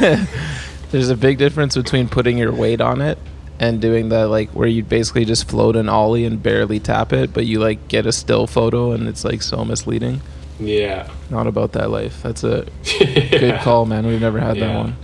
There's 0.90 1.08
a 1.08 1.16
big 1.16 1.38
difference 1.38 1.74
between 1.76 2.08
putting 2.08 2.36
your 2.36 2.52
weight 2.52 2.80
on 2.80 3.00
it 3.00 3.18
and 3.62 3.80
doing 3.80 4.08
that 4.08 4.24
like 4.24 4.50
where 4.50 4.66
you 4.66 4.82
basically 4.82 5.24
just 5.24 5.48
float 5.48 5.76
an 5.76 5.88
ollie 5.88 6.24
and 6.24 6.42
barely 6.42 6.80
tap 6.80 7.12
it, 7.12 7.32
but 7.32 7.46
you 7.46 7.60
like 7.60 7.86
get 7.86 8.06
a 8.06 8.12
still 8.12 8.48
photo 8.48 8.90
and 8.90 9.06
it's 9.06 9.24
like 9.24 9.40
so 9.40 9.64
misleading. 9.64 10.20
Yeah. 10.58 11.08
Not 11.30 11.46
about 11.46 11.72
that 11.72 11.88
life. 11.88 12.20
That's 12.24 12.42
a 12.42 12.66
good 12.98 13.60
call, 13.60 13.86
man. 13.86 14.04
We've 14.04 14.20
never 14.20 14.40
had 14.40 14.56
that 14.58 14.74
one. 14.76 14.96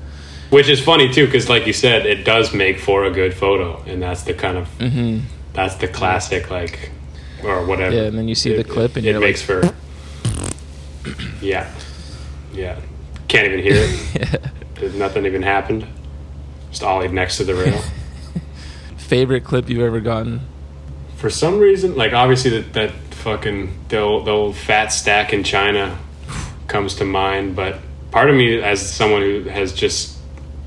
Which 0.51 0.68
is 0.68 0.80
funny 0.80 1.12
too, 1.12 1.26
because 1.26 1.48
like 1.48 1.68
you 1.68 1.72
said, 1.72 2.05
it 2.05 2.24
does 2.24 2.52
make 2.52 2.80
for 2.80 3.05
a 3.05 3.12
good 3.12 3.32
photo, 3.32 3.80
and 3.86 4.02
that's 4.02 4.24
the 4.24 4.35
kind 4.35 4.59
of 4.59 4.68
hmm 4.78 5.20
that's 5.52 5.76
the 5.76 5.89
classic 5.89 6.51
like 6.51 6.90
or 7.44 7.64
whatever. 7.64 7.94
Yeah, 7.94 8.02
and 8.02 8.18
then 8.18 8.26
you 8.26 8.35
see 8.35 8.56
the 8.56 8.64
clip 8.64 8.97
and 8.97 9.06
it 9.06 9.12
you're 9.12 9.20
makes 9.20 9.48
like, 9.48 9.62
for 9.62 9.74
yeah. 11.40 11.72
yeah, 12.52 12.80
can't 13.28 13.47
even 13.47 13.60
hear 13.60 13.76
it. 13.76 14.43
There's 14.74 14.94
Nothing 14.94 15.26
even 15.26 15.43
happened. 15.43 15.86
Just 16.70 16.82
ollied 16.82 17.12
next 17.12 17.36
to 17.36 17.44
the 17.44 17.55
rail. 17.55 17.80
Favorite 19.09 19.43
clip 19.43 19.70
you've 19.70 19.80
ever 19.80 20.01
gotten? 20.01 20.43
For 21.16 21.30
some 21.30 21.59
reason, 21.60 21.97
like 21.97 22.12
obviously 22.12 22.51
that, 22.51 22.74
that 22.74 22.90
fucking 23.14 23.86
the 23.89 24.01
old, 24.01 24.26
the 24.26 24.30
old 24.30 24.55
fat 24.55 24.89
stack 24.89 25.32
in 25.32 25.44
China 25.44 25.98
comes 26.66 26.94
to 26.97 27.06
mind, 27.06 27.56
but 27.56 27.78
part 28.10 28.28
of 28.28 28.36
me, 28.36 28.60
as 28.60 28.86
someone 28.86 29.22
who 29.22 29.44
has 29.44 29.72
just 29.72 30.18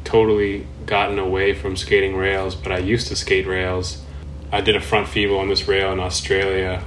totally 0.06 0.66
gotten 0.88 1.20
away 1.20 1.54
from 1.54 1.76
skating 1.76 2.16
rails, 2.16 2.56
but 2.56 2.72
I 2.72 2.80
used 2.80 3.10
to 3.10 3.16
skate 3.16 3.46
rails. 3.46 4.04
I 4.52 4.62
did 4.62 4.76
a 4.76 4.82
front 4.82 5.08
feeble 5.08 5.38
on 5.38 5.48
this 5.48 5.68
rail 5.68 5.92
in 5.92 6.00
Australia 6.00 6.84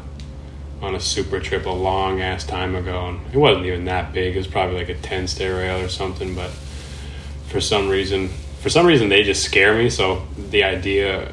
on 0.83 0.97
a 0.97 1.01
super 1.01 1.39
trip 1.39 1.67
a 1.67 1.71
long 1.71 2.21
ass 2.21 2.43
time 2.43 2.75
ago, 2.75 3.07
and 3.07 3.21
it 3.33 3.39
wasn't 3.39 3.65
even 3.67 3.85
that 3.85 4.13
big. 4.13 4.35
It 4.35 4.39
was 4.39 4.49
probably 4.49 4.75
like 4.75 4.89
a 4.89 4.97
ten 4.97 5.29
stair 5.29 5.55
rail 5.59 5.85
or 5.85 5.89
something, 5.89 6.35
but 6.35 6.51
for 7.47 7.61
some 7.61 7.89
reason, 7.89 8.31
for 8.61 8.71
some 8.71 8.87
reason, 8.87 9.09
they 9.09 9.23
just 9.23 9.45
scare 9.45 9.79
me. 9.79 9.89
So 9.89 10.27
the 10.51 10.65
idea 10.65 11.33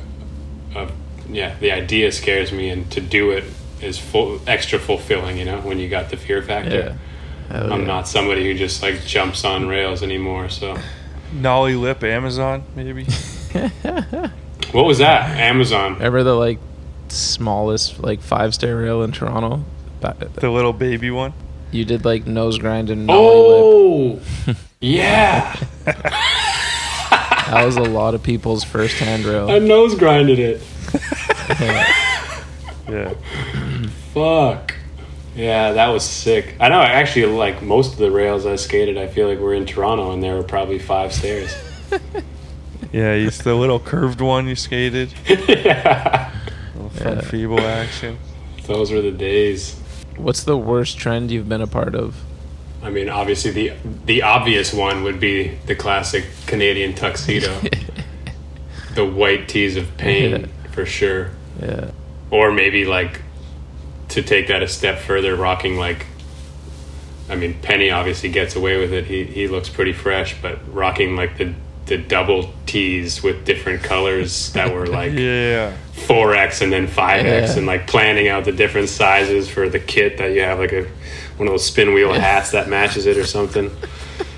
of 0.75 0.91
yeah, 1.29 1.57
the 1.59 1.71
idea 1.71 2.11
scares 2.11 2.51
me, 2.51 2.69
and 2.69 2.89
to 2.91 3.01
do 3.01 3.31
it 3.31 3.43
is 3.81 3.97
full 3.97 4.39
extra 4.47 4.79
fulfilling. 4.79 5.37
You 5.37 5.45
know, 5.45 5.59
when 5.61 5.79
you 5.79 5.89
got 5.89 6.09
the 6.09 6.17
fear 6.17 6.41
factor. 6.41 6.97
Hell 7.49 7.73
I'm 7.73 7.81
yeah. 7.81 7.87
not 7.87 8.07
somebody 8.07 8.45
who 8.45 8.57
just 8.57 8.81
like 8.81 9.03
jumps 9.05 9.43
on 9.43 9.67
rails 9.67 10.03
anymore. 10.03 10.47
So, 10.49 10.77
Nollie 11.33 11.75
Lip 11.75 12.01
Amazon, 12.03 12.63
maybe. 12.75 13.03
what 14.71 14.85
was 14.85 14.99
that? 14.99 15.37
Amazon. 15.37 15.95
Remember 15.95 16.23
the 16.23 16.35
like 16.35 16.59
smallest 17.09 17.99
like 17.99 18.21
five 18.21 18.53
stair 18.53 18.77
rail 18.77 19.03
in 19.03 19.11
Toronto? 19.11 19.65
The 19.99 20.49
little 20.49 20.73
baby 20.73 21.11
one. 21.11 21.33
You 21.71 21.85
did 21.85 22.05
like 22.05 22.25
nose 22.25 22.57
grind 22.57 22.89
and 22.89 23.05
nollie 23.05 24.15
lip. 24.15 24.23
Oh, 24.47 24.55
yeah. 24.81 25.55
That 27.51 27.65
was 27.65 27.75
a 27.75 27.81
lot 27.83 28.15
of 28.15 28.23
people's 28.23 28.63
first 28.63 28.95
handrail. 28.97 29.49
I 29.51 29.59
nose 29.59 29.95
grinded 29.95 30.39
it. 30.39 30.61
Yeah. 32.89 33.13
Fuck. 34.13 34.73
Yeah, 35.33 35.71
that 35.73 35.87
was 35.89 36.03
sick. 36.03 36.55
I 36.59 36.67
know. 36.67 36.79
I 36.79 36.87
actually 36.87 37.27
like 37.27 37.61
most 37.61 37.93
of 37.93 37.99
the 37.99 38.11
rails 38.11 38.45
I 38.45 38.57
skated. 38.57 38.97
I 38.97 39.07
feel 39.07 39.29
like 39.29 39.39
were 39.39 39.53
in 39.53 39.65
Toronto, 39.65 40.11
and 40.11 40.21
there 40.21 40.35
were 40.35 40.43
probably 40.43 40.79
five 40.79 41.13
stairs. 41.13 41.53
Yeah, 42.91 43.13
it's 43.13 43.37
the 43.37 43.55
little 43.55 43.79
curved 43.79 44.19
one 44.19 44.47
you 44.49 44.55
skated. 44.55 45.13
yeah, 45.47 46.29
Little 46.75 46.89
front 46.89 47.23
feeble 47.23 47.61
action. 47.61 48.17
those 48.65 48.91
were 48.91 48.99
the 49.01 49.11
days. 49.13 49.79
What's 50.17 50.43
the 50.43 50.57
worst 50.57 50.97
trend 50.97 51.31
you've 51.31 51.47
been 51.47 51.61
a 51.61 51.67
part 51.67 51.95
of? 51.95 52.17
I 52.83 52.89
mean, 52.89 53.09
obviously 53.09 53.51
the 53.51 53.73
the 54.05 54.23
obvious 54.23 54.73
one 54.73 55.03
would 55.03 55.19
be 55.19 55.57
the 55.67 55.75
classic 55.75 56.25
Canadian 56.47 56.93
tuxedo, 56.95 57.59
the 58.95 59.05
white 59.05 59.47
tees 59.47 59.77
of 59.77 59.95
pain 59.97 60.49
for 60.71 60.85
sure. 60.85 61.31
Yeah. 61.61 61.91
or 62.31 62.51
maybe 62.51 62.85
like 62.85 63.21
to 64.09 64.23
take 64.23 64.47
that 64.47 64.63
a 64.63 64.67
step 64.67 64.99
further 64.99 65.35
rocking 65.35 65.77
like 65.77 66.07
i 67.29 67.35
mean 67.35 67.53
penny 67.61 67.91
obviously 67.91 68.29
gets 68.29 68.55
away 68.55 68.77
with 68.79 68.91
it 68.93 69.05
he, 69.05 69.25
he 69.25 69.47
looks 69.47 69.69
pretty 69.69 69.93
fresh 69.93 70.35
but 70.41 70.57
rocking 70.73 71.15
like 71.15 71.37
the 71.37 71.53
the 71.85 71.97
double 71.97 72.51
t's 72.65 73.21
with 73.21 73.45
different 73.45 73.83
colors 73.83 74.51
that 74.53 74.73
were 74.73 74.87
like 74.99 75.11
Yeah. 75.11 75.77
4x 76.07 76.61
and 76.61 76.71
then 76.73 76.87
5x 76.87 77.23
Yeah. 77.23 77.57
and 77.57 77.67
like 77.67 77.85
planning 77.85 78.27
out 78.27 78.45
the 78.45 78.51
different 78.53 78.89
sizes 78.89 79.47
for 79.49 79.69
the 79.69 79.79
kit 79.79 80.17
that 80.17 80.31
you 80.31 80.41
have 80.41 80.57
like 80.57 80.71
a 80.73 80.87
one 81.41 81.47
of 81.47 81.53
those 81.53 81.65
spin 81.65 81.91
wheel 81.95 82.13
hats 82.13 82.51
that 82.51 82.69
matches 82.69 83.07
it 83.07 83.17
or 83.17 83.25
something 83.25 83.71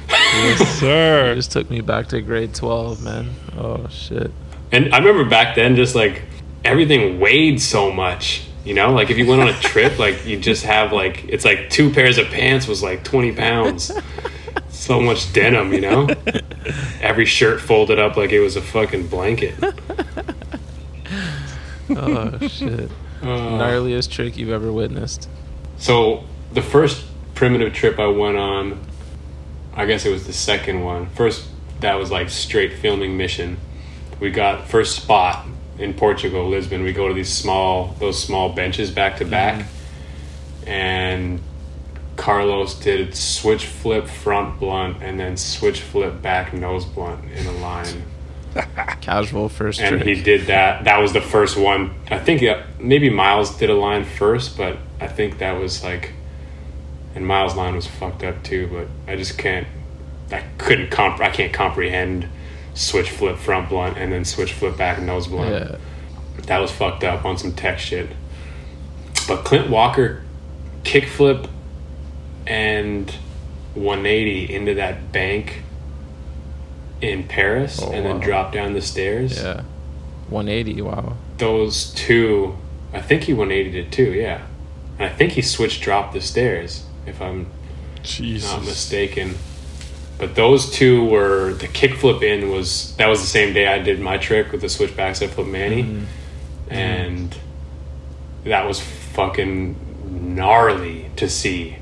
Yes, 0.09 0.61
It 0.61 0.65
sir. 0.79 1.35
just 1.35 1.51
took 1.51 1.69
me 1.69 1.81
back 1.81 2.07
to 2.07 2.21
grade 2.21 2.55
12, 2.55 3.03
man. 3.03 3.29
Oh, 3.57 3.85
shit. 3.89 4.31
And 4.71 4.93
I 4.95 4.99
remember 4.99 5.25
back 5.29 5.55
then, 5.55 5.75
just 5.75 5.95
like 5.95 6.21
everything 6.63 7.19
weighed 7.19 7.61
so 7.61 7.91
much. 7.91 8.45
You 8.63 8.73
know, 8.73 8.93
like 8.93 9.09
if 9.09 9.17
you 9.17 9.25
went 9.27 9.41
on 9.41 9.49
a 9.49 9.53
trip, 9.59 9.99
like 9.99 10.25
you 10.25 10.39
just 10.39 10.63
have 10.63 10.93
like 10.93 11.25
it's 11.27 11.43
like 11.43 11.69
two 11.69 11.91
pairs 11.91 12.17
of 12.17 12.27
pants 12.27 12.67
was 12.67 12.81
like 12.81 13.03
twenty 13.03 13.33
pounds. 13.33 13.91
So 14.69 14.99
much 14.99 15.31
denim, 15.31 15.71
you 15.71 15.79
know. 15.81 16.09
Every 16.99 17.25
shirt 17.25 17.61
folded 17.61 17.99
up 17.99 18.17
like 18.17 18.31
it 18.31 18.39
was 18.41 18.55
a 18.57 18.61
fucking 18.61 19.07
blanket. 19.07 19.55
Oh, 21.89 22.37
shit. 22.47 22.89
Uh. 23.21 23.25
Gnarliest 23.25 24.09
trick 24.11 24.35
you've 24.35 24.49
ever 24.49 24.71
witnessed. 24.73 25.29
So 25.77 26.23
the 26.53 26.61
first 26.61 27.05
primitive 27.35 27.73
trip 27.73 27.99
I 27.99 28.07
went 28.07 28.37
on, 28.37 28.79
I 29.73 29.85
guess 29.85 30.05
it 30.05 30.11
was 30.11 30.27
the 30.27 30.33
second 30.33 30.83
one. 30.83 31.07
First, 31.09 31.47
that 31.79 31.95
was 31.95 32.11
like 32.11 32.29
straight 32.29 32.73
filming 32.73 33.17
mission. 33.17 33.57
We 34.19 34.31
got 34.31 34.67
first 34.67 34.95
spot 34.95 35.45
in 35.77 35.93
Portugal, 35.93 36.47
Lisbon. 36.47 36.83
We 36.83 36.93
go 36.93 37.07
to 37.07 37.13
these 37.13 37.31
small, 37.31 37.95
those 37.99 38.21
small 38.21 38.53
benches 38.53 38.91
back 38.91 39.17
to 39.17 39.25
back, 39.25 39.65
mm-hmm. 39.65 40.69
and 40.69 41.41
Carlos 42.15 42.75
did 42.75 43.15
switch 43.15 43.65
flip 43.65 44.07
front 44.07 44.59
blunt 44.59 45.01
and 45.01 45.19
then 45.19 45.35
switch 45.35 45.81
flip 45.81 46.21
back 46.21 46.53
nose 46.53 46.85
blunt 46.85 47.25
in 47.31 47.47
a 47.47 47.51
line 47.53 48.03
Casual 49.01 49.49
first 49.49 49.79
and 49.79 50.01
trick. 50.01 50.17
he 50.17 50.23
did 50.23 50.47
that. 50.47 50.83
That 50.83 50.99
was 50.99 51.13
the 51.13 51.21
first 51.21 51.57
one. 51.57 51.93
I 52.09 52.19
think 52.19 52.43
maybe 52.79 53.09
Miles 53.09 53.57
did 53.57 53.69
a 53.69 53.73
line 53.73 54.05
first, 54.05 54.57
but 54.57 54.77
I 54.99 55.07
think 55.07 55.39
that 55.39 55.53
was 55.53 55.83
like, 55.83 56.13
and 57.15 57.25
Miles' 57.27 57.55
line 57.55 57.75
was 57.75 57.87
fucked 57.87 58.23
up 58.23 58.43
too. 58.43 58.67
But 58.71 59.11
I 59.11 59.15
just 59.15 59.37
can't, 59.37 59.67
I 60.31 60.43
couldn't 60.57 60.89
comp, 60.91 61.19
I 61.19 61.29
can't 61.29 61.53
comprehend 61.53 62.27
switch 62.73 63.11
flip 63.11 63.37
front 63.37 63.69
blunt 63.69 63.97
and 63.97 64.11
then 64.11 64.25
switch 64.25 64.53
flip 64.53 64.77
back 64.77 64.97
and 64.97 65.07
nose 65.07 65.27
blunt. 65.27 65.51
yeah. 65.51 65.77
That 66.47 66.59
was 66.59 66.71
fucked 66.71 67.03
up 67.03 67.23
on 67.25 67.37
some 67.37 67.53
tech 67.53 67.79
shit. 67.79 68.09
But 69.27 69.43
Clint 69.45 69.69
Walker 69.69 70.23
kick 70.83 71.07
flip 71.07 71.47
and 72.47 73.09
180 73.75 74.53
into 74.53 74.73
that 74.75 75.11
bank 75.11 75.61
in 77.01 77.23
Paris 77.27 77.79
Oh, 77.81 77.91
and 77.91 78.05
then 78.05 78.17
wow. 78.19 78.23
drop 78.25 78.51
down 78.53 78.73
the 78.73 78.81
stairs 78.81 79.37
Yeah. 79.41 79.61
180, 80.29 80.81
wow. 80.81 81.15
those 81.37 81.93
two, 81.93 82.57
I 82.93 83.01
think 83.01 83.23
he 83.23 83.33
180 83.33 83.79
it 83.79 83.91
too, 83.91 84.11
yeah. 84.13 84.41
And 84.97 85.07
I 85.07 85.13
think 85.13 85.33
he 85.33 85.41
switched 85.41 85.81
drop 85.83 86.13
the 86.13 86.21
stairs, 86.21 86.85
if 87.05 87.21
I'm 87.21 87.47
Jesus. 88.01 88.51
not 88.51 88.63
mistaken. 88.63 89.35
But 90.17 90.35
those 90.35 90.71
two 90.71 91.05
were 91.05 91.53
the 91.53 91.67
kickflip 91.67 92.21
in 92.21 92.49
was 92.49 92.95
that 92.97 93.07
was 93.07 93.21
the 93.21 93.27
same 93.27 93.53
day 93.53 93.67
I 93.67 93.79
did 93.79 93.99
my 93.99 94.17
trick 94.17 94.51
with 94.51 94.61
the 94.61 94.69
switch 94.69 94.95
backside 94.95 95.31
flip 95.31 95.47
Manny, 95.47 95.83
mm-hmm. 95.83 96.05
and 96.71 97.35
that 98.43 98.67
was 98.67 98.79
fucking 98.79 100.35
gnarly 100.35 101.09
to 101.15 101.29
see 101.29 101.77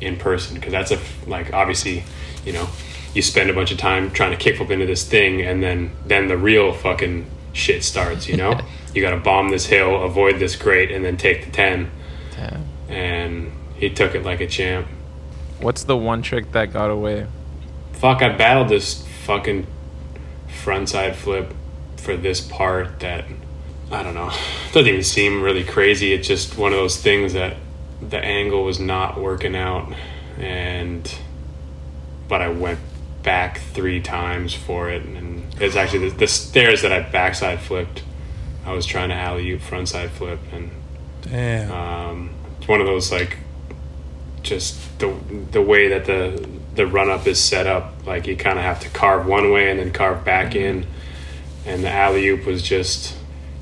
in 0.00 0.16
person 0.16 0.54
because 0.54 0.72
that's 0.72 0.90
a 0.90 0.98
like 1.26 1.52
obviously 1.52 2.02
you 2.44 2.52
know 2.52 2.68
you 3.14 3.22
spend 3.22 3.50
a 3.50 3.52
bunch 3.52 3.70
of 3.70 3.78
time 3.78 4.10
trying 4.10 4.36
to 4.36 4.52
kickflip 4.52 4.70
into 4.70 4.86
this 4.86 5.06
thing 5.06 5.42
and 5.42 5.62
then 5.62 5.90
then 6.06 6.28
the 6.28 6.36
real 6.36 6.72
fucking 6.72 7.26
shit 7.52 7.84
starts 7.84 8.28
you 8.28 8.36
know 8.36 8.58
you 8.94 9.02
got 9.02 9.10
to 9.10 9.18
bomb 9.18 9.50
this 9.50 9.66
hill 9.66 10.02
avoid 10.02 10.38
this 10.38 10.56
grate 10.56 10.90
and 10.90 11.04
then 11.04 11.16
take 11.16 11.44
the 11.44 11.50
10 11.50 11.90
Damn. 12.36 12.64
and 12.88 13.52
he 13.80 13.90
took 13.90 14.14
it 14.14 14.22
like 14.22 14.40
a 14.40 14.46
champ 14.46 14.86
What's 15.60 15.84
the 15.84 15.96
one 15.96 16.22
trick 16.22 16.52
that 16.52 16.72
got 16.72 16.90
away? 16.90 17.26
fuck 17.92 18.22
i 18.22 18.28
battled 18.30 18.68
this 18.68 19.06
fucking 19.24 19.66
frontside 20.62 21.14
flip 21.14 21.52
for 21.98 22.16
this 22.16 22.40
part 22.40 23.00
that 23.00 23.26
i 23.90 24.02
don't 24.02 24.14
know 24.14 24.28
it 24.30 24.38
doesn't 24.72 24.88
even 24.88 25.02
seem 25.02 25.42
really 25.42 25.64
crazy 25.64 26.12
it's 26.14 26.26
just 26.26 26.56
one 26.56 26.72
of 26.72 26.78
those 26.78 26.96
things 26.96 27.34
that 27.34 27.56
the 28.00 28.18
angle 28.18 28.64
was 28.64 28.80
not 28.80 29.20
working 29.20 29.54
out 29.54 29.92
and 30.38 31.14
but 32.26 32.40
i 32.40 32.48
went 32.48 32.78
back 33.22 33.60
three 33.74 34.00
times 34.00 34.54
for 34.54 34.88
it 34.88 35.02
and 35.02 35.44
it's 35.60 35.76
actually 35.76 36.08
the, 36.08 36.16
the 36.16 36.26
stairs 36.26 36.80
that 36.80 36.92
i 36.92 37.00
backside 37.00 37.60
flipped 37.60 38.02
i 38.64 38.72
was 38.72 38.86
trying 38.86 39.10
to 39.10 39.14
alley 39.14 39.50
oop 39.50 39.60
frontside 39.60 40.08
flip 40.08 40.40
and 40.52 40.70
Damn. 41.20 41.70
um, 41.70 42.30
it's 42.58 42.66
one 42.66 42.80
of 42.80 42.86
those 42.86 43.12
like 43.12 43.36
just 44.42 44.98
the 44.98 45.14
the 45.52 45.62
way 45.62 45.88
that 45.88 46.04
the 46.06 46.48
the 46.74 46.86
run 46.86 47.10
up 47.10 47.26
is 47.26 47.38
set 47.40 47.66
up. 47.66 48.06
Like 48.06 48.26
you 48.26 48.36
kind 48.36 48.58
of 48.58 48.64
have 48.64 48.80
to 48.80 48.88
carve 48.90 49.26
one 49.26 49.50
way 49.52 49.70
and 49.70 49.78
then 49.78 49.92
carve 49.92 50.24
back 50.24 50.54
in, 50.54 50.86
and 51.66 51.82
the 51.84 51.90
alley 51.90 52.26
oop 52.28 52.46
was 52.46 52.62
just 52.62 53.16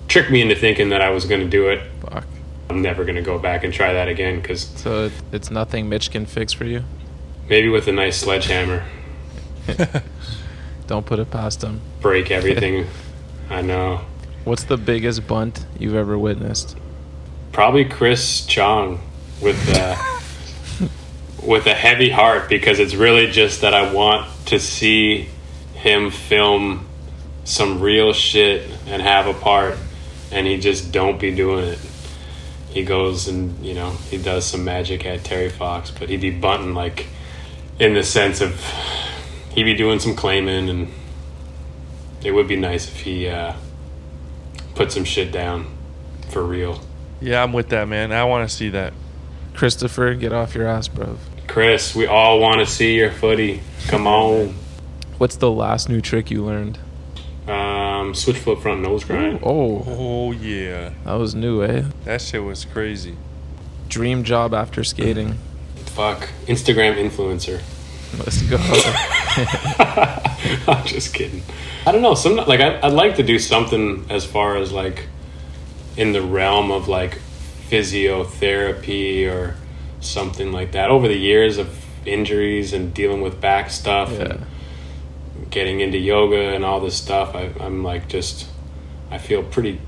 tricked 0.09 0.31
me 0.31 0.41
into 0.43 0.55
thinking 0.55 0.89
that 0.91 1.01
I 1.03 1.11
was 1.11 1.25
going 1.25 1.41
to 1.41 1.49
do 1.49 1.69
it. 1.69 1.81
Fuck. 2.01 2.25
I'm 2.71 2.83
never 2.83 3.05
going 3.05 3.17
to 3.17 3.23
go 3.23 3.39
back 3.39 3.65
and 3.65 3.73
try 3.73 3.93
that 3.95 4.09
again 4.09 4.41
because 4.41 4.63
So 4.77 5.11
it's 5.33 5.51
nothing 5.51 5.89
Mitch 5.89 6.11
can 6.11 6.27
fix 6.27 6.53
for 6.53 6.65
you? 6.65 6.85
maybe 7.49 7.69
with 7.71 7.89
a 7.89 7.93
nice 7.93 8.19
sledgehammer, 8.19 8.85
Don't 10.87 11.05
put 11.07 11.19
it 11.19 11.31
past 11.31 11.63
him. 11.63 11.81
break 12.01 12.31
everything. 12.31 12.87
I 13.51 13.63
know. 13.63 14.03
What's 14.45 14.65
the 14.65 14.77
biggest 14.77 15.27
bunt 15.27 15.65
you've 15.79 15.95
ever 15.95 16.19
witnessed? 16.19 16.77
Probably 17.53 17.85
Chris 17.87 18.45
Chong 18.47 19.01
with 19.43 19.57
uh, 19.77 19.95
with 21.49 21.67
a 21.67 21.73
heavy 21.73 22.11
heart 22.11 22.47
because 22.47 22.79
it's 22.79 22.95
really 22.95 23.27
just 23.27 23.63
that 23.63 23.73
I 23.73 23.91
want 23.91 24.29
to 24.49 24.61
see 24.61 25.31
him 25.73 26.11
film 26.11 26.87
some 27.45 27.81
real 27.81 28.13
shit 28.13 28.71
and 28.87 29.01
have 29.01 29.27
a 29.27 29.33
part 29.33 29.79
and 30.31 30.47
he 30.47 30.59
just 30.59 30.93
don't 30.93 31.19
be 31.19 31.35
doing 31.35 31.65
it. 31.65 31.79
He 32.69 32.85
goes 32.85 33.29
and, 33.29 33.65
you 33.65 33.73
know, 33.73 33.93
he 34.11 34.19
does 34.19 34.45
some 34.45 34.63
magic 34.63 35.07
at 35.07 35.25
Terry 35.25 35.49
Fox, 35.49 35.91
but 35.91 36.11
he'd 36.11 36.21
be 36.21 36.31
bunting 36.31 36.75
like 36.75 37.07
in 37.79 37.95
the 37.95 38.03
sense 38.03 38.43
of 38.43 38.63
he'd 39.49 39.65
be 39.65 39.75
doing 39.75 40.01
some 40.01 40.15
claiming 40.15 40.69
and 40.69 40.93
it 42.23 42.33
would 42.33 42.47
be 42.47 42.57
nice 42.57 42.89
if 42.89 43.01
he 43.01 43.27
uh, 43.27 43.55
put 44.75 44.93
some 44.93 45.05
shit 45.05 45.33
down 45.33 45.67
for 46.29 46.43
real. 46.43 46.83
Yeah, 47.23 47.43
I'm 47.43 47.55
with 47.55 47.71
that, 47.71 47.89
man. 47.89 48.13
I 48.13 48.25
want 48.25 48.47
to 48.47 48.55
see 48.55 48.69
that. 48.69 48.93
Christopher, 49.55 50.13
get 50.13 50.35
off 50.35 50.55
your 50.55 50.69
ass, 50.69 50.89
bro. 50.89 51.17
Chris, 51.49 51.95
we 51.95 52.07
all 52.07 52.41
want 52.41 52.61
to 52.61 52.67
see 52.67 52.97
your 52.97 53.11
footy. 53.11 53.61
Come 53.89 54.07
on. 54.07 54.55
What's 55.19 55.37
the 55.37 55.51
last 55.51 55.89
new 55.89 56.01
trick 56.01 56.31
you 56.31 56.45
learned? 56.45 56.79
Um, 57.49 58.15
switch 58.15 58.37
flip 58.37 58.61
front 58.61 58.83
nose 58.83 59.05
grind. 59.05 59.41
Oh, 59.43 59.83
Oh 59.87 60.33
yeah, 60.33 60.91
that 61.05 61.15
was 61.15 61.35
new, 61.35 61.63
eh? 61.65 61.85
that 62.05 62.21
shit 62.21 62.45
was 62.45 62.65
crazy. 62.67 63.17
Dream 63.89 64.23
job 64.23 64.53
after 64.53 64.85
skating. 64.85 65.39
Fuck. 65.87 66.29
Instagram 66.47 66.95
influencer. 66.97 67.63
Let's 68.19 68.43
go. 68.43 68.57
I'm 70.73 70.87
just 70.87 71.15
kidding. 71.15 71.43
I 71.87 71.93
don't 71.93 72.03
know. 72.03 72.15
Some 72.15 72.37
like 72.37 72.61
I, 72.61 72.81
I'd 72.83 72.93
like 72.93 73.17
to 73.17 73.23
do 73.23 73.39
something 73.39 74.05
as 74.11 74.25
far 74.25 74.57
as 74.57 74.73
like 74.73 75.07
in 75.97 76.13
the 76.13 76.23
realm 76.23 76.71
of 76.71 76.89
like 76.89 77.19
physiotherapy 77.71 79.27
or 79.27 79.57
something 80.01 80.53
like 80.53 80.73
that. 80.73 80.91
Over 80.91 81.09
the 81.09 81.17
years 81.19 81.59
of 81.59 81.85
injuries 82.07 82.73
and 82.73 82.93
dealing 82.95 83.21
with 83.21 83.41
back 83.41 83.71
stuff 83.71 84.11
Yeah. 84.13 84.23
and 84.23 85.51
getting 85.51 85.81
into 85.81 85.99
yoga 85.99 86.55
and 86.55 86.65
all 86.65 86.81
this 86.81 86.97
stuff, 86.97 87.35
I, 87.35 87.51
I'm 87.61 87.83
like 87.83 88.09
just 88.09 88.47
I 89.11 89.19
feel 89.19 89.43
pretty 89.43 89.81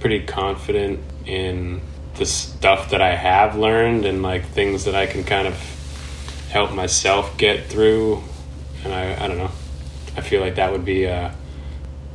pretty 0.00 0.20
confident 0.24 1.00
in 1.26 1.80
the 2.16 2.26
stuff 2.26 2.90
that 2.90 3.00
I 3.02 3.14
have 3.16 3.56
learned 3.56 4.04
and 4.04 4.22
like 4.22 4.44
things 4.48 4.84
that 4.84 4.94
I 4.94 5.06
can 5.06 5.24
kind 5.24 5.48
of 5.48 5.56
help 6.50 6.72
myself 6.72 7.36
get 7.36 7.66
through 7.66 8.22
and 8.84 8.92
I, 8.92 9.24
I 9.24 9.26
don't 9.28 9.38
know 9.38 9.50
i 10.16 10.20
feel 10.20 10.40
like 10.40 10.54
that 10.54 10.70
would 10.70 10.84
be 10.84 11.08
uh, 11.08 11.30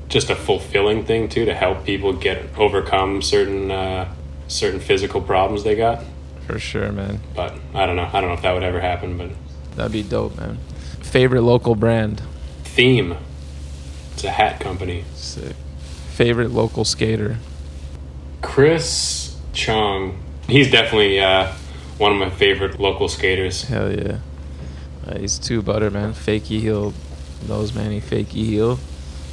just 0.08 0.30
a 0.30 0.36
fulfilling 0.36 1.04
thing 1.04 1.28
too 1.28 1.44
to 1.44 1.54
help 1.54 1.84
people 1.84 2.14
get 2.14 2.46
overcome 2.58 3.22
certain 3.22 3.70
uh, 3.70 4.10
certain 4.48 4.80
physical 4.80 5.20
problems 5.20 5.66
they 5.66 5.76
got 5.76 6.06
For 6.50 6.58
sure, 6.58 6.92
man. 6.92 7.20
but 7.36 7.54
i 7.76 7.86
don't 7.86 7.96
know 7.96 8.10
i 8.12 8.20
don't 8.20 8.30
know 8.30 8.34
if 8.34 8.42
that 8.42 8.54
would 8.54 8.64
ever 8.64 8.82
happen 8.82 9.18
but 9.18 9.30
That'd 9.76 9.92
be 9.92 10.02
dope, 10.04 10.36
man. 10.36 10.58
Favorite 11.02 11.42
local 11.44 11.76
brand? 11.76 12.24
theme 12.64 13.16
it's 14.14 14.24
a 14.24 14.32
hat 14.32 14.60
company 14.60 15.04
Sick. 15.14 15.56
Favorite 16.14 16.50
local 16.52 16.84
skater? 16.86 17.38
chris 18.42 19.38
chong 19.54 20.18
he's 20.48 20.72
definitely 20.72 21.20
uh, 21.20 21.52
one 22.00 22.12
of 22.12 22.18
my 22.18 22.30
favorite 22.32 22.80
local 22.80 23.08
skaters 23.08 23.64
Hell 23.64 23.92
yeah. 23.94 24.18
Uh, 25.08 25.18
he's 25.20 25.38
two 25.40 25.62
butter, 25.62 25.90
man. 25.90 26.14
Fakey 26.14 26.60
heel. 26.60 26.94
Knows, 27.48 27.74
man. 27.74 27.92
He 27.92 28.00
fakey 28.02 28.44
heel. 28.46 28.80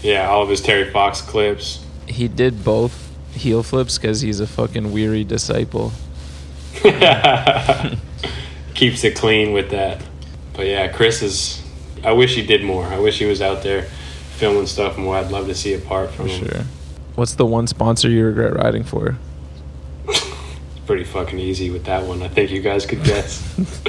yeah 0.03 0.29
all 0.29 0.43
of 0.43 0.49
his 0.51 0.61
terry 0.61 0.91
fox 0.91 1.21
clips 1.23 1.83
He 2.07 2.29
did 2.29 2.63
both 2.65 3.11
heel 3.33 3.63
flips 3.63 3.97
because 3.99 4.21
he's 4.21 4.39
a 4.41 4.47
fucking 4.47 4.93
weary 4.93 5.25
disciple. 5.25 5.93
keeps 8.75 9.05
it 9.05 9.17
clean 9.17 9.53
with 9.53 9.71
that. 9.71 10.03
But 10.55 10.67
yeah, 10.67 10.89
Chris 10.89 11.23
is. 11.23 11.63
I 12.05 12.13
wish 12.13 12.35
he 12.35 12.45
did 12.47 12.63
more. 12.65 12.85
I 12.85 12.99
wish 12.99 13.19
he 13.19 13.25
was 13.27 13.41
out 13.43 13.63
there 13.63 13.83
filming 14.37 14.67
stuff 14.67 14.97
more. 14.99 15.17
I'd 15.17 15.31
love 15.31 15.47
to 15.47 15.55
see 15.55 15.75
a 15.75 15.79
part 15.79 16.11
from 16.11 16.29
For 16.29 16.33
him. 16.35 16.49
sure. 16.49 16.65
What's 17.15 17.35
the 17.35 17.47
one 17.47 17.67
sponsor 17.67 18.09
you 18.11 18.27
regret 18.27 18.55
riding 18.55 18.85
for? 18.85 19.17
Pretty 20.87 21.05
fucking 21.05 21.39
easy 21.39 21.71
with 21.71 21.85
that 21.87 22.05
one. 22.05 22.23
I 22.23 22.29
think 22.29 22.51
you 22.51 22.61
guys 22.61 22.85
could 22.87 23.03
guess. 23.03 23.43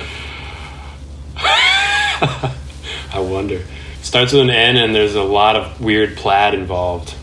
I 2.20 3.20
wonder. 3.20 3.62
Starts 4.02 4.32
with 4.34 4.42
an 4.44 4.50
N, 4.50 4.78
and 4.78 4.96
there's 4.96 5.16
a 5.16 5.24
lot 5.24 5.56
of 5.56 5.82
weird 5.82 6.16
plaid 6.16 6.54
involved, 6.54 7.14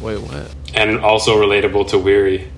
Wait, 0.00 0.18
what? 0.20 0.54
and 0.74 0.98
also 1.00 1.36
relatable 1.40 1.88
to 1.88 1.98
Weary 1.98 2.48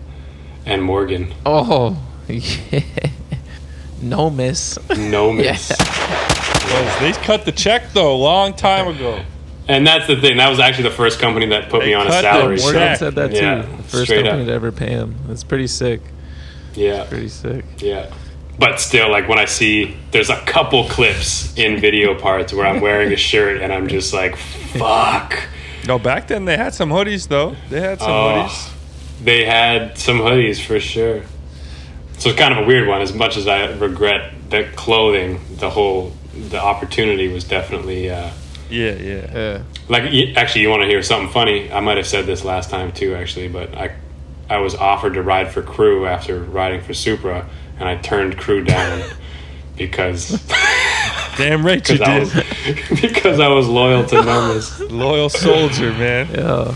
and 0.66 0.82
Morgan. 0.82 1.32
Oh. 1.46 1.96
Nomis. 4.02 4.78
No 4.96 5.32
miss. 5.32 5.70
Was- 5.70 7.00
They 7.00 7.12
cut 7.24 7.44
the 7.44 7.52
check 7.52 7.92
though, 7.92 8.14
a 8.14 8.16
long 8.16 8.54
time 8.54 8.88
ago. 8.88 9.22
And 9.66 9.86
that's 9.86 10.06
the 10.06 10.16
thing. 10.20 10.36
That 10.38 10.48
was 10.48 10.60
actually 10.60 10.84
the 10.84 10.94
first 10.96 11.18
company 11.18 11.46
that 11.46 11.68
put 11.68 11.80
They 11.80 11.88
me 11.88 11.94
on 11.94 12.06
a 12.06 12.10
cut 12.10 12.22
the 12.22 12.30
salary. 12.32 12.56
check. 12.56 12.64
Morgan 12.72 12.96
said 12.96 13.14
that 13.16 13.30
too. 13.32 13.36
Yeah, 13.36 13.62
the 13.62 13.82
first 13.82 14.04
straight 14.04 14.22
company 14.24 14.42
up. 14.42 14.48
to 14.48 14.52
ever 14.54 14.72
pay 14.72 14.90
him. 14.90 15.14
That's 15.26 15.44
pretty 15.44 15.66
sick. 15.66 16.00
Yeah. 16.74 17.04
Pretty 17.04 17.28
sick. 17.28 17.64
Yeah. 17.78 18.12
But 18.58 18.80
still, 18.80 19.10
like 19.10 19.28
when 19.28 19.38
I 19.38 19.44
see 19.44 19.96
there's 20.10 20.30
a 20.30 20.40
couple 20.42 20.84
clips 20.88 21.56
in 21.56 21.80
video 21.80 22.14
parts 22.18 22.52
where 22.52 22.66
I'm 22.66 22.80
wearing 22.80 23.12
a 23.12 23.16
shirt 23.16 23.60
and 23.62 23.72
I'm 23.72 23.88
just 23.88 24.12
like, 24.14 24.36
fuck. 24.36 25.38
No, 25.86 25.98
back 25.98 26.28
then 26.28 26.44
they 26.44 26.56
had 26.56 26.74
some 26.74 26.90
hoodies 26.90 27.28
though. 27.28 27.56
They 27.70 27.80
had 27.80 27.98
some 28.00 28.10
Oh. 28.10 28.46
hoodies. 28.48 28.70
They 29.24 29.44
had 29.44 29.98
some 29.98 30.18
hoodies 30.20 30.64
for 30.64 30.78
sure. 30.80 31.22
So 32.18 32.30
it's 32.30 32.38
kind 32.38 32.52
of 32.56 32.64
a 32.64 32.66
weird 32.66 32.88
one. 32.88 33.00
As 33.00 33.12
much 33.14 33.36
as 33.36 33.46
I 33.46 33.66
regret 33.76 34.32
the 34.50 34.68
clothing, 34.76 35.40
the 35.56 35.70
whole 35.70 36.12
the 36.50 36.60
opportunity 36.60 37.28
was 37.28 37.44
definitely 37.44 38.10
uh, 38.10 38.30
Yeah, 38.70 38.92
yeah. 38.92 39.32
Yeah. 39.32 39.62
like. 39.88 40.04
Actually, 40.36 40.62
you 40.62 40.70
want 40.70 40.82
to 40.82 40.88
hear 40.88 41.02
something 41.02 41.32
funny? 41.32 41.70
I 41.72 41.80
might 41.80 41.96
have 41.96 42.06
said 42.06 42.26
this 42.26 42.44
last 42.44 42.70
time 42.70 42.92
too, 42.92 43.14
actually, 43.14 43.48
but 43.48 43.74
I 43.76 43.94
I 44.50 44.58
was 44.58 44.74
offered 44.74 45.14
to 45.14 45.22
ride 45.22 45.52
for 45.52 45.62
Crew 45.62 46.06
after 46.06 46.40
riding 46.40 46.80
for 46.80 46.94
Supra, 46.94 47.46
and 47.78 47.88
I 47.88 47.96
turned 47.96 48.36
Crew 48.38 48.64
down 48.64 49.02
because. 49.76 50.42
Damn 51.36 51.64
right 51.64 51.88
you 51.88 51.98
because 51.98 52.00
I 52.00 52.18
did. 52.18 52.34
was 52.90 53.00
because 53.00 53.38
I 53.40 53.46
was 53.48 53.68
loyal 53.68 54.04
to 54.06 54.22
Numbers. 54.24 54.80
Loyal 54.90 55.28
soldier, 55.28 55.92
man. 55.92 56.28
Yeah. 56.34 56.74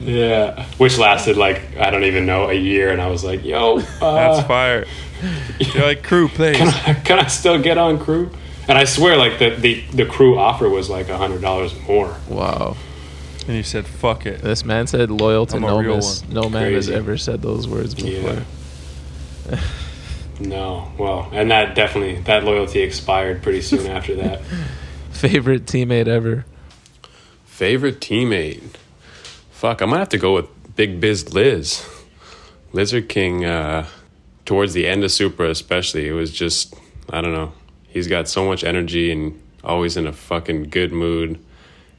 Yeah, 0.00 0.64
which 0.78 0.98
lasted 0.98 1.36
like 1.36 1.76
I 1.76 1.90
don't 1.90 2.04
even 2.04 2.26
know 2.26 2.48
a 2.48 2.54
year, 2.54 2.90
and 2.90 3.00
I 3.00 3.08
was 3.08 3.22
like, 3.22 3.44
"Yo, 3.44 3.78
That's 4.00 4.38
uh, 4.38 4.44
fire. 4.44 4.86
You're 5.58 5.84
like 5.84 6.02
crew 6.02 6.28
plays. 6.28 6.56
can, 6.56 6.68
I, 6.68 6.94
can 7.00 7.18
I 7.18 7.26
still 7.26 7.60
get 7.60 7.78
on 7.78 7.98
crew?" 7.98 8.30
And 8.68 8.78
I 8.78 8.84
swear, 8.84 9.16
like 9.16 9.38
the 9.38 9.50
the, 9.50 9.80
the 9.92 10.06
crew 10.06 10.38
offer 10.38 10.68
was 10.68 10.88
like 10.88 11.08
a 11.08 11.16
hundred 11.16 11.42
dollars 11.42 11.74
more. 11.86 12.16
Wow. 12.28 12.76
And 13.46 13.56
you 13.56 13.62
said, 13.62 13.86
fuck 13.86 14.26
it. 14.26 14.42
This 14.42 14.64
man 14.64 14.86
said 14.86 15.10
loyal 15.10 15.46
to 15.46 15.56
I'm 15.56 15.62
no 15.62 15.80
real 15.80 15.96
miss. 15.96 16.22
one. 16.22 16.34
No 16.34 16.48
man 16.48 16.72
has 16.74 16.88
ever 16.88 17.16
said 17.16 17.42
those 17.42 17.66
words 17.66 17.94
before. 17.94 18.44
Yeah. 19.50 19.60
No, 20.40 20.90
well, 20.96 21.28
and 21.32 21.50
that 21.50 21.74
definitely 21.74 22.22
that 22.22 22.44
loyalty 22.44 22.80
expired 22.80 23.42
pretty 23.42 23.60
soon 23.60 23.86
after 23.86 24.14
that. 24.16 24.40
Favorite 25.10 25.66
teammate 25.66 26.08
ever. 26.08 26.46
Favorite 27.44 28.00
teammate? 28.00 28.62
Fuck, 29.60 29.82
I 29.82 29.84
might 29.84 29.98
have 29.98 30.08
to 30.08 30.16
go 30.16 30.36
with 30.36 30.46
Big 30.74 31.02
Biz 31.02 31.34
Liz. 31.34 31.86
Lizard 32.72 33.10
King, 33.10 33.44
uh, 33.44 33.86
towards 34.46 34.72
the 34.72 34.86
end 34.86 35.04
of 35.04 35.12
Supra, 35.12 35.50
especially, 35.50 36.08
it 36.08 36.12
was 36.12 36.30
just, 36.30 36.72
I 37.10 37.20
don't 37.20 37.34
know. 37.34 37.52
He's 37.86 38.08
got 38.08 38.26
so 38.26 38.46
much 38.46 38.64
energy 38.64 39.12
and 39.12 39.38
always 39.62 39.98
in 39.98 40.06
a 40.06 40.14
fucking 40.14 40.70
good 40.70 40.92
mood. 40.92 41.38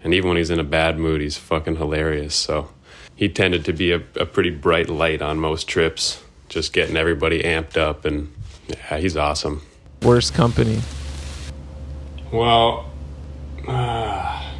And 0.04 0.12
even 0.12 0.30
when 0.30 0.38
he's 0.38 0.50
in 0.50 0.60
a 0.60 0.64
bad 0.64 0.98
mood, 0.98 1.22
he's 1.22 1.38
fucking 1.38 1.76
hilarious. 1.76 2.34
So 2.34 2.72
he 3.16 3.30
tended 3.30 3.64
to 3.66 3.74
be 3.74 3.92
a, 3.92 4.02
a 4.16 4.26
pretty 4.26 4.50
bright 4.50 4.90
light 4.90 5.22
on 5.22 5.38
most 5.38 5.68
trips, 5.68 6.20
just 6.50 6.74
getting 6.74 6.98
everybody 6.98 7.44
amped 7.44 7.78
up. 7.78 8.06
And 8.06 8.34
yeah, 8.70 8.98
he's 8.98 9.16
awesome. 9.16 9.62
Worst 10.02 10.34
company. 10.34 10.82
Well, 12.32 12.92
uh, 13.68 14.52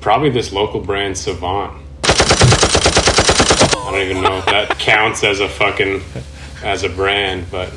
probably 0.00 0.30
this 0.30 0.54
local 0.54 0.80
brand 0.80 1.18
Savant. 1.18 1.79
I 3.90 3.92
don't 3.92 4.08
even 4.08 4.22
know 4.22 4.38
if 4.38 4.46
that 4.46 4.68
counts 4.78 5.24
as 5.24 5.40
a 5.40 5.48
fucking 5.48 6.00
as 6.62 6.84
a 6.84 6.88
brand, 6.88 7.46
but 7.50 7.72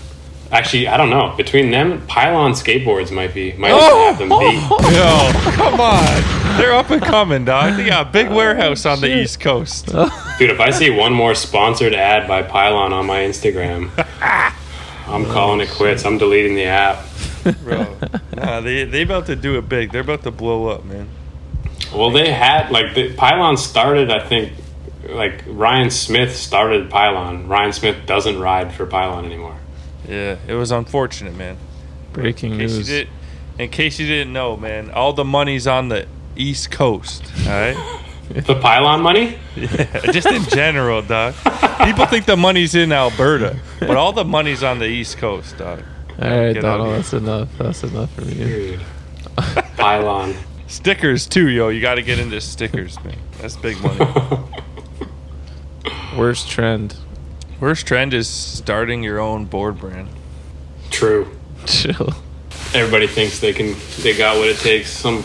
actually, 0.51 0.87
I 0.87 0.95
don't 0.95 1.09
know. 1.09 1.33
Between 1.35 1.71
them, 1.71 2.05
Pylon 2.05 2.51
Skateboards 2.51 3.11
might 3.11 3.33
be 3.33 3.53
might 3.53 3.69
have 3.69 3.79
oh! 3.81 4.13
them 4.19 4.29
beat. 4.29 4.61
Yo, 4.93 5.51
come 5.55 5.81
on. 5.81 6.57
They're 6.57 6.75
up 6.75 6.91
and 6.91 7.01
coming, 7.01 7.45
dog. 7.45 7.77
They 7.77 7.87
got 7.87 8.07
a 8.07 8.11
big 8.11 8.27
oh, 8.27 8.35
warehouse 8.35 8.85
on 8.85 9.01
the 9.01 9.23
East 9.23 9.39
Coast. 9.39 9.89
Oh. 9.91 10.35
Dude, 10.37 10.51
if 10.51 10.59
I 10.59 10.69
see 10.69 10.91
one 10.91 11.13
more 11.13 11.33
sponsored 11.33 11.95
ad 11.95 12.27
by 12.27 12.43
Pylon 12.43 12.93
on 12.93 13.07
my 13.07 13.21
Instagram, 13.21 13.89
I'm 15.07 15.25
calling 15.25 15.61
it 15.61 15.69
quits. 15.69 16.05
I'm 16.05 16.19
deleting 16.19 16.55
the 16.55 16.65
app. 16.65 17.03
Bro. 17.63 17.97
Nah, 18.37 18.61
they, 18.61 18.83
they 18.83 19.01
about 19.01 19.25
to 19.25 19.35
do 19.35 19.57
it 19.57 19.67
big. 19.67 19.91
They're 19.91 20.01
about 20.01 20.21
to 20.23 20.31
blow 20.31 20.67
up, 20.67 20.85
man. 20.85 21.09
Well, 21.91 22.11
they 22.11 22.31
had 22.31 22.69
like 22.71 22.93
the 22.93 23.13
Pylon 23.15 23.57
started. 23.57 24.11
I 24.11 24.25
think 24.25 24.53
like 25.09 25.43
Ryan 25.47 25.89
Smith 25.89 26.35
started 26.35 26.89
Pylon. 26.89 27.47
Ryan 27.47 27.73
Smith 27.73 28.05
doesn't 28.05 28.39
ride 28.39 28.73
for 28.73 28.85
Pylon 28.85 29.25
anymore. 29.25 29.57
Yeah, 30.07 30.37
it 30.47 30.53
was 30.53 30.71
unfortunate, 30.71 31.35
man. 31.35 31.57
Breaking 32.11 32.53
In 32.53 32.59
case, 32.59 32.73
news. 32.75 32.87
did, 32.87 33.07
in 33.57 33.69
case 33.69 33.99
you 33.99 34.07
didn't 34.07 34.33
know, 34.33 34.57
man, 34.57 34.91
all 34.91 35.13
the 35.13 35.23
money's 35.25 35.67
on 35.67 35.89
the 35.89 36.07
East 36.35 36.71
Coast. 36.71 37.23
All 37.41 37.47
right. 37.51 37.99
The 38.29 38.55
pylon 38.55 39.01
money? 39.01 39.37
Yeah, 39.55 39.99
Just 40.11 40.27
in 40.27 40.43
general, 40.45 41.01
dog. 41.03 41.35
People 41.83 42.05
think 42.07 42.25
the 42.25 42.37
money's 42.37 42.73
in 42.73 42.91
Alberta, 42.93 43.59
but 43.79 43.95
all 43.97 44.13
the 44.13 44.23
money's 44.23 44.63
on 44.63 44.79
the 44.79 44.87
East 44.87 45.17
Coast, 45.17 45.57
dog. 45.57 45.83
All 46.19 46.29
right, 46.29 46.53
Get 46.53 46.61
Donald, 46.61 46.93
that's 46.95 47.13
enough. 47.13 47.49
That's 47.59 47.83
enough 47.83 48.11
for 48.15 48.21
me. 48.21 48.33
Dude. 48.35 48.79
pylon. 49.77 50.33
Stickers 50.67 51.27
too, 51.27 51.49
yo. 51.49 51.67
You 51.67 51.81
got 51.81 51.95
to 51.95 52.01
get 52.01 52.17
into 52.17 52.39
stickers, 52.41 53.03
man. 53.03 53.17
That's 53.39 53.57
big 53.57 53.79
money. 53.83 53.99
Worst 56.17 56.49
trend. 56.49 56.95
Worst 57.59 57.87
trend 57.87 58.13
is 58.13 58.27
starting 58.27 59.03
your 59.03 59.19
own 59.19 59.45
board 59.45 59.79
brand. 59.79 60.09
True. 60.89 61.27
Chill. 61.65 62.13
Everybody 62.73 63.07
thinks 63.07 63.39
they 63.39 63.53
can. 63.53 63.75
They 64.01 64.15
got 64.17 64.37
what 64.37 64.47
it 64.49 64.57
takes. 64.57 64.89
Some. 64.91 65.23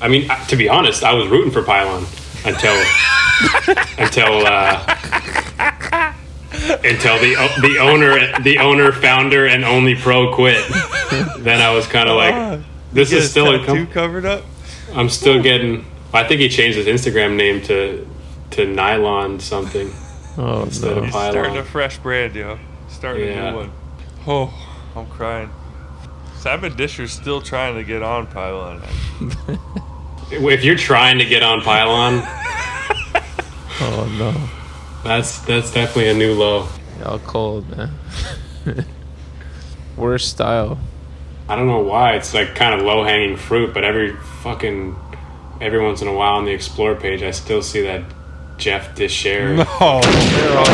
I 0.00 0.08
mean, 0.08 0.28
to 0.48 0.56
be 0.56 0.68
honest, 0.68 1.04
I 1.04 1.14
was 1.14 1.28
rooting 1.28 1.50
for 1.50 1.62
pylon 1.62 2.04
until 2.44 2.74
until 3.98 4.46
uh, 4.46 4.96
until 6.84 7.18
the 7.18 7.34
the 7.62 7.78
owner 7.80 8.38
the 8.42 8.58
owner 8.58 8.92
founder 8.92 9.46
and 9.46 9.64
only 9.64 9.94
pro 9.94 10.34
quit. 10.34 10.64
then 11.38 11.60
I 11.60 11.72
was 11.74 11.86
kind 11.86 12.08
of 12.08 12.16
like, 12.16 12.60
this 12.92 13.10
Get 13.10 13.18
is 13.18 13.22
his 13.24 13.30
still 13.30 13.54
a 13.54 13.58
tattoo 13.58 13.84
com- 13.84 13.92
covered 13.92 14.24
up. 14.24 14.44
I'm 14.94 15.08
still 15.08 15.42
getting. 15.42 15.84
I 16.12 16.24
think 16.24 16.40
he 16.40 16.48
changed 16.48 16.78
his 16.78 16.86
Instagram 16.86 17.36
name 17.36 17.60
to 17.62 18.06
to 18.52 18.66
nylon 18.66 19.40
something. 19.40 19.92
Oh 20.38 20.62
Instead 20.64 20.92
no. 20.92 20.98
of 20.98 21.04
He's 21.04 21.14
starting 21.14 21.56
a 21.56 21.64
fresh 21.64 21.98
brand, 21.98 22.34
yo. 22.34 22.58
Starting 22.88 23.28
a 23.28 23.50
new 23.50 23.56
one. 23.56 23.72
Oh, 24.26 24.52
I'm 24.94 25.06
crying. 25.06 25.50
Simon 26.38 26.76
Disher's 26.76 27.12
still 27.12 27.40
trying 27.40 27.74
to 27.76 27.84
get 27.84 28.02
on 28.02 28.26
Pylon. 28.26 28.82
If 30.28 30.64
you're 30.64 30.76
trying 30.76 31.18
to 31.18 31.24
get 31.24 31.44
on 31.44 31.60
pylon, 31.60 32.14
Oh 33.80 34.16
no. 34.18 35.08
that's 35.08 35.38
that's 35.42 35.72
definitely 35.72 36.08
a 36.10 36.14
new 36.14 36.34
low. 36.34 36.66
Y'all 36.98 37.20
cold, 37.20 37.64
man. 37.76 37.92
Worst 39.96 40.28
style. 40.30 40.78
I 41.48 41.54
don't 41.54 41.68
know 41.68 41.78
why 41.80 42.14
it's 42.16 42.34
like 42.34 42.56
kind 42.56 42.74
of 42.78 42.84
low 42.84 43.04
hanging 43.04 43.36
fruit, 43.36 43.72
but 43.72 43.84
every 43.84 44.16
fucking 44.42 44.96
every 45.60 45.80
once 45.80 46.02
in 46.02 46.08
a 46.08 46.12
while 46.12 46.34
on 46.38 46.44
the 46.44 46.50
explore 46.52 46.96
page, 46.96 47.22
I 47.22 47.30
still 47.30 47.62
see 47.62 47.82
that 47.82 48.02
Jeff 48.58 48.94
Disher 48.94 49.56
Oh, 49.80 50.00
they're 50.02 50.58
all 50.58 50.64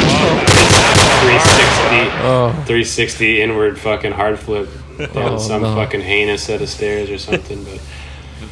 360, 1.23 2.25
Oh, 2.25 2.51
360 2.67 3.43
inward 3.43 3.79
fucking 3.79 4.13
hard 4.13 4.39
flip 4.39 4.69
down 4.99 5.09
Oh, 5.35 5.39
some 5.39 5.63
no. 5.63 5.75
fucking 5.75 6.01
heinous 6.01 6.43
set 6.45 6.61
of 6.63 6.69
stairs 6.69 7.11
or 7.11 7.19
something. 7.19 7.65
But 7.65 7.81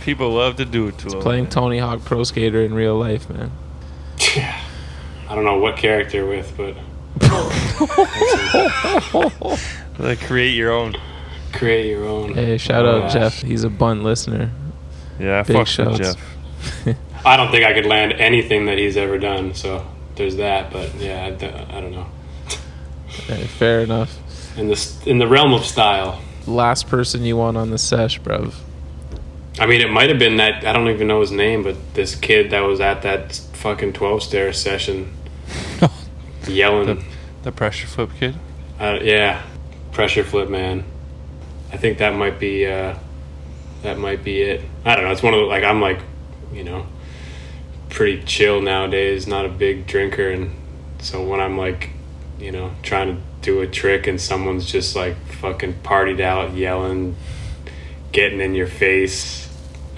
People 0.02 0.30
love 0.32 0.56
to 0.56 0.64
do 0.64 0.88
it 0.88 0.98
to 0.98 1.08
him. 1.16 1.20
playing 1.20 1.48
Tony 1.48 1.78
Hawk 1.78 2.04
Pro 2.04 2.24
Skater 2.24 2.62
in 2.62 2.74
real 2.74 2.96
life, 2.98 3.28
man. 3.28 3.50
Yeah, 4.36 4.60
I 5.28 5.34
don't 5.34 5.44
know 5.44 5.58
what 5.58 5.76
character 5.76 6.26
with, 6.26 6.52
but 6.56 6.74
Like 9.98 10.20
create 10.20 10.54
your 10.54 10.72
own. 10.72 10.94
create 11.52 11.90
your 11.90 12.04
own. 12.06 12.34
Hey, 12.34 12.56
shout 12.58 12.86
Oh, 12.86 13.02
out 13.02 13.12
Jeff. 13.12 13.42
He's 13.42 13.64
a 13.64 13.70
bunt 13.70 14.02
listener. 14.02 14.50
Yeah, 15.18 15.42
Big 15.42 15.56
fuck 15.56 15.66
shouts. 15.66 15.98
Jeff. 15.98 16.96
I 17.24 17.36
don't 17.36 17.50
think 17.50 17.64
I 17.64 17.72
could 17.74 17.86
land 17.86 18.12
anything 18.14 18.66
that 18.66 18.78
he's 18.78 18.96
ever 18.96 19.18
done. 19.18 19.54
So 19.54 19.86
there's 20.16 20.36
that. 20.36 20.72
But 20.72 20.94
yeah, 20.96 21.26
I 21.26 21.80
don't 21.80 21.92
know. 21.92 22.06
Hey, 23.08 23.44
fair 23.46 23.80
enough. 23.80 24.16
In 24.58 24.68
this 24.68 25.04
in 25.06 25.18
the 25.18 25.26
realm 25.26 25.52
of 25.52 25.64
style. 25.64 26.20
Last 26.46 26.88
person 26.88 27.24
you 27.24 27.36
want 27.36 27.56
on 27.56 27.70
the 27.70 27.78
sesh, 27.78 28.20
bruv. 28.20 28.54
I 29.58 29.66
mean, 29.66 29.80
it 29.80 29.90
might 29.90 30.08
have 30.08 30.18
been 30.18 30.36
that 30.38 30.64
I 30.64 30.72
don't 30.72 30.88
even 30.88 31.06
know 31.08 31.20
his 31.20 31.30
name, 31.30 31.62
but 31.62 31.76
this 31.94 32.14
kid 32.14 32.50
that 32.50 32.60
was 32.60 32.80
at 32.80 33.02
that 33.02 33.34
fucking 33.52 33.92
twelve 33.92 34.22
stair 34.22 34.52
session, 34.52 35.12
yelling, 36.48 37.04
The 37.42 37.52
pressure 37.52 37.86
flip 37.86 38.10
kid. 38.18 38.36
uh, 38.78 38.98
yeah, 39.02 39.42
pressure 39.92 40.24
flip 40.24 40.48
man. 40.48 40.84
I 41.72 41.76
think 41.76 41.98
that 41.98 42.14
might 42.14 42.38
be 42.38 42.66
uh, 42.66 42.96
that 43.82 43.98
might 43.98 44.24
be 44.24 44.40
it. 44.42 44.62
I 44.84 44.94
don't 44.96 45.04
know. 45.04 45.10
It's 45.10 45.22
one 45.22 45.34
of 45.34 45.40
the, 45.40 45.46
like 45.46 45.62
I'm 45.64 45.80
like, 45.80 46.00
you 46.52 46.64
know, 46.64 46.86
pretty 47.90 48.22
chill 48.24 48.62
nowadays. 48.62 49.26
Not 49.26 49.44
a 49.44 49.48
big 49.48 49.86
drinker, 49.86 50.30
and 50.30 50.50
so 51.00 51.22
when 51.26 51.40
I'm 51.40 51.58
like, 51.58 51.90
you 52.38 52.52
know, 52.52 52.72
trying 52.82 53.14
to 53.16 53.22
do 53.42 53.60
a 53.60 53.66
trick 53.66 54.06
and 54.06 54.20
someone's 54.20 54.70
just 54.70 54.96
like 54.96 55.16
fucking 55.40 55.74
partied 55.82 56.20
out, 56.20 56.54
yelling, 56.54 57.16
getting 58.12 58.40
in 58.40 58.54
your 58.54 58.66
face, 58.66 59.48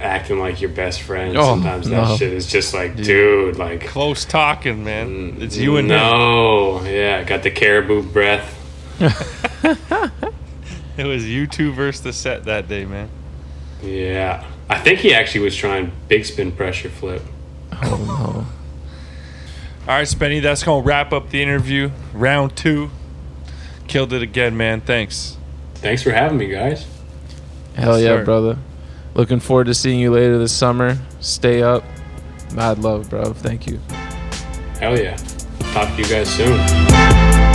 acting 0.01 0.39
like 0.39 0.61
your 0.61 0.71
best 0.71 1.03
friend. 1.03 1.37
Oh, 1.37 1.45
Sometimes 1.55 1.89
that 1.89 2.09
no. 2.09 2.17
shit 2.17 2.33
is 2.33 2.47
just 2.47 2.75
like, 2.75 2.97
dude, 2.97 3.57
like 3.57 3.87
Close 3.87 4.25
talking, 4.25 4.85
man. 4.85 5.35
Mm, 5.35 5.43
it's 5.43 5.57
you 5.57 5.77
and 5.77 5.91
him. 5.91 5.97
no, 5.99 6.83
yeah, 6.85 7.23
got 7.25 7.43
the 7.43 7.51
caribou 7.51 8.03
breath. 8.03 8.59
It 10.95 11.05
was 11.07 11.27
you 11.27 11.47
two 11.47 11.73
versus 11.73 12.03
the 12.03 12.13
set 12.13 12.45
that 12.45 12.69
day, 12.69 12.85
man. 12.85 13.09
Yeah, 13.83 14.45
I 14.69 14.79
think 14.79 14.99
he 14.99 15.15
actually 15.15 15.41
was 15.41 15.57
trying 15.57 15.91
big 16.07 16.27
spin 16.27 16.53
pressure 16.53 16.91
flip. 16.91 17.23
Oh 17.85 18.47
All 19.81 19.87
right, 19.89 20.07
Spenny, 20.07 20.41
that's 20.41 20.63
going 20.63 20.83
to 20.83 20.87
wrap 20.87 21.13
up 21.13 21.31
the 21.31 21.43
interview. 21.43 21.91
Round 22.13 22.55
two. 22.57 22.91
Killed 23.89 24.13
it 24.13 24.23
again, 24.23 24.57
man. 24.57 24.81
Thanks. 24.81 25.37
Thanks 25.75 26.03
for 26.03 26.13
having 26.13 26.39
me, 26.39 26.49
guys. 26.49 26.87
no. 27.77 27.83
Hell 27.83 28.01
yeah, 28.01 28.07
sir. 28.09 28.25
brother. 28.25 28.59
Looking 29.15 29.41
forward 29.41 29.65
to 29.65 29.75
seeing 29.75 30.01
you 30.01 30.13
later 30.13 30.39
this 30.39 30.53
summer. 30.53 30.97
Stay 31.21 31.63
up. 31.63 31.85
Mad 32.55 32.79
love, 32.79 33.11
bro. 33.11 33.33
Thank 33.33 33.67
you. 33.67 33.81
Hell 34.79 34.99
yeah. 34.99 35.17
Talk 35.73 35.95
to 35.97 36.03
you 36.03 36.09
guys 36.09 36.31
soon. 36.31 37.52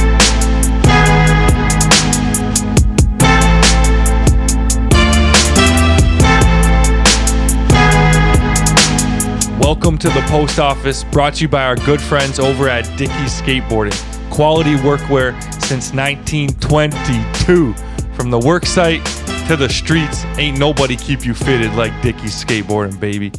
Welcome 9.60 9.98
to 9.98 10.10
the 10.10 10.24
post 10.28 10.60
office, 10.60 11.04
brought 11.04 11.34
to 11.36 11.42
you 11.42 11.48
by 11.50 11.64
our 11.64 11.76
good 11.78 12.00
friends 12.00 12.38
over 12.38 12.70
at 12.70 12.86
Dickies 12.96 13.42
Skateboarding. 13.42 13.92
Quality 14.32 14.76
workwear 14.76 15.34
since 15.64 15.92
1922. 15.94 17.74
From 18.14 18.30
the 18.30 18.38
work 18.38 18.68
site 18.68 19.04
to 19.48 19.56
the 19.56 19.68
streets, 19.68 20.26
ain't 20.38 20.60
nobody 20.60 20.96
keep 20.96 21.26
you 21.26 21.34
fitted 21.34 21.74
like 21.74 21.92
Dickies 22.04 22.46
Skateboarding, 22.46 23.00
baby. 23.00 23.32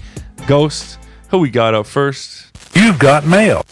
Ghost, 0.49 0.99
who 1.29 1.39
we 1.39 1.51
got 1.51 1.75
up 1.75 1.87
first? 1.87 2.51
You've 2.75 2.99
got 2.99 3.25
mail. 3.25 3.63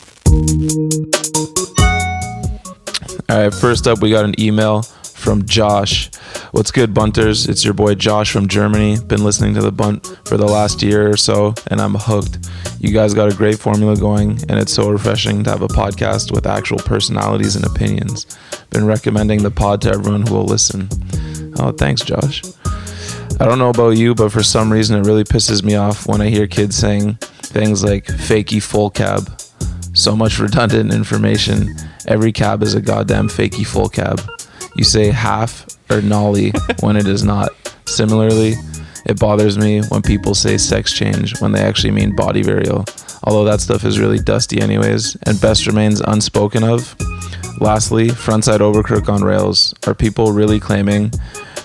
All 3.29 3.39
right, 3.43 3.53
first 3.53 3.89
up, 3.89 4.01
we 4.01 4.11
got 4.11 4.25
an 4.25 4.41
email 4.41 4.87
from 5.27 5.45
Josh. 5.45 6.09
What's 6.53 6.71
good, 6.71 6.95
Bunters? 6.95 7.49
It's 7.49 7.65
your 7.65 7.75
boy 7.75 7.97
Josh 7.97 8.31
from 8.31 8.47
Germany. 8.47 8.97
Been 9.09 9.25
listening 9.25 9.55
to 9.55 9.61
the 9.61 9.73
Bunt 9.73 10.07
for 10.25 10.37
the 10.37 10.47
last 10.47 10.85
year 10.85 11.11
or 11.11 11.17
so, 11.17 11.53
and 11.67 11.81
I'm 11.81 11.97
hooked. 11.97 12.49
You 12.79 12.93
guys 12.93 13.13
got 13.13 13.33
a 13.33 13.37
great 13.37 13.59
formula 13.59 13.97
going, 13.97 14.39
and 14.49 14.53
it's 14.53 14.73
so 14.73 14.89
refreshing 14.89 15.43
to 15.43 15.51
have 15.51 15.63
a 15.63 15.67
podcast 15.67 16.31
with 16.31 16.47
actual 16.47 16.79
personalities 16.79 17.57
and 17.57 17.67
opinions. 17.67 18.39
Been 18.71 18.87
recommending 18.87 19.43
the 19.43 19.51
pod 19.51 19.83
to 19.83 19.91
everyone 19.91 20.25
who 20.25 20.33
will 20.33 20.45
listen. 20.45 20.89
Oh, 21.59 21.73
thanks, 21.73 22.03
Josh. 22.03 22.45
I 23.41 23.47
don't 23.47 23.59
know 23.59 23.71
about 23.71 23.97
you, 23.97 24.15
but 24.15 24.31
for 24.31 24.45
some 24.45 24.73
reason, 24.73 24.97
it 24.97 25.07
really 25.07 25.25
pisses 25.25 25.65
me 25.65 25.75
off 25.75 26.07
when 26.07 26.21
I 26.21 26.29
hear 26.29 26.47
kids 26.47 26.77
saying 26.77 27.15
things 27.43 27.83
like 27.83 28.05
fakey 28.05 28.63
full 28.63 28.91
cab. 28.91 29.29
So 29.93 30.15
much 30.15 30.39
redundant 30.39 30.95
information. 30.95 31.75
Every 32.07 32.31
cab 32.31 32.63
is 32.63 32.75
a 32.75 32.81
goddamn 32.81 33.29
fakey 33.29 33.67
full 33.67 33.89
cab. 33.89 34.21
You 34.75 34.85
say 34.85 35.11
half 35.11 35.67
or 35.91 36.03
nollie 36.03 36.53
when 36.81 36.97
it 36.97 37.07
is 37.07 37.25
not. 37.25 37.51
Similarly, 37.87 38.55
it 39.07 39.21
bothers 39.21 39.57
me 39.57 39.83
when 39.89 40.03
people 40.03 40.35
say 40.35 40.59
sex 40.59 40.93
change 40.93 41.41
when 41.41 41.53
they 41.53 41.61
actually 41.61 41.93
mean 41.93 42.17
body 42.17 42.43
varial. 42.43 42.87
Although 43.25 43.45
that 43.45 43.61
stuff 43.61 43.85
is 43.85 43.99
really 43.99 44.19
dusty, 44.19 44.61
anyways, 44.61 45.17
and 45.25 45.41
best 45.41 45.67
remains 45.67 46.01
unspoken 46.01 46.65
of. 46.65 46.95
Lastly, 47.61 48.09
frontside 48.09 48.59
overcrook 48.59 49.09
on 49.09 49.23
rails. 49.23 49.75
Are 49.87 49.95
people 49.95 50.33
really 50.33 50.61
claiming 50.61 51.13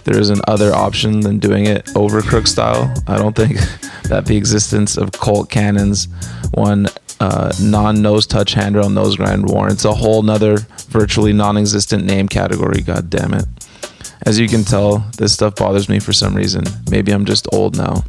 there 0.04 0.20
is 0.20 0.30
an 0.30 0.42
other 0.48 0.74
option 0.74 1.20
than 1.20 1.40
doing 1.40 1.66
it 1.66 1.90
over 1.96 2.22
crook 2.22 2.48
style? 2.48 2.94
I 3.08 3.18
don't 3.18 3.36
think 3.36 3.58
that 4.04 4.26
the 4.26 4.38
existence 4.38 4.98
of 4.98 5.12
cult 5.12 5.50
cannons, 5.50 6.08
one 6.54 6.88
uh, 7.22 7.54
non 7.62 8.02
nose 8.02 8.26
touch 8.26 8.54
handrail 8.54 8.90
nose 8.90 9.16
grind 9.16 9.48
warrants 9.48 9.86
a 9.86 9.94
whole 9.94 10.24
nother 10.24 10.58
virtually 10.90 11.32
non 11.32 11.56
existent 11.56 12.04
name 12.04 12.28
category. 12.28 12.82
God 12.82 13.12
damn 13.12 13.36
it. 13.36 13.46
As 14.24 14.40
you 14.40 14.48
can 14.48 14.64
tell, 14.64 15.06
this 15.18 15.32
stuff 15.32 15.56
bothers 15.56 15.88
me 15.88 16.00
for 16.00 16.14
some 16.14 16.36
reason. 16.36 16.64
Maybe 16.90 17.12
I'm 17.12 17.26
just 17.26 17.48
old 17.54 17.78
now. 17.78 18.04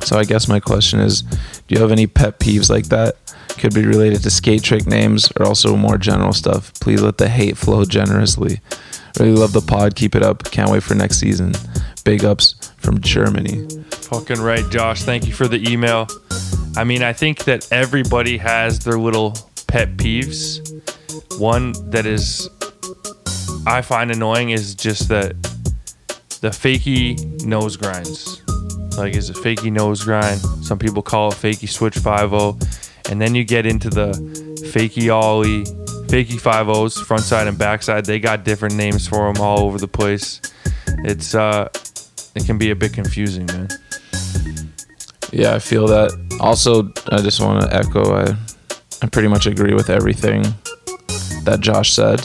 So 0.00 0.18
I 0.18 0.24
guess 0.24 0.48
my 0.48 0.58
question 0.58 0.98
is, 0.98 1.22
do 1.22 1.74
you 1.74 1.80
have 1.80 1.92
any 1.92 2.08
pet 2.08 2.40
peeves 2.40 2.68
like 2.68 2.86
that? 2.86 3.16
Could 3.50 3.74
be 3.74 3.86
related 3.86 4.22
to 4.24 4.30
skate 4.30 4.64
trick 4.64 4.86
names 4.86 5.30
or 5.38 5.46
also 5.46 5.76
more 5.76 5.96
general 5.96 6.32
stuff. 6.32 6.72
Please 6.80 7.00
let 7.00 7.18
the 7.18 7.28
hate 7.28 7.56
flow 7.56 7.84
generously. 7.84 8.60
Really 9.20 9.32
love 9.32 9.52
the 9.52 9.60
pod. 9.60 9.94
Keep 9.94 10.16
it 10.16 10.24
up. 10.24 10.42
Can't 10.50 10.70
wait 10.70 10.82
for 10.82 10.96
next 10.96 11.18
season. 11.18 11.54
Big 12.04 12.24
ups 12.24 12.72
from 12.78 13.00
Germany. 13.00 13.68
Fucking 13.90 14.40
right, 14.40 14.68
Josh. 14.70 15.02
Thank 15.02 15.26
you 15.26 15.32
for 15.32 15.46
the 15.46 15.70
email. 15.70 16.08
I 16.76 16.84
mean, 16.84 17.02
I 17.02 17.12
think 17.12 17.44
that 17.44 17.70
everybody 17.72 18.38
has 18.38 18.80
their 18.80 18.98
little 18.98 19.36
pet 19.66 19.96
peeves. 19.96 20.60
One 21.38 21.72
that 21.90 22.06
is 22.06 22.48
I 23.66 23.82
find 23.82 24.10
annoying 24.10 24.50
is 24.50 24.74
just 24.74 25.08
that 25.08 25.34
the 26.40 26.48
fakey 26.48 27.44
nose 27.44 27.76
grinds. 27.76 28.42
Like 28.96 29.14
is 29.14 29.30
a 29.30 29.34
fakey 29.34 29.70
nose 29.70 30.04
grind. 30.04 30.40
Some 30.64 30.78
people 30.78 31.02
call 31.02 31.30
it 31.30 31.34
fakey 31.34 31.68
switch 31.68 31.98
5 31.98 32.32
and 33.10 33.20
then 33.20 33.34
you 33.34 33.44
get 33.44 33.66
into 33.66 33.90
the 33.90 34.12
fakey 34.72 35.14
ollie, 35.14 35.64
fakey 36.08 36.40
5 36.40 37.06
front 37.06 37.22
side 37.22 37.46
and 37.46 37.58
back 37.58 37.82
side. 37.82 38.04
They 38.04 38.18
got 38.18 38.44
different 38.44 38.74
names 38.74 39.06
for 39.06 39.32
them 39.32 39.42
all 39.42 39.60
over 39.60 39.78
the 39.78 39.88
place. 39.88 40.40
It's 41.04 41.34
uh 41.34 41.68
it 42.34 42.44
can 42.44 42.58
be 42.58 42.70
a 42.70 42.76
bit 42.76 42.92
confusing, 42.92 43.46
man. 43.46 43.68
Yeah, 45.32 45.54
I 45.54 45.58
feel 45.58 45.86
that. 45.88 46.27
Also, 46.40 46.92
I 47.10 47.20
just 47.20 47.40
want 47.40 47.62
to 47.62 47.74
echo. 47.74 48.14
I, 48.14 48.36
I 49.02 49.06
pretty 49.06 49.28
much 49.28 49.46
agree 49.46 49.74
with 49.74 49.90
everything 49.90 50.42
that 51.44 51.58
Josh 51.60 51.92
said. 51.92 52.18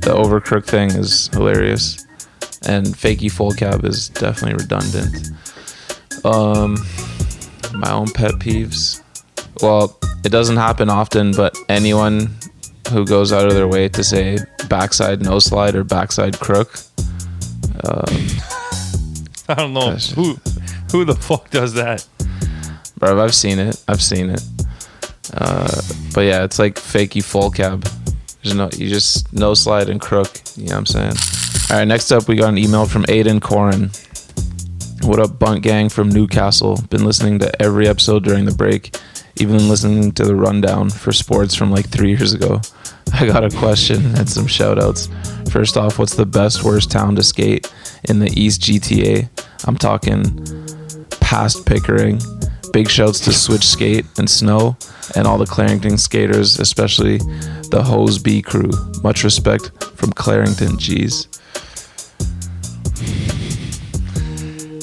The 0.00 0.10
overcrook 0.14 0.64
thing 0.64 0.90
is 0.90 1.28
hilarious, 1.28 2.04
and 2.66 2.86
fakey 2.86 3.30
full 3.30 3.52
cab 3.52 3.84
is 3.84 4.08
definitely 4.08 4.62
redundant. 4.62 5.28
Um, 6.24 6.76
my 7.74 7.90
own 7.92 8.10
pet 8.10 8.32
peeves. 8.34 9.02
Well, 9.62 9.98
it 10.24 10.30
doesn't 10.30 10.56
happen 10.56 10.90
often, 10.90 11.32
but 11.32 11.56
anyone 11.68 12.34
who 12.90 13.06
goes 13.06 13.32
out 13.32 13.46
of 13.46 13.54
their 13.54 13.68
way 13.68 13.88
to 13.88 14.04
say 14.04 14.38
backside 14.68 15.22
no 15.22 15.38
slide 15.38 15.74
or 15.74 15.84
backside 15.84 16.38
crook. 16.38 16.74
Um, 17.84 18.04
I 19.48 19.54
don't 19.54 19.74
know 19.74 19.90
who 19.90 20.38
who 20.90 21.04
the 21.04 21.16
fuck 21.18 21.50
does 21.50 21.74
that. 21.74 22.06
Bro, 23.04 23.22
I've 23.22 23.34
seen 23.34 23.58
it. 23.58 23.82
I've 23.86 24.02
seen 24.02 24.30
it. 24.30 24.42
Uh, 25.34 25.82
but 26.14 26.22
yeah, 26.22 26.44
it's 26.44 26.58
like 26.58 26.76
fakey 26.76 27.22
full 27.22 27.50
cab. 27.50 27.82
There's 28.42 28.54
no, 28.54 28.70
you 28.76 28.88
just 28.88 29.32
no 29.32 29.52
slide 29.54 29.90
and 29.90 30.00
crook. 30.00 30.40
You 30.56 30.68
know 30.68 30.72
what 30.72 30.78
I'm 30.78 30.86
saying? 30.86 31.16
All 31.70 31.78
right, 31.78 31.84
next 31.88 32.12
up, 32.12 32.28
we 32.28 32.36
got 32.36 32.48
an 32.50 32.58
email 32.58 32.86
from 32.86 33.04
Aiden 33.04 33.42
Corin. 33.42 33.90
What 35.02 35.20
up, 35.20 35.38
Bunt 35.38 35.62
Gang 35.62 35.90
from 35.90 36.08
Newcastle? 36.08 36.78
Been 36.88 37.04
listening 37.04 37.38
to 37.40 37.62
every 37.62 37.88
episode 37.88 38.24
during 38.24 38.46
the 38.46 38.54
break, 38.54 38.96
even 39.36 39.68
listening 39.68 40.12
to 40.12 40.24
the 40.24 40.34
rundown 40.34 40.88
for 40.88 41.12
sports 41.12 41.54
from 41.54 41.70
like 41.70 41.88
three 41.90 42.08
years 42.08 42.32
ago. 42.32 42.60
I 43.12 43.26
got 43.26 43.44
a 43.44 43.54
question 43.58 44.14
and 44.16 44.28
some 44.28 44.46
shout 44.46 44.82
outs. 44.82 45.10
First 45.50 45.76
off, 45.76 45.98
what's 45.98 46.14
the 46.14 46.26
best, 46.26 46.64
worst 46.64 46.90
town 46.90 47.16
to 47.16 47.22
skate 47.22 47.70
in 48.04 48.18
the 48.18 48.32
East 48.34 48.62
GTA? 48.62 49.28
I'm 49.66 49.76
talking 49.76 50.24
past 51.20 51.66
Pickering. 51.66 52.20
Big 52.74 52.90
shouts 52.90 53.20
to 53.20 53.32
Switch 53.32 53.64
Skate 53.64 54.04
and 54.18 54.28
Snow 54.28 54.76
and 55.14 55.28
all 55.28 55.38
the 55.38 55.44
Clarington 55.44 55.96
skaters, 55.96 56.58
especially 56.58 57.18
the 57.70 57.80
Hose 57.86 58.18
B 58.18 58.42
crew. 58.42 58.68
Much 59.04 59.22
respect 59.22 59.70
from 59.96 60.12
Clarington. 60.12 60.76
G's. 60.76 61.28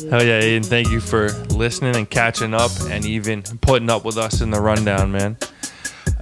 Hell 0.10 0.24
yeah, 0.24 0.40
Aiden. 0.42 0.66
Thank 0.66 0.90
you 0.90 1.02
for 1.02 1.32
listening 1.50 1.98
and 1.98 2.10
catching 2.10 2.54
up 2.54 2.72
and 2.90 3.06
even 3.06 3.42
putting 3.60 3.90
up 3.90 4.06
with 4.06 4.18
us 4.18 4.40
in 4.40 4.52
the 4.52 4.62
rundown, 4.62 5.12
man. 5.12 5.38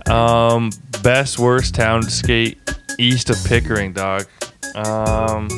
Um, 0.07 0.71
best, 1.03 1.37
worst 1.37 1.75
town 1.75 2.01
to 2.01 2.09
skate 2.09 2.57
east 2.97 3.29
of 3.29 3.37
Pickering, 3.45 3.93
dog. 3.93 4.25
Um, 4.73 5.49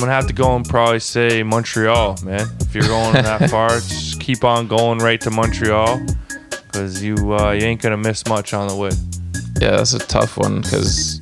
I'm 0.00 0.06
gonna 0.06 0.14
have 0.14 0.28
to 0.28 0.32
go 0.32 0.56
and 0.56 0.66
probably 0.66 0.98
say 0.98 1.42
Montreal, 1.42 2.16
man. 2.24 2.48
If 2.60 2.74
you're 2.74 2.84
going 2.84 3.12
that 3.12 3.50
far, 3.50 3.68
just 3.68 4.18
keep 4.18 4.44
on 4.44 4.66
going 4.66 4.98
right 4.98 5.20
to 5.20 5.30
Montreal, 5.30 6.00
cause 6.72 7.02
you 7.02 7.34
uh, 7.34 7.50
you 7.50 7.66
ain't 7.66 7.82
gonna 7.82 7.98
miss 7.98 8.26
much 8.26 8.54
on 8.54 8.68
the 8.68 8.74
way. 8.74 8.92
Yeah, 9.60 9.72
that's 9.72 9.92
a 9.92 9.98
tough 9.98 10.38
one 10.38 10.62
because 10.62 11.20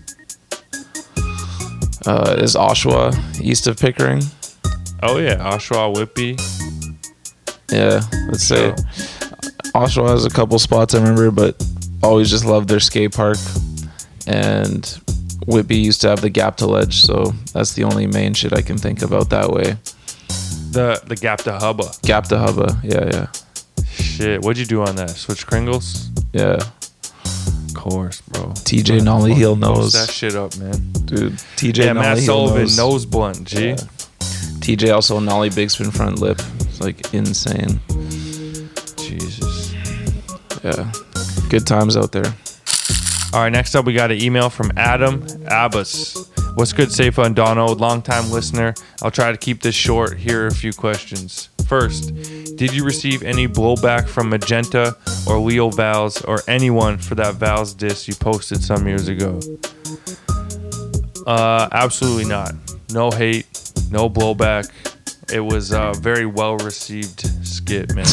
uh, 2.06 2.36
is 2.38 2.54
Oshawa 2.54 3.40
east 3.40 3.66
of 3.66 3.80
Pickering? 3.80 4.22
Oh 5.02 5.18
yeah, 5.18 5.38
Oshawa, 5.38 5.96
Whitby. 5.96 6.36
Yeah, 7.72 8.00
let's 8.28 8.44
say 8.44 8.70
Oshawa 9.74 10.10
has 10.10 10.24
a 10.24 10.30
couple 10.30 10.56
spots 10.60 10.94
I 10.94 11.00
remember, 11.00 11.32
but 11.32 11.60
always 12.04 12.30
just 12.30 12.44
loved 12.44 12.68
their 12.68 12.78
skate 12.78 13.12
park. 13.12 13.38
And 14.28 14.84
Whitby 15.46 15.76
used 15.76 16.00
to 16.02 16.08
have 16.08 16.20
the 16.20 16.30
gap 16.30 16.56
to 16.58 16.66
ledge, 16.66 17.00
so 17.02 17.32
that's 17.52 17.72
the 17.74 17.84
only 17.84 18.06
main 18.06 18.34
shit 18.34 18.52
I 18.52 18.60
can 18.62 18.76
think 18.78 19.02
about 19.02 19.30
that 19.30 19.50
way. 19.50 19.76
The 20.72 21.00
the 21.06 21.16
Gap 21.16 21.40
to 21.42 21.58
Hubba. 21.58 21.84
Gap 22.02 22.24
to 22.28 22.38
Hubba, 22.38 22.78
yeah, 22.84 23.08
yeah, 23.12 23.26
Shit, 23.94 24.42
what'd 24.42 24.58
you 24.58 24.66
do 24.66 24.82
on 24.82 24.96
that? 24.96 25.10
Switch 25.10 25.46
Kringles? 25.46 26.08
yeah. 26.32 26.58
Of 27.68 27.74
course, 27.74 28.20
bro. 28.22 28.48
TJ 28.50 29.02
Nollie 29.04 29.34
Heel 29.34 29.54
knows, 29.56 29.92
that 29.92 30.10
shit 30.10 30.34
up, 30.34 30.56
man. 30.58 30.92
dude. 31.06 31.32
TJ 31.56 31.78
Yeah, 31.84 31.92
Nollie 31.92 32.06
Matt 32.08 32.18
Heel 32.18 32.26
Sullivan 32.26 32.62
knows. 32.62 32.76
nose 32.76 33.06
blunt, 33.06 33.44
G. 33.44 33.68
Yeah. 33.68 33.76
TJ 34.60 34.92
also 34.92 35.20
Nollie 35.20 35.50
big 35.50 35.70
spin 35.70 35.90
front 35.90 36.18
lip. 36.18 36.38
It's 36.60 36.80
like 36.80 37.14
insane. 37.14 37.80
Jesus. 38.98 39.72
Yeah, 40.64 40.90
good 41.48 41.66
times 41.66 41.96
out 41.96 42.12
there. 42.12 42.34
All 43.34 43.40
right, 43.42 43.52
next 43.52 43.74
up 43.74 43.84
we 43.84 43.92
got 43.92 44.10
an 44.10 44.22
email 44.22 44.48
from 44.48 44.72
Adam 44.76 45.26
Abbas. 45.48 46.30
What's 46.54 46.72
good, 46.72 46.90
Safa 46.90 47.22
and 47.22 47.36
Dono? 47.36 47.66
Long-time 47.74 48.30
listener. 48.30 48.72
I'll 49.02 49.10
try 49.10 49.30
to 49.30 49.36
keep 49.36 49.60
this 49.60 49.74
short. 49.74 50.16
Here 50.16 50.44
are 50.44 50.46
a 50.46 50.54
few 50.54 50.72
questions. 50.72 51.50
First, 51.66 52.14
did 52.56 52.72
you 52.72 52.84
receive 52.84 53.22
any 53.22 53.46
blowback 53.46 54.08
from 54.08 54.30
Magenta 54.30 54.96
or 55.26 55.38
Leo 55.38 55.68
Valls 55.68 56.22
or 56.22 56.40
anyone 56.48 56.96
for 56.96 57.16
that 57.16 57.34
Valls 57.34 57.76
disc 57.76 58.08
you 58.08 58.14
posted 58.14 58.64
some 58.64 58.88
years 58.88 59.08
ago? 59.08 59.38
Uh, 61.26 61.68
absolutely 61.70 62.24
not. 62.24 62.54
No 62.92 63.10
hate, 63.10 63.46
no 63.90 64.08
blowback. 64.08 64.70
It 65.30 65.40
was 65.40 65.72
a 65.72 65.92
very 66.00 66.24
well 66.24 66.56
received 66.56 67.20
skit, 67.46 67.94
man. 67.94 68.06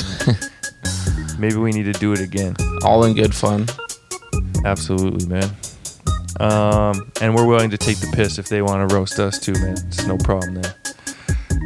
Maybe 1.40 1.56
we 1.56 1.72
need 1.72 1.86
to 1.92 1.94
do 1.94 2.12
it 2.12 2.20
again. 2.20 2.58
All 2.84 3.06
in 3.06 3.14
good 3.14 3.34
fun. 3.34 3.68
Absolutely, 4.66 5.28
man. 5.28 5.56
Um, 6.40 7.12
and 7.22 7.36
we're 7.36 7.46
willing 7.46 7.70
to 7.70 7.78
take 7.78 8.00
the 8.00 8.12
piss 8.14 8.40
if 8.40 8.50
they 8.50 8.62
want 8.64 8.90
to 8.90 8.96
roast 8.96 9.20
us 9.20 9.40
too, 9.40 9.54
man. 9.54 9.76
It's 9.88 10.06
no 10.06 10.18
problem 10.18 10.56
there. 10.56 10.76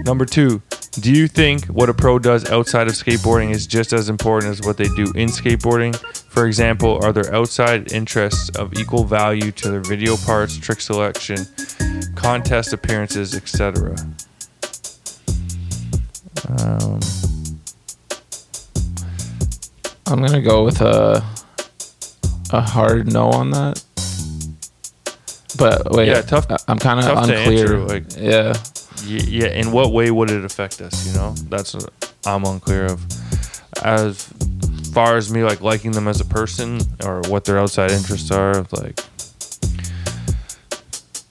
Number 0.06 0.26
two, 0.26 0.62
do 1.00 1.14
you 1.14 1.28
think 1.28 1.66
what 1.68 1.90
a 1.90 1.94
pro 1.94 2.20
does 2.20 2.50
outside 2.52 2.88
of 2.88 2.94
skateboarding 2.94 3.52
is 3.52 3.68
just 3.68 3.94
as 3.94 4.10
important 4.10 4.52
as 4.52 4.62
what 4.62 4.76
they 4.76 4.88
do 4.90 5.12
in 5.16 5.30
skateboarding? 5.30 5.96
For 6.30 6.46
example, 6.46 7.00
are 7.04 7.14
their 7.14 7.34
outside 7.34 7.94
interests 7.94 8.50
of 8.58 8.74
equal 8.74 9.06
value 9.06 9.52
to 9.54 9.72
their 9.72 9.82
video 9.82 10.18
parts, 10.18 10.58
trick 10.58 10.82
selection, 10.82 11.38
contest 12.16 12.74
appearances, 12.74 13.34
etc.? 13.34 13.96
Um, 16.50 17.00
I'm 20.08 20.22
gonna 20.22 20.42
go 20.42 20.66
with 20.66 20.82
a 20.82 21.24
a 22.52 22.62
hard 22.62 23.12
no 23.12 23.30
on 23.30 23.52
that. 23.52 23.84
But 25.58 25.92
wait, 25.92 26.08
Yeah, 26.08 26.22
tough- 26.22 26.48
I'm 26.68 26.80
kind 26.80 27.00
of 27.00 27.18
unclear. 27.18 27.80
like- 27.80 28.06
yeah, 28.18 28.54
Y- 29.08 29.26
yeah, 29.28 29.48
in 29.48 29.72
what 29.72 29.92
way 29.94 30.12
would 30.12 30.30
it 30.30 30.44
affect 30.46 30.82
us? 30.82 31.08
You 31.08 31.14
know, 31.14 31.34
that's 31.50 31.74
what 31.74 31.90
I'm 32.26 32.44
unclear 32.46 32.86
of. 32.86 33.02
As 33.84 34.28
far 34.94 35.16
as 35.18 35.32
me 35.32 35.44
like 35.44 35.62
liking 35.62 35.92
them 35.92 36.08
as 36.08 36.20
a 36.22 36.26
person 36.26 36.82
or 37.04 37.22
what 37.28 37.46
their 37.46 37.58
outside 37.60 37.92
interests 37.92 38.30
are, 38.32 38.66
like 38.74 39.00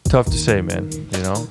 tough 0.05 0.27
to 0.27 0.39
say, 0.39 0.61
man. 0.63 0.91
You 0.93 1.23
know, 1.23 1.49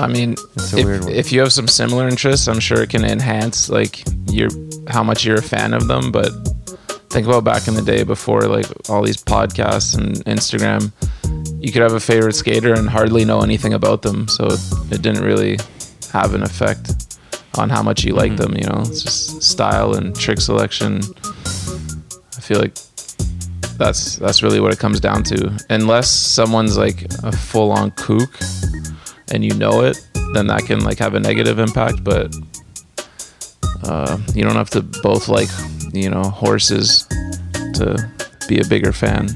I 0.00 0.06
mean, 0.08 0.34
if, 0.72 1.08
if 1.08 1.32
you 1.32 1.40
have 1.40 1.52
some 1.52 1.68
similar 1.68 2.08
interests, 2.08 2.48
I'm 2.48 2.60
sure 2.60 2.82
it 2.82 2.90
can 2.90 3.04
enhance 3.04 3.68
like 3.68 4.02
your 4.28 4.48
how 4.88 5.02
much 5.02 5.24
you're 5.24 5.38
a 5.38 5.42
fan 5.42 5.72
of 5.74 5.86
them. 5.88 6.10
But 6.10 6.32
think 7.14 7.26
about 7.28 7.44
back 7.44 7.68
in 7.68 7.74
the 7.74 7.82
day 7.82 8.02
before 8.02 8.42
like 8.42 8.66
all 8.90 9.02
these 9.02 9.22
podcasts 9.22 9.96
and 9.96 10.16
Instagram, 10.26 10.90
you 11.62 11.70
could 11.72 11.82
have 11.82 11.92
a 11.94 12.00
favorite 12.00 12.34
skater 12.34 12.74
and 12.74 12.88
hardly 12.88 13.24
know 13.24 13.40
anything 13.40 13.72
about 13.72 14.02
them, 14.02 14.26
so 14.26 14.48
it, 14.90 15.00
didn't 15.00 15.22
really 15.22 15.56
have 16.12 16.34
an 16.34 16.42
effect 16.42 17.16
on 17.56 17.70
how 17.70 17.82
much 17.82 18.02
you 18.04 18.12
like 18.14 18.32
Mm-hmm. 18.32 18.52
them. 18.52 18.56
You 18.60 18.66
know, 18.68 18.80
it's 18.90 19.02
just 19.02 19.42
style 19.42 19.94
and 19.94 20.14
trick 20.24 20.40
selection. 20.40 21.00
I 22.36 22.40
feel 22.40 22.58
like 22.58 22.74
that's 23.78 24.16
that's 24.16 24.42
really 24.42 24.58
what 24.60 24.72
it 24.72 24.80
comes 24.80 24.98
down 24.98 25.22
to. 25.24 25.38
Unless 25.70 26.10
someone's 26.10 26.76
like 26.76 26.98
a 27.22 27.30
full 27.30 27.70
on 27.70 27.92
kook 27.92 28.32
and 29.32 29.44
you 29.44 29.54
know 29.54 29.82
it, 29.84 29.96
then 30.34 30.48
that 30.48 30.62
can 30.66 30.80
like 30.80 30.98
have 30.98 31.14
a 31.14 31.20
negative 31.20 31.58
impact. 31.60 32.02
But 32.02 32.34
Uh, 33.84 34.16
you 34.34 34.42
don't 34.42 34.56
have 34.56 34.70
to 34.70 34.80
both 35.02 35.28
like, 35.28 35.50
you 35.94 36.10
know, 36.10 36.22
horses 36.22 37.06
to 37.74 38.10
be 38.48 38.58
a 38.58 38.64
bigger 38.64 38.92
fan. 38.92 39.28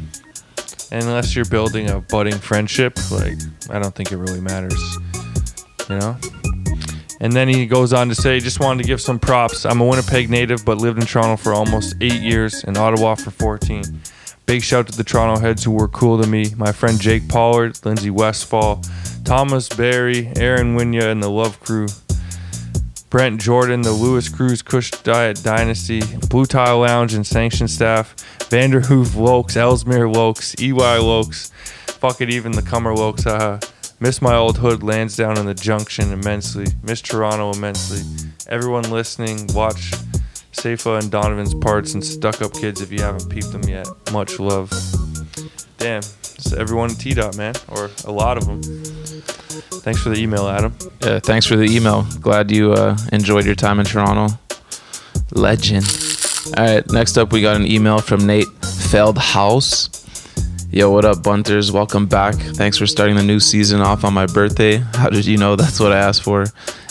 Unless 0.90 1.36
you're 1.36 1.44
building 1.44 1.90
a 1.90 2.00
budding 2.00 2.38
friendship, 2.38 2.98
like 3.10 3.38
I 3.70 3.78
don't 3.78 3.94
think 3.94 4.12
it 4.12 4.16
really 4.16 4.40
matters. 4.40 4.80
You 5.88 5.98
know? 5.98 6.16
And 7.20 7.32
then 7.32 7.48
he 7.48 7.66
goes 7.66 7.92
on 7.92 8.08
to 8.08 8.14
say, 8.14 8.38
just 8.38 8.60
wanted 8.60 8.82
to 8.82 8.86
give 8.86 9.00
some 9.00 9.18
props. 9.18 9.66
I'm 9.66 9.80
a 9.80 9.86
Winnipeg 9.86 10.30
native, 10.30 10.64
but 10.64 10.78
lived 10.78 11.00
in 11.00 11.06
Toronto 11.06 11.36
for 11.36 11.52
almost 11.52 11.96
eight 12.00 12.20
years 12.20 12.62
and 12.64 12.76
Ottawa 12.76 13.16
for 13.16 13.30
14. 13.30 13.82
Big 14.46 14.62
shout 14.62 14.86
to 14.86 14.96
the 14.96 15.04
Toronto 15.04 15.40
heads 15.40 15.64
who 15.64 15.72
were 15.72 15.88
cool 15.88 16.20
to 16.22 16.28
me. 16.28 16.54
My 16.56 16.72
friend 16.72 16.98
Jake 17.00 17.28
Pollard, 17.28 17.84
Lindsay 17.84 18.10
Westfall, 18.10 18.82
Thomas 19.24 19.68
Barry, 19.68 20.32
Aaron 20.36 20.76
Winya, 20.76 21.10
and 21.10 21.22
the 21.22 21.28
Love 21.28 21.60
Crew. 21.60 21.88
Brent 23.10 23.40
Jordan, 23.40 23.80
the 23.80 23.92
Lewis 23.92 24.28
Cruz 24.28 24.60
Kush 24.60 24.90
Diet 24.90 25.42
Dynasty, 25.42 26.02
Blue 26.28 26.44
Tile 26.44 26.80
Lounge 26.80 27.14
and 27.14 27.26
Sanction 27.26 27.66
staff, 27.66 28.14
Vanderhoof 28.50 29.08
Lokes, 29.08 29.56
Ellesmere 29.56 30.06
Lokes, 30.06 30.60
EY 30.60 31.00
Lokes, 31.00 31.50
fuck 31.92 32.20
it, 32.20 32.28
even 32.28 32.52
the 32.52 32.62
Cummer 32.62 32.94
Lokes. 32.94 33.26
Uh, 33.26 33.58
miss 33.98 34.20
my 34.20 34.34
old 34.34 34.58
hood, 34.58 34.82
Lansdowne 34.82 35.38
and 35.38 35.48
the 35.48 35.54
Junction 35.54 36.12
immensely. 36.12 36.66
Miss 36.82 37.00
Toronto 37.00 37.50
immensely. 37.52 38.02
Everyone 38.48 38.90
listening, 38.90 39.46
watch 39.54 39.92
Safa 40.52 40.96
and 40.96 41.10
Donovan's 41.10 41.54
parts 41.54 41.94
and 41.94 42.04
Stuck 42.04 42.42
Up 42.42 42.52
Kids 42.52 42.82
if 42.82 42.92
you 42.92 43.00
haven't 43.00 43.30
peeped 43.30 43.52
them 43.52 43.64
yet. 43.64 43.86
Much 44.12 44.38
love. 44.38 44.70
Damn, 45.78 45.98
it's 45.98 46.52
everyone 46.52 46.90
T 46.90 47.14
Dot, 47.14 47.36
man, 47.38 47.54
or 47.68 47.90
a 48.04 48.12
lot 48.12 48.36
of 48.36 48.46
them. 48.46 48.60
Thanks 49.82 50.02
for 50.02 50.10
the 50.10 50.20
email, 50.20 50.48
Adam. 50.48 50.74
Uh, 51.02 51.20
thanks 51.20 51.46
for 51.46 51.56
the 51.56 51.64
email. 51.64 52.06
Glad 52.20 52.50
you 52.50 52.72
uh, 52.72 52.96
enjoyed 53.12 53.44
your 53.44 53.54
time 53.54 53.80
in 53.80 53.86
Toronto. 53.86 54.38
Legend. 55.32 55.84
All 56.56 56.64
right, 56.64 56.90
next 56.90 57.18
up, 57.18 57.32
we 57.32 57.42
got 57.42 57.56
an 57.56 57.66
email 57.66 57.98
from 57.98 58.26
Nate 58.26 58.46
Feldhaus. 58.62 59.94
Yo, 60.70 60.90
what 60.90 61.04
up, 61.04 61.22
Bunters? 61.22 61.72
Welcome 61.72 62.06
back. 62.06 62.34
Thanks 62.34 62.76
for 62.76 62.86
starting 62.86 63.16
the 63.16 63.22
new 63.22 63.40
season 63.40 63.80
off 63.80 64.04
on 64.04 64.12
my 64.12 64.26
birthday. 64.26 64.76
How 64.94 65.08
did 65.08 65.26
you 65.26 65.36
know 65.38 65.56
that's 65.56 65.80
what 65.80 65.92
I 65.92 65.98
asked 65.98 66.22
for? 66.22 66.44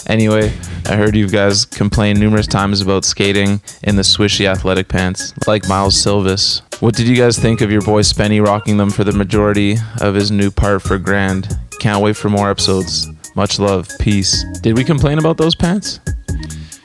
Anyway, 0.07 0.51
I 0.85 0.95
heard 0.95 1.15
you 1.15 1.27
guys 1.27 1.65
complain 1.65 2.19
numerous 2.19 2.47
times 2.47 2.81
about 2.81 3.05
skating 3.05 3.61
in 3.83 3.95
the 3.95 4.03
swishy 4.03 4.45
athletic 4.45 4.87
pants, 4.87 5.33
like 5.47 5.67
Miles 5.67 5.95
Silvas. 5.95 6.61
What 6.79 6.95
did 6.95 7.07
you 7.07 7.15
guys 7.15 7.37
think 7.37 7.61
of 7.61 7.71
your 7.71 7.81
boy 7.81 8.01
Spenny 8.01 8.43
rocking 8.43 8.77
them 8.77 8.89
for 8.89 9.03
the 9.03 9.11
majority 9.11 9.75
of 9.99 10.15
his 10.15 10.31
new 10.31 10.49
part 10.49 10.81
for 10.81 10.97
Grand? 10.97 11.59
Can't 11.79 12.01
wait 12.01 12.17
for 12.17 12.29
more 12.29 12.49
episodes. 12.49 13.07
Much 13.35 13.59
love. 13.59 13.87
Peace. 13.99 14.43
Did 14.61 14.75
we 14.75 14.83
complain 14.83 15.19
about 15.19 15.37
those 15.37 15.55
pants? 15.55 15.99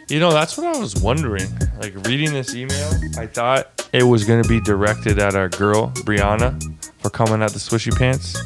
You 0.09 0.21
know, 0.21 0.31
that's 0.31 0.59
what 0.59 0.77
I 0.77 0.79
was 0.79 1.01
wondering. 1.01 1.49
Like 1.81 1.95
reading 2.07 2.33
this 2.33 2.55
email, 2.55 2.91
I 3.17 3.27
thought 3.27 3.89
it 3.93 4.03
was 4.03 4.25
going 4.25 4.43
to 4.43 4.49
be 4.49 4.61
directed 4.61 5.19
at 5.19 5.35
our 5.35 5.49
girl, 5.49 5.91
Brianna, 6.05 6.63
for 7.01 7.09
coming 7.09 7.43
at 7.43 7.53
the 7.53 7.59
swishy 7.59 7.97
pants. 7.97 8.37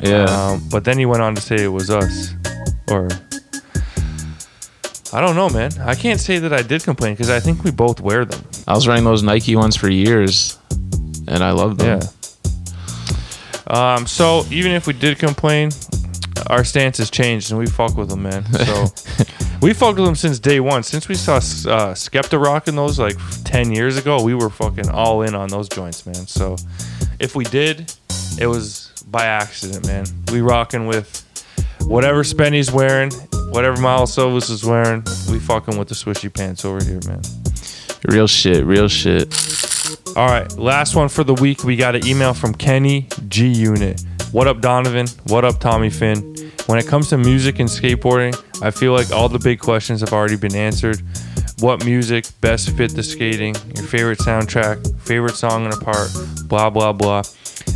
Yeah. 0.00 0.24
Um, 0.24 0.68
but 0.70 0.84
then 0.84 0.98
he 0.98 1.06
went 1.06 1.22
on 1.22 1.36
to 1.36 1.40
say 1.40 1.62
it 1.62 1.68
was 1.68 1.90
us. 1.90 2.34
Or. 2.90 3.08
I 5.12 5.20
don't 5.20 5.36
know, 5.36 5.48
man. 5.48 5.70
I 5.80 5.94
can't 5.94 6.18
say 6.18 6.40
that 6.40 6.52
I 6.52 6.62
did 6.62 6.82
complain 6.82 7.14
because 7.14 7.30
I 7.30 7.38
think 7.38 7.62
we 7.62 7.70
both 7.70 8.00
wear 8.00 8.24
them. 8.24 8.44
I 8.66 8.74
was 8.74 8.88
wearing 8.88 9.04
those 9.04 9.22
Nike 9.22 9.54
ones 9.54 9.76
for 9.76 9.88
years, 9.88 10.58
and 11.28 11.44
I 11.44 11.52
love 11.52 11.78
them. 11.78 12.00
Yeah. 12.00 12.08
Um, 13.66 14.06
so 14.06 14.44
even 14.50 14.72
if 14.72 14.86
we 14.86 14.92
did 14.92 15.18
complain, 15.18 15.70
our 16.48 16.64
stance 16.64 16.98
has 16.98 17.10
changed 17.10 17.50
and 17.50 17.58
we 17.58 17.66
fuck 17.66 17.96
with 17.96 18.10
them, 18.10 18.22
man. 18.22 18.44
So 18.52 18.86
we 19.62 19.72
fucked 19.72 19.98
with 19.98 20.06
them 20.06 20.14
since 20.14 20.38
day 20.38 20.60
one. 20.60 20.82
Since 20.82 21.08
we 21.08 21.14
saw 21.14 21.36
uh, 21.36 21.94
Skepta 21.94 22.42
rocking 22.42 22.76
those 22.76 22.98
like 22.98 23.16
10 23.44 23.72
years 23.72 23.96
ago, 23.96 24.22
we 24.22 24.34
were 24.34 24.50
fucking 24.50 24.88
all 24.90 25.22
in 25.22 25.34
on 25.34 25.48
those 25.48 25.68
joints, 25.68 26.04
man. 26.06 26.26
So 26.26 26.56
if 27.18 27.34
we 27.34 27.44
did, 27.44 27.92
it 28.38 28.46
was 28.46 28.92
by 29.06 29.24
accident, 29.26 29.86
man. 29.86 30.06
We 30.32 30.40
rocking 30.40 30.86
with 30.86 31.22
whatever 31.82 32.24
Spenny's 32.24 32.72
wearing, 32.72 33.10
whatever 33.50 33.80
Miles 33.80 34.12
Silvas 34.12 34.50
is 34.50 34.64
wearing. 34.64 35.02
We 35.30 35.38
fucking 35.38 35.78
with 35.78 35.88
the 35.88 35.94
swishy 35.94 36.32
pants 36.32 36.64
over 36.64 36.82
here, 36.82 37.00
man. 37.06 37.22
Real 38.08 38.26
shit, 38.26 38.64
real 38.64 38.88
shit. 38.88 39.32
All 40.16 40.28
right, 40.28 40.50
last 40.56 40.94
one 40.94 41.08
for 41.08 41.24
the 41.24 41.34
week. 41.34 41.64
We 41.64 41.76
got 41.76 41.94
an 41.94 42.06
email 42.06 42.34
from 42.34 42.54
Kenny 42.54 43.08
G 43.28 43.48
Unit. 43.48 44.02
What 44.32 44.46
up, 44.46 44.60
Donovan? 44.60 45.06
What 45.26 45.44
up, 45.44 45.60
Tommy 45.60 45.90
Finn? 45.90 46.34
When 46.66 46.78
it 46.78 46.86
comes 46.86 47.08
to 47.10 47.18
music 47.18 47.58
and 47.60 47.68
skateboarding, 47.68 48.34
I 48.62 48.70
feel 48.70 48.92
like 48.92 49.10
all 49.10 49.28
the 49.28 49.38
big 49.38 49.60
questions 49.60 50.00
have 50.00 50.12
already 50.12 50.36
been 50.36 50.54
answered. 50.54 51.02
What 51.60 51.84
music 51.84 52.26
best 52.40 52.76
fit 52.76 52.94
the 52.94 53.02
skating? 53.02 53.54
Your 53.76 53.84
favorite 53.84 54.18
soundtrack? 54.18 55.00
Favorite 55.00 55.34
song 55.34 55.66
in 55.66 55.72
a 55.72 55.76
part? 55.76 56.08
Blah 56.46 56.70
blah 56.70 56.92
blah. 56.92 57.22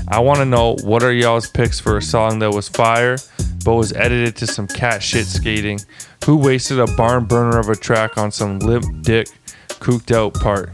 I 0.08 0.20
want 0.20 0.38
to 0.38 0.44
know 0.44 0.76
what 0.82 1.02
are 1.02 1.12
y'all's 1.12 1.50
picks 1.50 1.78
for 1.78 1.96
a 1.96 2.02
song 2.02 2.38
that 2.38 2.50
was 2.50 2.68
fire 2.68 3.18
but 3.64 3.74
was 3.74 3.92
edited 3.92 4.36
to 4.36 4.46
some 4.46 4.66
cat 4.66 5.02
shit 5.02 5.26
skating? 5.26 5.78
Who 6.24 6.36
wasted 6.36 6.80
a 6.80 6.86
barn 6.96 7.26
burner 7.26 7.58
of 7.58 7.68
a 7.68 7.76
track 7.76 8.16
on 8.16 8.32
some 8.32 8.58
limp 8.60 9.02
dick, 9.02 9.28
cooked 9.80 10.10
out 10.10 10.34
part? 10.34 10.70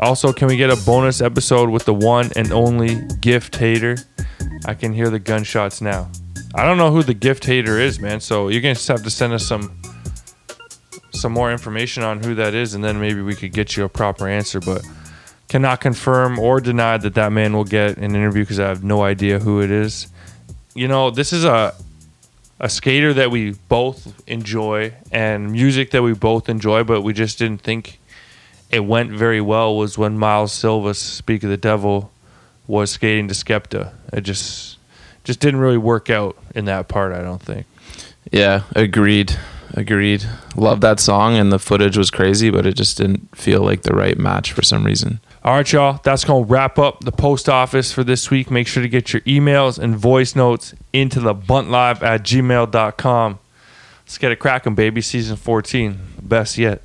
Also, 0.00 0.32
can 0.32 0.48
we 0.48 0.56
get 0.56 0.70
a 0.70 0.76
bonus 0.86 1.20
episode 1.20 1.68
with 1.68 1.84
the 1.84 1.92
one 1.92 2.30
and 2.34 2.50
only 2.52 3.06
gift 3.20 3.56
hater? 3.56 3.98
I 4.64 4.72
can 4.72 4.94
hear 4.94 5.10
the 5.10 5.18
gunshots 5.18 5.82
now. 5.82 6.10
I 6.54 6.64
don't 6.64 6.78
know 6.78 6.90
who 6.90 7.02
the 7.02 7.14
gift 7.14 7.44
hater 7.44 7.78
is, 7.78 8.00
man. 8.00 8.20
So 8.20 8.48
you're 8.48 8.62
gonna 8.62 8.74
have 8.74 9.02
to 9.02 9.10
send 9.10 9.34
us 9.34 9.46
some 9.46 9.78
some 11.12 11.32
more 11.32 11.52
information 11.52 12.02
on 12.02 12.22
who 12.22 12.34
that 12.36 12.54
is, 12.54 12.72
and 12.72 12.82
then 12.82 12.98
maybe 12.98 13.20
we 13.20 13.34
could 13.34 13.52
get 13.52 13.76
you 13.76 13.84
a 13.84 13.90
proper 13.90 14.26
answer. 14.26 14.58
But 14.58 14.82
cannot 15.48 15.82
confirm 15.82 16.38
or 16.38 16.60
deny 16.60 16.96
that 16.96 17.14
that 17.14 17.30
man 17.30 17.52
will 17.52 17.64
get 17.64 17.98
an 17.98 18.14
interview 18.14 18.42
because 18.42 18.58
I 18.58 18.68
have 18.68 18.82
no 18.82 19.02
idea 19.02 19.38
who 19.38 19.60
it 19.60 19.70
is. 19.70 20.06
You 20.74 20.88
know, 20.88 21.10
this 21.10 21.32
is 21.32 21.44
a 21.44 21.74
a 22.58 22.70
skater 22.70 23.12
that 23.14 23.30
we 23.30 23.52
both 23.68 24.22
enjoy 24.26 24.94
and 25.12 25.52
music 25.52 25.90
that 25.90 26.02
we 26.02 26.14
both 26.14 26.48
enjoy, 26.48 26.84
but 26.84 27.02
we 27.02 27.12
just 27.12 27.38
didn't 27.38 27.60
think 27.60 27.99
it 28.70 28.80
went 28.80 29.10
very 29.10 29.40
well 29.40 29.76
was 29.76 29.98
when 29.98 30.18
Miles 30.18 30.52
Silva, 30.52 30.94
Speak 30.94 31.42
of 31.42 31.50
the 31.50 31.56
Devil, 31.56 32.10
was 32.66 32.92
skating 32.92 33.28
to 33.28 33.34
Skepta. 33.34 33.92
It 34.12 34.22
just 34.22 34.78
just 35.24 35.40
didn't 35.40 35.60
really 35.60 35.78
work 35.78 36.08
out 36.08 36.36
in 36.54 36.64
that 36.64 36.88
part, 36.88 37.12
I 37.12 37.20
don't 37.20 37.42
think. 37.42 37.66
Yeah, 38.32 38.62
agreed. 38.74 39.36
Agreed. 39.74 40.24
Love 40.56 40.80
that 40.80 40.98
song, 40.98 41.36
and 41.36 41.52
the 41.52 41.58
footage 41.58 41.96
was 41.96 42.10
crazy, 42.10 42.50
but 42.50 42.66
it 42.66 42.74
just 42.74 42.96
didn't 42.96 43.36
feel 43.36 43.60
like 43.60 43.82
the 43.82 43.94
right 43.94 44.18
match 44.18 44.52
for 44.52 44.62
some 44.62 44.84
reason. 44.84 45.20
All 45.44 45.54
right, 45.54 45.72
y'all. 45.72 46.00
That's 46.02 46.24
going 46.24 46.44
to 46.44 46.50
wrap 46.50 46.78
up 46.78 47.04
the 47.04 47.12
post 47.12 47.48
office 47.48 47.92
for 47.92 48.02
this 48.02 48.30
week. 48.30 48.50
Make 48.50 48.66
sure 48.66 48.82
to 48.82 48.88
get 48.88 49.12
your 49.12 49.22
emails 49.22 49.78
and 49.78 49.96
voice 49.96 50.34
notes 50.34 50.74
into 50.92 51.20
the 51.20 51.34
buntlive 51.34 52.02
at 52.02 52.22
gmail.com. 52.24 53.38
Let's 54.04 54.18
get 54.18 54.32
it 54.32 54.36
cracking, 54.36 54.74
baby. 54.74 55.00
Season 55.00 55.36
14. 55.36 55.98
Best 56.20 56.58
yet. 56.58 56.82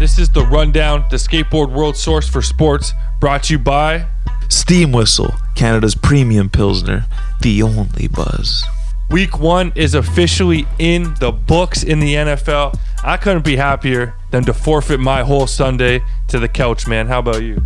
This 0.00 0.18
is 0.18 0.30
the 0.30 0.46
rundown, 0.46 1.04
the 1.10 1.18
skateboard 1.18 1.70
world 1.70 1.94
source 1.94 2.26
for 2.26 2.40
sports, 2.40 2.94
brought 3.20 3.42
to 3.44 3.52
you 3.52 3.58
by 3.58 4.06
Steam 4.48 4.92
Whistle, 4.92 5.34
Canada's 5.54 5.94
premium 5.94 6.48
pilsner, 6.48 7.04
the 7.42 7.62
only 7.62 8.08
buzz. 8.08 8.64
Week 9.10 9.38
one 9.38 9.72
is 9.74 9.94
officially 9.94 10.66
in 10.78 11.12
the 11.20 11.30
books 11.30 11.82
in 11.82 12.00
the 12.00 12.14
NFL. 12.14 12.78
I 13.04 13.18
couldn't 13.18 13.44
be 13.44 13.56
happier 13.56 14.14
than 14.30 14.42
to 14.44 14.54
forfeit 14.54 15.00
my 15.00 15.22
whole 15.22 15.46
Sunday 15.46 16.00
to 16.28 16.38
the 16.38 16.48
couch, 16.48 16.86
man. 16.86 17.08
How 17.08 17.18
about 17.18 17.42
you? 17.42 17.62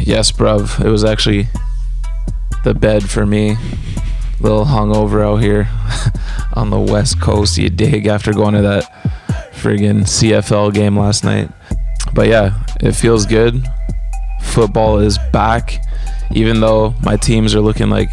Yes, 0.00 0.30
bruv. 0.30 0.84
It 0.84 0.90
was 0.90 1.02
actually 1.02 1.48
the 2.62 2.74
bed 2.74 3.08
for 3.08 3.24
me. 3.24 3.56
Little 4.38 4.66
hungover 4.66 5.24
out 5.24 5.36
here 5.36 5.70
on 6.52 6.68
the 6.68 6.78
west 6.78 7.22
coast, 7.22 7.56
you 7.56 7.70
dig, 7.70 8.06
after 8.06 8.34
going 8.34 8.52
to 8.52 8.60
that 8.60 8.84
friggin' 9.54 10.02
CFL 10.02 10.74
game 10.74 10.98
last 10.98 11.24
night. 11.24 11.50
But 12.14 12.28
yeah, 12.28 12.62
it 12.80 12.92
feels 12.92 13.26
good. 13.26 13.64
Football 14.42 14.98
is 14.98 15.18
back. 15.32 15.82
Even 16.32 16.60
though 16.60 16.94
my 17.02 17.16
teams 17.16 17.54
are 17.54 17.60
looking 17.60 17.90
like 17.90 18.10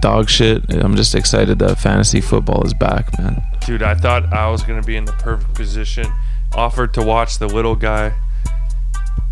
dog 0.00 0.28
shit, 0.28 0.62
I'm 0.72 0.96
just 0.96 1.14
excited 1.14 1.58
that 1.60 1.78
fantasy 1.78 2.20
football 2.20 2.64
is 2.64 2.74
back, 2.74 3.18
man. 3.18 3.42
Dude, 3.64 3.82
I 3.82 3.94
thought 3.94 4.32
I 4.32 4.50
was 4.50 4.62
going 4.62 4.80
to 4.80 4.86
be 4.86 4.96
in 4.96 5.04
the 5.04 5.12
perfect 5.12 5.54
position. 5.54 6.06
Offered 6.54 6.94
to 6.94 7.02
watch 7.02 7.38
the 7.38 7.48
little 7.48 7.74
guy 7.74 8.12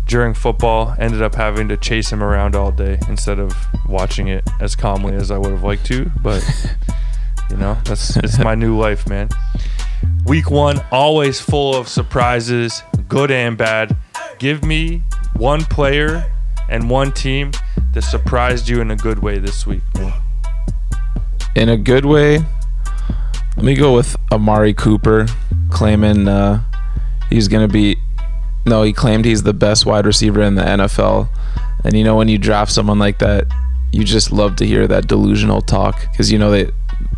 during 0.07 0.33
football, 0.33 0.95
ended 0.99 1.21
up 1.21 1.35
having 1.35 1.67
to 1.69 1.77
chase 1.77 2.11
him 2.11 2.21
around 2.21 2.55
all 2.55 2.71
day 2.71 2.99
instead 3.07 3.39
of 3.39 3.55
watching 3.87 4.27
it 4.27 4.47
as 4.59 4.75
calmly 4.75 5.15
as 5.15 5.31
I 5.31 5.37
would 5.37 5.51
have 5.51 5.63
liked 5.63 5.85
to. 5.87 6.11
But, 6.21 6.43
you 7.49 7.57
know, 7.57 7.77
that's 7.85 8.17
it's 8.17 8.37
my 8.39 8.55
new 8.55 8.77
life, 8.77 9.07
man. 9.07 9.29
Week 10.25 10.51
one, 10.51 10.81
always 10.91 11.39
full 11.39 11.75
of 11.75 11.87
surprises, 11.87 12.83
good 13.07 13.31
and 13.31 13.57
bad. 13.57 13.95
Give 14.39 14.63
me 14.63 15.03
one 15.35 15.61
player 15.65 16.31
and 16.69 16.89
one 16.89 17.11
team 17.11 17.51
that 17.93 18.01
surprised 18.03 18.67
you 18.67 18.81
in 18.81 18.91
a 18.91 18.95
good 18.95 19.19
way 19.19 19.37
this 19.37 19.65
week. 19.65 19.81
In 21.55 21.69
a 21.69 21.77
good 21.77 22.05
way, 22.05 22.39
Let 23.55 23.63
me 23.63 23.75
go 23.75 23.93
with 23.95 24.17
Amari 24.33 24.73
Cooper, 24.73 25.27
claiming 25.69 26.27
uh, 26.27 26.61
he's 27.29 27.47
gonna 27.47 27.69
be. 27.69 27.97
No, 28.65 28.83
he 28.83 28.91
claimed 28.91 29.23
he's 29.23 29.43
the 29.43 29.53
best 29.53 29.85
wide 29.85 30.05
receiver 30.05 30.41
in 30.41 30.55
the 30.55 30.63
NFL. 30.63 31.29
And 31.85 31.95
you 31.95 32.03
know 32.03 32.15
when 32.17 32.27
you 32.27 32.37
draft 32.37 32.71
someone 32.71 32.99
like 32.99 33.19
that, 33.19 33.45
you 33.93 34.03
just 34.03 34.31
love 34.33 34.57
to 34.57 34.65
hear 34.65 34.87
that 34.87 35.07
delusional 35.07 35.61
talk 35.61 36.01
because 36.11 36.31
you 36.31 36.37
know 36.37 36.51
they 36.51 36.69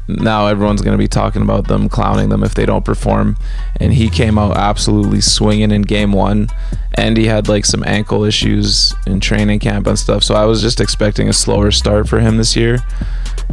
now 0.08 0.48
everyone's 0.48 0.82
going 0.82 0.98
to 0.98 1.02
be 1.02 1.08
talking 1.08 1.42
about 1.42 1.68
them, 1.68 1.90
clowning 1.90 2.30
them 2.30 2.44
if 2.44 2.56
they 2.56 2.66
don't 2.66 2.86
perform. 2.86 3.38
And 3.80 3.94
he 3.94 4.10
came 4.10 4.38
out 4.38 4.56
absolutely 4.56 5.22
swinging 5.22 5.72
in 5.72 5.82
game 5.82 6.12
one. 6.12 6.48
And 6.96 7.18
he 7.18 7.26
had 7.26 7.48
like 7.48 7.66
some 7.66 7.84
ankle 7.86 8.24
issues 8.24 8.96
in 9.06 9.20
training 9.20 9.60
camp 9.60 9.86
and 9.88 10.00
stuff. 10.00 10.24
So 10.24 10.36
I 10.36 10.46
was 10.46 10.62
just 10.62 10.80
expecting 10.80 11.30
a 11.30 11.34
slower 11.34 11.72
start 11.72 12.08
for 12.08 12.20
him 12.20 12.38
this 12.38 12.56
year 12.56 12.80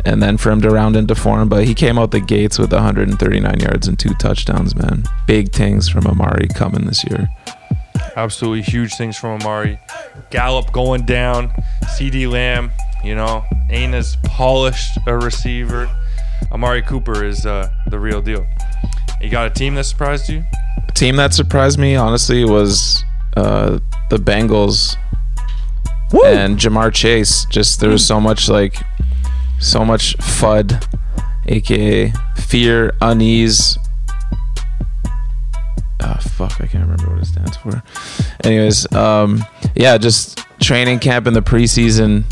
and 0.04 0.22
then 0.22 0.36
for 0.36 0.50
him 0.50 0.60
to 0.62 0.70
round 0.70 0.96
into 0.96 1.14
form. 1.14 1.48
But 1.48 1.64
he 1.64 1.74
came 1.74 1.98
out 1.98 2.10
the 2.10 2.20
gates 2.20 2.58
with 2.58 2.72
139 2.72 3.60
yards 3.60 3.88
and 3.88 3.98
two 3.98 4.14
touchdowns, 4.14 4.74
man. 4.74 5.04
Big 5.26 5.52
things 5.52 5.88
from 5.88 6.06
Amari 6.06 6.48
coming 6.48 6.86
this 6.86 7.04
year. 7.04 7.28
Absolutely 8.16 8.62
huge 8.62 8.94
things 8.94 9.16
from 9.16 9.40
Amari. 9.40 9.78
Gallup 10.30 10.72
going 10.72 11.04
down. 11.04 11.48
CeeDee 11.84 12.30
Lamb, 12.30 12.70
you 13.02 13.14
know, 13.14 13.44
ain't 13.70 13.94
as 13.94 14.16
polished 14.24 14.98
a 15.06 15.16
receiver. 15.16 15.90
Amari 16.54 16.82
Cooper 16.82 17.24
is 17.24 17.44
uh, 17.44 17.68
the 17.88 17.98
real 17.98 18.22
deal. 18.22 18.46
You 19.20 19.28
got 19.28 19.46
a 19.46 19.50
team 19.50 19.74
that 19.74 19.84
surprised 19.84 20.30
you? 20.30 20.44
team 20.94 21.16
that 21.16 21.34
surprised 21.34 21.78
me, 21.78 21.96
honestly, 21.96 22.44
was 22.44 23.04
uh, 23.36 23.80
the 24.10 24.16
Bengals 24.16 24.96
and 26.24 26.56
Ja'Marr 26.56 26.94
Chase. 26.94 27.44
Just 27.46 27.80
there 27.80 27.90
was 27.90 28.06
so 28.06 28.20
much 28.20 28.48
like, 28.48 28.76
so 29.58 29.84
much 29.84 30.16
FUD, 30.18 30.86
aka 31.46 32.12
fear, 32.36 32.94
unease. 33.00 33.76
Ah, 36.00 36.20
fuck, 36.20 36.60
I 36.60 36.66
can't 36.68 36.84
remember 36.84 37.10
what 37.10 37.18
it 37.18 37.26
stands 37.26 37.56
for. 37.56 37.82
Anyways, 38.44 38.92
um, 38.94 39.44
yeah, 39.74 39.98
just 39.98 40.46
training 40.60 41.00
camp 41.00 41.26
in 41.26 41.34
the 41.34 41.42
preseason 41.42 42.24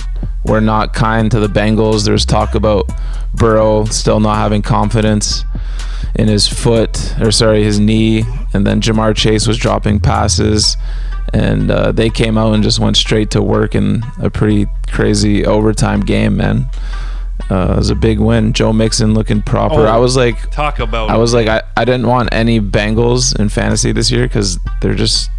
were 0.44 0.60
not 0.60 0.92
kind 0.92 1.30
to 1.30 1.40
the 1.40 1.48
Bengals. 1.48 2.04
There's 2.04 2.24
talk 2.24 2.54
about 2.54 2.90
Burrow 3.34 3.84
still 3.86 4.20
not 4.20 4.36
having 4.36 4.62
confidence 4.62 5.44
in 6.14 6.28
his 6.28 6.46
foot, 6.46 7.14
or 7.20 7.30
sorry, 7.30 7.62
his 7.62 7.78
knee, 7.78 8.24
and 8.52 8.66
then 8.66 8.80
Ja'Marr 8.80 9.16
Chase 9.16 9.46
was 9.46 9.56
dropping 9.56 10.00
passes, 10.00 10.76
and 11.32 11.70
uh, 11.70 11.92
they 11.92 12.10
came 12.10 12.36
out 12.36 12.54
and 12.54 12.62
just 12.62 12.78
went 12.78 12.96
straight 12.96 13.30
to 13.30 13.42
work 13.42 13.74
in 13.74 14.02
a 14.20 14.28
pretty 14.28 14.66
crazy 14.90 15.46
overtime 15.46 16.00
game, 16.00 16.36
man. 16.36 16.68
Uh, 17.50 17.72
it 17.72 17.76
was 17.76 17.90
a 17.90 17.94
big 17.94 18.18
win. 18.18 18.52
Joe 18.52 18.72
Mixon 18.72 19.14
looking 19.14 19.42
proper. 19.42 19.80
Oh, 19.80 19.84
I 19.84 19.96
was 19.96 20.16
like, 20.16 20.50
Talk 20.50 20.78
about 20.78 21.10
I 21.10 21.16
was 21.16 21.34
like, 21.34 21.48
I, 21.48 21.62
I 21.76 21.84
didn't 21.84 22.06
want 22.06 22.28
any 22.32 22.60
Bengals 22.60 23.38
in 23.38 23.48
fantasy 23.48 23.92
this 23.92 24.10
year 24.10 24.24
because 24.26 24.58
they're 24.80 24.94
just 24.94 25.30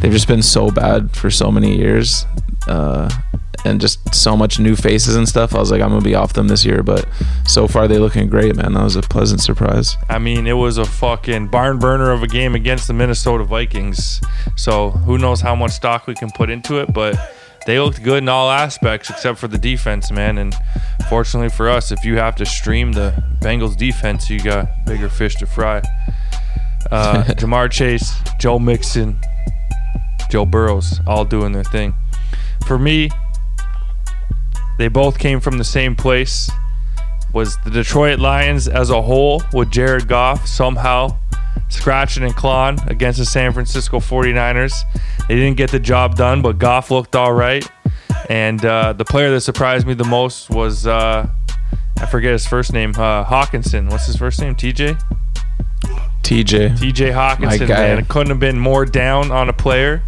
they've 0.00 0.12
just 0.12 0.28
been 0.28 0.42
so 0.42 0.70
bad 0.70 1.14
for 1.14 1.30
so 1.30 1.50
many 1.50 1.76
years, 1.76 2.24
uh, 2.66 3.10
and 3.64 3.80
just 3.80 4.14
so 4.14 4.36
much 4.36 4.58
new 4.58 4.76
faces 4.76 5.16
and 5.16 5.28
stuff. 5.28 5.54
I 5.54 5.58
was 5.58 5.70
like, 5.70 5.82
I'm 5.82 5.90
gonna 5.90 6.00
be 6.02 6.14
off 6.14 6.32
them 6.32 6.48
this 6.48 6.64
year, 6.64 6.82
but 6.82 7.06
so 7.46 7.68
far 7.68 7.88
they 7.88 7.98
looking 7.98 8.28
great, 8.28 8.56
man. 8.56 8.74
That 8.74 8.84
was 8.84 8.96
a 8.96 9.02
pleasant 9.02 9.40
surprise. 9.40 9.96
I 10.08 10.18
mean, 10.18 10.46
it 10.46 10.54
was 10.54 10.78
a 10.78 10.84
fucking 10.84 11.48
barn 11.48 11.78
burner 11.78 12.10
of 12.10 12.22
a 12.22 12.26
game 12.26 12.54
against 12.54 12.86
the 12.86 12.94
Minnesota 12.94 13.44
Vikings. 13.44 14.20
So 14.56 14.90
who 14.90 15.18
knows 15.18 15.40
how 15.40 15.54
much 15.54 15.72
stock 15.72 16.06
we 16.06 16.14
can 16.14 16.30
put 16.30 16.50
into 16.50 16.80
it, 16.80 16.92
but 16.92 17.16
they 17.66 17.78
looked 17.78 18.02
good 18.02 18.22
in 18.22 18.28
all 18.28 18.50
aspects 18.50 19.10
except 19.10 19.38
for 19.38 19.48
the 19.48 19.58
defense, 19.58 20.10
man. 20.10 20.38
And 20.38 20.54
fortunately 21.08 21.50
for 21.50 21.68
us, 21.68 21.92
if 21.92 22.04
you 22.04 22.16
have 22.16 22.36
to 22.36 22.46
stream 22.46 22.92
the 22.92 23.22
Bengals 23.40 23.76
defense, 23.76 24.30
you 24.30 24.40
got 24.42 24.68
bigger 24.86 25.08
fish 25.08 25.36
to 25.36 25.46
fry. 25.46 25.82
Uh, 26.90 27.24
Ja'Marr 27.28 27.70
Chase, 27.70 28.12
Joe 28.38 28.58
Mixon, 28.58 29.20
Joe 30.30 30.46
Burrows, 30.46 31.00
all 31.06 31.24
doing 31.24 31.52
their 31.52 31.64
thing. 31.64 31.94
For 32.66 32.78
me, 32.78 33.10
they 34.80 34.88
both 34.88 35.18
came 35.18 35.40
from 35.40 35.58
the 35.58 35.64
same 35.64 35.94
place 35.94 36.50
was 37.34 37.56
the 37.64 37.70
Detroit 37.70 38.18
Lions 38.18 38.66
as 38.66 38.88
a 38.88 39.02
whole 39.02 39.42
with 39.52 39.70
Jared 39.70 40.08
Goff 40.08 40.46
somehow 40.46 41.18
scratching 41.68 42.24
and 42.24 42.34
clawing 42.34 42.78
against 42.86 43.18
the 43.18 43.26
San 43.26 43.52
Francisco 43.52 43.98
49ers. 43.98 44.72
They 45.28 45.36
didn't 45.36 45.58
get 45.58 45.70
the 45.70 45.78
job 45.78 46.16
done, 46.16 46.40
but 46.40 46.58
Goff 46.58 46.90
looked 46.90 47.14
all 47.14 47.32
right. 47.32 47.70
And 48.30 48.64
uh, 48.64 48.94
the 48.94 49.04
player 49.04 49.30
that 49.30 49.42
surprised 49.42 49.86
me 49.86 49.92
the 49.92 50.04
most 50.04 50.48
was, 50.48 50.86
uh, 50.86 51.28
I 51.98 52.06
forget 52.06 52.32
his 52.32 52.46
first 52.46 52.72
name, 52.72 52.90
uh, 52.96 53.24
Hockenson. 53.24 53.90
What's 53.90 54.06
his 54.06 54.16
first 54.16 54.40
name? 54.40 54.54
TJ? 54.54 54.98
TJ, 56.22 56.78
TJ 56.78 57.12
Hockenson, 57.12 57.68
guy. 57.68 57.74
man. 57.74 57.98
It 57.98 58.08
couldn't 58.08 58.30
have 58.30 58.40
been 58.40 58.58
more 58.58 58.86
down 58.86 59.30
on 59.30 59.50
a 59.50 59.52
player. 59.52 60.02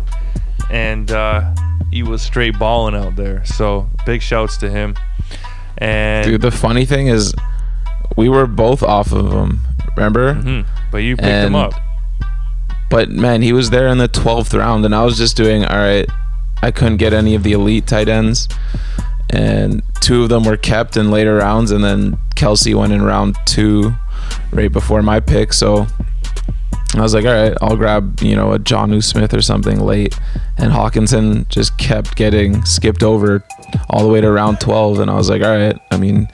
And 0.71 1.11
uh, 1.11 1.55
he 1.93 2.03
was 2.03 2.23
straight 2.23 2.59
balling 2.59 2.95
out 2.97 3.15
there. 3.15 3.45
So 3.45 3.89
big 4.07 4.23
shouts 4.23 4.57
to 4.59 4.71
him. 4.71 4.97
And 5.79 6.27
dude. 6.27 6.41
The 6.41 6.51
funny 6.51 6.85
thing 6.87 7.07
is, 7.07 7.35
we 8.17 8.29
were 8.29 8.47
both 8.47 8.83
off 8.83 9.13
of 9.13 9.31
him. 9.33 9.61
Remember? 9.97 10.35
Mhm. 10.35 10.65
But 10.91 10.99
you 10.99 11.17
picked 11.17 11.29
him 11.29 11.55
up. 11.55 11.75
But 12.91 13.11
man, 13.11 13.43
he 13.43 13.53
was 13.53 13.71
there 13.71 13.89
in 13.89 13.99
the 13.99 14.09
12th 14.09 14.55
round, 14.55 14.85
and 14.85 14.95
I 14.95 15.05
was 15.05 15.17
just 15.17 15.37
doing 15.37 15.65
all 15.65 15.77
right. 15.79 16.09
I 16.63 16.71
couldn't 16.71 16.97
get 16.99 17.13
any 17.13 17.35
of 17.35 17.43
the 17.43 17.53
elite 17.53 17.87
tight 17.87 18.09
ends, 18.09 18.49
and 19.31 19.83
two 20.01 20.23
of 20.23 20.29
them 20.29 20.45
were 20.45 20.57
kept 20.57 20.97
in 20.97 21.11
later 21.11 21.37
rounds, 21.37 21.71
and 21.71 21.83
then 21.83 22.19
Kelce 22.37 22.75
went 22.75 22.93
in 22.93 23.03
round 23.03 23.37
two, 23.47 23.95
right 24.53 24.71
before 24.73 25.03
my 25.03 25.21
pick. 25.21 25.53
So 25.53 25.87
I 26.95 27.01
was 27.01 27.15
like, 27.15 27.25
all 27.25 27.33
right, 27.33 27.57
I'll 27.63 27.77
grab 27.77 28.21
you 28.21 28.37
know 28.37 28.53
a 28.53 28.59
Jonnu 28.59 29.03
Smith 29.03 29.33
or 29.33 29.41
something 29.43 29.81
late, 29.81 30.19
and 30.59 30.71
Hockenson 30.73 31.49
just 31.49 31.77
kept 31.79 32.17
getting 32.17 32.65
skipped 32.65 33.03
over 33.03 33.43
all 33.89 34.03
the 34.03 34.09
way 34.13 34.21
to 34.21 34.31
round 34.31 34.61
12, 34.61 35.01
and 35.01 35.11
I 35.11 35.15
was 35.15 35.31
like, 35.31 35.43
all 35.43 35.57
right, 35.57 35.79
I 35.91 35.97
mean, 35.97 36.29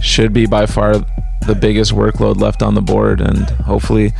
should 0.00 0.32
be 0.32 0.46
by 0.46 0.64
far 0.66 0.94
the 1.46 1.54
biggest 1.54 1.92
workload 1.92 2.40
left 2.40 2.62
on 2.62 2.74
the 2.74 2.80
board, 2.82 3.20
and 3.20 3.40
hopefully 3.50 4.12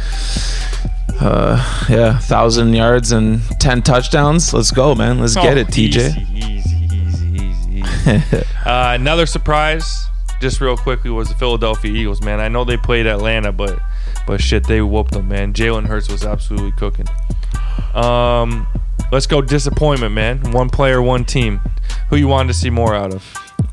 uh, 1.20 1.86
yeah, 1.88 2.18
thousand 2.18 2.72
yards 2.74 3.12
and 3.12 3.40
ten 3.60 3.82
touchdowns. 3.82 4.52
Let's 4.54 4.70
go, 4.70 4.94
man. 4.94 5.18
Let's 5.18 5.34
get 5.34 5.56
Oh, 5.56 5.60
it, 5.60 5.66
TJ. 5.68 6.16
Easy, 6.32 6.76
easy, 6.96 7.36
easy, 7.36 7.82
easy. 7.82 8.44
uh, 8.66 8.92
another 8.94 9.26
surprise, 9.26 10.06
just 10.40 10.60
real 10.60 10.76
quickly, 10.76 11.10
was 11.10 11.28
the 11.28 11.34
Philadelphia 11.34 11.92
Eagles. 11.92 12.22
Man, 12.22 12.40
I 12.40 12.48
know 12.48 12.64
they 12.64 12.76
played 12.78 13.06
Atlanta, 13.06 13.52
but 13.52 13.78
but 14.30 14.40
shit, 14.40 14.64
they 14.68 14.80
whooped 14.80 15.10
them. 15.10 15.26
Man, 15.26 15.52
Jalen 15.52 15.86
Hurts 15.86 16.08
was 16.08 16.24
absolutely 16.24 16.70
cooking. 16.70 17.08
Um, 17.94 18.64
let's 19.10 19.26
go 19.26 19.42
disappointment, 19.42 20.14
man. 20.14 20.52
One 20.52 20.70
player, 20.70 21.02
one 21.02 21.24
team. 21.24 21.60
Who 22.10 22.16
you 22.16 22.28
wanted 22.28 22.52
to 22.52 22.54
see 22.54 22.70
more 22.70 22.94
out 22.94 23.12
of? 23.12 23.26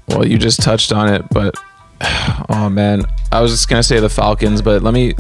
Well, 0.08 0.28
you 0.28 0.40
just 0.40 0.60
touched 0.64 0.92
on 0.92 1.14
it, 1.14 1.22
but 1.30 1.54
oh 2.50 2.72
man, 2.72 3.04
I 3.32 3.40
was 3.42 3.52
just 3.52 3.70
gonna 3.70 3.84
say 3.84 4.00
the 4.00 4.10
Falcons, 4.10 4.64
but 4.64 4.82
let 4.82 4.96
me 4.96 5.14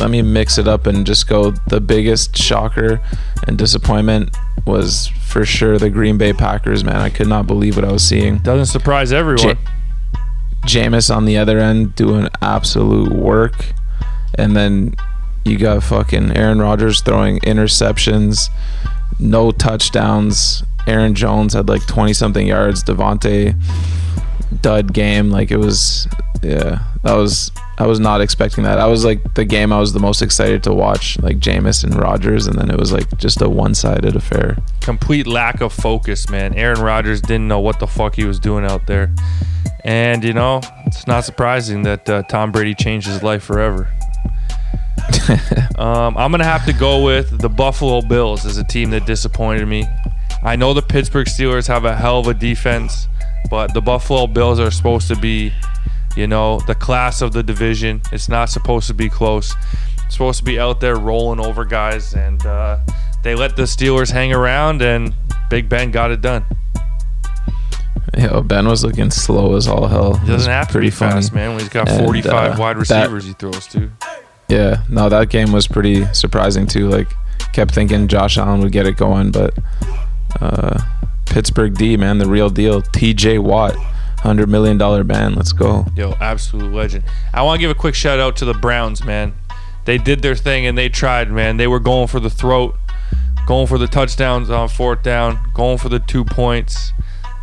let 0.00 0.08
me 0.08 0.22
mix 0.22 0.56
it 0.56 0.66
up 0.66 0.86
and 0.86 1.04
just 1.04 1.28
go. 1.28 1.50
The 1.66 1.82
biggest 1.82 2.34
shocker 2.34 3.02
and 3.46 3.58
disappointment 3.58 4.34
was 4.66 5.08
for 5.08 5.44
sure 5.44 5.76
the 5.76 5.90
Green 5.90 6.16
Bay 6.16 6.32
Packers. 6.32 6.84
Man, 6.84 6.96
I 6.96 7.10
could 7.10 7.28
not 7.28 7.46
believe 7.46 7.76
what 7.76 7.84
I 7.84 7.92
was 7.92 8.02
seeing. 8.02 8.38
Doesn't 8.38 8.72
surprise 8.72 9.12
everyone. 9.12 9.58
Jameis 10.64 11.14
on 11.14 11.26
the 11.26 11.36
other 11.36 11.58
end 11.58 11.94
doing 11.94 12.28
absolute 12.40 13.12
work, 13.12 13.74
and 14.38 14.56
then 14.56 14.94
you 15.44 15.58
got 15.58 15.82
fucking 15.82 16.36
Aaron 16.36 16.60
Rodgers 16.60 17.02
throwing 17.02 17.38
interceptions, 17.40 18.48
no 19.18 19.50
touchdowns. 19.50 20.62
Aaron 20.86 21.14
Jones 21.14 21.54
had 21.54 21.68
like 21.68 21.86
twenty 21.86 22.12
something 22.12 22.46
yards. 22.46 22.84
Davante 22.84 23.54
dud 24.60 24.92
game. 24.92 25.30
Like 25.30 25.50
it 25.50 25.58
was, 25.58 26.06
yeah, 26.42 26.80
that 27.02 27.14
was. 27.14 27.50
I 27.76 27.88
was 27.88 27.98
not 27.98 28.20
expecting 28.20 28.62
that. 28.62 28.78
I 28.78 28.86
was 28.86 29.04
like 29.04 29.34
the 29.34 29.44
game 29.44 29.72
I 29.72 29.80
was 29.80 29.92
the 29.92 29.98
most 29.98 30.22
excited 30.22 30.62
to 30.62 30.72
watch, 30.72 31.18
like 31.20 31.38
Jameis 31.38 31.82
and 31.82 31.92
Rodgers, 31.96 32.46
and 32.46 32.56
then 32.56 32.70
it 32.70 32.78
was 32.78 32.92
like 32.92 33.18
just 33.18 33.42
a 33.42 33.48
one-sided 33.48 34.14
affair. 34.14 34.56
complete 34.80 35.26
lack 35.26 35.60
of 35.60 35.72
focus, 35.72 36.28
man. 36.30 36.54
Aaron 36.54 36.80
Rodgers 36.80 37.20
didn't 37.20 37.48
know 37.48 37.58
what 37.58 37.80
the 37.80 37.86
fuck 37.86 38.14
he 38.14 38.24
was 38.24 38.38
doing 38.38 38.64
out 38.64 38.86
there. 38.86 39.12
And, 39.82 40.22
you 40.22 40.32
know, 40.32 40.60
it's 40.86 41.06
not 41.06 41.24
surprising 41.24 41.82
that 41.82 42.08
uh, 42.08 42.22
Tom 42.24 42.52
Brady 42.52 42.74
changed 42.74 43.06
his 43.06 43.22
life 43.22 43.42
forever. 43.42 43.88
um, 45.78 46.16
I'm 46.16 46.30
going 46.30 46.38
to 46.40 46.44
have 46.44 46.64
to 46.66 46.72
go 46.72 47.04
with 47.04 47.40
the 47.40 47.48
Buffalo 47.48 48.00
Bills 48.02 48.46
as 48.46 48.56
a 48.58 48.64
team 48.64 48.90
that 48.90 49.06
disappointed 49.06 49.66
me. 49.66 49.86
I 50.42 50.56
know 50.56 50.74
the 50.74 50.82
Pittsburgh 50.82 51.26
Steelers 51.26 51.66
have 51.68 51.84
a 51.84 51.94
hell 51.96 52.18
of 52.20 52.26
a 52.28 52.34
defense, 52.34 53.08
but 53.50 53.72
the 53.74 53.80
Buffalo 53.80 54.26
Bills 54.26 54.58
are 54.60 54.70
supposed 54.70 55.08
to 55.08 55.16
be, 55.16 55.52
you 56.16 56.26
know, 56.26 56.60
the 56.66 56.74
class 56.74 57.22
of 57.22 57.32
the 57.32 57.42
division. 57.42 58.02
It's 58.12 58.28
not 58.28 58.50
supposed 58.50 58.86
to 58.88 58.94
be 58.94 59.08
close. 59.08 59.54
It's 60.06 60.14
supposed 60.14 60.38
to 60.38 60.44
be 60.44 60.58
out 60.58 60.80
there 60.80 60.96
rolling 60.96 61.40
over 61.44 61.64
guys, 61.64 62.14
and 62.14 62.44
uh, 62.44 62.78
they 63.22 63.34
let 63.34 63.56
the 63.56 63.62
Steelers 63.62 64.10
hang 64.10 64.32
around, 64.32 64.82
and 64.82 65.14
Big 65.50 65.68
Ben 65.68 65.90
got 65.90 66.10
it 66.10 66.20
done. 66.20 66.44
Yo, 68.18 68.42
Ben 68.42 68.68
was 68.68 68.84
looking 68.84 69.10
slow 69.10 69.56
as 69.56 69.66
all 69.66 69.88
hell. 69.88 70.14
He 70.14 70.28
doesn't 70.28 70.52
have 70.52 70.68
to 70.68 70.78
be 70.78 70.90
fast, 70.90 71.32
man. 71.34 71.50
When 71.50 71.60
he's 71.60 71.68
got 71.68 71.88
And, 71.88 72.04
45 72.04 72.34
uh, 72.34 72.56
wide 72.60 72.76
that- 72.76 72.80
receivers 72.80 73.24
he 73.24 73.32
throws 73.32 73.66
to. 73.68 73.90
Yeah, 74.54 74.84
no, 74.88 75.08
that 75.08 75.30
game 75.30 75.50
was 75.50 75.66
pretty 75.66 76.04
surprising 76.14 76.68
too. 76.68 76.88
Like, 76.88 77.08
kept 77.52 77.74
thinking 77.74 78.06
Josh 78.06 78.38
Allen 78.38 78.60
would 78.60 78.70
get 78.70 78.86
it 78.86 78.96
going, 78.96 79.32
but 79.32 79.52
uh, 80.40 80.80
Pittsburgh 81.26 81.74
D, 81.74 81.96
man, 81.96 82.18
the 82.18 82.28
real 82.28 82.50
deal. 82.50 82.80
T.J. 82.80 83.40
Watt, 83.40 83.74
hundred 84.20 84.48
million 84.48 84.78
dollar 84.78 85.02
band. 85.02 85.34
Let's 85.34 85.52
go. 85.52 85.86
Yo, 85.96 86.12
absolute 86.20 86.72
legend. 86.72 87.02
I 87.32 87.42
want 87.42 87.58
to 87.58 87.60
give 87.62 87.70
a 87.72 87.74
quick 87.74 87.96
shout 87.96 88.20
out 88.20 88.36
to 88.36 88.44
the 88.44 88.54
Browns, 88.54 89.04
man. 89.04 89.34
They 89.86 89.98
did 89.98 90.22
their 90.22 90.36
thing 90.36 90.66
and 90.66 90.78
they 90.78 90.88
tried, 90.88 91.32
man. 91.32 91.56
They 91.56 91.66
were 91.66 91.80
going 91.80 92.06
for 92.06 92.20
the 92.20 92.30
throat, 92.30 92.76
going 93.48 93.66
for 93.66 93.76
the 93.76 93.88
touchdowns 93.88 94.50
on 94.50 94.68
fourth 94.68 95.02
down, 95.02 95.50
going 95.52 95.78
for 95.78 95.88
the 95.88 95.98
two 95.98 96.24
points. 96.24 96.92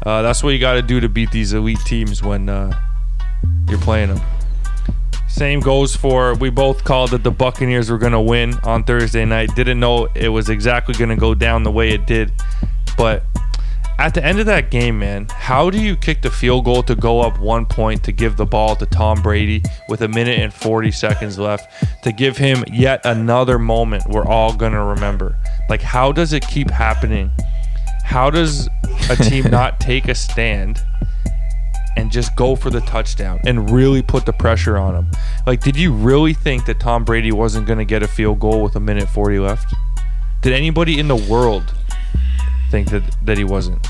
Uh, 0.06 0.22
that's 0.22 0.44
what 0.44 0.52
you 0.52 0.60
got 0.60 0.76
to 0.76 0.82
do 0.82 1.02
to 1.02 1.10
beat 1.10 1.32
these 1.32 1.52
elite 1.52 1.82
teams 1.86 2.24
when 2.24 2.48
uh, 2.48 2.72
you're 3.68 3.80
playing 3.80 4.16
them. 4.16 4.22
Same 5.32 5.60
goes 5.60 5.96
for 5.96 6.36
we 6.36 6.50
both 6.50 6.84
called 6.84 7.12
that 7.12 7.24
the 7.24 7.32
Buccaneers 7.32 7.90
were 7.90 7.98
going 7.98 8.12
to 8.12 8.22
win 8.22 8.54
on 8.64 8.84
Thursday 8.84 9.26
night. 9.26 9.56
Didn't 9.56 9.80
know 9.80 10.08
it 10.14 10.30
was 10.30 10.50
exactly 10.50 10.94
going 10.94 11.10
to 11.10 11.16
go 11.16 11.34
down 11.34 11.64
the 11.64 11.72
way 11.72 11.92
it 11.92 12.06
did, 12.06 12.32
but 12.98 13.24
at 13.98 14.14
the 14.14 14.24
end 14.24 14.40
of 14.40 14.46
that 14.48 14.72
game, 14.72 15.00
man, 15.00 15.28
how 15.30 15.70
do 15.70 15.80
you 15.80 15.96
kick 15.96 16.22
the 16.22 16.30
field 16.30 16.66
goal 16.66 16.84
to 16.84 16.96
go 16.96 17.22
up 17.22 17.40
one 17.40 17.66
point 17.66 18.04
to 18.04 18.12
give 18.12 18.36
the 18.36 18.46
ball 18.46 18.76
to 18.76 18.86
Tom 18.86 19.22
Brady 19.22 19.64
with 19.88 20.02
a 20.02 20.08
minute 20.08 20.40
and 20.40 20.54
40 20.54 20.92
seconds 20.92 21.40
left 21.40 22.04
to 22.04 22.12
give 22.12 22.36
him 22.36 22.64
yet 22.72 23.02
another 23.06 23.58
moment 23.58 24.04
we're 24.10 24.26
all 24.26 24.54
going 24.54 24.74
to 24.74 24.84
remember? 24.84 25.38
Like, 25.70 25.82
how 25.82 26.12
does 26.12 26.34
it 26.34 26.46
keep 26.48 26.70
happening? 26.70 27.32
How 28.04 28.30
does 28.30 28.68
a 29.10 29.16
team 29.16 29.46
not 29.52 29.80
take 29.80 30.08
a 30.08 30.16
stand 30.16 30.84
and 31.98 32.12
just 32.12 32.36
go 32.36 32.56
for 32.56 32.70
the 32.70 32.82
touchdown 32.82 33.40
and 33.46 33.70
really 33.70 34.02
put 34.02 34.26
the 34.26 34.34
pressure 34.34 34.78
on 34.78 34.96
him? 34.96 35.12
Like, 35.46 35.62
did 35.62 35.76
you 35.76 35.92
really 35.94 36.34
think 36.34 36.66
that 36.66 36.80
Tom 36.80 37.04
Brady 37.04 37.32
wasn't 37.32 37.68
going 37.68 37.80
to 37.80 37.86
get 37.86 38.04
a 38.04 38.08
field 38.08 38.40
goal 38.40 38.64
with 38.64 38.76
a 38.76 38.80
minute 38.80 39.10
40 39.10 39.40
left? 39.40 39.74
Did 40.42 40.54
anybody 40.54 41.00
in 41.00 41.08
the 41.08 41.16
world 41.16 41.74
think 42.70 42.90
that, 42.90 43.04
that 43.24 43.38
he 43.38 43.44
wasn't? 43.44 43.86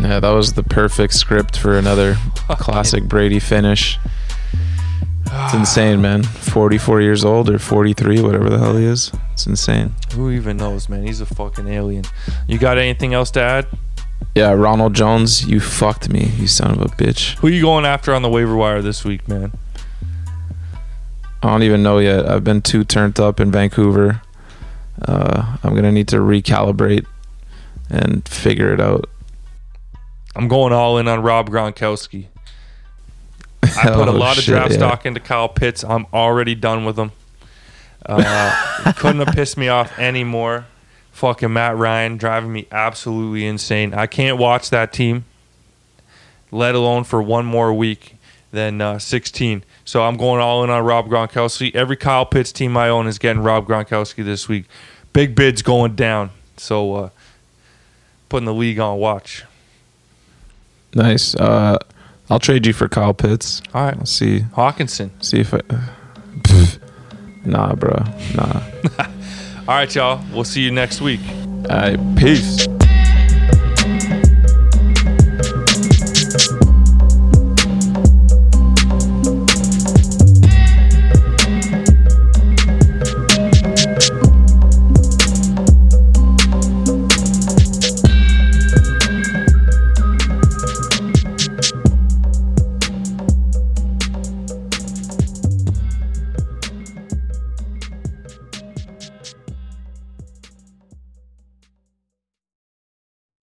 Yeah, 0.00 0.20
that 0.20 0.30
was 0.30 0.52
the 0.52 0.62
perfect 0.62 1.14
script 1.14 1.58
for 1.58 1.78
another 1.78 2.14
classic 2.48 3.04
Brady 3.04 3.38
finish. 3.38 3.98
It's 5.28 5.54
insane, 5.54 6.00
man. 6.00 6.22
44 6.22 7.00
years 7.00 7.24
old 7.24 7.50
or 7.50 7.58
43, 7.58 8.22
whatever 8.22 8.48
the 8.48 8.58
hell 8.58 8.76
he 8.76 8.84
is. 8.84 9.12
It's 9.32 9.46
insane. 9.46 9.94
Who 10.14 10.30
even 10.30 10.56
knows, 10.56 10.88
man? 10.88 11.06
He's 11.06 11.20
a 11.20 11.26
fucking 11.26 11.68
alien. 11.68 12.04
You 12.46 12.58
got 12.58 12.78
anything 12.78 13.12
else 13.14 13.30
to 13.32 13.40
add? 13.40 13.66
Yeah, 14.34 14.52
Ronald 14.52 14.94
Jones, 14.94 15.46
you 15.46 15.60
fucked 15.60 16.10
me, 16.10 16.26
you 16.36 16.46
son 16.46 16.72
of 16.72 16.80
a 16.82 16.86
bitch. 16.86 17.36
Who 17.38 17.46
are 17.46 17.50
you 17.50 17.62
going 17.62 17.86
after 17.86 18.14
on 18.14 18.20
the 18.22 18.28
waiver 18.28 18.54
wire 18.54 18.82
this 18.82 19.04
week, 19.04 19.26
man? 19.28 19.52
I 21.42 21.48
don't 21.50 21.62
even 21.62 21.82
know 21.82 21.98
yet. 21.98 22.28
I've 22.28 22.44
been 22.44 22.60
too 22.60 22.84
turned 22.84 23.18
up 23.20 23.40
in 23.40 23.50
Vancouver. 23.50 24.20
Uh, 25.00 25.56
I'm 25.62 25.74
gonna 25.74 25.92
need 25.92 26.08
to 26.08 26.16
recalibrate 26.16 27.06
and 27.88 28.26
figure 28.28 28.72
it 28.74 28.80
out. 28.80 29.08
I'm 30.34 30.48
going 30.48 30.72
all 30.72 30.98
in 30.98 31.08
on 31.08 31.22
Rob 31.22 31.48
Gronkowski. 31.48 32.26
I 33.62 33.68
put 33.94 34.08
a 34.08 34.10
Oh, 34.10 34.16
lot 34.16 34.36
of 34.38 34.44
shit, 34.44 34.52
draft 34.54 34.70
yeah. 34.72 34.76
stock 34.78 35.06
into 35.06 35.20
Kyle 35.20 35.48
Pitts. 35.48 35.82
I'm 35.84 36.06
already 36.12 36.54
done 36.54 36.84
with 36.84 36.98
him. 36.98 37.12
Uh, 38.04 38.92
couldn't 38.96 39.24
have 39.26 39.34
pissed 39.34 39.56
me 39.56 39.68
off 39.68 39.98
anymore. 39.98 40.66
Fucking 41.16 41.50
Matt 41.50 41.78
Ryan 41.78 42.18
driving 42.18 42.52
me 42.52 42.66
absolutely 42.70 43.46
insane. 43.46 43.94
I 43.94 44.06
can't 44.06 44.36
watch 44.36 44.68
that 44.68 44.92
team, 44.92 45.24
let 46.50 46.74
alone 46.74 47.04
for 47.04 47.22
one 47.22 47.46
more 47.46 47.72
week 47.72 48.16
than 48.50 48.82
uh, 48.82 48.98
16. 48.98 49.64
So 49.86 50.02
I'm 50.02 50.18
going 50.18 50.42
all 50.42 50.62
in 50.62 50.68
on 50.68 50.84
Rob 50.84 51.08
Gronkowski. 51.08 51.74
Every 51.74 51.96
Kyle 51.96 52.26
Pitts 52.26 52.52
team 52.52 52.76
I 52.76 52.90
own 52.90 53.06
is 53.06 53.18
getting 53.18 53.42
Rob 53.42 53.66
Gronkowski 53.66 54.22
this 54.26 54.46
week. 54.46 54.66
Big 55.14 55.34
bids 55.34 55.62
going 55.62 55.94
down. 55.94 56.32
So 56.58 56.94
uh, 56.94 57.10
putting 58.28 58.44
the 58.44 58.52
league 58.52 58.78
on 58.78 58.98
watch. 58.98 59.46
Nice. 60.94 61.34
Uh, 61.34 61.78
I'll 62.28 62.40
trade 62.40 62.66
you 62.66 62.74
for 62.74 62.90
Kyle 62.90 63.14
Pitts. 63.14 63.62
All 63.72 63.86
right. 63.86 63.96
Let's 63.96 64.10
see. 64.10 64.40
Hockenson. 64.40 65.12
See 65.24 65.40
if 65.40 65.54
I. 65.54 65.60
Pff. 66.40 66.78
Nah, 67.46 67.76
bro. 67.76 68.02
Nah. 68.34 68.60
All 69.68 69.74
right, 69.74 69.92
y'all. 69.92 70.24
We'll 70.32 70.44
see 70.44 70.60
you 70.60 70.70
next 70.70 71.00
week. 71.00 71.20
All 71.68 71.76
right. 71.76 71.98
Peace. 72.16 72.68